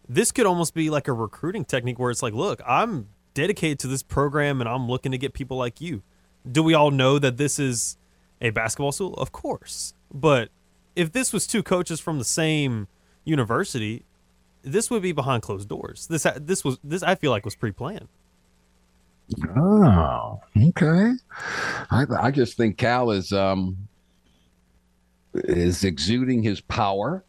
This 0.08 0.32
could 0.32 0.46
almost 0.46 0.74
be 0.74 0.90
like 0.90 1.08
a 1.08 1.12
recruiting 1.12 1.64
technique 1.64 1.98
where 1.98 2.10
it's 2.10 2.22
like, 2.22 2.34
look, 2.34 2.60
I'm 2.66 3.08
dedicated 3.32 3.78
to 3.80 3.86
this 3.86 4.02
program 4.02 4.60
and 4.60 4.68
I'm 4.68 4.88
looking 4.88 5.12
to 5.12 5.18
get 5.18 5.32
people 5.32 5.56
like 5.56 5.80
you. 5.80 6.02
Do 6.50 6.62
we 6.62 6.74
all 6.74 6.90
know 6.90 7.18
that 7.20 7.36
this 7.36 7.58
is 7.58 7.96
a 8.40 8.50
basketball 8.50 8.92
school? 8.92 9.14
Of 9.14 9.30
course. 9.30 9.94
But 10.12 10.50
if 10.96 11.12
this 11.12 11.32
was 11.32 11.46
two 11.46 11.62
coaches 11.62 12.00
from 12.00 12.18
the 12.18 12.24
same 12.24 12.88
university, 13.24 14.04
this 14.62 14.90
would 14.90 15.02
be 15.02 15.12
behind 15.12 15.42
closed 15.42 15.68
doors. 15.68 16.06
This 16.06 16.26
this 16.36 16.64
was 16.64 16.78
this 16.82 17.02
I 17.02 17.14
feel 17.14 17.30
like 17.30 17.44
was 17.44 17.54
pre-planned. 17.54 18.08
Oh, 19.56 20.40
okay. 20.68 21.12
I 21.90 22.04
I 22.18 22.30
just 22.30 22.56
think 22.56 22.78
Cal 22.78 23.10
is 23.10 23.32
um 23.32 23.76
is 25.34 25.84
exuding 25.84 26.42
his 26.42 26.60
power. 26.60 27.24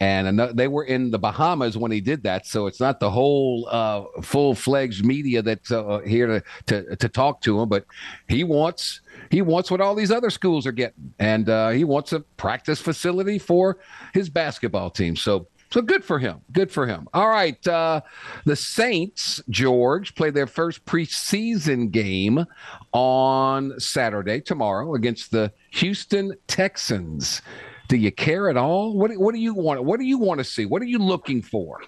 And 0.00 0.28
ano- 0.28 0.52
they 0.52 0.68
were 0.68 0.84
in 0.84 1.10
the 1.10 1.18
Bahamas 1.18 1.76
when 1.76 1.90
he 1.90 2.00
did 2.00 2.22
that, 2.22 2.46
so 2.46 2.68
it's 2.68 2.78
not 2.78 3.00
the 3.00 3.10
whole 3.10 3.66
uh, 3.68 4.04
full-fledged 4.22 5.04
media 5.04 5.42
that's 5.42 5.72
uh, 5.72 5.98
here 6.06 6.28
to, 6.28 6.42
to 6.66 6.94
to 6.94 7.08
talk 7.08 7.40
to 7.40 7.60
him. 7.60 7.68
But 7.68 7.84
he 8.28 8.44
wants 8.44 9.00
he 9.28 9.42
wants 9.42 9.72
what 9.72 9.80
all 9.80 9.96
these 9.96 10.12
other 10.12 10.30
schools 10.30 10.68
are 10.68 10.72
getting, 10.72 11.12
and 11.18 11.48
uh, 11.48 11.70
he 11.70 11.82
wants 11.82 12.12
a 12.12 12.20
practice 12.36 12.80
facility 12.80 13.40
for 13.40 13.78
his 14.14 14.30
basketball 14.30 14.88
team. 14.88 15.16
So 15.16 15.48
so 15.70 15.82
good 15.82 16.04
for 16.04 16.18
him. 16.18 16.40
Good 16.52 16.70
for 16.70 16.86
him. 16.86 17.08
All 17.12 17.28
right. 17.28 17.66
Uh, 17.66 18.00
the 18.44 18.56
Saints, 18.56 19.42
George, 19.50 20.14
play 20.14 20.30
their 20.30 20.46
first 20.46 20.84
preseason 20.86 21.90
game 21.90 22.46
on 22.92 23.78
Saturday, 23.78 24.40
tomorrow, 24.40 24.94
against 24.94 25.30
the 25.30 25.52
Houston 25.72 26.34
Texans. 26.46 27.42
Do 27.88 27.96
you 27.96 28.12
care 28.12 28.48
at 28.50 28.56
all? 28.56 28.94
What, 28.94 29.16
what 29.16 29.34
do 29.34 29.40
you 29.40 29.54
want? 29.54 29.84
What 29.84 29.98
do 30.00 30.06
you 30.06 30.18
want 30.18 30.38
to 30.38 30.44
see? 30.44 30.66
What 30.66 30.82
are 30.82 30.86
you 30.86 30.98
looking 30.98 31.42
for? 31.42 31.80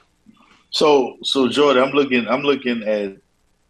So, 0.70 1.16
so 1.22 1.48
Jordan, 1.48 1.82
I'm 1.82 1.92
looking, 1.92 2.26
I'm 2.28 2.42
looking 2.42 2.82
at 2.84 3.16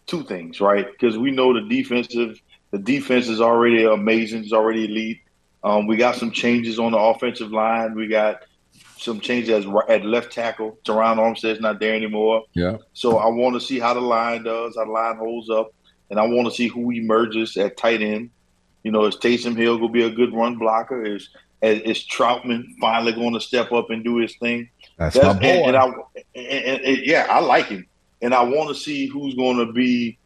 two 0.07 0.25
things, 0.25 0.61
right? 0.61 0.87
Because 0.91 1.17
we 1.17 1.31
know 1.31 1.55
the 1.55 1.67
defensive, 1.69 2.41
the 2.73 2.79
defense 2.79 3.29
is 3.29 3.41
already 3.41 3.85
amazing, 3.85 4.43
it's 4.43 4.53
already 4.53 4.85
elite. 4.85 5.21
Um, 5.63 5.87
we 5.87 5.97
got 5.97 6.17
some 6.17 6.31
changes 6.31 6.79
on 6.79 6.93
the 6.93 6.99
offensive 6.99 7.53
line. 7.53 7.95
We 7.95 8.07
got 8.07 8.43
some 9.01 9.21
changes 9.21 9.67
at, 9.67 9.91
at 9.91 10.05
left 10.05 10.33
tackle. 10.33 10.79
Terron 10.85 11.17
Armstead's 11.17 11.61
not 11.61 11.81
there 11.81 11.95
anymore. 11.95 12.45
Yeah. 12.55 12.77
So 12.93 13.19
I 13.19 13.29
want 13.29 13.55
to 13.55 13.61
see 13.61 13.79
how 13.79 13.95
the 13.95 14.01
line 14.01 14.45
does, 14.45 14.77
how 14.77 14.85
the 14.85 14.91
line 14.91 15.17
holds 15.17 15.49
up, 15.51 15.73
and 16.11 16.19
I 16.21 16.27
want 16.27 16.49
to 16.49 16.55
see 16.55 16.69
who 16.69 16.91
emerges 16.91 17.57
at 17.57 17.77
tight 17.77 18.03
end. 18.03 18.31
You 18.83 18.93
know, 18.93 19.05
is 19.05 19.17
Taysom 19.17 19.57
Hill 19.57 19.79
going 19.79 19.89
to 19.89 19.93
be 19.93 20.05
a 20.05 20.11
good 20.11 20.35
run 20.35 20.57
blocker? 20.57 21.05
Is 21.05 21.29
is, 21.63 21.81
is 21.83 22.07
Trautman 22.07 22.65
finally 22.81 23.13
going 23.13 23.35
to 23.35 23.41
step 23.41 23.73
up 23.73 23.91
and 23.91 24.03
do 24.03 24.17
his 24.17 24.35
thing? 24.39 24.71
That's 24.97 25.17
my 25.17 25.31
and, 25.31 25.41
boy. 25.41 25.47
and 25.69 25.77
I, 25.77 25.85
and, 25.85 26.47
and- 26.47 26.85
and- 26.85 26.99
yeah, 27.07 27.27
I 27.29 27.41
like 27.41 27.67
him, 27.67 27.87
and 28.23 28.35
I 28.35 28.43
want 28.43 28.69
to 28.69 28.75
see 28.75 29.07
who's 29.07 29.35
going 29.35 29.59
to 29.67 29.73
be 29.73 30.19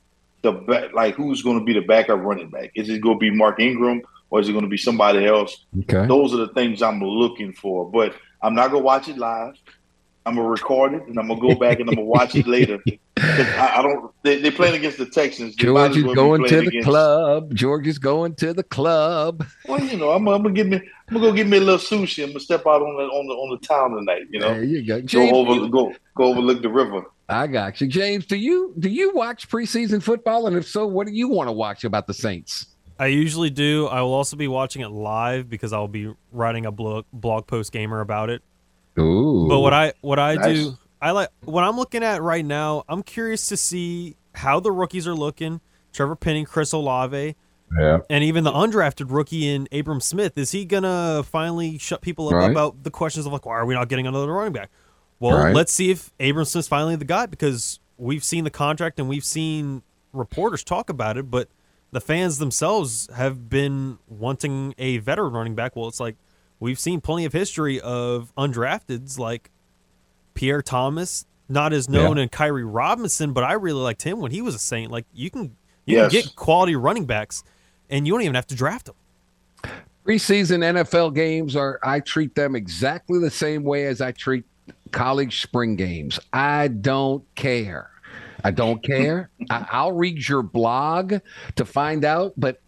the 0.42 0.52
back, 0.52 0.92
like 0.92 1.14
who's 1.14 1.42
going 1.42 1.59
to 1.59 1.64
be 1.64 1.72
the 1.72 1.80
backup 1.80 2.20
running 2.20 2.51
back. 2.51 2.70
Is 2.74 2.88
it 2.88 3.01
going 3.01 3.16
to 3.16 3.20
be 3.20 3.30
Mark 3.30 3.59
Ingram 3.60 4.02
or 4.30 4.40
is 4.40 4.48
it 4.48 4.52
going 4.52 4.64
to 4.64 4.70
be 4.70 4.76
somebody 4.76 5.26
else? 5.26 5.64
Okay. 5.80 6.06
Those 6.06 6.34
are 6.34 6.38
the 6.38 6.48
things 6.48 6.82
I'm 6.82 7.01
looking 7.02 7.52
for, 7.52 7.90
but 7.90 8.14
I'm 8.44 8.54
not 8.54 8.70
going 8.70 8.82
to 8.82 8.84
watch 8.86 9.08
it 9.08 9.18
live. 9.18 9.54
I'm 10.26 10.36
gonna 10.36 10.48
record 10.48 10.94
it 10.94 11.02
and 11.06 11.18
I'm 11.18 11.28
gonna 11.28 11.38
go 11.38 11.54
back 11.54 11.80
and 11.80 11.88
I'm 11.90 11.96
gonna 11.96 12.06
watch 12.06 12.34
it 12.34 12.46
later. 12.46 12.82
I, 13.18 13.74
I 13.76 13.82
don't. 13.82 14.10
They, 14.22 14.40
they're 14.40 14.52
playing 14.52 14.74
against 14.76 14.96
the 14.96 15.04
Texans. 15.04 15.54
They 15.54 15.64
George 15.64 15.98
is 15.98 16.04
well 16.04 16.14
going 16.14 16.44
to 16.48 16.62
the 16.62 16.66
against- 16.68 16.88
club. 16.88 17.54
George 17.54 17.86
is 17.86 17.98
going 17.98 18.34
to 18.36 18.54
the 18.54 18.62
club. 18.62 19.44
Well, 19.68 19.84
you 19.84 19.98
know, 19.98 20.12
I'm, 20.12 20.26
I'm 20.28 20.42
gonna 20.42 20.54
give 20.54 20.66
me. 20.68 20.76
I'm 20.76 21.14
gonna 21.14 21.26
go 21.26 21.32
get 21.32 21.46
me 21.46 21.58
a 21.58 21.60
little 21.60 21.76
sushi. 21.76 22.22
I'm 22.24 22.30
gonna 22.30 22.40
step 22.40 22.60
out 22.60 22.80
on 22.80 22.96
the 22.96 23.02
on 23.02 23.26
the 23.26 23.34
on 23.34 23.50
the 23.60 23.66
town 23.66 23.90
tonight. 23.96 24.22
You 24.30 24.40
know, 24.40 24.48
There 24.54 24.64
you 24.64 24.82
go. 24.86 25.02
go 25.02 25.30
over 25.36 25.52
you- 25.56 25.68
go 25.68 25.92
go 26.16 26.24
overlook 26.24 26.62
the 26.62 26.70
river. 26.70 27.02
I 27.28 27.46
got 27.46 27.82
you, 27.82 27.86
James. 27.86 28.24
Do 28.24 28.36
you 28.36 28.72
do 28.78 28.88
you 28.88 29.14
watch 29.14 29.50
preseason 29.50 30.02
football? 30.02 30.46
And 30.46 30.56
if 30.56 30.66
so, 30.66 30.86
what 30.86 31.06
do 31.06 31.12
you 31.12 31.28
want 31.28 31.48
to 31.48 31.52
watch 31.52 31.84
about 31.84 32.06
the 32.06 32.14
Saints? 32.14 32.66
I 32.98 33.06
usually 33.06 33.50
do. 33.50 33.86
I 33.88 34.00
will 34.02 34.14
also 34.14 34.36
be 34.36 34.46
watching 34.48 34.82
it 34.82 34.88
live 34.88 35.48
because 35.50 35.72
I'll 35.72 35.88
be 35.88 36.12
writing 36.32 36.66
a 36.66 36.72
blog 36.72 37.04
blog 37.12 37.46
post 37.46 37.72
gamer 37.72 38.00
about 38.00 38.30
it. 38.30 38.42
Ooh. 38.98 39.46
But 39.48 39.60
what 39.60 39.72
I 39.74 39.92
what 40.00 40.18
I 40.18 40.34
Nice. 40.34 40.44
do, 40.64 40.78
I 41.02 41.10
like 41.10 41.28
what 41.44 41.64
I'm 41.64 41.76
looking 41.76 42.04
at 42.04 42.22
right 42.22 42.44
now. 42.44 42.84
I'm 42.88 43.02
curious 43.02 43.48
to 43.48 43.56
see 43.56 44.16
how 44.34 44.60
the 44.60 44.70
rookies 44.70 45.06
are 45.08 45.14
looking. 45.14 45.60
Trevor 45.92 46.16
Penning, 46.16 46.44
Chris 46.44 46.72
Olave, 46.72 47.34
Yeah. 47.78 47.98
and 48.10 48.22
even 48.24 48.44
the 48.44 48.52
undrafted 48.52 49.06
rookie 49.10 49.48
in 49.48 49.68
Abram 49.72 50.00
Smith. 50.00 50.36
Is 50.38 50.52
he 50.52 50.64
gonna 50.64 51.22
finally 51.24 51.78
shut 51.78 52.00
people 52.00 52.28
up 52.28 52.34
Right. 52.34 52.50
about 52.50 52.82
the 52.84 52.90
questions 52.90 53.26
of 53.26 53.32
like, 53.32 53.46
why 53.46 53.54
are 53.54 53.66
we 53.66 53.74
not 53.74 53.88
getting 53.88 54.06
another 54.06 54.32
running 54.32 54.52
back? 54.52 54.70
Well, 55.20 55.36
Right. 55.38 55.54
let's 55.54 55.72
see 55.72 55.90
if 55.90 56.12
Abram 56.20 56.44
Smith's 56.44 56.68
finally 56.68 56.96
the 56.96 57.04
guy 57.04 57.26
because 57.26 57.78
we've 57.96 58.24
seen 58.24 58.44
the 58.44 58.50
contract 58.50 58.98
and 58.98 59.08
we've 59.08 59.24
seen 59.24 59.82
reporters 60.12 60.62
talk 60.64 60.90
about 60.90 61.16
it, 61.16 61.30
but 61.30 61.48
the 61.94 62.00
fans 62.00 62.38
themselves 62.38 63.08
have 63.14 63.48
been 63.48 63.98
wanting 64.08 64.74
a 64.78 64.98
veteran 64.98 65.32
running 65.32 65.54
back. 65.54 65.76
Well, 65.76 65.86
it's 65.88 66.00
like 66.00 66.16
we've 66.60 66.78
seen 66.78 67.00
plenty 67.00 67.24
of 67.24 67.32
history 67.32 67.80
of 67.80 68.32
undrafteds 68.36 69.18
like 69.18 69.50
Pierre 70.34 70.60
Thomas, 70.60 71.24
not 71.48 71.72
as 71.72 71.88
known, 71.88 72.16
Yeah. 72.16 72.24
and 72.24 72.32
Khiry 72.32 72.64
Robinson, 72.66 73.32
but 73.32 73.44
I 73.44 73.52
really 73.52 73.80
liked 73.80 74.02
him 74.02 74.18
when 74.18 74.32
he 74.32 74.42
was 74.42 74.54
a 74.54 74.58
Saint. 74.58 74.90
Like 74.90 75.06
you 75.14 75.30
can 75.30 75.56
you 75.86 75.96
Yes. 75.98 76.10
can 76.12 76.20
get 76.22 76.36
quality 76.36 76.74
running 76.76 77.04
backs, 77.06 77.44
and 77.88 78.06
you 78.06 78.12
don't 78.12 78.22
even 78.22 78.34
have 78.34 78.46
to 78.48 78.54
draft 78.56 78.86
them. 78.86 78.94
Preseason 80.04 80.62
NFL 80.62 81.14
games 81.14 81.56
are 81.56 81.78
I 81.82 82.00
treat 82.00 82.34
them 82.34 82.54
exactly 82.56 83.18
the 83.20 83.30
same 83.30 83.62
way 83.64 83.86
as 83.86 84.00
I 84.00 84.12
treat 84.12 84.44
college 84.90 85.40
spring 85.42 85.76
games. 85.76 86.18
I 86.32 86.68
don't 86.68 87.22
care. 87.36 87.90
I 88.44 88.50
don't 88.50 88.82
care. 88.84 89.30
I, 89.50 89.66
I'll 89.70 89.92
read 89.92 90.28
your 90.28 90.42
blog 90.42 91.14
to 91.56 91.64
find 91.64 92.04
out, 92.04 92.34
but 92.36 92.60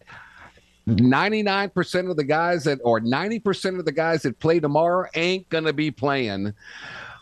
99% 0.88 2.10
of 2.10 2.16
the 2.16 2.24
guys 2.24 2.64
that 2.64 2.78
or 2.84 3.00
90% 3.00 3.78
of 3.78 3.84
the 3.84 3.92
guys 3.92 4.22
that 4.22 4.38
play 4.38 4.60
tomorrow 4.60 5.08
ain't 5.14 5.48
going 5.48 5.64
to 5.64 5.72
be 5.72 5.90
playing 5.90 6.54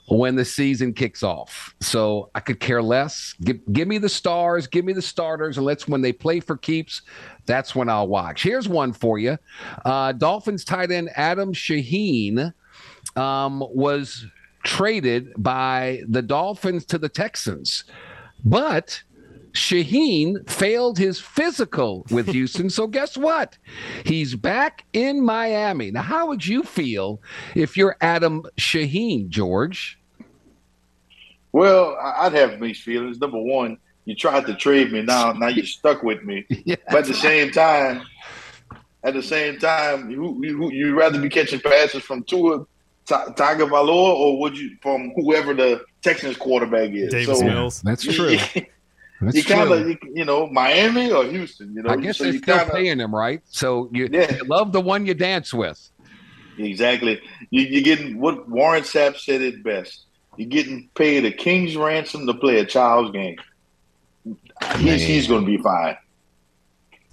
when 0.08 0.36
the 0.36 0.44
season 0.44 0.92
kicks 0.92 1.22
off. 1.22 1.74
So 1.80 2.30
I 2.34 2.40
could 2.40 2.60
care 2.60 2.82
less. 2.82 3.34
Give, 3.42 3.58
give 3.72 3.88
me 3.88 3.98
the 3.98 4.08
stars, 4.08 4.66
give 4.66 4.84
me 4.84 4.92
the 4.92 5.02
starters, 5.02 5.56
and 5.56 5.64
let's 5.64 5.88
when 5.88 6.02
they 6.02 6.12
play 6.12 6.40
for 6.40 6.56
keeps, 6.56 7.02
that's 7.46 7.74
when 7.74 7.88
I'll 7.88 8.08
watch. 8.08 8.42
Here's 8.42 8.68
one 8.68 8.92
for 8.92 9.18
you. 9.18 9.38
Uh, 9.84 10.12
Dolphins 10.12 10.64
tight 10.64 10.90
end 10.90 11.10
Adam 11.16 11.54
Shaheen 11.54 12.52
um, 13.16 13.64
was 13.70 14.26
traded 14.62 15.32
by 15.38 16.02
the 16.08 16.22
Dolphins 16.22 16.84
to 16.86 16.98
the 16.98 17.08
Texans, 17.08 17.84
but 18.44 19.02
Shaheen 19.52 20.48
failed 20.50 20.98
his 20.98 21.20
physical 21.20 22.04
with 22.10 22.26
Houston. 22.28 22.68
so 22.68 22.86
guess 22.86 23.16
what? 23.16 23.56
He's 24.04 24.34
back 24.34 24.84
in 24.92 25.24
Miami. 25.24 25.92
Now, 25.92 26.02
how 26.02 26.26
would 26.26 26.44
you 26.44 26.64
feel 26.64 27.20
if 27.54 27.76
you're 27.76 27.96
Adam 28.00 28.42
Shaheen, 28.56 29.28
George? 29.28 29.98
Well, 31.52 31.96
I'd 32.02 32.32
have 32.32 32.58
mixed 32.58 32.82
feelings. 32.82 33.20
Number 33.20 33.40
one, 33.40 33.78
you 34.06 34.16
tried 34.16 34.46
to 34.46 34.56
trade 34.56 34.92
me. 34.92 35.02
Now, 35.02 35.32
now 35.32 35.46
you're 35.46 35.64
stuck 35.64 36.02
with 36.02 36.24
me. 36.24 36.44
yeah. 36.48 36.76
But 36.88 36.98
at 36.98 37.06
the 37.06 37.14
same 37.14 37.52
time, 37.52 38.02
at 39.04 39.14
the 39.14 39.22
same 39.22 39.58
time, 39.60 40.10
you 40.10 40.40
you 40.42 40.70
you 40.72 40.98
rather 40.98 41.20
be 41.20 41.28
catching 41.28 41.60
passes 41.60 42.02
from 42.02 42.24
Tua 42.24 42.66
Tagovailoa 43.06 44.14
or 44.14 44.40
would 44.40 44.58
you 44.58 44.76
from 44.82 45.12
whoever 45.14 45.54
the 45.54 45.84
Texans 46.04 46.36
quarterback 46.36 46.90
is? 46.90 47.10
Davis 47.10 47.38
so, 47.38 47.44
Mills. 47.44 47.82
That's 47.82 48.02
true. 48.04 48.36
That's 49.20 49.36
you 49.36 49.44
kind 49.44 49.70
of, 49.70 49.88
you, 49.88 49.98
you, 50.12 50.24
know, 50.24 50.46
Miami 50.48 51.10
or 51.10 51.24
Houston. 51.24 51.74
You 51.74 51.82
know, 51.82 51.90
I 51.90 51.96
guess 51.96 52.18
so 52.18 52.24
they're 52.24 52.34
still 52.34 52.58
kinda, 52.58 52.72
paying 52.72 53.00
him, 53.00 53.14
right? 53.14 53.40
So 53.46 53.88
you, 53.92 54.08
yeah. 54.12 54.36
you, 54.36 54.44
love 54.44 54.72
the 54.72 54.80
one 54.80 55.06
you 55.06 55.14
dance 55.14 55.54
with. 55.54 55.90
Exactly. 56.58 57.20
You, 57.50 57.78
are 57.78 57.82
getting 57.82 58.20
what 58.20 58.48
Warren 58.48 58.82
Sapp 58.82 59.16
said 59.16 59.40
it 59.40 59.62
best. 59.62 60.04
You're 60.36 60.48
getting 60.48 60.90
paid 60.94 61.24
a 61.24 61.32
king's 61.32 61.76
ransom 61.76 62.26
to 62.26 62.34
play 62.34 62.58
a 62.58 62.64
child's 62.64 63.12
game. 63.12 63.36
He's, 64.76 65.02
he's 65.02 65.26
going 65.26 65.42
to 65.42 65.46
be 65.46 65.58
fine. 65.58 65.96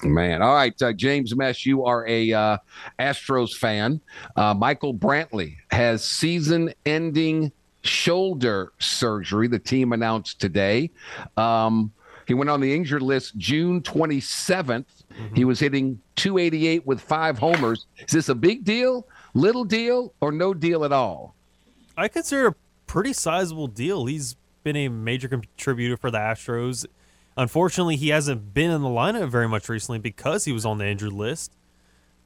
Man, 0.03 0.41
all 0.41 0.55
right, 0.55 0.79
uh, 0.81 0.93
James 0.93 1.35
Mesh, 1.35 1.65
you 1.65 1.85
are 1.85 2.07
a 2.07 2.33
uh, 2.33 2.57
Astros 2.99 3.53
fan. 3.53 4.01
Uh, 4.35 4.55
Michael 4.55 4.95
Brantley 4.95 5.57
has 5.69 6.03
season-ending 6.03 7.51
shoulder 7.83 8.73
surgery. 8.79 9.47
The 9.47 9.59
team 9.59 9.93
announced 9.93 10.39
today. 10.39 10.91
Um, 11.37 11.91
he 12.27 12.33
went 12.33 12.49
on 12.49 12.61
the 12.61 12.73
injured 12.73 13.01
list 13.01 13.37
June 13.37 13.81
27th. 13.81 14.85
Mm-hmm. 14.85 15.35
He 15.35 15.45
was 15.45 15.59
hitting 15.59 15.99
288 16.15 16.85
with 16.85 17.01
five 17.01 17.37
homers. 17.37 17.87
Is 17.99 18.13
this 18.13 18.29
a 18.29 18.35
big 18.35 18.63
deal, 18.63 19.07
little 19.33 19.65
deal, 19.65 20.13
or 20.21 20.31
no 20.31 20.53
deal 20.53 20.85
at 20.85 20.91
all? 20.91 21.35
I 21.97 22.07
consider 22.07 22.47
a 22.47 22.55
pretty 22.87 23.13
sizable 23.13 23.67
deal. 23.67 24.05
He's 24.05 24.35
been 24.63 24.75
a 24.75 24.87
major 24.87 25.27
contributor 25.27 25.97
for 25.97 26.11
the 26.11 26.19
Astros 26.19 26.85
Unfortunately, 27.37 27.95
he 27.95 28.09
hasn't 28.09 28.53
been 28.53 28.71
in 28.71 28.81
the 28.81 28.89
lineup 28.89 29.29
very 29.29 29.47
much 29.47 29.69
recently 29.69 29.99
because 29.99 30.45
he 30.45 30.51
was 30.51 30.65
on 30.65 30.77
the 30.77 30.87
injured 30.87 31.13
list. 31.13 31.53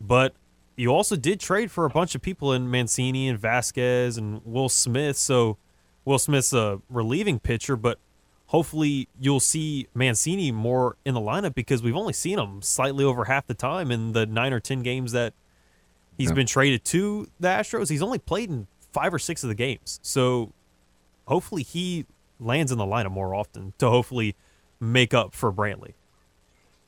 But 0.01 0.33
you 0.75 0.89
also 0.89 1.15
did 1.15 1.39
trade 1.39 1.71
for 1.71 1.85
a 1.85 1.89
bunch 1.89 2.15
of 2.15 2.21
people 2.21 2.53
in 2.53 2.69
Mancini 2.69 3.27
and 3.27 3.39
Vázquez 3.39 4.17
and 4.17 4.41
Will 4.45 4.69
Smith. 4.69 5.17
So 5.17 5.57
Will 6.03 6.19
Smith's 6.19 6.53
a 6.53 6.81
relieving 6.89 7.39
pitcher, 7.39 7.75
but 7.75 7.99
hopefully 8.47 9.07
you'll 9.19 9.39
see 9.39 9.87
Mancini 9.93 10.51
more 10.51 10.97
in 11.05 11.13
the 11.13 11.21
lineup 11.21 11.55
because 11.55 11.81
we've 11.81 11.95
only 11.95 12.13
seen 12.13 12.37
him 12.37 12.61
slightly 12.61 13.03
over 13.03 13.25
half 13.25 13.47
the 13.47 13.53
time 13.53 13.91
in 13.91 14.11
the 14.11 14.25
nine 14.25 14.53
or 14.53 14.59
ten 14.59 14.83
games 14.83 15.13
that 15.13 15.33
he's 16.17 16.29
yeah. 16.29 16.35
been 16.35 16.47
traded 16.47 16.83
to 16.85 17.27
the 17.39 17.47
Astros. 17.47 17.89
He's 17.89 18.01
only 18.01 18.19
played 18.19 18.49
in 18.49 18.67
five 18.91 19.13
or 19.13 19.19
six 19.19 19.43
of 19.43 19.49
the 19.49 19.55
games. 19.55 19.99
So 20.01 20.51
hopefully 21.27 21.63
he 21.63 22.05
lands 22.39 22.71
in 22.71 22.77
the 22.77 22.85
lineup 22.85 23.11
more 23.11 23.33
often 23.33 23.73
to 23.77 23.89
hopefully 23.89 24.35
make 24.79 25.13
up 25.13 25.33
for 25.33 25.51
Brantley 25.51 25.93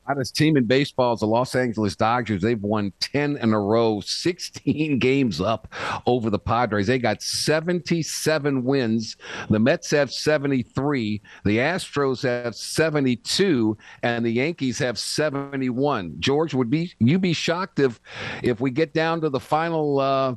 hottest 0.08 0.34
team 0.34 0.56
in 0.56 0.64
baseball 0.64 1.12
is 1.12 1.20
the 1.20 1.26
Los 1.26 1.54
Angeles 1.54 1.94
Dodgers. 1.94 2.40
They've 2.40 2.62
won 2.62 2.92
10 3.00 3.36
in 3.36 3.52
a 3.52 3.60
row, 3.60 4.00
16 4.00 4.98
games 5.00 5.40
up 5.40 5.72
over 6.06 6.30
the 6.30 6.38
Padres. 6.38 6.86
They 6.86 6.98
got 6.98 7.22
77 7.22 8.64
wins. 8.64 9.16
The 9.50 9.58
Mets 9.58 9.90
have 9.90 10.10
73. 10.10 11.20
The 11.44 11.58
Astros 11.58 12.22
have 12.22 12.54
72. 12.54 13.76
And 14.02 14.24
the 14.24 14.30
Yankees 14.30 14.78
have 14.78 14.98
71. 14.98 16.16
George, 16.18 16.54
would 16.54 16.70
be 16.70 16.92
you 16.98 17.18
be 17.18 17.32
shocked 17.32 17.78
if 17.78 18.00
if 18.42 18.60
we 18.60 18.70
get 18.70 18.94
down 18.94 19.20
to 19.20 19.28
the 19.28 19.40
final 19.40 20.00
uh, 20.00 20.34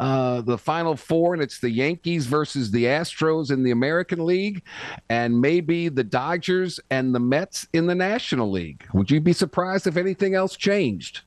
uh, 0.00 0.42
the 0.42 0.58
final 0.58 0.96
four 0.96 1.34
and 1.34 1.42
it's 1.42 1.60
the 1.60 1.70
Yankees 1.70 2.26
versus 2.26 2.70
the 2.70 2.84
Astros 2.84 3.50
in 3.50 3.62
the 3.62 3.70
American 3.70 4.24
League 4.24 4.62
and 5.08 5.40
maybe 5.40 5.88
the 5.88 6.04
Dodgers 6.04 6.78
and 6.90 7.14
the 7.14 7.20
Mets 7.20 7.66
in 7.72 7.86
the 7.86 7.94
National 7.94 8.50
League? 8.50 8.86
Would 8.92 9.10
you 9.10 9.13
you 9.14 9.20
be 9.20 9.32
surprised 9.32 9.86
if 9.86 9.96
anything 9.96 10.34
else 10.34 10.56
changed? 10.56 11.22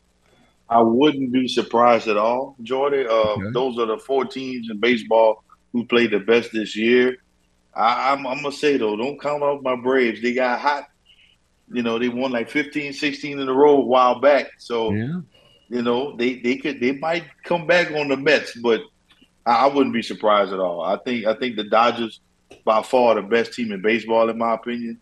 I 0.69 0.81
wouldn't 0.81 1.31
be 1.31 1.47
surprised 1.47 2.07
at 2.07 2.17
all, 2.17 2.55
Jordy. 2.61 3.05
Uh, 3.05 3.11
okay. 3.11 3.51
Those 3.53 3.79
are 3.79 3.85
the 3.85 3.97
four 3.97 4.25
teams 4.25 4.69
in 4.69 4.79
baseball 4.79 5.43
who 5.71 5.85
played 5.85 6.11
the 6.11 6.19
best 6.19 6.51
this 6.51 6.75
year. 6.75 7.17
I, 7.73 8.13
am 8.13 8.23
gonna 8.23 8.51
say 8.51 8.77
though, 8.77 8.95
don't 8.97 9.21
count 9.21 9.43
out 9.43 9.63
my 9.63 9.75
Braves. 9.75 10.21
They 10.21 10.33
got 10.33 10.59
hot. 10.59 10.85
You 11.71 11.83
know, 11.83 11.99
they 11.99 12.09
won 12.09 12.31
like 12.31 12.49
15, 12.49 12.93
16 12.93 13.39
in 13.39 13.47
a 13.47 13.53
row 13.53 13.77
a 13.77 13.85
while 13.85 14.19
back. 14.19 14.47
So, 14.57 14.91
yeah. 14.91 15.19
you 15.69 15.81
know, 15.81 16.15
they 16.15 16.35
they 16.39 16.57
could 16.57 16.79
they 16.79 16.93
might 16.93 17.25
come 17.43 17.67
back 17.67 17.91
on 17.91 18.07
the 18.07 18.17
Mets, 18.17 18.57
but 18.57 18.81
I, 19.45 19.65
I 19.65 19.67
wouldn't 19.67 19.93
be 19.93 20.01
surprised 20.01 20.53
at 20.53 20.59
all. 20.59 20.81
I 20.81 20.97
think 20.97 21.25
I 21.25 21.35
think 21.35 21.55
the 21.55 21.65
Dodgers 21.65 22.19
by 22.65 22.81
far 22.81 23.15
the 23.15 23.21
best 23.21 23.53
team 23.53 23.71
in 23.71 23.81
baseball, 23.81 24.29
in 24.29 24.37
my 24.37 24.55
opinion 24.55 24.99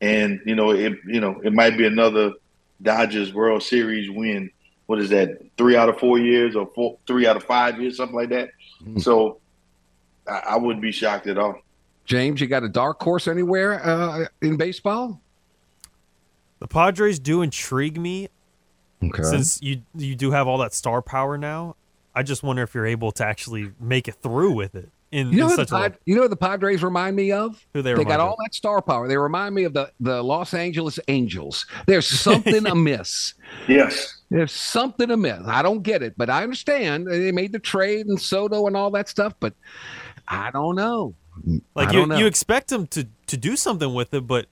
and 0.00 0.40
you 0.44 0.54
know 0.54 0.70
it 0.70 0.94
you 1.06 1.20
know 1.20 1.40
it 1.42 1.52
might 1.52 1.76
be 1.76 1.86
another 1.86 2.32
Dodgers 2.80 3.32
World 3.32 3.62
Series 3.62 4.10
win. 4.10 4.50
What 4.86 5.00
is 5.00 5.10
that? 5.10 5.38
Three 5.56 5.76
out 5.76 5.88
of 5.88 5.98
four 5.98 6.18
years, 6.18 6.56
or 6.56 6.70
four, 6.74 6.98
three 7.06 7.26
out 7.26 7.36
of 7.36 7.44
five 7.44 7.80
years, 7.80 7.96
something 7.96 8.16
like 8.16 8.30
that. 8.30 8.50
Mm-hmm. 8.82 8.98
So 9.00 9.38
I, 10.26 10.38
I, 10.50 10.56
wouldn't 10.56 10.80
be 10.80 10.92
shocked 10.92 11.26
at 11.26 11.36
all. 11.36 11.60
James, 12.06 12.40
you 12.40 12.46
got 12.46 12.64
a 12.64 12.68
dark 12.68 13.02
horse 13.02 13.28
anywhere 13.28 13.84
uh, 13.84 14.26
in 14.40 14.56
baseball? 14.56 15.20
The 16.60 16.68
Padres 16.68 17.18
do 17.18 17.42
intrigue 17.42 17.98
me. 17.98 18.28
Okay. 19.04 19.22
Since 19.22 19.60
you 19.62 19.82
you 19.94 20.16
do 20.16 20.30
have 20.30 20.48
all 20.48 20.58
that 20.58 20.72
star 20.72 21.02
power 21.02 21.36
now, 21.36 21.76
I 22.14 22.22
just 22.22 22.42
wonder 22.42 22.62
if 22.62 22.74
you're 22.74 22.86
able 22.86 23.12
to 23.12 23.24
actually 23.26 23.72
make 23.78 24.08
it 24.08 24.16
through 24.22 24.52
with 24.52 24.74
it 24.74 24.90
in, 25.10 25.32
you 25.32 25.38
know 25.38 25.50
in 25.50 25.56
the 25.56 25.66
Pod, 25.66 25.98
you 26.04 26.14
know 26.14 26.22
what 26.22 26.30
the 26.30 26.36
Padres 26.36 26.82
remind 26.82 27.16
me 27.16 27.32
of? 27.32 27.64
Who 27.72 27.82
they, 27.82 27.94
they 27.94 28.04
got 28.04 28.20
all 28.20 28.36
that 28.44 28.54
star 28.54 28.82
power. 28.82 29.08
They 29.08 29.16
remind 29.16 29.54
me 29.54 29.64
of 29.64 29.72
the 29.72 29.90
the 30.00 30.22
Los 30.22 30.52
Angeles 30.52 30.98
Angels. 31.08 31.66
There's 31.86 32.06
something 32.06 32.66
amiss. 32.70 33.34
Yes. 33.66 34.18
There's 34.30 34.52
something 34.52 35.10
amiss. 35.10 35.42
I 35.46 35.62
don't 35.62 35.82
get 35.82 36.02
it, 36.02 36.14
but 36.16 36.28
I 36.28 36.42
understand 36.42 37.06
they 37.06 37.32
made 37.32 37.52
the 37.52 37.58
trade 37.58 38.06
and 38.06 38.20
Soto 38.20 38.66
and 38.66 38.76
all 38.76 38.90
that 38.90 39.08
stuff, 39.08 39.34
but 39.40 39.54
I 40.26 40.50
don't 40.50 40.76
know. 40.76 41.14
Like 41.74 41.92
you, 41.92 42.06
know. 42.06 42.18
you 42.18 42.26
expect 42.26 42.68
them 42.68 42.86
to 42.88 43.06
to 43.28 43.36
do 43.36 43.56
something 43.56 43.94
with 43.94 44.12
it, 44.12 44.26
but 44.26 44.46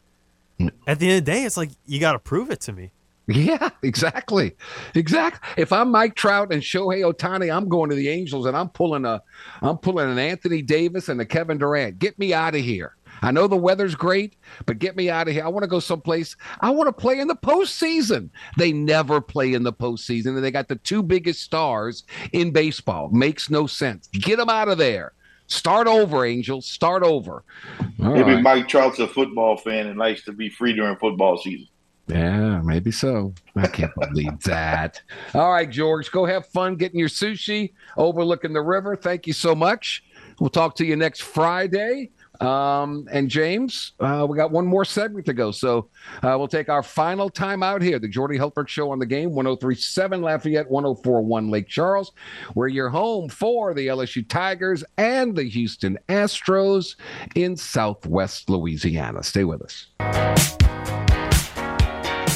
hmm. 0.58 0.68
at 0.86 0.98
the 0.98 1.08
end 1.08 1.18
of 1.18 1.24
the 1.26 1.32
day, 1.32 1.44
it's 1.44 1.56
like 1.56 1.70
you 1.86 2.00
got 2.00 2.12
to 2.12 2.18
prove 2.18 2.50
it 2.50 2.60
to 2.62 2.72
me. 2.72 2.92
Yeah, 3.26 3.70
exactly. 3.82 4.56
Exactly. 4.94 5.62
If 5.62 5.72
I'm 5.72 5.90
Mike 5.90 6.14
Trout 6.14 6.52
and 6.52 6.62
Shohei 6.62 7.02
Ohtani, 7.02 7.54
I'm 7.54 7.68
going 7.68 7.90
to 7.90 7.96
the 7.96 8.08
Angels 8.08 8.46
and 8.46 8.56
I'm 8.56 8.68
pulling 8.68 9.04
a 9.04 9.22
I'm 9.62 9.78
pulling 9.78 10.10
an 10.10 10.18
Anthony 10.18 10.62
Davis 10.62 11.08
and 11.08 11.20
a 11.20 11.24
Kevin 11.26 11.58
Durant. 11.58 11.98
Get 11.98 12.18
me 12.18 12.32
out 12.32 12.54
of 12.54 12.60
here. 12.60 12.96
I 13.22 13.30
know 13.30 13.46
the 13.46 13.56
weather's 13.56 13.94
great, 13.94 14.36
but 14.66 14.78
get 14.78 14.94
me 14.94 15.08
out 15.08 15.26
of 15.26 15.34
here. 15.34 15.44
I 15.44 15.48
want 15.48 15.62
to 15.62 15.68
go 15.68 15.80
someplace. 15.80 16.36
I 16.60 16.70
want 16.70 16.88
to 16.88 16.92
play 16.92 17.18
in 17.18 17.28
the 17.28 17.36
postseason. 17.36 18.28
They 18.58 18.72
never 18.72 19.22
play 19.22 19.54
in 19.54 19.62
the 19.62 19.72
postseason, 19.72 20.36
and 20.36 20.44
they 20.44 20.50
got 20.50 20.68
the 20.68 20.76
two 20.76 21.02
biggest 21.02 21.42
stars 21.42 22.04
in 22.32 22.50
baseball. 22.50 23.08
Makes 23.10 23.48
no 23.48 23.66
sense. 23.66 24.08
Get 24.08 24.36
them 24.36 24.50
out 24.50 24.68
of 24.68 24.76
there. 24.76 25.12
Start 25.46 25.86
over, 25.86 26.26
Angels. 26.26 26.66
Start 26.66 27.02
over. 27.02 27.44
All 27.80 28.12
Maybe 28.12 28.34
right. 28.34 28.42
Mike 28.42 28.68
Trout's 28.68 28.98
a 28.98 29.06
football 29.06 29.56
fan 29.56 29.86
and 29.86 29.98
likes 29.98 30.24
to 30.24 30.32
be 30.32 30.50
free 30.50 30.74
during 30.74 30.96
football 30.96 31.38
season. 31.38 31.68
Yeah, 32.08 32.60
maybe 32.62 32.92
so. 32.92 33.34
I 33.56 33.66
can't 33.66 33.92
believe 33.94 34.40
that. 34.44 35.02
All 35.34 35.50
right, 35.50 35.68
George, 35.68 36.12
go 36.12 36.24
have 36.24 36.46
fun 36.46 36.76
getting 36.76 37.00
your 37.00 37.08
sushi 37.08 37.72
overlooking 37.96 38.52
the 38.52 38.62
river. 38.62 38.94
Thank 38.94 39.26
you 39.26 39.32
so 39.32 39.54
much. 39.54 40.04
We'll 40.38 40.50
talk 40.50 40.76
to 40.76 40.84
you 40.84 40.96
next 40.96 41.22
Friday. 41.22 42.10
Um, 42.40 43.08
and 43.10 43.30
James, 43.30 43.92
uh, 43.98 44.26
we 44.28 44.36
got 44.36 44.50
one 44.50 44.66
more 44.66 44.84
segment 44.84 45.26
to 45.26 45.32
go. 45.32 45.50
So 45.50 45.88
uh, 46.22 46.36
we'll 46.38 46.48
take 46.48 46.68
our 46.68 46.82
final 46.82 47.30
time 47.30 47.62
out 47.62 47.82
here. 47.82 47.98
The 47.98 48.08
Jordy 48.08 48.38
Hultberg 48.38 48.68
Show 48.68 48.90
on 48.90 48.98
the 48.98 49.06
game, 49.06 49.30
1037 49.32 50.20
Lafayette, 50.22 50.70
1041 50.70 51.50
Lake 51.50 51.68
Charles. 51.68 52.12
We're 52.54 52.68
your 52.68 52.90
home 52.90 53.28
for 53.28 53.74
the 53.74 53.86
LSU 53.86 54.28
Tigers 54.28 54.84
and 54.98 55.34
the 55.34 55.44
Houston 55.44 55.98
Astros 56.08 56.96
in 57.34 57.56
Southwest 57.56 58.50
Louisiana. 58.50 59.22
Stay 59.22 59.44
with 59.44 59.62
us. 59.62 60.65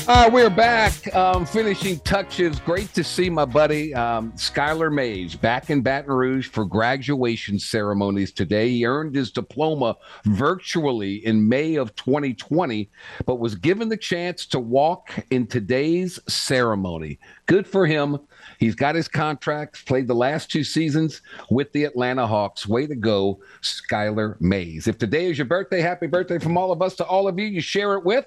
Uh, 0.08 0.28
we're 0.32 0.50
back. 0.50 1.14
Um, 1.14 1.46
finishing 1.46 1.98
touches. 2.00 2.58
Great 2.60 2.92
to 2.94 3.04
see 3.04 3.30
my 3.30 3.44
buddy 3.44 3.94
um, 3.94 4.32
Skylar 4.32 4.92
Mays 4.92 5.36
back 5.36 5.70
in 5.70 5.82
Baton 5.82 6.12
Rouge 6.12 6.48
for 6.48 6.64
graduation 6.64 7.58
ceremonies 7.58 8.32
today. 8.32 8.70
He 8.70 8.86
earned 8.86 9.14
his 9.14 9.30
diploma 9.30 9.96
virtually 10.24 11.24
in 11.26 11.48
May 11.48 11.76
of 11.76 11.94
2020, 11.94 12.90
but 13.26 13.38
was 13.38 13.54
given 13.54 13.88
the 13.88 13.96
chance 13.96 14.46
to 14.46 14.58
walk 14.58 15.24
in 15.30 15.46
today's 15.46 16.18
ceremony. 16.28 17.18
Good 17.46 17.66
for 17.66 17.86
him. 17.86 18.18
He's 18.58 18.74
got 18.74 18.94
his 18.94 19.08
contract, 19.08 19.86
played 19.86 20.06
the 20.06 20.14
last 20.14 20.50
two 20.50 20.64
seasons 20.64 21.22
with 21.50 21.72
the 21.72 21.84
Atlanta 21.84 22.26
Hawks. 22.26 22.66
Way 22.66 22.86
to 22.86 22.94
go, 22.94 23.40
Skylar 23.62 24.40
Mays. 24.40 24.86
If 24.86 24.98
today 24.98 25.30
is 25.30 25.38
your 25.38 25.46
birthday, 25.46 25.80
happy 25.80 26.06
birthday 26.06 26.38
from 26.38 26.56
all 26.56 26.72
of 26.72 26.82
us 26.82 26.94
to 26.96 27.04
all 27.04 27.28
of 27.28 27.38
you. 27.38 27.46
You 27.46 27.60
share 27.60 27.94
it 27.94 28.04
with 28.04 28.26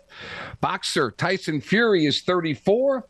boxer 0.62 1.12
Tyson 1.12 1.62
Fury 1.62 2.06
is 2.06 2.22
34. 2.22 3.08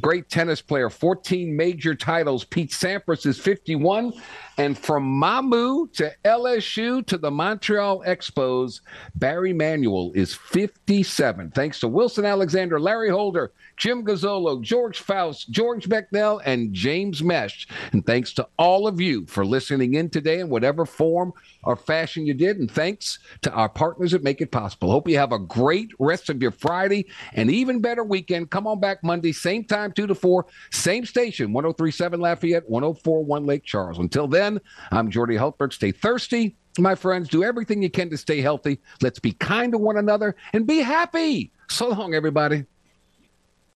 Great 0.00 0.28
tennis 0.28 0.62
player, 0.62 0.88
14 0.88 1.54
major 1.54 1.94
titles. 1.94 2.44
Pete 2.44 2.70
Sampras 2.70 3.26
is 3.26 3.38
51. 3.38 4.12
And 4.56 4.76
from 4.76 5.18
Mamou 5.18 5.90
to 5.94 6.12
LSU 6.24 7.06
to 7.06 7.16
the 7.16 7.30
Montreal 7.30 8.02
Expos, 8.06 8.80
Barry 9.14 9.54
Manuel 9.54 10.12
is 10.14 10.34
57. 10.34 11.50
Thanks 11.52 11.80
to 11.80 11.88
Wilson 11.88 12.26
Alexander, 12.26 12.78
Larry 12.78 13.08
Holder, 13.08 13.52
Jim 13.78 14.04
Gazzolo, 14.04 14.60
George 14.60 15.00
Faust, 15.00 15.50
George 15.50 15.88
Becknell, 15.88 16.42
and 16.44 16.74
James 16.74 17.22
Mesh. 17.22 17.66
And 17.92 18.04
thanks 18.04 18.34
to 18.34 18.46
all 18.58 18.86
of 18.86 19.00
you 19.00 19.24
for 19.24 19.46
listening 19.46 19.94
in 19.94 20.10
today 20.10 20.40
in 20.40 20.50
whatever 20.50 20.84
form 20.84 21.32
or 21.62 21.76
fashion 21.76 22.26
you 22.26 22.34
did. 22.34 22.58
And 22.58 22.70
thanks 22.70 23.18
to 23.40 23.50
our 23.52 23.70
partners 23.70 24.10
that 24.12 24.22
make 24.22 24.42
it 24.42 24.50
possible. 24.50 24.90
Hope 24.90 25.08
you 25.08 25.16
have 25.16 25.32
a 25.32 25.38
great 25.38 25.92
rest 25.98 26.28
of 26.28 26.42
your 26.42 26.50
Friday 26.50 27.06
and 27.32 27.50
even 27.50 27.80
better 27.80 28.04
weekend. 28.04 28.50
Come 28.50 28.66
on 28.66 28.78
back 28.78 29.02
Monday, 29.02 29.32
same 29.32 29.64
time, 29.90 30.04
2 30.04 30.06
to 30.08 30.14
4, 30.14 30.46
same 30.72 31.04
station, 31.04 31.52
1037 31.52 32.20
Lafayette, 32.20 32.68
1041 32.68 33.46
Lake 33.46 33.64
Charles. 33.64 33.98
Until 33.98 34.26
then, 34.26 34.60
I'm 34.90 35.10
Jordy 35.10 35.36
Hultberg. 35.36 35.72
Stay 35.72 35.92
thirsty, 35.92 36.56
my 36.78 36.94
friends. 36.94 37.28
Do 37.28 37.44
everything 37.44 37.82
you 37.82 37.90
can 37.90 38.10
to 38.10 38.16
stay 38.16 38.40
healthy. 38.40 38.80
Let's 39.02 39.18
be 39.18 39.32
kind 39.32 39.72
to 39.72 39.78
one 39.78 39.96
another 39.96 40.36
and 40.52 40.66
be 40.66 40.78
happy. 40.78 41.52
So 41.68 41.88
long, 41.88 42.14
everybody. 42.14 42.64